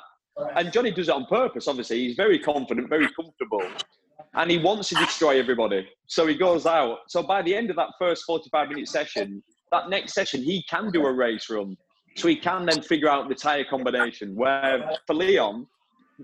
And 0.56 0.72
Johnny 0.72 0.90
does 0.90 1.08
it 1.08 1.14
on 1.14 1.26
purpose. 1.26 1.68
Obviously, 1.68 2.06
he's 2.06 2.16
very 2.16 2.38
confident, 2.38 2.88
very 2.88 3.08
comfortable, 3.14 3.62
and 4.34 4.50
he 4.50 4.58
wants 4.58 4.88
to 4.88 4.96
destroy 4.96 5.38
everybody. 5.38 5.86
So 6.06 6.26
he 6.26 6.34
goes 6.36 6.66
out. 6.66 6.98
So 7.08 7.22
by 7.22 7.42
the 7.42 7.54
end 7.54 7.70
of 7.70 7.76
that 7.76 7.90
first 7.98 8.24
forty-five 8.24 8.68
minute 8.68 8.88
session, 8.88 9.42
that 9.72 9.90
next 9.90 10.14
session 10.14 10.42
he 10.42 10.64
can 10.68 10.90
do 10.90 11.06
a 11.06 11.12
race 11.12 11.48
run 11.50 11.76
so 12.16 12.28
he 12.28 12.36
can 12.36 12.66
then 12.66 12.82
figure 12.82 13.08
out 13.08 13.28
the 13.28 13.34
tyre 13.34 13.64
combination. 13.64 14.34
Where 14.34 14.96
for 15.06 15.14
Leon, 15.14 15.66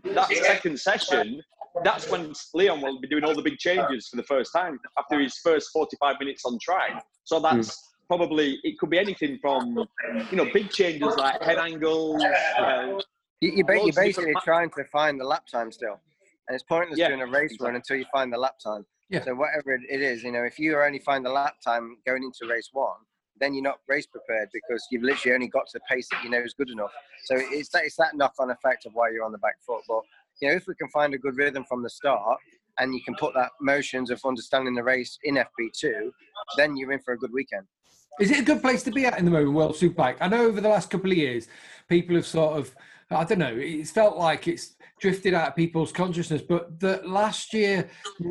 that 0.05 0.29
second 0.29 0.79
session, 0.79 1.43
that's 1.85 2.11
when 2.11 2.33
Leon 2.55 2.81
will 2.81 3.01
be 3.01 3.09
doing 3.09 3.25
all 3.25 3.35
the 3.35 3.43
big 3.43 3.59
changes 3.59 4.09
for 4.09 4.17
the 4.17 4.23
first 4.23 4.53
time 4.53 4.79
after 4.99 5.21
his 5.21 5.37
first 5.39 5.71
45 5.73 6.17
minutes 6.21 6.45
on 6.45 6.59
track. 6.61 7.05
So 7.25 7.41
that's 7.41 7.69
mm. 7.69 7.77
probably, 8.09 8.59
it 8.63 8.79
could 8.79 8.91
be 8.91 8.99
anything 8.99 9.39
from, 9.41 9.87
you 10.31 10.37
know, 10.37 10.47
big 10.53 10.71
changes 10.71 11.15
like 11.17 11.43
head 11.43 11.59
angles. 11.59 12.23
Uh, 12.59 13.01
you, 13.41 13.65
are 13.65 13.93
basically 13.93 14.35
trying 14.45 14.71
to 14.71 14.85
find 14.85 15.21
the 15.21 15.25
lap 15.25 15.47
time 15.47 15.73
still. 15.73 16.01
And 16.49 16.55
it's 16.55 16.65
pointless 16.65 16.99
yeah, 16.99 17.09
doing 17.09 17.23
a 17.23 17.27
race 17.27 17.53
exactly. 17.53 17.67
run 17.67 17.77
until 17.77 17.97
you 17.97 18.05
find 18.13 18.33
the 18.33 18.39
lap 18.39 18.59
time. 18.63 18.85
Yeah. 19.09 19.25
So 19.25 19.35
whatever 19.35 19.73
it 19.73 20.01
is, 20.01 20.23
you 20.23 20.31
know, 20.31 20.45
if 20.45 20.59
you 20.59 20.81
only 20.81 20.99
find 21.01 21.25
the 21.25 21.31
lap 21.31 21.55
time 21.65 21.97
going 22.07 22.23
into 22.23 22.53
race 22.53 22.71
one, 22.73 22.99
then 23.41 23.55
you're 23.55 23.65
not 23.65 23.79
race 23.89 24.07
prepared 24.07 24.49
because 24.53 24.87
you've 24.91 25.03
literally 25.03 25.35
only 25.35 25.49
got 25.49 25.67
to 25.67 25.79
the 25.79 25.95
pace 25.95 26.07
that 26.11 26.23
you 26.23 26.31
know 26.31 26.41
is 26.41 26.55
good 26.55 26.71
enough. 26.71 26.93
So 27.25 27.37
it's 27.39 27.71
that, 27.71 27.85
it's 27.85 27.97
that 27.97 28.15
knock 28.15 28.35
on 28.39 28.51
effect 28.51 28.87
of 28.87 28.93
why 28.93 29.11
you're 29.11 29.25
on 29.25 29.33
the 29.33 29.39
back 29.39 29.57
foot. 29.67 29.81
But 29.89 30.03
you 30.41 30.49
know, 30.49 30.55
if 30.55 30.67
we 30.67 30.75
can 30.75 30.89
find 30.89 31.15
a 31.15 31.19
good 31.19 31.37
rhythm 31.37 31.65
from 31.69 31.83
the 31.83 31.91
start 31.91 32.39
and 32.79 32.95
you 32.95 33.03
can 33.03 33.15
put 33.15 33.35
that 33.35 33.51
motions 33.61 34.11
of 34.11 34.21
understanding 34.25 34.75
the 34.75 34.85
race 34.85 35.19
in 35.25 35.37
FP2, 35.37 36.11
then 36.57 36.77
you're 36.77 36.93
in 36.93 37.01
for 37.01 37.15
a 37.15 37.19
good 37.19 37.33
weekend. 37.33 37.67
Is 38.19 38.31
it 38.31 38.41
a 38.41 38.43
good 38.43 38.61
place 38.61 38.83
to 38.83 38.91
be 38.91 39.07
at 39.07 39.19
in 39.19 39.25
the 39.25 39.31
moment, 39.31 39.53
World 39.53 39.77
Superbike? 39.77 40.17
I 40.21 40.29
know 40.29 40.45
over 40.45 40.61
the 40.61 40.69
last 40.69 40.91
couple 40.91 41.11
of 41.11 41.17
years, 41.17 41.49
people 41.89 42.17
have 42.17 42.27
sort 42.27 42.59
of, 42.59 42.75
I 43.11 43.25
don't 43.25 43.39
know, 43.39 43.57
it's 43.57 43.91
felt 43.91 44.17
like 44.17 44.47
it's 44.47 44.77
drifted 45.01 45.35
out 45.35 45.49
of 45.49 45.57
people's 45.57 45.91
consciousness, 45.91 46.43
but 46.43 46.79
that 46.81 47.09
last 47.09 47.53
year 47.53 47.89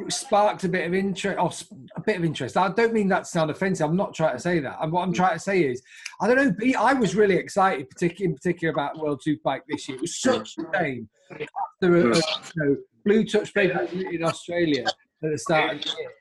sparked 0.08 0.64
a 0.64 0.70
bit 0.70 0.88
of 0.88 0.94
interest, 0.94 1.38
or 1.38 1.52
a 1.98 2.02
bit 2.02 2.18
of 2.18 2.24
interest. 2.24 2.56
I 2.56 2.70
don't 2.70 2.94
mean 2.94 3.10
that 3.10 3.20
to 3.20 3.26
sound 3.26 3.52
offensive. 3.52 3.90
I'm 3.90 3.98
not 3.98 4.14
trying 4.14 4.36
to 4.36 4.40
say 4.40 4.60
that. 4.60 4.78
And 4.82 4.92
what 4.92 5.04
I'm 5.04 5.14
trying 5.14 5.34
to 5.34 5.40
say 5.40 5.64
is, 5.64 5.82
I 6.22 6.28
don't 6.28 6.58
know. 6.60 6.80
I 6.80 6.94
was 6.94 7.16
really 7.16 7.36
excited, 7.36 7.88
in 8.02 8.36
particular 8.36 8.72
about 8.72 9.00
World 9.00 9.22
Superbike 9.26 9.62
this 9.68 9.90
year. 9.90 9.98
It 9.98 10.02
was 10.02 10.20
such 10.20 10.58
a 10.58 10.78
shame 10.78 11.10
after 11.32 11.98
a, 11.98 12.16
you 12.16 12.22
know, 12.56 12.78
blue 13.06 13.26
touch 13.26 13.54
paper 13.54 13.88
in 13.92 14.24
Australia 14.24 14.86
at 15.24 15.32
the 15.32 15.38
start 15.38 15.76
of 15.76 15.82
the 15.82 15.90
year. 15.98 16.12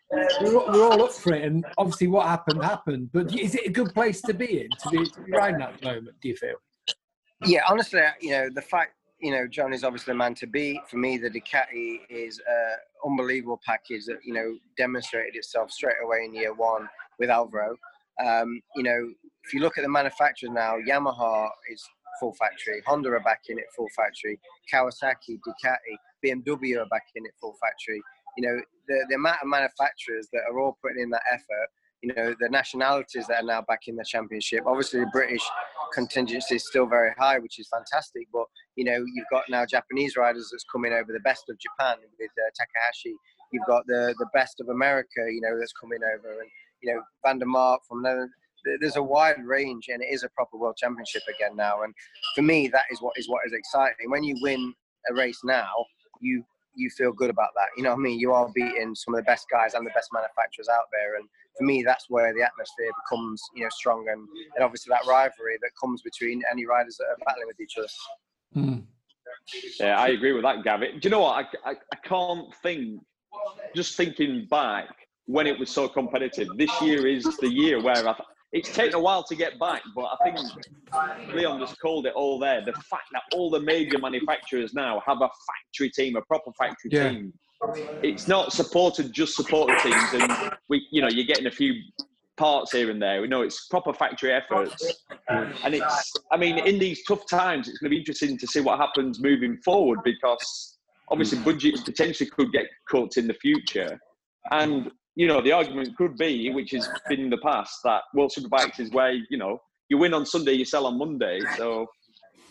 We're, 0.40 0.72
we're, 0.72 0.84
all 0.84 1.02
up 1.02 1.12
for 1.12 1.34
it, 1.34 1.44
and 1.44 1.64
obviously, 1.76 2.06
what 2.06 2.26
happened 2.26 2.64
happened. 2.64 3.10
But 3.12 3.34
is 3.38 3.54
it 3.54 3.66
a 3.66 3.70
good 3.70 3.92
place 3.92 4.22
to 4.22 4.32
be 4.32 4.62
in 4.62 4.68
to 4.82 4.88
be, 4.88 5.04
to 5.04 5.20
be 5.20 5.32
riding 5.32 5.60
at 5.60 5.78
the 5.78 5.86
moment? 5.86 6.16
Do 6.22 6.28
you 6.28 6.36
feel? 6.36 6.56
Yeah, 7.44 7.60
honestly, 7.68 8.00
you 8.20 8.30
know, 8.30 8.48
the 8.52 8.62
fact 8.62 8.94
you 9.20 9.32
know, 9.32 9.46
John 9.46 9.72
is 9.72 9.84
obviously 9.84 10.12
the 10.12 10.18
man 10.18 10.34
to 10.36 10.46
beat. 10.46 10.80
For 10.88 10.96
me, 10.96 11.18
the 11.18 11.30
Ducati 11.30 12.00
is 12.08 12.40
an 12.46 12.76
unbelievable 13.04 13.60
package 13.64 14.04
that, 14.06 14.18
you 14.24 14.32
know, 14.32 14.56
demonstrated 14.76 15.34
itself 15.34 15.72
straight 15.72 15.96
away 16.04 16.24
in 16.24 16.34
year 16.34 16.54
one 16.54 16.88
with 17.18 17.30
Alvaro. 17.30 17.76
Um, 18.24 18.60
you 18.76 18.82
know, 18.82 19.12
if 19.44 19.54
you 19.54 19.60
look 19.60 19.78
at 19.78 19.82
the 19.82 19.88
manufacturers 19.88 20.52
now, 20.52 20.76
Yamaha 20.88 21.48
is 21.70 21.84
full 22.20 22.34
factory, 22.34 22.82
Honda 22.86 23.10
are 23.10 23.20
back 23.20 23.42
in 23.48 23.58
it 23.58 23.66
full 23.76 23.88
factory, 23.94 24.40
Kawasaki, 24.72 25.38
Ducati, 25.46 25.94
BMW 26.24 26.78
are 26.78 26.86
back 26.86 27.06
in 27.14 27.24
it 27.24 27.32
full 27.40 27.56
factory. 27.60 28.00
You 28.36 28.46
know, 28.48 28.60
the, 28.88 29.04
the 29.08 29.14
amount 29.16 29.38
of 29.42 29.48
manufacturers 29.48 30.28
that 30.32 30.42
are 30.50 30.58
all 30.60 30.78
putting 30.82 31.02
in 31.02 31.10
that 31.10 31.22
effort 31.32 31.68
you 32.02 32.14
know 32.14 32.34
the 32.40 32.48
nationalities 32.48 33.26
that 33.26 33.42
are 33.42 33.46
now 33.46 33.62
back 33.62 33.88
in 33.88 33.96
the 33.96 34.04
championship. 34.04 34.62
Obviously, 34.66 35.00
the 35.00 35.10
British 35.12 35.42
contingency 35.92 36.56
is 36.56 36.66
still 36.66 36.86
very 36.86 37.12
high, 37.18 37.38
which 37.38 37.58
is 37.58 37.68
fantastic. 37.68 38.28
But 38.32 38.44
you 38.76 38.84
know, 38.84 39.04
you've 39.14 39.26
got 39.30 39.44
now 39.48 39.66
Japanese 39.66 40.16
riders 40.16 40.48
that's 40.52 40.64
coming 40.70 40.92
over 40.92 41.12
the 41.12 41.20
best 41.20 41.44
of 41.48 41.58
Japan 41.58 41.96
with 42.18 42.30
uh, 42.30 42.50
Takahashi. 42.56 43.14
You've 43.52 43.66
got 43.66 43.86
the 43.86 44.14
the 44.18 44.26
best 44.32 44.60
of 44.60 44.68
America, 44.68 45.26
you 45.28 45.40
know, 45.40 45.58
that's 45.58 45.72
coming 45.72 46.00
over, 46.02 46.40
and 46.40 46.50
you 46.82 46.94
know 46.94 47.02
Van 47.24 47.38
der 47.38 47.46
Mark 47.46 47.80
from 47.88 48.02
Netherlands. 48.02 48.32
There's 48.80 48.96
a 48.96 49.02
wide 49.02 49.44
range, 49.44 49.88
and 49.88 50.02
it 50.02 50.12
is 50.12 50.24
a 50.24 50.28
proper 50.30 50.56
world 50.56 50.76
championship 50.76 51.22
again 51.28 51.56
now. 51.56 51.82
And 51.82 51.94
for 52.34 52.42
me, 52.42 52.68
that 52.68 52.84
is 52.90 53.00
what 53.00 53.14
is 53.16 53.28
what 53.28 53.40
is 53.46 53.52
exciting. 53.52 54.10
When 54.10 54.24
you 54.24 54.36
win 54.42 54.74
a 55.10 55.14
race 55.14 55.40
now, 55.44 55.72
you 56.20 56.44
you 56.74 56.90
feel 56.90 57.12
good 57.12 57.30
about 57.30 57.50
that. 57.56 57.68
You 57.76 57.82
know 57.82 57.90
what 57.90 57.98
I 57.98 58.02
mean? 58.02 58.20
You 58.20 58.32
are 58.32 58.48
beating 58.54 58.94
some 58.94 59.14
of 59.14 59.18
the 59.18 59.24
best 59.24 59.46
guys 59.50 59.74
and 59.74 59.84
the 59.84 59.90
best 59.90 60.10
manufacturers 60.12 60.68
out 60.68 60.86
there, 60.92 61.16
and 61.16 61.28
for 61.58 61.64
me, 61.64 61.82
that's 61.84 62.06
where 62.08 62.32
the 62.32 62.42
atmosphere 62.42 62.90
becomes, 63.04 63.42
you 63.54 63.64
know, 63.64 63.68
strong 63.70 64.06
and, 64.10 64.26
and 64.54 64.64
obviously 64.64 64.90
that 64.90 65.06
rivalry 65.08 65.58
that 65.60 65.70
comes 65.80 66.02
between 66.02 66.42
any 66.50 66.64
riders 66.64 66.96
that 66.98 67.06
are 67.06 67.16
battling 67.26 67.46
with 67.46 67.60
each 67.60 67.76
other. 67.76 67.88
Mm. 68.56 68.84
Yeah, 69.78 69.98
I 69.98 70.08
agree 70.08 70.32
with 70.32 70.44
that, 70.44 70.62
Gavin. 70.62 70.98
Do 70.98 71.00
you 71.02 71.10
know 71.10 71.20
what? 71.20 71.46
I, 71.64 71.70
I, 71.70 71.74
I 71.92 71.96
can't 72.04 72.54
think, 72.62 73.00
just 73.74 73.96
thinking 73.96 74.46
back 74.50 74.88
when 75.26 75.46
it 75.46 75.58
was 75.58 75.70
so 75.70 75.88
competitive, 75.88 76.48
this 76.56 76.70
year 76.80 77.06
is 77.06 77.24
the 77.40 77.48
year 77.48 77.82
where 77.82 78.08
I, 78.08 78.14
it's 78.52 78.72
taken 78.74 78.94
a 78.94 79.00
while 79.00 79.22
to 79.24 79.36
get 79.36 79.58
back, 79.58 79.82
but 79.94 80.06
I 80.06 80.16
think 80.24 81.34
Leon 81.34 81.60
just 81.60 81.78
called 81.80 82.06
it 82.06 82.14
all 82.14 82.38
there. 82.38 82.64
The 82.64 82.72
fact 82.72 83.08
that 83.12 83.22
all 83.34 83.50
the 83.50 83.60
major 83.60 83.98
manufacturers 83.98 84.72
now 84.72 85.02
have 85.06 85.18
a 85.20 85.28
factory 85.28 85.90
team, 85.90 86.16
a 86.16 86.22
proper 86.22 86.50
factory 86.58 86.90
yeah. 86.92 87.10
team 87.10 87.32
it's 88.02 88.28
not 88.28 88.52
supported 88.52 89.12
just 89.12 89.34
supporter 89.34 89.76
teams, 89.80 90.12
and 90.12 90.52
we, 90.68 90.86
you 90.90 91.02
know, 91.02 91.08
you're 91.08 91.26
getting 91.26 91.46
a 91.46 91.50
few 91.50 91.74
parts 92.36 92.72
here 92.72 92.90
and 92.90 93.02
there. 93.02 93.20
We 93.20 93.28
know 93.28 93.42
it's 93.42 93.66
proper 93.66 93.92
factory 93.92 94.32
efforts, 94.32 95.04
and 95.28 95.74
it's. 95.74 96.12
I 96.30 96.36
mean, 96.36 96.58
in 96.58 96.78
these 96.78 97.04
tough 97.04 97.28
times, 97.28 97.68
it's 97.68 97.78
going 97.78 97.90
to 97.90 97.94
be 97.94 97.98
interesting 97.98 98.38
to 98.38 98.46
see 98.46 98.60
what 98.60 98.78
happens 98.78 99.20
moving 99.20 99.58
forward 99.58 100.00
because 100.04 100.78
obviously 101.10 101.38
budgets 101.38 101.82
potentially 101.82 102.30
could 102.30 102.52
get 102.52 102.66
cut 102.88 103.16
in 103.16 103.26
the 103.26 103.34
future, 103.34 103.98
and 104.50 104.90
you 105.16 105.26
know 105.26 105.40
the 105.40 105.52
argument 105.52 105.96
could 105.96 106.16
be, 106.16 106.50
which 106.50 106.70
has 106.70 106.88
been 107.08 107.20
in 107.20 107.30
the 107.30 107.38
past, 107.38 107.80
that 107.84 108.02
World 108.14 108.32
Superbikes 108.36 108.80
is 108.80 108.90
where 108.92 109.12
you 109.12 109.36
know 109.36 109.60
you 109.88 109.98
win 109.98 110.14
on 110.14 110.24
Sunday, 110.24 110.52
you 110.52 110.64
sell 110.64 110.86
on 110.86 110.96
Monday. 110.96 111.40
So 111.56 111.86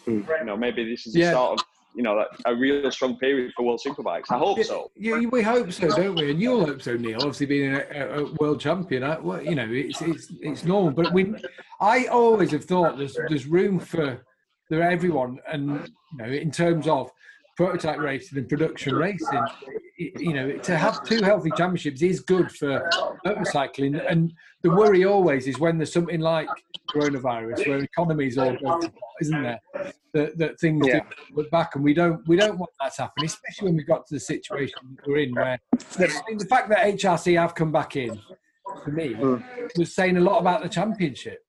you 0.05 0.25
know 0.43 0.57
maybe 0.57 0.83
this 0.83 1.07
is 1.07 1.13
the 1.13 1.21
yeah. 1.21 1.31
start 1.31 1.59
of 1.59 1.65
you 1.97 2.03
know, 2.03 2.23
a 2.45 2.55
real 2.55 2.91
strong 2.91 3.17
period 3.17 3.51
for 3.55 3.65
World 3.65 3.81
Superbikes. 3.83 4.25
I 4.29 4.37
hope 4.37 4.63
so. 4.63 4.91
Yeah, 4.95 5.17
we 5.17 5.41
hope 5.41 5.71
so, 5.71 5.87
don't 5.89 6.13
we? 6.13 6.29
And 6.29 6.39
you'll 6.39 6.63
hope 6.63 6.83
so, 6.83 6.95
Neil. 6.95 7.17
Obviously, 7.17 7.47
being 7.47 7.73
a, 7.73 8.19
a 8.19 8.33
world 8.39 8.59
champion, 8.59 9.03
I, 9.03 9.17
well, 9.17 9.41
you 9.41 9.55
know, 9.55 9.67
it's 9.67 9.99
it's 10.03 10.31
it's 10.39 10.63
normal. 10.63 10.91
But 10.91 11.11
we, 11.11 11.33
I 11.81 12.05
always 12.05 12.51
have 12.51 12.65
thought 12.65 12.99
there's 12.99 13.17
there's 13.29 13.47
room 13.47 13.79
for 13.79 14.23
for 14.67 14.79
everyone, 14.79 15.39
and 15.51 15.89
you 16.11 16.17
know, 16.19 16.25
in 16.25 16.51
terms 16.51 16.87
of 16.87 17.09
prototype 17.57 17.97
racing 17.97 18.37
and 18.37 18.47
production 18.47 18.95
racing. 18.95 19.43
You 19.97 20.33
know, 20.33 20.57
to 20.57 20.77
have 20.77 21.03
two 21.03 21.23
healthy 21.23 21.49
championships 21.57 22.01
is 22.03 22.19
good 22.19 22.51
for 22.51 22.87
motorcycling. 23.25 23.99
And 24.09 24.31
the 24.61 24.69
worry 24.69 25.03
always 25.05 25.47
is 25.47 25.59
when 25.59 25.77
there's 25.77 25.91
something 25.91 26.21
like 26.21 26.47
coronavirus, 26.93 27.67
where 27.67 27.79
economies 27.79 28.37
all 28.37 28.55
go, 28.63 28.79
isn't 29.19 29.43
there? 29.43 29.59
That, 30.13 30.37
that 30.37 30.59
things 30.59 30.87
yeah. 30.87 31.01
look 31.31 31.49
back, 31.51 31.75
and 31.75 31.83
we 31.83 31.93
don't 31.93 32.25
we 32.27 32.37
don't 32.37 32.57
want 32.57 32.71
that 32.79 32.95
to 32.95 33.01
happen, 33.03 33.25
especially 33.25 33.65
when 33.65 33.77
we 33.77 33.83
got 33.83 34.07
to 34.07 34.13
the 34.15 34.19
situation 34.19 34.97
we're 35.05 35.17
in, 35.17 35.35
where 35.35 35.59
the 35.71 36.47
fact 36.49 36.69
that 36.69 36.85
HRC 36.95 37.39
have 37.39 37.53
come 37.53 37.71
back 37.71 37.95
in 37.97 38.19
for 38.83 38.91
me 38.91 39.13
mm. 39.13 39.43
was 39.77 39.93
saying 39.93 40.17
a 40.17 40.21
lot 40.21 40.39
about 40.39 40.63
the 40.63 40.69
championship. 40.69 41.39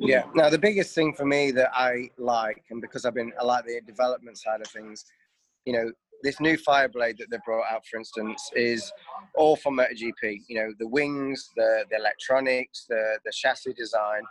Yeah. 0.00 0.24
Now 0.34 0.50
the 0.50 0.58
biggest 0.58 0.94
thing 0.94 1.14
for 1.14 1.24
me 1.24 1.50
that 1.52 1.70
I 1.74 2.10
like, 2.18 2.62
and 2.70 2.80
because 2.80 3.04
I've 3.04 3.14
been 3.14 3.32
I 3.40 3.44
like 3.44 3.64
the 3.66 3.80
development 3.86 4.38
side 4.38 4.60
of 4.60 4.66
things, 4.68 5.04
you 5.64 5.72
know, 5.72 5.90
this 6.22 6.40
new 6.40 6.56
Fireblade 6.56 7.18
that 7.18 7.28
they 7.30 7.38
brought 7.44 7.66
out, 7.70 7.86
for 7.86 7.98
instance, 7.98 8.50
is 8.54 8.92
all 9.36 9.56
from 9.56 9.76
MotoGP. 9.76 10.40
You 10.48 10.60
know, 10.60 10.72
the 10.78 10.88
wings, 10.88 11.50
the 11.56 11.84
the 11.90 11.96
electronics, 11.96 12.86
the 12.88 13.18
the 13.24 13.32
chassis 13.32 13.72
design, 13.74 14.22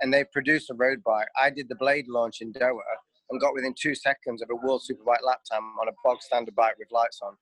and 0.00 0.12
they've 0.12 0.30
produced 0.30 0.70
a 0.70 0.74
road 0.74 1.02
bike. 1.04 1.28
I 1.40 1.50
did 1.50 1.68
the 1.68 1.76
blade 1.76 2.06
launch 2.08 2.40
in 2.40 2.52
Doha 2.52 2.78
and 3.30 3.40
got 3.40 3.54
within 3.54 3.74
two 3.78 3.94
seconds 3.94 4.42
of 4.42 4.48
a 4.50 4.66
World 4.66 4.82
Superbike 4.88 5.24
lap 5.26 5.40
time 5.50 5.62
on 5.80 5.88
a 5.88 5.92
bog 6.02 6.22
standard 6.22 6.54
bike 6.54 6.78
with 6.78 6.88
lights 6.90 7.20
on. 7.22 7.34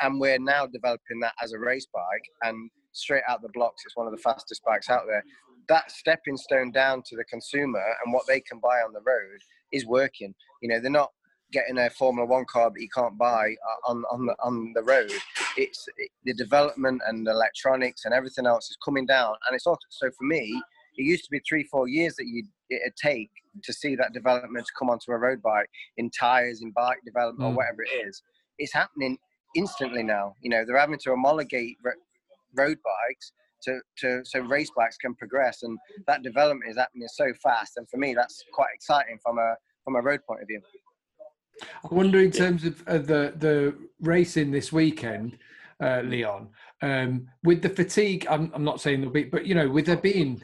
And 0.00 0.20
we're 0.20 0.38
now 0.38 0.66
developing 0.66 1.20
that 1.20 1.32
as 1.42 1.52
a 1.52 1.58
race 1.58 1.86
bike, 1.92 2.24
and 2.42 2.70
straight 2.92 3.22
out 3.28 3.40
the 3.40 3.48
blocks, 3.54 3.82
it's 3.86 3.96
one 3.96 4.06
of 4.06 4.12
the 4.12 4.18
fastest 4.18 4.62
bikes 4.64 4.90
out 4.90 5.04
there 5.06 5.24
that 5.68 5.90
stepping 5.90 6.36
stone 6.36 6.70
down 6.70 7.02
to 7.06 7.16
the 7.16 7.24
consumer 7.24 7.82
and 8.04 8.12
what 8.12 8.26
they 8.26 8.40
can 8.40 8.58
buy 8.58 8.80
on 8.86 8.92
the 8.92 9.00
road 9.00 9.38
is 9.72 9.86
working. 9.86 10.34
You 10.62 10.68
know, 10.68 10.80
they're 10.80 10.90
not 10.90 11.10
getting 11.52 11.78
a 11.78 11.90
Formula 11.90 12.26
One 12.26 12.44
car 12.44 12.70
that 12.70 12.80
you 12.80 12.88
can't 12.94 13.18
buy 13.18 13.54
uh, 13.68 13.90
on 13.90 14.04
on 14.10 14.26
the 14.26 14.36
on 14.42 14.72
the 14.74 14.82
road. 14.82 15.12
It's 15.56 15.86
it, 15.96 16.10
the 16.24 16.34
development 16.34 17.02
and 17.06 17.26
the 17.26 17.32
electronics 17.32 18.04
and 18.04 18.14
everything 18.14 18.46
else 18.46 18.70
is 18.70 18.76
coming 18.84 19.06
down, 19.06 19.34
and 19.46 19.54
it's 19.54 19.66
also 19.66 19.80
so 19.90 20.10
for 20.10 20.24
me. 20.24 20.60
It 20.96 21.04
used 21.04 21.24
to 21.24 21.30
be 21.30 21.40
three, 21.48 21.62
four 21.64 21.88
years 21.88 22.16
that 22.16 22.26
you 22.26 22.44
it'd 22.68 22.96
take 22.96 23.30
to 23.62 23.72
see 23.72 23.94
that 23.96 24.12
development 24.12 24.66
to 24.66 24.72
come 24.78 24.90
onto 24.90 25.12
a 25.12 25.16
road 25.16 25.40
bike 25.40 25.68
in 25.96 26.10
tires, 26.10 26.62
in 26.62 26.72
bike 26.72 26.98
development, 27.06 27.48
mm. 27.48 27.52
or 27.52 27.56
whatever 27.56 27.82
it 27.82 28.06
is. 28.06 28.22
It's 28.58 28.72
happening 28.72 29.16
instantly 29.56 30.02
now. 30.02 30.34
You 30.42 30.50
know, 30.50 30.64
they're 30.66 30.78
having 30.78 30.98
to 30.98 31.10
homologate 31.10 31.76
road 32.54 32.78
bikes 32.84 33.32
to, 33.62 33.80
to 33.98 34.22
so 34.24 34.40
race 34.40 34.70
bikes 34.76 34.96
can 34.96 35.14
progress 35.14 35.62
and 35.62 35.78
that 36.06 36.22
development 36.22 36.70
is 36.70 36.76
happening 36.76 37.08
so 37.08 37.26
fast 37.42 37.76
and 37.76 37.88
for 37.88 37.96
me 37.96 38.14
that's 38.14 38.44
quite 38.52 38.70
exciting 38.74 39.18
from 39.22 39.38
a 39.38 39.54
from 39.84 39.96
a 39.96 40.00
road 40.00 40.20
point 40.26 40.42
of 40.42 40.48
view 40.48 40.60
i 41.62 41.94
wonder 41.94 42.20
in 42.20 42.30
terms 42.30 42.64
of, 42.64 42.82
of 42.86 43.06
the 43.06 43.34
the 43.36 43.74
racing 44.00 44.50
this 44.50 44.72
weekend 44.72 45.38
uh, 45.82 46.02
leon 46.02 46.48
um, 46.82 47.26
with 47.42 47.62
the 47.62 47.68
fatigue 47.68 48.26
I'm, 48.28 48.50
I'm 48.54 48.64
not 48.64 48.80
saying 48.80 49.00
there'll 49.00 49.12
be 49.12 49.24
but 49.24 49.46
you 49.46 49.54
know 49.54 49.68
with 49.68 49.86
there 49.86 49.96
being 49.96 50.42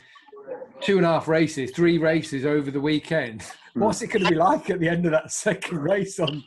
two 0.80 0.96
and 0.96 1.06
a 1.06 1.08
half 1.10 1.28
races 1.28 1.70
three 1.70 1.98
races 1.98 2.44
over 2.44 2.70
the 2.70 2.80
weekend. 2.80 3.42
What's 3.76 4.02
it 4.02 4.08
going 4.08 4.24
to 4.24 4.30
be 4.30 4.36
like 4.36 4.70
at 4.70 4.80
the 4.80 4.88
end 4.88 5.04
of 5.06 5.12
that 5.12 5.30
second 5.44 5.78
race 5.78 6.18
on 6.18 6.42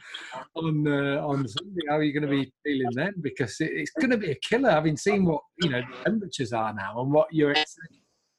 on 0.56 0.88
uh, 0.88 1.22
on 1.26 1.48
Sunday? 1.48 1.82
How 1.88 1.98
are 1.98 2.04
you 2.04 2.14
going 2.14 2.30
to 2.30 2.44
be 2.44 2.52
feeling 2.64 2.92
then? 2.94 3.14
Because 3.22 3.60
it, 3.60 3.72
it's 3.74 3.92
going 3.92 4.12
to 4.12 4.18
be 4.18 4.32
a 4.32 4.36
killer, 4.36 4.72
having 4.72 4.98
seen 4.98 5.26
what 5.26 5.42
you 5.62 5.70
know 5.70 5.82
temperatures 6.04 6.54
are 6.54 6.74
now 6.74 7.02
and 7.02 7.12
what 7.12 7.28
you're. 7.32 7.56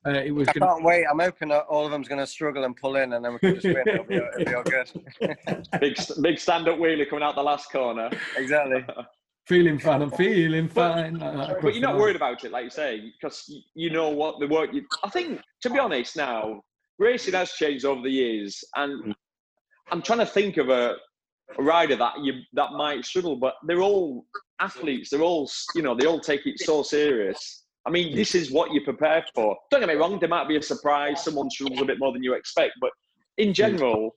Uh, 0.07 0.13
it 0.13 0.35
was. 0.35 0.49
I 0.49 0.53
gonna... 0.55 0.73
can't 0.73 0.85
wait. 0.85 1.05
I'm 1.11 1.19
hoping 1.19 1.49
that 1.49 1.65
all 1.69 1.85
of 1.85 1.91
them's 1.91 2.09
going 2.09 2.21
to 2.21 2.27
struggle 2.27 2.65
and 2.65 2.75
pull 2.75 2.97
in, 2.97 3.13
and 3.13 3.25
then 3.25 3.35
we 3.35 3.39
can 3.39 3.55
just 3.55 3.67
win. 3.67 3.85
It'll 3.87 4.05
be, 4.05 4.17
it'll 4.17 4.45
be 4.45 4.55
all 4.55 4.63
good. 4.63 5.67
big 5.81 5.97
big 6.23 6.39
stand 6.39 6.69
up 6.69 6.79
wheelie 6.79 7.09
coming 7.09 7.23
out 7.23 7.35
the 7.35 7.43
last 7.43 7.71
corner. 7.71 8.11
Exactly. 8.37 8.85
feeling 9.47 9.79
fine. 9.79 10.01
I'm 10.01 10.11
feeling 10.13 10.69
fine. 10.69 11.19
But, 11.19 11.61
but 11.61 11.75
you're 11.75 11.83
not 11.83 11.99
worried 11.99 12.17
about 12.17 12.45
it, 12.45 12.53
like 12.53 12.65
you 12.65 12.71
say, 12.71 13.13
because 13.21 13.53
you 13.75 13.91
know 13.91 14.09
what 14.09 14.39
the 14.41 14.47
work. 14.47 14.73
You, 14.73 14.87
I 15.03 15.11
think, 15.11 15.41
to 15.63 15.71
be 15.71 15.79
honest, 15.79 16.17
now 16.17 16.63
racing 17.01 17.35
has 17.35 17.53
changed 17.53 17.85
over 17.85 18.03
the 18.03 18.11
years, 18.11 18.63
and 18.77 19.05
mm. 19.05 19.15
I'm 19.91 20.03
trying 20.03 20.21
to 20.21 20.27
think 20.27 20.59
of 20.59 20.69
a, 20.69 20.95
a 21.59 21.63
rider 21.63 21.97
that 21.97 22.21
you 22.23 22.35
that 22.53 22.73
might 22.73 23.05
struggle, 23.05 23.37
but 23.37 23.55
they're 23.67 23.83
all 23.83 24.27
athletes. 24.61 25.11
They're 25.11 25.23
all 25.23 25.51
you 25.75 25.83
know 25.83 25.97
they 25.97 26.07
all 26.07 26.21
take 26.21 26.47
it 26.47 26.61
so 26.61 26.85
serious. 26.85 27.65
I 27.87 27.91
mean, 27.91 28.15
this 28.15 28.35
is 28.35 28.53
what 28.53 28.73
you 28.73 28.83
prepare 28.83 29.25
for. 29.35 29.57
Don't 29.71 29.81
get 29.81 29.89
me 29.89 29.95
wrong; 29.95 30.21
there 30.21 30.29
might 30.29 30.47
be 30.47 30.57
a 30.57 30.63
surprise. 30.63 31.25
Someone 31.25 31.51
struggles 31.51 31.81
a 31.81 31.85
bit 31.85 31.99
more 31.99 32.13
than 32.13 32.23
you 32.23 32.35
expect, 32.35 32.75
but 32.81 32.91
in 33.41 33.55
general, 33.55 34.15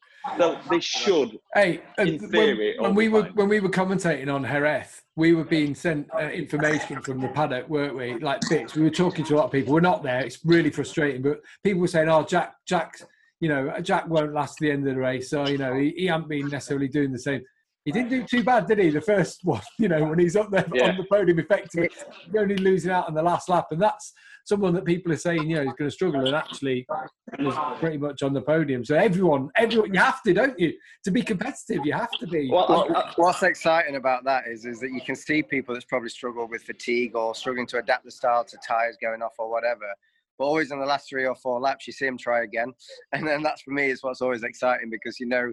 they 0.69 0.79
should. 0.79 1.39
Hey, 1.53 1.81
in 1.97 2.19
theory, 2.19 2.75
when, 2.77 2.89
when 2.89 2.95
we 2.95 3.09
were 3.09 3.23
when 3.33 3.49
we 3.49 3.59
were 3.59 3.69
commentating 3.69 4.33
on 4.33 4.43
Jerez, 4.43 5.01
we 5.15 5.33
were 5.33 5.43
being 5.43 5.75
sent 5.75 6.07
uh, 6.13 6.29
information 6.29 7.01
from 7.01 7.19
the 7.19 7.27
paddock, 7.29 7.67
weren't 7.69 7.95
we? 7.95 8.17
Like 8.19 8.41
bits. 8.49 8.75
We 8.75 8.83
were 8.83 8.89
talking 8.89 9.25
to 9.25 9.35
a 9.35 9.37
lot 9.37 9.45
of 9.45 9.51
people. 9.51 9.73
We're 9.73 9.81
not 9.81 10.03
there. 10.03 10.21
It's 10.21 10.39
really 10.45 10.69
frustrating. 10.69 11.21
But 11.21 11.41
people 11.63 11.81
were 11.81 11.87
saying, 11.87 12.09
"Oh, 12.09 12.23
Jack, 12.23 12.55
Jack, 12.67 12.93
you 13.39 13.49
know, 13.49 13.73
Jack 13.81 14.07
won't 14.07 14.33
last 14.33 14.57
to 14.57 14.65
the 14.65 14.71
end 14.71 14.87
of 14.87 14.95
the 14.95 14.99
race." 14.99 15.29
So 15.29 15.47
you 15.47 15.57
know, 15.57 15.75
he, 15.75 15.93
he 15.95 16.05
hasn't 16.07 16.29
been 16.29 16.47
necessarily 16.47 16.87
doing 16.87 17.11
the 17.11 17.19
same. 17.19 17.41
He 17.85 17.91
didn't 17.91 18.09
do 18.09 18.23
too 18.23 18.43
bad, 18.43 18.67
did 18.67 18.79
he? 18.79 18.91
The 18.91 19.01
first 19.01 19.41
one, 19.43 19.61
you 19.77 19.89
know, 19.89 20.03
when 20.05 20.19
he's 20.19 20.35
up 20.35 20.51
there 20.51 20.65
yeah. 20.73 20.91
on 20.91 20.97
the 20.97 21.05
podium, 21.11 21.39
effectively, 21.39 21.89
only 22.37 22.55
losing 22.55 22.91
out 22.91 23.07
on 23.07 23.13
the 23.13 23.23
last 23.23 23.49
lap, 23.49 23.67
and 23.71 23.81
that's 23.81 24.13
someone 24.45 24.73
that 24.73 24.85
people 24.85 25.11
are 25.11 25.17
saying, 25.17 25.49
you 25.49 25.55
know, 25.55 25.61
is 25.61 25.73
going 25.77 25.89
to 25.89 25.91
struggle, 25.91 26.25
and 26.25 26.35
actually 26.35 26.85
was 27.39 27.55
pretty 27.79 27.97
much 27.97 28.23
on 28.23 28.33
the 28.33 28.41
podium. 28.41 28.83
So 28.83 28.95
everyone, 28.95 29.49
everyone, 29.55 29.93
you 29.93 29.99
have 29.99 30.21
to, 30.23 30.33
don't 30.33 30.57
you, 30.59 30.73
to 31.03 31.11
be 31.11 31.21
competitive, 31.21 31.85
you 31.85 31.93
have 31.93 32.11
to 32.11 32.27
be. 32.27 32.49
What's 32.49 33.43
exciting 33.43 33.95
about 33.95 34.23
that 34.25 34.43
is, 34.47 34.65
is 34.65 34.79
that 34.81 34.91
you 34.91 35.01
can 35.01 35.15
see 35.15 35.41
people 35.43 35.73
that's 35.73 35.85
probably 35.85 36.09
struggled 36.09 36.49
with 36.49 36.63
fatigue 36.63 37.15
or 37.15 37.33
struggling 37.35 37.67
to 37.67 37.77
adapt 37.77 38.05
the 38.05 38.11
style 38.11 38.43
to 38.45 38.57
tires 38.65 38.97
going 39.01 39.21
off 39.21 39.33
or 39.39 39.49
whatever. 39.49 39.85
But 40.37 40.45
always 40.45 40.71
in 40.71 40.79
the 40.79 40.85
last 40.85 41.07
three 41.07 41.25
or 41.25 41.35
four 41.35 41.59
laps, 41.59 41.87
you 41.87 41.93
see 41.93 42.05
them 42.05 42.17
try 42.17 42.43
again, 42.43 42.73
and 43.13 43.25
then 43.25 43.43
that's 43.43 43.61
for 43.61 43.71
me 43.71 43.87
is 43.87 44.03
what's 44.03 44.21
always 44.21 44.43
exciting 44.43 44.89
because 44.89 45.19
you 45.19 45.27
know 45.27 45.51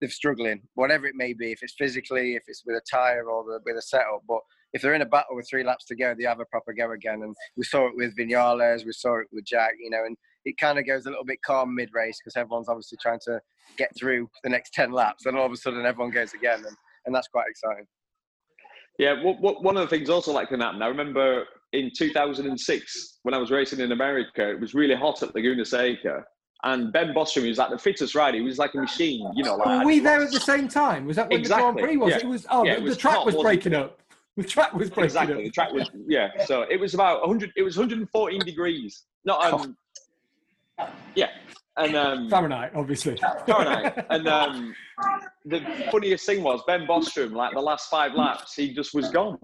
they're 0.00 0.08
struggling, 0.08 0.62
whatever 0.74 1.06
it 1.06 1.14
may 1.14 1.34
be, 1.34 1.52
if 1.52 1.62
it's 1.62 1.74
physically, 1.76 2.34
if 2.34 2.44
it's 2.46 2.62
with 2.64 2.76
a 2.76 2.82
tire 2.90 3.28
or 3.28 3.44
the, 3.44 3.60
with 3.66 3.76
a 3.76 3.82
setup. 3.82 4.22
But 4.26 4.40
if 4.72 4.82
they're 4.82 4.94
in 4.94 5.02
a 5.02 5.06
battle 5.06 5.36
with 5.36 5.48
three 5.48 5.64
laps 5.64 5.84
to 5.86 5.96
go, 5.96 6.14
they 6.16 6.24
have 6.24 6.40
a 6.40 6.44
proper 6.46 6.72
go 6.72 6.92
again. 6.92 7.22
And 7.22 7.34
we 7.56 7.64
saw 7.64 7.86
it 7.86 7.96
with 7.96 8.16
Vinales, 8.16 8.84
we 8.84 8.92
saw 8.92 9.18
it 9.18 9.26
with 9.32 9.44
Jack, 9.44 9.72
you 9.80 9.90
know, 9.90 10.04
and 10.04 10.16
it 10.44 10.56
kind 10.58 10.78
of 10.78 10.86
goes 10.86 11.06
a 11.06 11.10
little 11.10 11.24
bit 11.24 11.38
calm 11.44 11.74
mid 11.74 11.90
race 11.92 12.18
because 12.22 12.36
everyone's 12.36 12.68
obviously 12.68 12.98
trying 13.00 13.20
to 13.26 13.40
get 13.76 13.90
through 13.98 14.28
the 14.42 14.50
next 14.50 14.72
10 14.72 14.92
laps. 14.92 15.26
And 15.26 15.36
all 15.36 15.46
of 15.46 15.52
a 15.52 15.56
sudden, 15.56 15.84
everyone 15.84 16.12
goes 16.12 16.34
again. 16.34 16.64
And, 16.66 16.76
and 17.06 17.14
that's 17.14 17.28
quite 17.28 17.46
exciting. 17.48 17.86
Yeah, 18.98 19.22
what, 19.22 19.40
what, 19.40 19.62
one 19.62 19.76
of 19.76 19.88
the 19.88 19.96
things 19.96 20.10
also 20.10 20.32
like 20.32 20.48
can 20.48 20.60
happen. 20.60 20.82
I 20.82 20.86
remember 20.88 21.44
in 21.72 21.90
2006 21.96 23.18
when 23.22 23.34
I 23.34 23.38
was 23.38 23.50
racing 23.50 23.80
in 23.80 23.92
America, 23.92 24.50
it 24.50 24.60
was 24.60 24.74
really 24.74 24.94
hot 24.94 25.22
at 25.22 25.34
Laguna 25.34 25.64
Seca. 25.64 26.24
And 26.62 26.92
Ben 26.92 27.14
Bostrom 27.14 27.48
was 27.48 27.56
like 27.56 27.70
the 27.70 27.78
fittest 27.78 28.14
rider. 28.14 28.36
He 28.36 28.42
was 28.42 28.58
like 28.58 28.74
a 28.74 28.78
machine, 28.78 29.26
you 29.34 29.42
know. 29.42 29.56
Like, 29.56 29.80
Were 29.80 29.86
we 29.86 29.98
there 30.00 30.22
at 30.22 30.30
the 30.30 30.40
same 30.40 30.68
time? 30.68 31.06
Was 31.06 31.16
that 31.16 31.30
when 31.30 31.40
exactly. 31.40 31.68
the 31.68 31.72
Grand 31.72 31.86
Prix 31.86 31.96
was? 31.96 32.10
Yeah. 32.10 32.18
It 32.18 32.26
was. 32.26 32.46
Oh, 32.50 32.64
yeah, 32.64 32.76
the, 32.76 32.82
was 32.82 32.96
the, 32.96 33.00
track 33.00 33.14
hot, 33.14 33.26
was 33.26 33.36
breaking 33.36 33.74
up. 33.74 33.98
The 34.40 34.48
track 34.48 34.72
was 34.72 34.88
breaking 34.88 35.04
exactly. 35.04 35.34
Up. 35.36 35.42
The 35.42 35.50
track 35.50 35.72
was 35.72 35.90
yeah. 36.06 36.30
So 36.46 36.62
it 36.70 36.80
was 36.80 36.94
about 36.94 37.20
100. 37.20 37.52
It 37.56 37.62
was 37.62 37.76
114 37.76 38.40
degrees. 38.40 39.04
Not 39.26 39.52
um. 39.52 39.76
Yeah, 41.14 41.28
and 41.76 41.94
um. 41.94 42.30
Fahrenheit, 42.30 42.72
obviously. 42.74 43.18
Fahrenheit, 43.46 44.06
and 44.10 44.26
um. 44.26 44.74
The 45.44 45.60
funniest 45.90 46.24
thing 46.24 46.42
was 46.42 46.62
Ben 46.66 46.86
Bostrom. 46.86 47.32
Like 47.32 47.52
the 47.52 47.60
last 47.60 47.90
five 47.90 48.14
laps, 48.14 48.54
he 48.54 48.72
just 48.72 48.94
was 48.94 49.10
gone. 49.10 49.38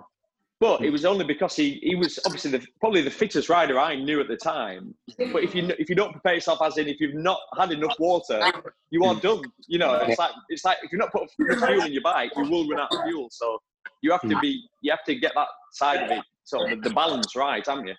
But 0.61 0.81
it 0.81 0.89
was 0.89 1.05
only 1.05 1.27
because 1.27 1.55
he, 1.55 1.79
he 1.83 1.95
was 1.95 2.19
obviously 2.25 2.53
the, 2.53 2.67
probably 2.81 3.03
the 3.03 3.11
fittest 3.11 3.51
rider 3.51 3.79
I 3.79 3.95
knew 3.97 4.23
at 4.23 4.29
the 4.29 4.39
time. 4.39 4.95
But 5.19 5.45
if 5.45 5.55
you 5.55 5.69
if 5.79 5.91
you 5.91 5.95
don't 5.95 6.13
prepare 6.13 6.35
yourself, 6.37 6.63
as 6.63 6.79
in 6.79 6.89
if 6.89 6.99
you've 7.01 7.15
not 7.15 7.39
had 7.59 7.71
enough 7.71 7.97
water, 7.99 8.41
you 8.89 9.05
are 9.05 9.15
done. 9.17 9.43
You 9.69 9.79
know, 9.79 9.97
it's 9.97 10.19
like 10.19 10.31
it's 10.49 10.65
like 10.65 10.79
if 10.83 10.91
you're 10.91 10.99
not 10.99 11.13
put 11.13 11.31
fuel 11.33 11.83
in 11.83 11.93
your 11.93 12.03
bike, 12.03 12.33
you 12.35 12.49
will 12.49 12.67
run 12.67 12.81
out 12.81 12.95
of 12.95 13.05
fuel. 13.05 13.29
So 13.31 13.61
you 14.03 14.11
have 14.13 14.23
to 14.23 14.39
be 14.41 14.69
you 14.83 14.91
have 14.91 15.05
to 15.05 15.15
get 15.15 15.33
that 15.35 15.49
side 15.73 16.03
of 16.03 16.11
it, 16.11 16.25
so 16.45 16.67
the, 16.69 16.77
the 16.77 16.91
balance 16.91 17.35
right, 17.37 17.65
haven't 17.67 17.89
you? 17.89 17.95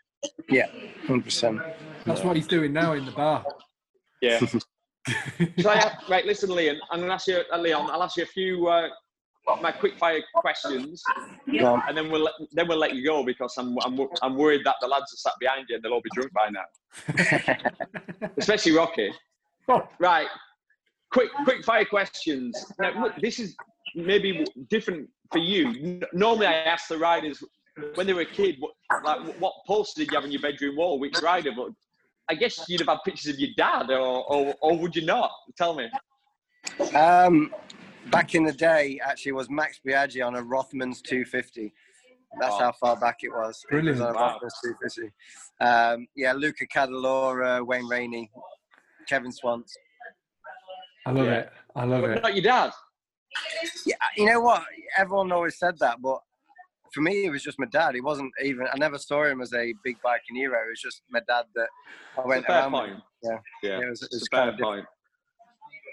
Yeah, 0.50 0.68
hundred 1.06 1.26
percent. 1.26 1.62
That's 2.06 2.24
what 2.24 2.36
he's 2.36 2.48
doing 2.48 2.74
now 2.74 2.94
in 2.94 3.06
the 3.06 3.12
bar. 3.12 3.46
Yeah. 4.22 4.40
so 5.60 5.70
I, 5.70 5.98
right, 6.10 6.26
listen, 6.26 6.50
Leon. 6.50 6.80
I'm 6.92 7.00
going 7.00 7.10
to 7.10 7.14
ask 7.14 7.28
you, 7.28 7.42
uh, 7.54 7.58
Leon. 7.58 7.90
I'll 7.92 8.04
ask 8.04 8.18
you 8.18 8.24
a 8.24 8.28
few 8.28 8.68
uh, 8.68 8.90
my 9.62 9.72
quick 9.72 9.98
fire 9.98 10.22
questions, 10.36 11.02
and 11.48 11.98
then 11.98 12.12
we'll 12.12 12.30
then 12.52 12.68
we'll 12.68 12.78
let 12.78 12.94
you 12.96 13.06
go 13.06 13.24
because 13.24 13.54
I'm 13.58 13.78
I'm 13.84 13.98
I'm 14.22 14.36
worried 14.36 14.62
that 14.66 14.76
the 14.82 14.88
lads 14.88 15.14
are 15.14 15.18
sat 15.18 15.34
behind 15.40 15.66
you 15.70 15.76
and 15.76 15.84
they'll 15.84 15.94
all 15.94 16.02
be 16.02 16.10
drunk 16.14 16.32
by 16.34 16.50
now, 16.50 18.30
especially 18.38 18.74
Rocky. 18.74 19.12
Oh. 19.70 19.88
Right, 20.00 20.28
quick 21.12 21.30
quick 21.44 21.64
fire 21.64 21.86
questions. 21.86 22.72
Now, 22.80 23.02
look, 23.02 23.14
this 23.22 23.40
is 23.40 23.56
maybe 23.96 24.46
different 24.70 25.10
for 25.32 25.40
you. 25.40 26.02
Normally, 26.14 26.48
I 26.48 26.54
ask 26.54 26.88
the 26.88 26.98
riders 26.98 27.44
when 27.96 28.08
they 28.08 28.14
were 28.14 28.22
a 28.22 28.26
kid, 28.26 28.58
what, 28.60 28.74
like 29.04 29.36
what 29.40 29.54
poster 29.66 30.02
did 30.02 30.12
you 30.12 30.16
have 30.18 30.24
on 30.24 30.32
your 30.32 30.42
bedroom 30.42 30.76
wall, 30.78 31.00
which 31.00 31.22
rider? 31.22 31.52
But 31.56 31.70
I 32.30 32.36
guess 32.36 32.68
you'd 32.68 32.82
have 32.82 32.90
had 32.90 33.00
pictures 33.06 33.34
of 33.34 33.40
your 33.40 33.52
dad, 33.58 33.90
or 33.92 34.26
or, 34.32 34.56
or 34.62 34.78
would 34.78 34.96
you 34.96 35.06
not? 35.06 35.32
Tell 35.58 35.76
me. 35.76 35.90
Um, 36.96 37.54
back 38.12 38.36
in 38.36 38.44
the 38.44 38.52
day, 38.54 39.00
actually, 39.04 39.32
was 39.34 39.50
Max 39.50 39.80
Biaggi 39.86 40.26
on 40.26 40.36
a 40.36 40.42
Rothmans 40.42 41.02
250. 41.04 41.74
That's 42.40 42.56
Oh. 42.56 42.60
how 42.60 42.72
far 42.74 42.96
back 43.00 43.18
it 43.24 43.30
was. 43.30 43.64
It 43.66 43.72
Brilliant. 43.72 44.00
was 44.00 44.14
Wow. 44.16 44.40
Um, 45.94 46.08
yeah, 46.16 46.34
Luca 46.34 46.68
Cadalora, 46.68 47.66
Wayne 47.66 47.88
Rainey, 47.88 48.30
Kevin 49.08 49.32
Schwantz. 49.32 49.72
I 51.06 51.12
love 51.12 51.26
Yeah. 51.26 51.34
it. 51.40 51.52
I 51.76 51.84
love 51.86 52.02
But 52.02 52.10
it. 52.12 52.22
not 52.22 52.36
your 52.36 52.44
dad. 52.44 52.72
Yeah, 53.86 53.96
you 54.16 54.26
know 54.26 54.42
what? 54.42 54.64
Everyone 54.98 55.32
always 55.32 55.58
said 55.58 55.78
that, 55.80 56.02
but 56.02 56.20
for 56.94 57.02
me, 57.02 57.26
it 57.26 57.30
was 57.30 57.44
just 57.44 57.60
my 57.60 57.66
dad. 57.68 57.96
He 57.96 58.02
wasn't 58.02 58.32
even. 58.44 58.68
I 58.74 58.78
never 58.78 58.98
saw 58.98 59.26
him 59.26 59.42
as 59.42 59.54
a 59.54 59.74
big 59.84 59.98
biking 60.02 60.36
hero. 60.36 60.58
It 60.66 60.70
was 60.70 60.82
just 60.82 61.02
my 61.10 61.20
dad 61.28 61.46
that 61.56 61.68
I 62.18 62.22
It's 62.22 62.26
a 62.26 62.28
went 62.28 62.46
fair 62.46 62.60
around. 62.62 62.72
point. 62.72 62.94
Yeah. 63.24 63.38
yeah. 63.64 63.80
It 63.82 63.90
was- 63.90 64.02
it 64.04 64.10
it's 64.14 64.28
a 64.32 64.36
fair 64.36 64.58
point. 64.58 64.86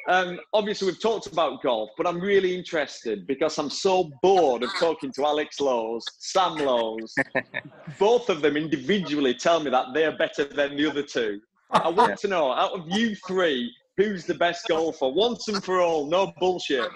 Um, 0.07 0.39
obviously, 0.53 0.87
we've 0.87 1.01
talked 1.01 1.27
about 1.29 1.63
golf, 1.63 1.89
but 1.97 2.07
I'm 2.07 2.21
really 2.21 2.55
interested 2.55 3.27
because 3.27 3.57
I'm 3.57 3.71
so 3.71 4.11
bored 4.23 4.63
of 4.63 4.69
talking 4.79 5.11
to 5.13 5.25
Alex 5.25 5.61
Lowes, 5.61 6.05
Sam 6.19 6.57
Lowes. 6.57 7.15
Both 7.99 8.29
of 8.29 8.43
them 8.43 8.59
individually 8.59 9.33
tell 9.33 9.61
me 9.61 9.71
that 9.71 9.87
they're 9.95 10.15
better 10.19 10.45
than 10.45 10.77
the 10.77 10.91
other 10.91 11.03
two. 11.03 11.41
I 11.71 11.89
want 11.89 12.19
to 12.19 12.29
know, 12.29 12.53
out 12.53 12.73
of 12.73 12.87
you 12.91 13.17
three, 13.27 13.73
who's 13.97 14.27
the 14.27 14.35
best 14.35 14.69
golfer? 14.69 15.09
Once 15.09 15.49
and 15.49 15.65
for 15.65 15.81
all, 15.81 16.05
no 16.07 16.35
bullshit. 16.39 16.91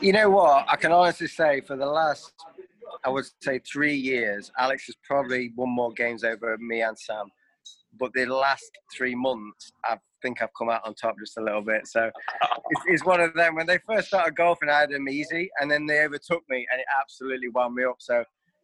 You 0.00 0.12
know 0.12 0.30
what? 0.30 0.66
I 0.68 0.76
can 0.76 0.92
honestly 0.92 1.26
say 1.26 1.60
for 1.60 1.76
the 1.76 1.86
last, 1.86 2.32
I 3.04 3.10
would 3.10 3.24
say 3.42 3.60
three 3.60 3.96
years, 3.96 4.50
Alex 4.58 4.86
has 4.86 4.96
probably 5.02 5.52
won 5.56 5.70
more 5.70 5.92
games 5.92 6.24
over 6.24 6.56
me 6.58 6.82
and 6.82 6.98
Sam. 6.98 7.26
But 7.98 8.12
the 8.12 8.26
last 8.26 8.70
three 8.94 9.14
months, 9.14 9.72
I 9.84 9.96
think 10.20 10.42
I've 10.42 10.50
come 10.58 10.68
out 10.68 10.82
on 10.84 10.94
top 10.94 11.14
just 11.18 11.38
a 11.38 11.42
little 11.42 11.62
bit. 11.62 11.86
So 11.86 12.10
it's, 12.70 12.82
it's 12.86 13.04
one 13.04 13.20
of 13.20 13.32
them. 13.34 13.54
When 13.54 13.66
they 13.66 13.78
first 13.86 14.08
started 14.08 14.36
golfing, 14.36 14.68
I 14.68 14.80
had 14.80 14.90
them 14.90 15.08
easy, 15.08 15.48
and 15.60 15.70
then 15.70 15.86
they 15.86 16.00
overtook 16.00 16.42
me, 16.48 16.66
and 16.70 16.80
it 16.80 16.86
absolutely 17.00 17.48
wound 17.48 17.74
me 17.74 17.84
up. 17.84 17.96
So 18.00 18.22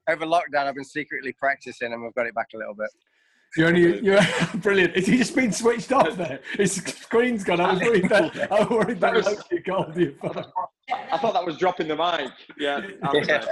over 0.08 0.26
lockdown, 0.26 0.66
I've 0.66 0.74
been 0.74 0.84
secretly 0.84 1.32
practicing, 1.32 1.92
and 1.92 2.02
we've 2.02 2.14
got 2.14 2.26
it 2.26 2.34
back 2.34 2.48
a 2.54 2.58
little 2.58 2.74
bit. 2.74 2.90
You're 3.56 3.68
only, 3.68 4.00
you're 4.02 4.20
brilliant. 4.56 4.96
Is 4.96 5.06
he 5.06 5.18
just 5.18 5.34
been 5.34 5.52
switched 5.52 5.92
off 5.92 6.16
there? 6.16 6.40
His 6.56 6.72
screen's 6.76 7.44
gone. 7.44 7.60
I 7.60 7.72
was 7.72 7.80
worried 7.82 8.08
that 8.08 8.52
I 8.52 8.60
was 8.60 8.70
worried 8.70 9.00
that 9.00 9.12
That 9.12 9.14
was- 9.14 9.26
was 9.26 9.44
you 9.50 9.60
got 9.60 9.96
your 9.96 10.12
phone. 10.12 10.44
I 10.90 11.18
thought 11.18 11.34
that 11.34 11.44
was 11.44 11.56
dropping 11.58 11.88
the 11.88 11.96
mic. 11.96 12.30
Yeah, 12.58 12.80
Yeah. 13.14 13.44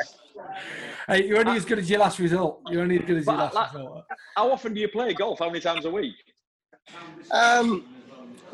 Hey, 1.07 1.27
you're 1.27 1.39
only 1.41 1.57
as 1.57 1.65
good 1.67 1.79
as 1.79 1.89
your 1.91 2.01
last 2.01 2.19
result. 2.19 2.61
You're 2.69 2.83
only 2.83 2.99
as 2.99 3.05
good 3.05 3.19
as 3.19 3.27
your 3.27 3.35
last 3.37 3.55
like- 3.55 3.73
result. 3.75 4.05
How 4.37 4.51
often 4.51 4.73
do 4.75 4.81
you 4.81 4.89
play 4.89 5.13
golf? 5.13 5.39
How 5.39 5.47
many 5.49 5.61
times 5.61 5.85
a 5.85 5.91
week? 5.91 6.15
Um, 7.31 7.85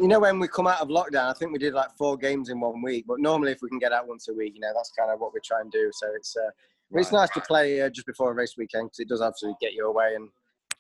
you 0.01 0.09
know, 0.09 0.18
when 0.20 0.39
we 0.40 0.48
come 0.48 0.66
out 0.66 0.81
of 0.81 0.89
lockdown, 0.89 1.31
I 1.31 1.32
think 1.32 1.52
we 1.52 1.59
did 1.59 1.74
like 1.74 1.90
four 1.97 2.16
games 2.16 2.48
in 2.51 2.60
one 2.60 2.82
week. 2.82 3.05
But 3.06 3.20
normally, 3.20 3.52
if 3.52 3.59
we 3.62 3.68
can 3.68 3.78
get 3.78 3.93
out 3.93 4.09
once 4.09 4.28
a 4.28 4.35
week, 4.35 4.55
you 4.55 4.60
know, 4.60 4.73
that's 4.74 4.90
kind 4.98 5.10
of 5.10 5.20
what 5.20 5.32
we 5.32 5.40
try 5.44 5.60
and 5.60 5.70
do. 5.70 5.90
So 5.94 6.09
it's 6.14 6.36
uh, 6.36 6.51
but 6.90 7.01
it's 7.01 7.12
nice 7.12 7.31
to 7.31 7.40
play 7.40 7.81
uh, 7.81 7.89
just 7.89 8.06
before 8.06 8.31
a 8.32 8.35
race 8.35 8.55
weekend 8.59 8.86
because 8.89 8.98
it 9.01 9.09
does 9.09 9.23
absolutely 9.23 9.56
get 9.60 9.73
you 9.73 9.86
away 9.89 10.14
and 10.16 10.28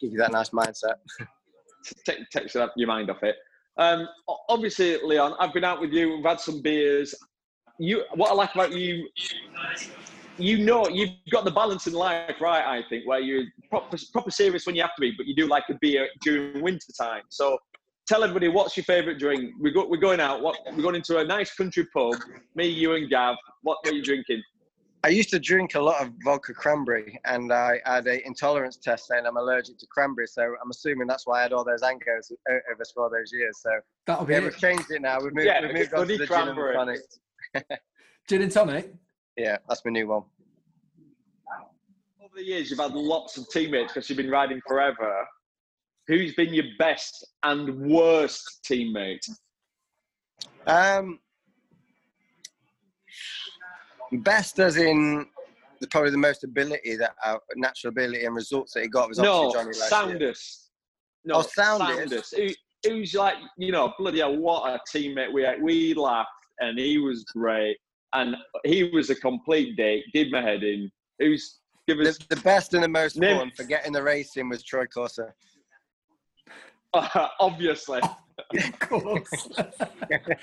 give 0.00 0.12
you 0.12 0.18
that 0.18 0.32
nice 0.32 0.50
mindset. 0.50 0.94
take, 2.06 2.28
takes 2.30 2.54
your 2.54 2.86
mind 2.86 3.10
off 3.10 3.22
it. 3.22 3.36
Um, 3.78 4.08
obviously, 4.48 4.96
Leon, 5.02 5.34
I've 5.38 5.52
been 5.52 5.64
out 5.64 5.80
with 5.80 5.92
you. 5.92 6.16
We've 6.16 6.24
had 6.24 6.40
some 6.40 6.62
beers. 6.62 7.14
You, 7.78 8.04
what 8.14 8.30
I 8.30 8.34
like 8.34 8.54
about 8.54 8.72
you, 8.72 9.08
you 10.38 10.64
know, 10.64 10.88
you've 10.88 11.10
got 11.30 11.44
the 11.44 11.50
balance 11.50 11.86
in 11.86 11.92
life, 11.92 12.40
right? 12.40 12.64
I 12.64 12.82
think 12.88 13.06
where 13.06 13.20
you're 13.20 13.44
proper, 13.68 13.98
proper 14.12 14.30
serious 14.30 14.66
when 14.66 14.74
you 14.74 14.82
have 14.82 14.94
to 14.94 15.00
be, 15.00 15.12
but 15.16 15.26
you 15.26 15.34
do 15.34 15.46
like 15.46 15.64
a 15.70 15.74
beer 15.80 16.08
during 16.22 16.62
winter 16.62 16.92
time. 16.98 17.22
So, 17.28 17.58
tell 18.06 18.22
everybody 18.22 18.48
what's 18.48 18.76
your 18.76 18.84
favourite 18.84 19.18
drink. 19.18 19.52
We 19.60 19.72
go, 19.72 19.86
we're 19.86 19.96
going 19.96 20.20
out. 20.20 20.40
What 20.42 20.56
we're 20.74 20.82
going 20.82 20.94
into 20.94 21.18
a 21.18 21.24
nice 21.24 21.54
country 21.54 21.86
pub. 21.94 22.14
Me, 22.54 22.66
you, 22.66 22.94
and 22.94 23.10
Gav. 23.10 23.36
What 23.62 23.78
are 23.84 23.92
you 23.92 24.02
drinking? 24.02 24.42
I 25.04 25.08
used 25.08 25.30
to 25.30 25.38
drink 25.38 25.74
a 25.76 25.80
lot 25.80 26.02
of 26.04 26.12
vodka 26.24 26.52
cranberry, 26.52 27.20
and 27.26 27.52
I 27.52 27.80
had 27.84 28.06
a 28.08 28.26
intolerance 28.26 28.76
test 28.76 29.06
saying 29.06 29.24
I'm 29.26 29.36
allergic 29.36 29.78
to 29.78 29.86
cranberry. 29.86 30.26
So 30.26 30.42
I'm 30.42 30.70
assuming 30.70 31.06
that's 31.06 31.26
why 31.26 31.40
I 31.40 31.42
had 31.42 31.52
all 31.52 31.64
those 31.64 31.82
angos 31.82 32.32
o- 32.50 32.58
over 32.72 32.82
for 32.92 33.04
all 33.04 33.10
those 33.10 33.30
years. 33.32 33.58
So 33.62 33.70
That'll 34.06 34.24
be 34.24 34.32
yeah, 34.32 34.40
it. 34.40 34.44
we've 34.44 34.58
changed 34.58 34.90
it 34.90 35.02
now. 35.02 35.18
We've 35.20 35.32
moved, 35.32 35.46
Yeah, 35.46 35.60
we've 35.62 35.74
moved 35.74 35.94
on 35.94 36.00
to 36.00 36.06
bloody 36.06 36.16
the 36.16 36.26
gin 36.26 36.36
and 36.48 36.56
cranberry. 36.56 36.74
tonic. 36.74 37.00
Gin 38.28 38.42
and 38.42 38.50
tonic. 38.50 38.92
Yeah, 39.36 39.58
that's 39.68 39.84
my 39.84 39.92
new 39.92 40.08
one. 40.08 40.22
Over 42.20 42.34
the 42.34 42.42
years, 42.44 42.70
you've 42.70 42.80
had 42.80 42.92
lots 42.92 43.36
of 43.38 43.48
teammates 43.50 43.92
because 43.92 44.10
you've 44.10 44.16
been 44.16 44.30
riding 44.30 44.60
forever. 44.66 45.24
Who's 46.08 46.34
been 46.34 46.52
your 46.52 46.64
best 46.78 47.24
and 47.44 47.88
worst 47.88 48.66
teammate? 48.68 49.28
Um, 50.66 51.20
best 54.12 54.58
as 54.58 54.76
in 54.76 55.26
the, 55.80 55.86
probably 55.88 56.10
the 56.10 56.18
most 56.18 56.44
ability 56.44 56.96
that 56.96 57.14
uh, 57.24 57.36
natural 57.56 57.90
ability 57.90 58.24
and 58.24 58.34
results 58.34 58.72
that 58.74 58.82
he 58.82 58.88
got 58.88 59.08
was 59.08 59.18
No, 59.18 59.48
obviously 59.54 59.60
Johnny 59.60 59.78
last 59.78 60.20
year. 60.20 60.34
No, 61.24 61.34
Oh, 61.36 61.42
Soundest. 61.42 62.30
Soundest. 62.30 62.36
Who, 62.84 62.90
who's 62.90 63.14
like, 63.14 63.34
you 63.58 63.72
know, 63.72 63.92
bloody 63.98 64.20
hell, 64.20 64.36
what 64.36 64.70
a 64.72 64.80
teammate 64.96 65.32
we 65.32 65.42
had. 65.42 65.60
We 65.60 65.92
laughed 65.94 66.30
and 66.60 66.78
he 66.78 66.98
was 66.98 67.24
great. 67.24 67.76
And 68.12 68.36
he 68.64 68.84
was 68.84 69.10
a 69.10 69.14
complete 69.16 69.76
dick, 69.76 70.04
did 70.14 70.30
my 70.30 70.40
head 70.40 70.62
in. 70.62 70.90
Who's, 71.18 71.58
give 71.88 71.98
us, 72.00 72.16
The, 72.18 72.36
the 72.36 72.42
best 72.42 72.72
and 72.74 72.82
the 72.82 72.88
most 72.88 73.16
Name- 73.18 73.38
fun 73.38 73.52
for 73.56 73.64
getting 73.64 73.92
the 73.92 74.02
racing 74.02 74.48
was 74.48 74.62
Troy 74.62 74.84
Corser. 74.86 75.32
obviously. 77.40 78.00
Of 78.54 78.78
course. 78.80 79.48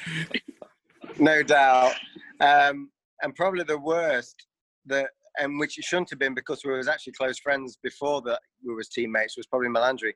no 1.20 1.44
doubt. 1.44 1.94
Um, 2.40 2.90
and 3.24 3.34
probably 3.36 3.64
the 3.64 3.78
worst 3.80 4.36
that 4.86 5.10
and 5.40 5.60
which 5.60 5.80
it 5.80 5.84
shouldn't 5.84 6.10
have 6.12 6.20
been 6.20 6.36
because 6.36 6.62
we 6.64 6.72
was 6.72 6.88
actually 6.88 7.14
close 7.14 7.40
friends 7.40 7.80
before 7.82 8.22
that 8.22 8.40
we 8.64 8.76
was 8.76 8.90
teammates 8.90 9.36
was 9.36 9.48
probably 9.48 9.68
Melandri. 9.70 10.12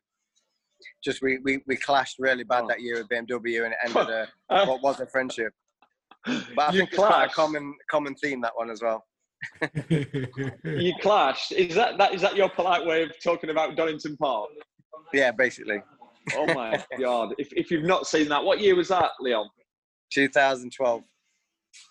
Just 1.04 1.24
we, 1.24 1.40
we, 1.44 1.60
we 1.66 1.76
clashed 1.76 2.18
really 2.20 2.44
bad 2.44 2.66
Oh. 2.66 2.68
that 2.68 2.82
year 2.82 2.98
with 3.00 3.10
BMW 3.10 3.64
and 3.66 3.74
it 3.74 3.80
ended 3.84 4.10
a, 4.14 4.28
Uh, 4.54 4.66
what 4.68 4.82
was 4.84 5.00
a 5.00 5.08
friendship. 5.08 5.52
But 6.26 6.60
I 6.60 6.72
You 6.72 6.80
think 6.80 6.90
it's 6.90 6.98
quite 7.00 7.08
a 7.10 7.12
clashed. 7.30 7.34
common 7.36 7.74
common 7.90 8.14
theme 8.16 8.42
that 8.42 8.52
one 8.56 8.70
as 8.70 8.82
well. 8.84 9.04
you 9.90 10.94
clashed. 11.02 11.52
Is 11.52 11.74
that, 11.76 11.98
that 11.98 12.14
is 12.14 12.22
that 12.22 12.36
your 12.36 12.50
polite 12.50 12.86
way 12.86 13.04
of 13.04 13.12
talking 13.24 13.50
about 13.50 13.76
Donington 13.76 14.18
Park? 14.18 14.50
Yeah, 15.14 15.32
basically. 15.32 15.82
Oh 16.36 16.46
my 16.54 16.84
god! 17.00 17.34
If, 17.38 17.48
if 17.54 17.72
you've 17.72 17.86
not 17.86 18.06
seen 18.08 18.28
that, 18.30 18.44
what 18.44 18.60
year 18.60 18.76
was 18.76 18.90
that, 18.90 19.12
Leon? 19.22 19.48
2012. 20.14 21.02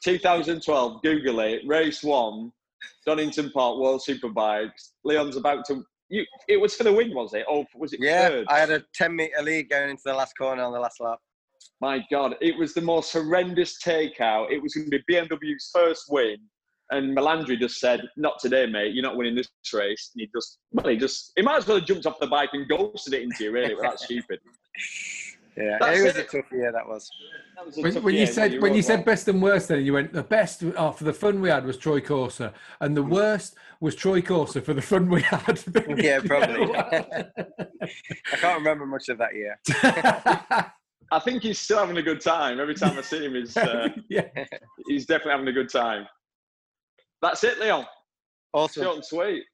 2012. 0.04 1.02
Google 1.02 1.40
it. 1.40 1.62
Race 1.66 2.02
one, 2.02 2.52
Donington 3.06 3.50
Park 3.50 3.78
World 3.78 4.02
Superbikes. 4.06 4.92
Leon's 5.04 5.36
about 5.36 5.64
to. 5.66 5.84
You. 6.08 6.24
It 6.48 6.60
was 6.60 6.74
for 6.74 6.84
the 6.84 6.92
win, 6.92 7.14
was 7.14 7.34
it? 7.34 7.44
Or 7.48 7.64
was 7.74 7.92
it 7.92 8.00
Yeah, 8.00 8.28
third? 8.28 8.46
I 8.48 8.58
had 8.58 8.70
a 8.70 8.82
10 8.94 9.16
meter 9.16 9.42
lead 9.42 9.68
going 9.70 9.90
into 9.90 10.02
the 10.04 10.14
last 10.14 10.34
corner 10.38 10.62
on 10.62 10.72
the 10.72 10.78
last 10.78 11.00
lap. 11.00 11.18
My 11.80 12.02
God, 12.10 12.36
it 12.40 12.56
was 12.56 12.74
the 12.74 12.80
most 12.80 13.12
horrendous 13.12 13.82
takeout. 13.82 14.50
It 14.50 14.62
was 14.62 14.74
going 14.74 14.90
to 14.90 14.98
be 15.06 15.14
BMW's 15.14 15.70
first 15.74 16.04
win, 16.08 16.36
and 16.90 17.16
Melandri 17.16 17.58
just 17.58 17.80
said, 17.80 18.02
"Not 18.16 18.38
today, 18.40 18.66
mate. 18.66 18.94
You're 18.94 19.02
not 19.02 19.16
winning 19.16 19.34
this 19.34 19.48
race." 19.74 20.10
And 20.14 20.20
he 20.22 20.30
just, 20.34 20.58
well, 20.72 20.86
he 20.86 20.96
just, 20.96 21.32
he 21.36 21.42
might 21.42 21.58
as 21.58 21.66
well 21.66 21.78
have 21.78 21.86
jumped 21.86 22.06
off 22.06 22.18
the 22.20 22.28
bike 22.28 22.50
and 22.52 22.68
ghosted 22.68 23.14
it 23.14 23.22
into 23.22 23.44
you. 23.44 23.50
Really, 23.50 23.74
that's 23.80 24.04
stupid. 24.06 24.38
Yeah, 25.56 25.78
That's 25.80 25.98
it 25.98 26.02
was 26.02 26.16
it. 26.16 26.34
a 26.34 26.36
tough 26.42 26.52
year. 26.52 26.70
That 26.70 26.86
was. 26.86 27.10
That 27.56 27.66
was 27.66 27.78
a 27.78 27.80
when, 27.80 28.02
when 28.02 28.14
you 28.14 28.26
said 28.26 28.52
you 28.52 28.60
when 28.60 28.74
you 28.74 28.82
said 28.82 29.00
that. 29.00 29.06
best 29.06 29.26
and 29.28 29.40
worst, 29.40 29.68
then 29.68 29.84
you 29.84 29.94
went 29.94 30.12
the 30.12 30.22
best 30.22 30.62
oh, 30.76 30.92
for 30.92 31.04
the 31.04 31.14
fun 31.14 31.40
we 31.40 31.48
had 31.48 31.64
was 31.64 31.78
Troy 31.78 32.00
Corser, 32.00 32.52
and 32.80 32.94
the 32.94 33.02
worst 33.02 33.56
was 33.80 33.94
Troy 33.94 34.20
Corser 34.20 34.62
for 34.62 34.74
the 34.74 34.82
fun 34.82 35.08
we 35.08 35.22
had. 35.22 35.62
Yeah, 35.96 36.20
probably. 36.20 36.76
I 36.76 38.36
can't 38.36 38.58
remember 38.58 38.84
much 38.84 39.08
of 39.08 39.16
that 39.18 39.34
year. 39.34 39.58
I 41.10 41.20
think 41.20 41.42
he's 41.42 41.58
still 41.58 41.78
having 41.78 41.96
a 41.96 42.02
good 42.02 42.20
time. 42.20 42.60
Every 42.60 42.74
time 42.74 42.98
I 42.98 43.02
see 43.02 43.24
him, 43.24 43.34
he's 43.34 43.56
uh, 43.56 43.88
yeah. 44.10 44.28
he's 44.88 45.06
definitely 45.06 45.32
having 45.32 45.48
a 45.48 45.52
good 45.52 45.70
time. 45.70 46.06
That's 47.22 47.42
it, 47.44 47.58
Leon. 47.60 47.86
Awesome. 48.52 48.82
Short 48.82 48.96
and 48.96 49.04
sweet. 49.04 49.44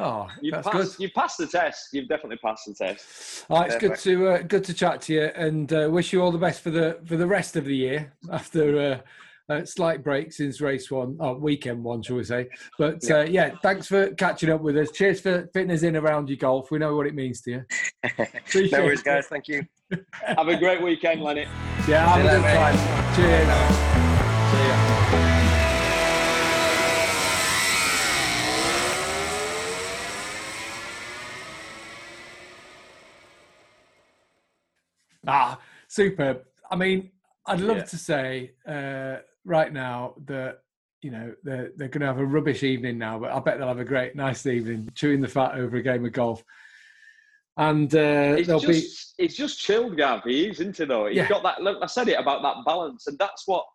Oh, 0.00 0.28
You've 0.40 0.54
that's 0.54 0.66
good. 0.68 0.80
passed, 0.80 1.00
you've 1.00 1.12
passed 1.12 1.38
the 1.38 1.46
test. 1.46 1.88
You've 1.92 2.08
definitely 2.08 2.38
passed 2.38 2.66
the 2.66 2.74
test. 2.74 3.44
All 3.50 3.60
right, 3.60 3.70
it's 3.70 3.76
good 3.80 3.96
to 3.98 4.28
uh, 4.28 4.38
good 4.38 4.64
to 4.64 4.72
chat 4.74 5.02
to 5.02 5.12
you, 5.12 5.24
and 5.36 5.70
uh, 5.72 5.88
wish 5.90 6.12
you 6.12 6.22
all 6.22 6.32
the 6.32 6.38
best 6.38 6.62
for 6.62 6.70
the 6.70 6.98
for 7.04 7.16
the 7.16 7.26
rest 7.26 7.54
of 7.56 7.66
the 7.66 7.76
year 7.76 8.14
after 8.32 9.02
uh, 9.50 9.54
a 9.54 9.66
slight 9.66 10.02
break 10.02 10.32
since 10.32 10.60
race 10.60 10.90
one, 10.90 11.16
or 11.20 11.36
weekend 11.36 11.84
one, 11.84 12.02
shall 12.02 12.16
we 12.16 12.24
say? 12.24 12.48
But 12.78 13.00
yeah. 13.02 13.16
Uh, 13.16 13.22
yeah, 13.24 13.50
thanks 13.62 13.86
for 13.88 14.10
catching 14.14 14.48
up 14.48 14.62
with 14.62 14.78
us. 14.78 14.90
Cheers 14.92 15.20
for 15.20 15.48
fitting 15.52 15.72
us 15.72 15.82
in 15.82 15.96
around 15.96 16.30
your 16.30 16.38
golf. 16.38 16.70
We 16.70 16.78
know 16.78 16.96
what 16.96 17.06
it 17.06 17.14
means 17.14 17.42
to 17.42 17.50
you. 17.50 17.64
No 18.72 18.84
worries, 18.84 19.02
guys. 19.02 19.26
Thank 19.26 19.48
you. 19.48 19.64
Have 20.24 20.48
a 20.48 20.56
great 20.56 20.80
weekend, 20.82 21.20
Lenny. 21.20 21.46
Yeah, 21.86 22.06
have 22.08 22.22
See 22.22 22.28
a 22.28 22.40
good 22.40 22.54
time. 22.54 23.16
Cheers. 23.16 23.89
Superb. 35.94 36.42
I 36.70 36.76
mean, 36.76 37.10
I'd 37.46 37.60
love 37.60 37.78
Yeah. 37.78 37.84
to 37.84 37.98
say 37.98 38.52
uh, 38.66 39.16
right 39.44 39.72
now 39.72 40.14
that 40.26 40.60
you 41.02 41.10
know 41.10 41.34
they're 41.42 41.72
they're 41.76 41.88
going 41.88 42.00
to 42.02 42.06
have 42.06 42.18
a 42.18 42.24
rubbish 42.24 42.62
evening 42.62 42.96
now, 42.98 43.18
but 43.18 43.32
I 43.32 43.40
bet 43.40 43.58
they'll 43.58 43.68
have 43.68 43.80
a 43.80 43.84
great, 43.84 44.14
nice 44.14 44.46
evening 44.46 44.88
chewing 44.94 45.20
the 45.20 45.28
fat 45.28 45.54
over 45.56 45.76
a 45.76 45.82
game 45.82 46.04
of 46.06 46.12
golf. 46.12 46.42
And 47.56 47.92
uh, 47.94 48.36
It's 48.38 48.46
they'll 48.46 48.60
just, 48.60 49.14
it's 49.18 49.34
just 49.34 49.58
chilled, 49.60 49.96
Gav. 49.96 50.22
He 50.24 50.46
is, 50.48 50.60
isn't 50.60 50.76
he? 50.76 50.84
Though 50.84 51.06
he's 51.06 51.16
Yeah. 51.16 51.28
got 51.28 51.42
that. 51.42 51.60
Look, 51.62 51.78
I 51.82 51.86
said 51.86 52.08
it 52.08 52.18
about 52.18 52.42
that 52.42 52.64
balance, 52.64 53.06
and 53.06 53.18
that's 53.18 53.46
what 53.46 53.66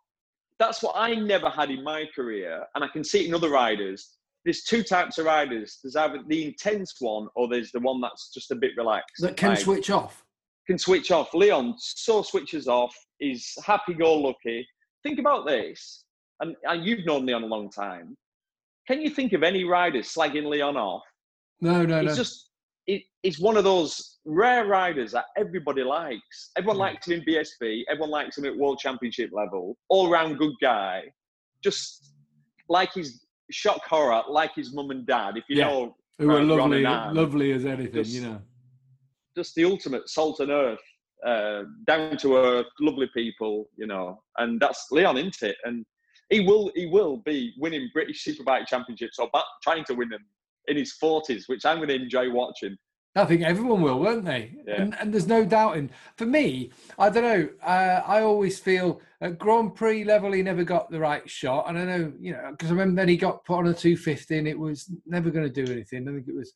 that's 0.58 0.82
what 0.82 0.94
I 0.96 1.16
never 1.16 1.50
had 1.50 1.70
in 1.70 1.84
my 1.84 2.06
career, 2.16 2.66
and 2.76 2.84
I 2.84 2.88
can 2.88 3.04
see 3.04 3.22
it 3.26 3.28
in 3.28 3.34
other 3.36 3.50
riders. 3.50 4.18
There's 4.46 4.64
two 4.64 4.84
types 4.84 5.18
of 5.18 5.26
riders. 5.26 5.80
There's 5.84 5.96
either 5.96 6.20
the 6.28 6.46
intense 6.46 6.96
one, 7.00 7.28
or 7.36 7.48
there's 7.50 7.72
the 7.72 7.80
one 7.80 8.00
that's 8.00 8.32
just 8.34 8.52
a 8.52 8.56
bit 8.56 8.72
relaxed. 8.78 9.22
that 9.22 9.36
can 9.36 9.50
Like, 9.50 9.60
switch 9.60 9.90
off. 9.90 10.24
Can 10.68 10.78
switch 10.78 11.12
off. 11.12 11.34
Leon 11.34 11.76
so 11.78 12.22
switches 12.22 12.68
off. 12.68 12.96
He's 13.20 13.54
happy-go-lucky. 13.64 14.68
Think 15.04 15.20
about 15.20 15.46
this, 15.46 16.04
and, 16.42 16.56
and 16.64 16.86
you've 16.86 17.06
known 17.06 17.26
Leon 17.26 17.44
a 17.44 17.48
long 17.48 17.70
time. 17.70 18.16
Can 18.88 19.02
you 19.02 19.10
think 19.10 19.34
of 19.34 19.44
any 19.44 19.64
riders 19.64 20.14
slagging 20.14 20.46
Leon 20.48 20.78
off? 20.78 21.04
No, 21.62 21.84
no, 21.84 22.02
no. 22.02 22.08
He's 22.08 22.18
just 22.18 22.50
it, 22.88 23.02
he's 23.24 23.40
one 23.40 23.58
of 23.58 23.64
those 23.64 24.20
rare 24.26 24.66
riders 24.68 25.12
that 25.14 25.26
everybody 25.38 25.84
likes. 25.84 26.52
Everyone 26.56 26.78
Mm. 26.78 26.82
likes 26.82 27.08
him 27.08 27.14
in 27.20 27.26
BSB. 27.26 27.84
Everyone 27.90 28.12
likes 28.12 28.38
him 28.38 28.46
at 28.46 28.56
World 28.56 28.78
Championship 28.78 29.32
level. 29.34 29.76
All 29.90 30.10
round 30.12 30.38
good 30.38 30.54
guy. 30.62 31.04
Just 31.64 32.14
like 32.70 32.94
his 32.94 33.26
shock 33.50 33.82
horror, 33.86 34.22
like 34.30 34.54
his 34.56 34.72
mum 34.74 34.92
and 34.92 35.06
dad. 35.08 35.36
If 35.38 35.46
you 35.50 35.58
Yeah. 35.58 35.68
know, 35.68 35.96
Who 36.20 36.30
are 36.30 36.44
lovely, 36.44 36.84
lovely 36.84 37.52
as 37.54 37.66
anything, 37.66 37.94
Just- 37.94 38.14
you 38.14 38.22
know. 38.22 38.42
Just 39.36 39.56
the 39.56 39.66
ultimate 39.66 40.10
salt 40.10 40.40
and 40.40 40.52
earth, 40.52 40.80
uh, 41.26 41.64
down 41.88 42.18
to 42.18 42.38
earth, 42.38 42.68
lovely 42.80 43.10
people. 43.14 43.70
You 43.78 43.88
know, 43.88 44.22
and 44.38 44.60
that's 44.60 44.88
Leon, 44.92 45.18
isn't 45.18 45.42
it? 45.42 45.58
And 45.64 45.86
he 46.30 46.42
will 46.42 46.72
he 46.76 46.86
will 46.86 47.18
be 47.26 47.54
winning 47.58 47.90
British 47.94 48.26
Superbike 48.26 48.68
Championships 48.68 49.20
or 49.20 49.30
back, 49.32 49.46
trying 49.64 49.84
to 49.86 49.94
win 49.94 50.10
them 50.10 50.26
in 50.68 50.78
his 50.78 50.94
forties, 50.94 51.48
which 51.48 51.66
I'm 51.66 51.78
going 51.78 51.90
to 51.90 51.96
enjoy 51.96 52.32
watching. 52.32 52.76
I 53.18 53.24
think 53.24 53.44
everyone 53.44 53.82
will, 53.82 54.00
won't 54.00 54.26
they? 54.26 54.58
Yeah. 54.68 54.82
And, 54.82 54.96
and 55.00 55.14
there's 55.14 55.28
no 55.28 55.46
doubting. 55.46 55.90
For 56.18 56.26
me, 56.26 56.72
I 57.00 57.10
don't 57.10 57.24
know. 57.24 57.50
Uh, 57.64 58.02
I 58.06 58.22
always 58.22 58.60
feel 58.60 59.00
at 59.22 59.40
Grand 59.40 59.74
Prix 59.74 60.04
level 60.04 60.34
he 60.34 60.42
never 60.42 60.66
got 60.66 60.92
the 60.92 61.00
right 61.00 61.28
shot, 61.30 61.70
and 61.70 61.78
I 61.78 61.86
know 61.86 62.14
you 62.20 62.34
know 62.34 62.52
because 62.52 62.70
I 62.70 62.74
remember 62.74 63.02
then 63.02 63.08
he 63.08 63.16
got 63.16 63.46
put 63.46 63.60
on 63.60 63.68
a 63.68 63.74
250 63.74 64.38
and 64.38 64.48
it 64.48 64.60
was 64.60 64.92
never 65.06 65.30
going 65.30 65.50
to 65.50 65.66
do 65.66 65.72
anything. 65.72 66.08
I 66.10 66.12
think 66.12 66.28
it 66.28 66.36
was 66.36 66.54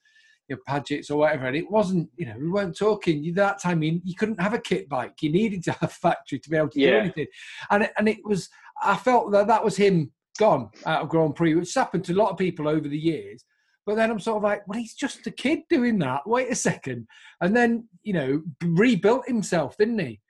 you 0.49 0.55
know, 0.55 0.61
Padgett's 0.67 1.09
or 1.09 1.19
whatever, 1.19 1.45
and 1.45 1.55
it 1.55 1.69
wasn't. 1.69 2.09
You 2.17 2.25
know, 2.25 2.35
we 2.37 2.49
weren't 2.49 2.77
talking 2.77 3.23
you- 3.23 3.33
that 3.35 3.61
time. 3.61 3.83
You, 3.83 4.01
you 4.03 4.15
couldn't 4.15 4.41
have 4.41 4.53
a 4.53 4.59
kit 4.59 4.89
bike. 4.89 5.13
You 5.21 5.31
needed 5.31 5.63
to 5.65 5.71
have 5.73 5.93
factory 5.93 6.39
to 6.39 6.49
be 6.49 6.57
able 6.57 6.69
to 6.69 6.79
do 6.79 6.93
anything, 6.95 7.27
and 7.69 7.83
it, 7.83 7.91
and 7.97 8.09
it 8.09 8.17
was. 8.23 8.49
I 8.81 8.95
felt 8.95 9.31
that 9.31 9.47
that 9.47 9.63
was 9.63 9.75
him 9.77 10.11
gone 10.37 10.69
out 10.85 11.03
of 11.03 11.09
Grand 11.09 11.35
Prix, 11.35 11.55
which 11.55 11.73
happened 11.73 12.05
to 12.05 12.13
a 12.13 12.15
lot 12.15 12.31
of 12.31 12.37
people 12.37 12.67
over 12.67 12.87
the 12.87 12.97
years. 12.97 13.43
But 13.85 13.95
then 13.95 14.11
I'm 14.11 14.19
sort 14.19 14.37
of 14.37 14.43
like, 14.43 14.67
well, 14.67 14.79
he's 14.79 14.93
just 14.93 15.25
a 15.27 15.31
kid 15.31 15.61
doing 15.69 15.97
that. 15.99 16.21
Wait 16.25 16.51
a 16.51 16.55
second. 16.55 17.07
And 17.41 17.55
then, 17.55 17.87
you 18.03 18.13
know, 18.13 18.43
rebuilt 18.63 19.27
himself, 19.27 19.75
didn't 19.77 19.99
he? 19.99 20.21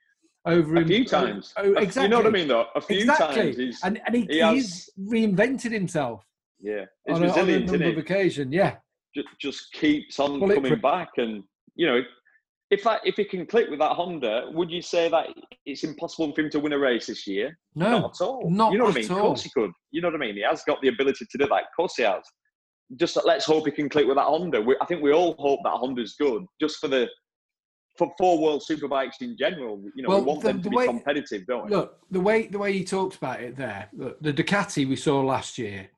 Over 0.46 0.76
A 0.76 0.80
in- 0.80 0.86
few 0.88 1.04
times. 1.04 1.52
Oh, 1.58 1.74
exactly. 1.74 2.02
You 2.04 2.08
know 2.08 2.16
what 2.18 2.26
I 2.26 2.30
mean, 2.30 2.48
though. 2.48 2.66
A 2.74 2.80
few 2.80 3.00
exactly. 3.00 3.42
times. 3.42 3.56
He's, 3.56 3.80
and 3.84 4.00
and 4.06 4.14
he, 4.16 4.26
he 4.30 4.38
has- 4.38 4.54
he's 4.54 4.90
reinvented 4.98 5.72
himself 5.72 6.24
yeah, 6.60 6.84
he's 7.06 7.16
on 7.16 7.24
a, 7.24 7.32
on 7.32 7.48
a 7.48 7.58
number 7.60 7.88
of 7.88 7.98
occasions. 7.98 8.52
Yeah. 8.52 8.76
Just, 9.14 9.28
just 9.40 9.72
keeps 9.72 10.18
on 10.20 10.38
Bulletproof. 10.38 10.62
coming 10.64 10.80
back, 10.80 11.08
and 11.16 11.42
you 11.74 11.86
know, 11.86 12.00
if 12.70 12.84
that 12.84 13.00
if 13.04 13.16
he 13.16 13.24
can 13.24 13.44
click 13.46 13.68
with 13.68 13.80
that 13.80 13.92
Honda, 13.92 14.48
would 14.52 14.70
you 14.70 14.80
say 14.82 15.08
that 15.08 15.26
it's 15.66 15.82
impossible 15.82 16.32
for 16.32 16.42
him 16.42 16.50
to 16.50 16.60
win 16.60 16.72
a 16.72 16.78
race 16.78 17.06
this 17.06 17.26
year? 17.26 17.58
No. 17.74 17.90
Not 18.00 18.14
at 18.20 18.24
all. 18.24 18.48
not 18.50 18.72
you 18.72 18.78
know 18.78 18.84
what 18.84 18.96
I 18.96 19.00
mean? 19.00 19.10
Of 19.10 19.18
course 19.18 19.42
he 19.42 19.50
could. 19.50 19.72
You 19.90 20.00
know 20.00 20.08
what 20.08 20.14
I 20.14 20.18
mean? 20.18 20.36
He 20.36 20.42
has 20.42 20.62
got 20.64 20.80
the 20.80 20.88
ability 20.88 21.26
to 21.28 21.38
do 21.38 21.46
that. 21.46 21.52
Of 21.54 21.68
course 21.76 21.94
he 21.96 22.04
has. 22.04 22.22
Just 22.96 23.18
let's 23.24 23.44
hope 23.44 23.66
he 23.66 23.72
can 23.72 23.88
click 23.88 24.06
with 24.06 24.16
that 24.16 24.26
Honda. 24.26 24.60
We, 24.60 24.76
I 24.80 24.86
think 24.86 25.02
we 25.02 25.12
all 25.12 25.34
hope 25.38 25.60
that 25.64 25.70
Honda's 25.72 26.14
good, 26.18 26.44
just 26.60 26.78
for 26.78 26.86
the 26.88 27.08
for 27.98 28.12
four 28.16 28.40
world 28.40 28.62
superbikes 28.68 29.20
in 29.20 29.36
general. 29.36 29.82
You 29.96 30.04
know, 30.04 30.08
Well, 30.10 30.20
we 30.20 30.24
want 30.26 30.40
the- 30.42 30.48
them 30.48 30.56
the 30.58 30.62
to 30.64 30.70
be 30.70 30.76
way- 30.76 30.86
competitive, 30.86 31.46
don't 31.46 31.64
we? 31.64 31.70
Look, 31.70 31.98
the 32.12 32.20
way 32.20 32.46
the 32.46 32.58
way 32.58 32.72
he 32.72 32.84
talks 32.84 33.16
about 33.16 33.40
it 33.40 33.56
there, 33.56 33.88
look, 33.92 34.20
the 34.20 34.32
Ducati 34.32 34.88
we 34.88 34.94
saw 34.96 35.20
last 35.20 35.58
year, 35.58 35.90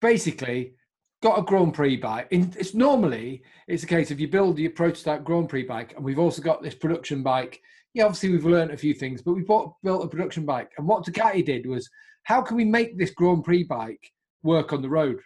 basically 0.00 0.74
got 1.22 1.38
a 1.38 1.42
Grand 1.42 1.72
Prix 1.72 1.96
bike. 1.96 2.26
It's 2.30 2.74
normally 2.74 3.42
it's 3.68 3.84
a 3.84 3.86
case 3.86 4.10
of 4.10 4.20
you 4.20 4.28
build 4.28 4.58
your 4.58 4.72
prototype 4.72 5.24
Grand 5.24 5.48
Prix 5.48 5.62
bike, 5.62 5.94
and 5.96 6.04
we've 6.04 6.18
also 6.18 6.42
got 6.42 6.62
this 6.62 6.74
production 6.74 7.22
bike. 7.22 7.60
Yeah, 7.94 8.04
obviously 8.04 8.30
we've 8.30 8.44
learned 8.44 8.72
a 8.72 8.76
few 8.76 8.94
things, 8.94 9.22
but 9.22 9.34
we 9.34 9.42
bought, 9.42 9.74
built 9.82 10.04
a 10.04 10.08
production 10.08 10.44
bike. 10.44 10.70
And 10.78 10.86
what 10.86 11.04
Ducati 11.04 11.44
did 11.44 11.66
was, 11.66 11.88
how 12.24 12.40
can 12.42 12.56
we 12.56 12.64
make 12.64 12.98
this 12.98 13.10
Grand 13.10 13.44
Prix 13.44 13.64
bike 13.64 14.10
work 14.42 14.72
on 14.72 14.82
the 14.82 14.88
road? 14.88 15.20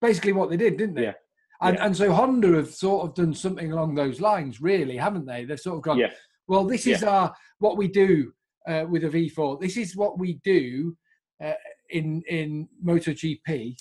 Basically, 0.00 0.32
what 0.32 0.50
they 0.50 0.56
did, 0.56 0.76
didn't 0.76 0.94
they? 0.94 1.04
Yeah. 1.04 1.14
And, 1.60 1.76
Yeah. 1.76 1.86
and 1.86 1.96
so 1.96 2.12
Honda 2.12 2.52
have 2.52 2.72
sort 2.74 3.08
of 3.08 3.14
done 3.14 3.34
something 3.34 3.72
along 3.72 3.94
those 3.94 4.20
lines, 4.20 4.60
really, 4.60 4.96
haven't 4.96 5.26
they? 5.26 5.44
They've 5.44 5.58
sort 5.58 5.76
of 5.78 5.82
gone, 5.82 5.98
Yeah. 5.98 6.12
well, 6.46 6.64
this 6.64 6.86
is 6.86 7.02
our 7.02 7.34
what 7.58 7.76
we 7.76 7.88
do 7.88 8.32
uh, 8.66 8.84
with 8.88 9.04
a 9.04 9.08
V4. 9.08 9.60
This 9.60 9.76
is 9.76 9.96
what 9.96 10.18
we 10.18 10.34
do 10.44 10.96
uh, 11.42 11.54
in 11.90 12.22
in 12.28 12.68
MotoGP. 12.84 13.76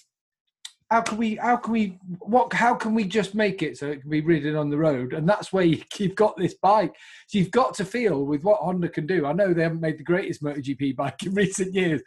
How 0.91 1.01
can 1.01 1.18
we? 1.18 1.35
How 1.35 1.55
can 1.55 1.72
we? 1.72 1.97
What? 2.19 2.51
How 2.51 2.76
can 2.76 2.93
we 2.93 3.05
just 3.05 3.34
make 3.34 3.63
it 3.63 3.77
so 3.77 3.88
it 3.88 4.01
can 4.01 4.09
be 4.09 4.19
ridden 4.19 4.57
on 4.57 4.69
the 4.69 4.77
road? 4.77 5.13
And 5.13 5.27
that's 5.27 5.53
where 5.53 5.63
you, 5.63 5.81
you've 5.97 6.15
got 6.15 6.35
this 6.35 6.53
bike. 6.55 6.93
So 7.27 7.38
you've 7.38 7.51
got 7.51 7.73
to 7.76 7.85
feel 7.85 8.26
with 8.26 8.43
what 8.43 8.59
Honda 8.59 8.89
can 8.89 9.07
do. 9.07 9.26
I 9.26 9.31
know 9.31 9.53
they 9.53 9.63
haven't 9.63 9.80
made 9.80 9.97
the 9.97 10.03
greatest 10.03 10.43
MotoGP 10.43 10.95
bike 10.97 11.23
in 11.23 11.34
recent 11.34 11.73
years, 11.73 12.01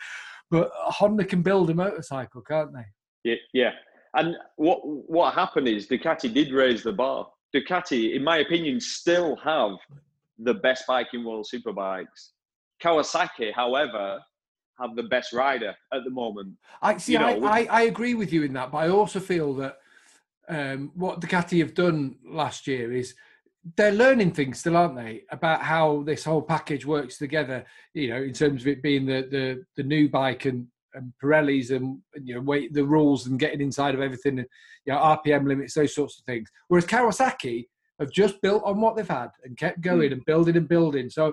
but 0.50 0.70
Honda 0.74 1.24
can 1.24 1.40
build 1.40 1.70
a 1.70 1.74
motorcycle, 1.74 2.42
can't 2.42 2.74
they? 2.74 2.84
Yeah, 3.30 3.36
yeah. 3.54 3.70
And 4.16 4.36
what 4.56 4.80
what 4.84 5.32
happened 5.32 5.66
is 5.66 5.88
Ducati 5.88 6.32
did 6.32 6.52
raise 6.52 6.82
the 6.82 6.92
bar. 6.92 7.26
Ducati, 7.56 8.14
in 8.14 8.22
my 8.22 8.38
opinion, 8.38 8.80
still 8.80 9.34
have 9.36 9.78
the 10.38 10.54
best 10.54 10.86
bike 10.86 11.08
in 11.14 11.24
world 11.24 11.46
superbikes. 11.52 12.32
Kawasaki, 12.82 13.50
however, 13.54 14.20
have 14.78 14.96
the 14.96 15.04
best 15.04 15.32
rider 15.32 15.74
at 15.92 16.04
the 16.04 16.10
moment. 16.10 16.54
I 16.82 16.96
see. 16.98 17.12
You 17.12 17.18
know, 17.20 17.44
I, 17.44 17.60
I, 17.60 17.66
I 17.70 17.82
agree 17.82 18.14
with 18.14 18.32
you 18.32 18.42
in 18.42 18.52
that, 18.54 18.72
but 18.72 18.78
I 18.78 18.88
also 18.88 19.20
feel 19.20 19.54
that 19.54 19.78
um, 20.48 20.92
what 20.94 21.20
Ducati 21.20 21.60
have 21.60 21.74
done 21.74 22.16
last 22.24 22.66
year 22.66 22.92
is 22.92 23.14
they're 23.76 23.92
learning 23.92 24.32
things 24.32 24.60
still, 24.60 24.76
aren't 24.76 24.96
they, 24.96 25.22
about 25.30 25.62
how 25.62 26.02
this 26.02 26.24
whole 26.24 26.42
package 26.42 26.84
works 26.84 27.18
together. 27.18 27.64
You 27.94 28.08
know, 28.08 28.22
in 28.22 28.32
terms 28.32 28.62
of 28.62 28.68
it 28.68 28.82
being 28.82 29.06
the 29.06 29.26
the, 29.30 29.64
the 29.76 29.82
new 29.82 30.08
bike 30.08 30.44
and, 30.44 30.66
and 30.94 31.12
Pirelli's 31.22 31.70
and 31.70 31.98
you 32.22 32.34
know 32.34 32.40
wait 32.40 32.72
the 32.74 32.84
rules 32.84 33.26
and 33.26 33.38
getting 33.38 33.60
inside 33.60 33.94
of 33.94 34.00
everything, 34.00 34.38
and 34.38 34.48
you 34.84 34.92
know 34.92 34.98
RPM 34.98 35.46
limits, 35.46 35.74
those 35.74 35.94
sorts 35.94 36.18
of 36.18 36.24
things. 36.24 36.50
Whereas 36.68 36.86
Kawasaki 36.86 37.66
have 38.00 38.10
just 38.10 38.40
built 38.42 38.62
on 38.64 38.80
what 38.80 38.96
they've 38.96 39.08
had 39.08 39.30
and 39.44 39.56
kept 39.56 39.80
going 39.80 40.12
and 40.12 40.24
building 40.24 40.56
and 40.56 40.68
building. 40.68 41.08
So 41.08 41.32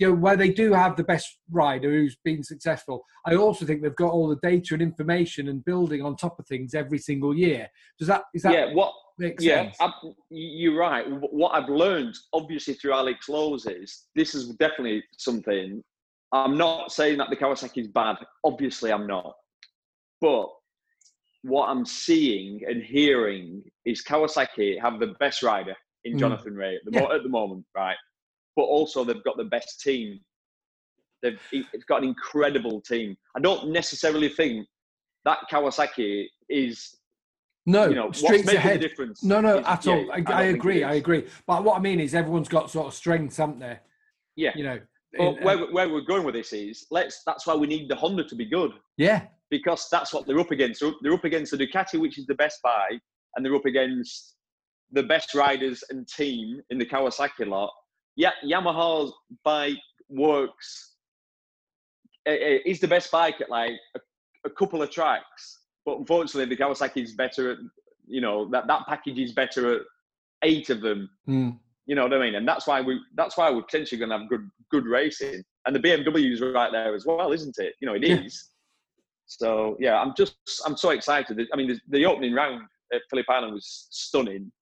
you 0.00 0.08
know, 0.08 0.14
where 0.14 0.36
they 0.36 0.48
do 0.50 0.72
have 0.72 0.96
the 0.96 1.04
best 1.04 1.36
rider 1.50 1.90
who's 1.90 2.16
been 2.24 2.42
successful, 2.42 3.04
I 3.26 3.34
also 3.34 3.66
think 3.66 3.82
they've 3.82 3.94
got 3.94 4.12
all 4.12 4.28
the 4.28 4.38
data 4.42 4.72
and 4.72 4.82
information 4.82 5.48
and 5.48 5.62
building 5.62 6.00
on 6.00 6.16
top 6.16 6.38
of 6.38 6.46
things 6.46 6.74
every 6.74 6.98
single 6.98 7.36
year. 7.36 7.68
Does 7.98 8.08
that 8.08 8.24
is 8.34 8.42
that 8.42 8.52
yeah, 8.54 8.72
what? 8.72 8.94
make 9.18 9.38
Yeah, 9.40 9.64
sense? 9.64 9.76
I, 9.78 9.92
you're 10.30 10.78
right. 10.78 11.04
What 11.08 11.50
I've 11.50 11.68
learned, 11.68 12.16
obviously, 12.32 12.74
through 12.74 12.94
Alex 12.94 13.28
Lowes 13.28 13.66
is 13.66 14.06
this 14.16 14.34
is 14.34 14.48
definitely 14.56 15.04
something. 15.18 15.84
I'm 16.32 16.56
not 16.56 16.92
saying 16.92 17.18
that 17.18 17.28
the 17.28 17.36
Kawasaki 17.36 17.82
is 17.82 17.88
bad. 17.88 18.16
Obviously, 18.42 18.90
I'm 18.92 19.06
not. 19.06 19.34
But 20.22 20.48
what 21.42 21.68
I'm 21.68 21.84
seeing 21.84 22.62
and 22.66 22.82
hearing 22.82 23.62
is 23.84 24.02
Kawasaki 24.02 24.80
have 24.80 24.98
the 24.98 25.14
best 25.20 25.42
rider 25.42 25.74
in 26.04 26.14
Mm. 26.16 26.20
Jonathan 26.20 26.54
Rea 26.54 26.76
at 26.76 26.84
the, 26.86 26.98
mo- 26.98 27.12
at 27.12 27.22
the 27.22 27.28
moment, 27.28 27.66
right? 27.76 27.96
But 28.60 28.66
also 28.66 29.04
they've 29.04 29.24
got 29.24 29.38
the 29.38 29.44
best 29.44 29.80
team. 29.80 30.20
They've 31.22 31.40
it's 31.50 31.84
got 31.84 32.02
an 32.02 32.08
incredible 32.08 32.82
team. 32.82 33.16
I 33.34 33.40
don't 33.40 33.70
necessarily 33.70 34.28
think 34.28 34.66
that 35.24 35.38
Kawasaki 35.50 36.26
is 36.50 36.94
no, 37.64 37.88
you 37.88 37.94
know 37.94 38.08
ahead. 38.08 38.82
the 38.82 38.86
difference. 38.86 39.24
No, 39.24 39.40
no, 39.40 39.60
is- 39.60 39.66
at 39.66 39.86
yeah, 39.86 39.94
all. 39.94 40.12
I, 40.12 40.20
don't 40.20 40.36
I 40.36 40.42
agree. 40.42 40.84
I 40.84 40.94
agree. 40.96 41.26
But 41.46 41.64
what 41.64 41.78
I 41.78 41.80
mean 41.80 42.00
is, 42.00 42.14
everyone's 42.14 42.50
got 42.50 42.70
sort 42.70 42.88
of 42.88 42.92
strengths, 42.92 43.38
haven't 43.38 43.60
they? 43.60 43.78
Yeah. 44.36 44.52
You 44.54 44.64
know. 44.64 44.80
But 45.16 45.22
in- 45.22 45.38
uh, 45.38 45.46
where, 45.46 45.56
we- 45.56 45.72
where 45.72 45.88
we're 45.88 46.02
going 46.02 46.24
with 46.24 46.34
this 46.34 46.52
is 46.52 46.86
let's. 46.90 47.22
That's 47.24 47.46
why 47.46 47.54
we 47.54 47.66
need 47.66 47.88
the 47.88 47.96
Honda 47.96 48.24
to 48.24 48.34
be 48.34 48.44
good 48.44 48.72
yeah. 48.98 49.22
because 49.48 49.88
that's 49.90 50.12
what 50.12 50.26
they're 50.26 50.38
up 50.38 50.50
against. 50.50 50.80
They're 50.80 50.90
up- 50.90 50.98
They're 51.00 51.14
up 51.14 51.24
against 51.24 51.52
the 51.52 51.66
Ducati, 51.66 51.98
which 51.98 52.18
is 52.18 52.26
the 52.26 52.34
best 52.34 52.60
bike, 52.62 53.00
and 53.36 53.46
they're 53.46 53.56
up 53.56 53.64
against 53.64 54.34
the 54.92 55.02
best 55.02 55.34
riders 55.34 55.82
and 55.88 56.06
team 56.06 56.60
in 56.68 56.76
the 56.76 56.84
Kawasaki 56.84 57.46
lot. 57.46 57.72
Yeah, 58.20 58.32
Yamaha's 58.44 59.12
bike 59.44 59.78
works. 60.10 60.96
eh, 62.26 62.58
Is 62.66 62.78
the 62.78 62.86
best 62.86 63.10
bike 63.10 63.40
at 63.40 63.48
like 63.48 63.72
a, 63.96 64.00
a 64.44 64.50
couple 64.50 64.82
of 64.82 64.90
tracks, 64.90 65.60
but 65.86 65.96
unfortunately, 65.98 66.54
the 66.54 66.62
Kawasaki 66.62 67.02
is 67.02 67.14
better 67.14 67.52
at. 67.52 67.58
You 68.06 68.20
know 68.20 68.46
that 68.50 68.66
that 68.66 68.86
package 68.88 69.18
is 69.20 69.32
better 69.32 69.62
at 69.76 69.82
eight 70.42 70.68
of 70.68 70.80
them. 70.82 71.08
Mm. 71.26 71.58
You 71.86 71.94
know 71.94 72.02
what 72.02 72.12
I 72.12 72.18
mean? 72.18 72.34
And 72.34 72.46
that's 72.46 72.66
why 72.66 72.82
we 72.82 73.00
that's 73.14 73.38
why 73.38 73.50
we're 73.50 73.62
potentially 73.62 73.98
going 73.98 74.10
to 74.10 74.18
have 74.18 74.28
good 74.28 74.46
good 74.70 74.84
racing. 74.84 75.42
and 75.66 75.74
the 75.74 75.80
BMW 75.80 76.30
is 76.32 76.42
right 76.42 76.72
there 76.72 76.94
as 76.94 77.06
well, 77.06 77.32
isn't 77.32 77.56
it? 77.58 77.72
You 77.80 77.86
know, 77.88 77.94
it 77.94 78.04
is. 78.04 78.34
Yeah. 78.34 78.48
So 79.26 79.76
yeah, 79.80 79.98
I'm 79.98 80.12
just 80.14 80.34
I'm 80.66 80.76
so 80.76 80.90
excited. 80.90 81.40
I 81.52 81.56
mean, 81.56 81.68
the, 81.68 81.80
the 81.88 82.04
opening 82.04 82.34
round 82.34 82.62
at 82.92 83.00
Phillip 83.08 83.30
Island 83.30 83.54
was 83.54 83.86
stunning, 83.90 84.52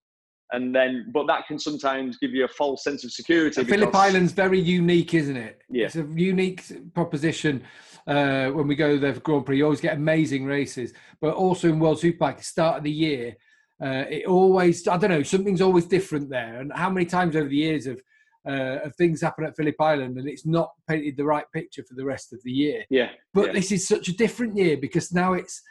and 0.52 0.74
then 0.74 1.06
but 1.12 1.26
that 1.26 1.46
can 1.46 1.58
sometimes 1.58 2.16
give 2.18 2.32
you 2.32 2.44
a 2.44 2.48
false 2.48 2.82
sense 2.82 3.04
of 3.04 3.12
security. 3.12 3.64
Phillip 3.64 3.90
because- 3.90 3.94
Island's 3.94 4.32
very 4.32 4.60
unique, 4.60 5.14
isn't 5.14 5.36
it? 5.36 5.62
Yeah. 5.70 5.86
It's 5.86 5.96
a 5.96 6.06
unique 6.14 6.64
proposition. 6.94 7.62
Uh, 8.06 8.48
when 8.50 8.66
we 8.66 8.74
go 8.74 8.96
there 8.96 9.12
for 9.12 9.20
Grand 9.20 9.44
Prix, 9.44 9.58
you 9.58 9.64
always 9.64 9.82
get 9.82 9.94
amazing 9.94 10.46
races, 10.46 10.94
but 11.20 11.34
also 11.34 11.68
in 11.68 11.78
World 11.78 11.98
Superbike, 12.00 12.42
start 12.42 12.78
of 12.78 12.84
the 12.84 12.90
year, 12.90 13.36
uh, 13.82 14.04
it 14.08 14.26
always 14.26 14.86
I 14.88 14.96
don't 14.96 15.10
know 15.10 15.22
something's 15.22 15.60
always 15.60 15.84
different 15.84 16.30
there. 16.30 16.60
And 16.60 16.72
how 16.72 16.90
many 16.90 17.06
times 17.06 17.36
over 17.36 17.48
the 17.48 17.56
years 17.56 17.86
have 17.86 18.00
uh, 18.48 18.78
of 18.84 18.96
things 18.96 19.20
happen 19.20 19.44
at 19.44 19.56
Phillip 19.56 19.78
Island 19.80 20.16
and 20.16 20.28
it's 20.28 20.46
not 20.46 20.70
painted 20.88 21.16
the 21.16 21.24
right 21.24 21.44
picture 21.52 21.84
for 21.86 21.94
the 21.94 22.04
rest 22.04 22.32
of 22.32 22.42
the 22.44 22.50
year. 22.50 22.84
Yeah, 22.88 23.10
But 23.34 23.48
yeah. 23.48 23.52
this 23.52 23.72
is 23.72 23.86
such 23.86 24.08
a 24.08 24.16
different 24.16 24.56
year 24.56 24.78
because 24.78 25.12
now 25.12 25.34
it's 25.34 25.62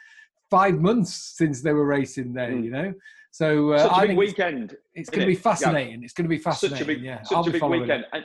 five 0.48 0.78
months 0.80 1.34
since 1.36 1.60
they 1.60 1.72
were 1.72 1.86
racing 1.86 2.34
there. 2.34 2.52
Mm. 2.52 2.64
You 2.64 2.70
know, 2.70 2.94
so 3.30 3.72
uh, 3.72 3.78
such 3.78 3.90
a 3.90 3.94
I 3.94 4.00
big 4.00 4.08
think 4.08 4.22
it's- 4.22 4.28
weekend. 4.32 4.76
it's 4.94 5.08
isn't 5.08 5.14
going 5.14 5.20
to 5.20 5.26
be 5.26 5.32
it? 5.32 5.36
Yeah. 5.36 5.42
fascinating. 5.42 6.02
It's 6.04 6.12
going 6.12 6.24
to 6.24 6.28
be 6.28 6.38
fascinating. 6.38 6.76
Such 6.78 6.82
a 6.82 6.86
big, 6.86 7.02
yeah, 7.02 7.22
such 7.22 7.36
I'll 7.36 7.48
a 7.48 7.50
big 7.50 7.62
weekend, 7.62 8.04
and, 8.12 8.24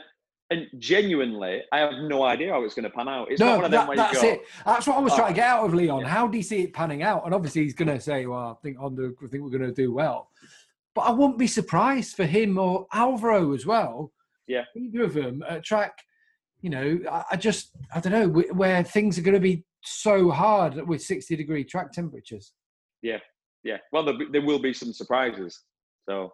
and 0.50 0.66
genuinely, 0.78 1.62
I 1.72 1.78
have 1.78 1.92
no 2.02 2.22
idea 2.22 2.52
how 2.52 2.62
it's 2.64 2.74
going 2.74 2.84
to 2.84 2.90
pan 2.90 3.08
out. 3.08 3.30
It's 3.30 3.40
no, 3.40 3.46
not 3.46 3.56
one 3.56 3.64
of 3.66 3.70
that- 3.72 3.96
that's 3.96 4.22
go, 4.22 4.28
it. 4.28 4.42
That's 4.64 4.86
what 4.86 4.96
I 4.96 5.00
was 5.00 5.12
"Oh, 5.12 5.16
trying 5.16 5.28
to 5.28 5.34
get 5.34 5.46
out 5.48 5.64
of 5.66 5.74
Leon. 5.74 6.00
yeah. 6.02 6.08
How 6.08 6.26
do 6.26 6.36
you 6.36 6.42
see 6.42 6.62
it 6.62 6.72
panning 6.72 7.02
out? 7.02 7.24
And 7.24 7.34
obviously, 7.34 7.62
he's 7.62 7.74
going 7.74 7.88
to 7.88 8.00
say, 8.00 8.26
"Well, 8.26 8.38
I 8.58 8.62
think 8.62 8.76
Honda, 8.78 9.12
I 9.22 9.26
think 9.28 9.42
we're 9.42 9.50
going 9.50 9.62
to 9.62 9.72
do 9.72 9.92
well." 9.92 10.30
But 10.94 11.02
I 11.02 11.10
wouldn't 11.10 11.38
be 11.38 11.48
surprised 11.48 12.14
for 12.14 12.24
him 12.24 12.56
or 12.56 12.86
Alvaro 12.92 13.52
as 13.52 13.66
well. 13.66 14.12
Yeah. 14.46 14.62
either 14.76 15.02
of 15.04 15.14
them 15.14 15.42
at 15.48 15.64
track. 15.64 15.98
You 16.60 16.70
know, 16.70 17.00
I, 17.10 17.24
I 17.32 17.36
just 17.36 17.70
I 17.94 18.00
don't 18.00 18.12
know 18.12 18.28
where 18.52 18.82
things 18.84 19.18
are 19.18 19.22
going 19.22 19.34
to 19.34 19.40
be 19.40 19.64
so 19.82 20.30
hard 20.30 20.86
with 20.88 21.02
sixty 21.02 21.34
degree 21.36 21.64
track 21.64 21.92
temperatures. 21.92 22.52
Yeah, 23.02 23.18
well, 23.92 24.04
there, 24.04 24.14
there 24.32 24.42
will 24.42 24.58
be 24.58 24.72
some 24.72 24.92
surprises. 24.92 25.60
So 26.08 26.32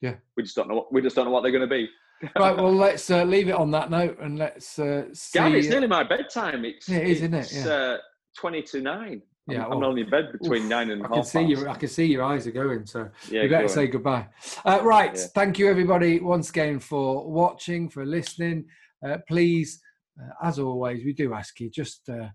Yeah. 0.00 0.14
we 0.36 0.42
just 0.42 0.56
don't 0.56 0.68
know. 0.68 0.76
What, 0.76 0.92
we 0.92 1.02
just 1.02 1.16
don't 1.16 1.26
know 1.26 1.30
what 1.30 1.42
they're 1.42 1.52
going 1.52 1.68
to 1.68 1.74
be. 1.74 1.88
right. 2.38 2.56
Well, 2.56 2.72
let's 2.72 3.10
uh, 3.10 3.24
leave 3.24 3.48
it 3.48 3.54
on 3.54 3.70
that 3.72 3.90
note 3.90 4.18
and 4.20 4.38
let's 4.38 4.78
uh, 4.78 5.06
see. 5.12 5.38
Gav, 5.38 5.54
it's 5.54 5.68
nearly 5.68 5.88
my 5.88 6.04
bedtime. 6.04 6.64
It's 6.64 6.88
Yeah, 6.88 6.98
it 6.98 7.08
is, 7.08 7.18
isn't 7.18 7.34
it? 7.34 7.52
Yeah. 7.52 7.66
uh, 7.66 7.96
twenty 8.38 8.62
to 8.62 8.80
nine. 8.80 9.22
I'm, 9.48 9.54
Yeah, 9.56 9.66
I'm 9.66 9.82
only 9.82 10.02
in 10.02 10.10
bed 10.10 10.30
between 10.30 10.62
Oof, 10.62 10.68
nine 10.68 10.90
and 10.90 11.02
I 11.02 11.08
half 11.08 11.14
can 11.16 11.24
see 11.24 11.38
past. 11.40 11.50
your 11.50 11.68
I 11.68 11.74
can 11.74 11.88
see 11.88 12.04
your 12.06 12.22
eyes 12.22 12.46
are 12.46 12.52
going. 12.52 12.86
So 12.86 13.08
Yeah, 13.28 13.42
we 13.42 13.48
better 13.48 13.66
go 13.66 13.74
say 13.74 13.86
goodbye. 13.88 14.28
Uh, 14.64 14.78
right. 14.82 15.16
Yeah. 15.16 15.26
Thank 15.34 15.58
you, 15.58 15.68
everybody, 15.68 16.20
once 16.20 16.50
again 16.50 16.78
for 16.78 17.28
watching, 17.28 17.88
for 17.90 18.06
listening. 18.06 18.66
Uh, 19.04 19.18
please, 19.28 19.80
uh, 20.20 20.46
as 20.46 20.60
always, 20.60 21.04
we 21.04 21.12
do 21.12 21.34
ask 21.34 21.58
you 21.58 21.70
just 21.70 22.08
uh, 22.08 22.28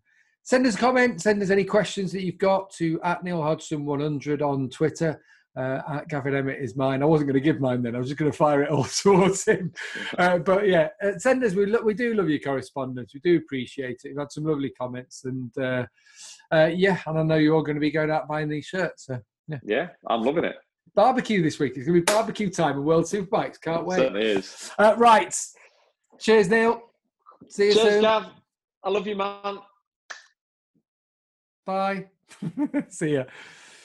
send 0.48 0.66
us 0.66 0.76
a 0.76 0.78
comment, 0.78 1.22
send 1.22 1.44
us 1.44 1.50
any 1.50 1.66
questions 1.66 2.10
that 2.14 2.24
you've 2.24 2.38
got 2.38 2.72
to 2.72 2.98
at 3.04 3.22
Neil 3.22 3.42
Hodgson 3.42 3.84
100 3.84 4.42
on 4.42 4.70
Twitter. 4.70 5.22
Uh, 5.58 5.82
at 5.90 6.08
Gavin 6.08 6.36
Emmett 6.36 6.62
is 6.62 6.76
mine. 6.78 7.02
I 7.02 7.06
wasn't 7.06 7.28
going 7.30 7.42
to 7.42 7.44
give 7.44 7.60
mine 7.60 7.82
then. 7.82 7.96
I 7.96 8.00
was 8.00 8.08
just 8.10 8.20
going 8.20 8.32
to 8.32 8.38
fire 8.38 8.62
it 8.62 8.70
all 8.70 8.84
towards 9.04 9.44
him. 9.46 9.74
Uh, 10.18 10.38
but 10.38 10.68
yeah, 10.68 10.88
uh, 11.04 11.18
send 11.18 11.44
us. 11.44 11.54
We 11.54 11.66
lo- 11.66 11.82
we 11.84 11.94
do 11.96 12.14
love 12.14 12.30
your 12.30 12.40
correspondence. 12.40 13.14
We 13.14 13.20
do 13.20 13.38
appreciate 13.38 14.02
it. 14.04 14.10
We've 14.10 14.20
had 14.20 14.32
some 14.32 14.46
lovely 14.46 14.70
comments, 14.80 15.26
and 15.26 15.52
uh, 15.58 15.86
uh, 16.52 16.70
yeah, 16.74 17.00
and 17.08 17.20
I 17.20 17.24
know 17.24 17.36
you're 17.36 17.56
all 17.56 17.62
going 17.64 17.76
to 17.76 17.82
be 17.82 17.92
going 17.92 18.10
out 18.12 18.28
buying 18.28 18.48
these 18.50 18.66
shirts. 18.68 19.08
So 19.08 19.20
Yeah, 19.64 19.90
I'm 20.08 20.22
loving 20.22 20.44
it. 20.46 20.56
barbecue 20.96 21.42
this 21.44 21.58
week. 21.60 21.74
It's 21.76 21.88
going 21.88 22.00
to 22.00 22.06
be 22.06 22.14
barbecue 22.14 22.50
time 22.52 22.78
in 22.78 22.86
World 22.86 23.06
Superbikes. 23.06 23.60
Can't 23.60 23.82
It 23.82 23.86
wait. 23.88 23.98
certainly 23.98 24.26
is. 24.28 24.72
Uh, 24.80 24.94
right. 24.98 25.36
Cheers, 26.20 26.50
Neil. 26.50 26.82
See 27.50 27.68
you 27.70 27.74
Cheers, 27.74 27.90
soon. 27.94 28.02
Gav. 28.02 28.26
I 28.84 28.90
love 28.90 29.08
you, 29.08 29.16
man. 29.16 29.58
Bye. 31.68 32.08
See 32.90 33.14
ya. 33.14 33.26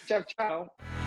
Ciao, 0.07 0.23
ciao. 0.23 1.02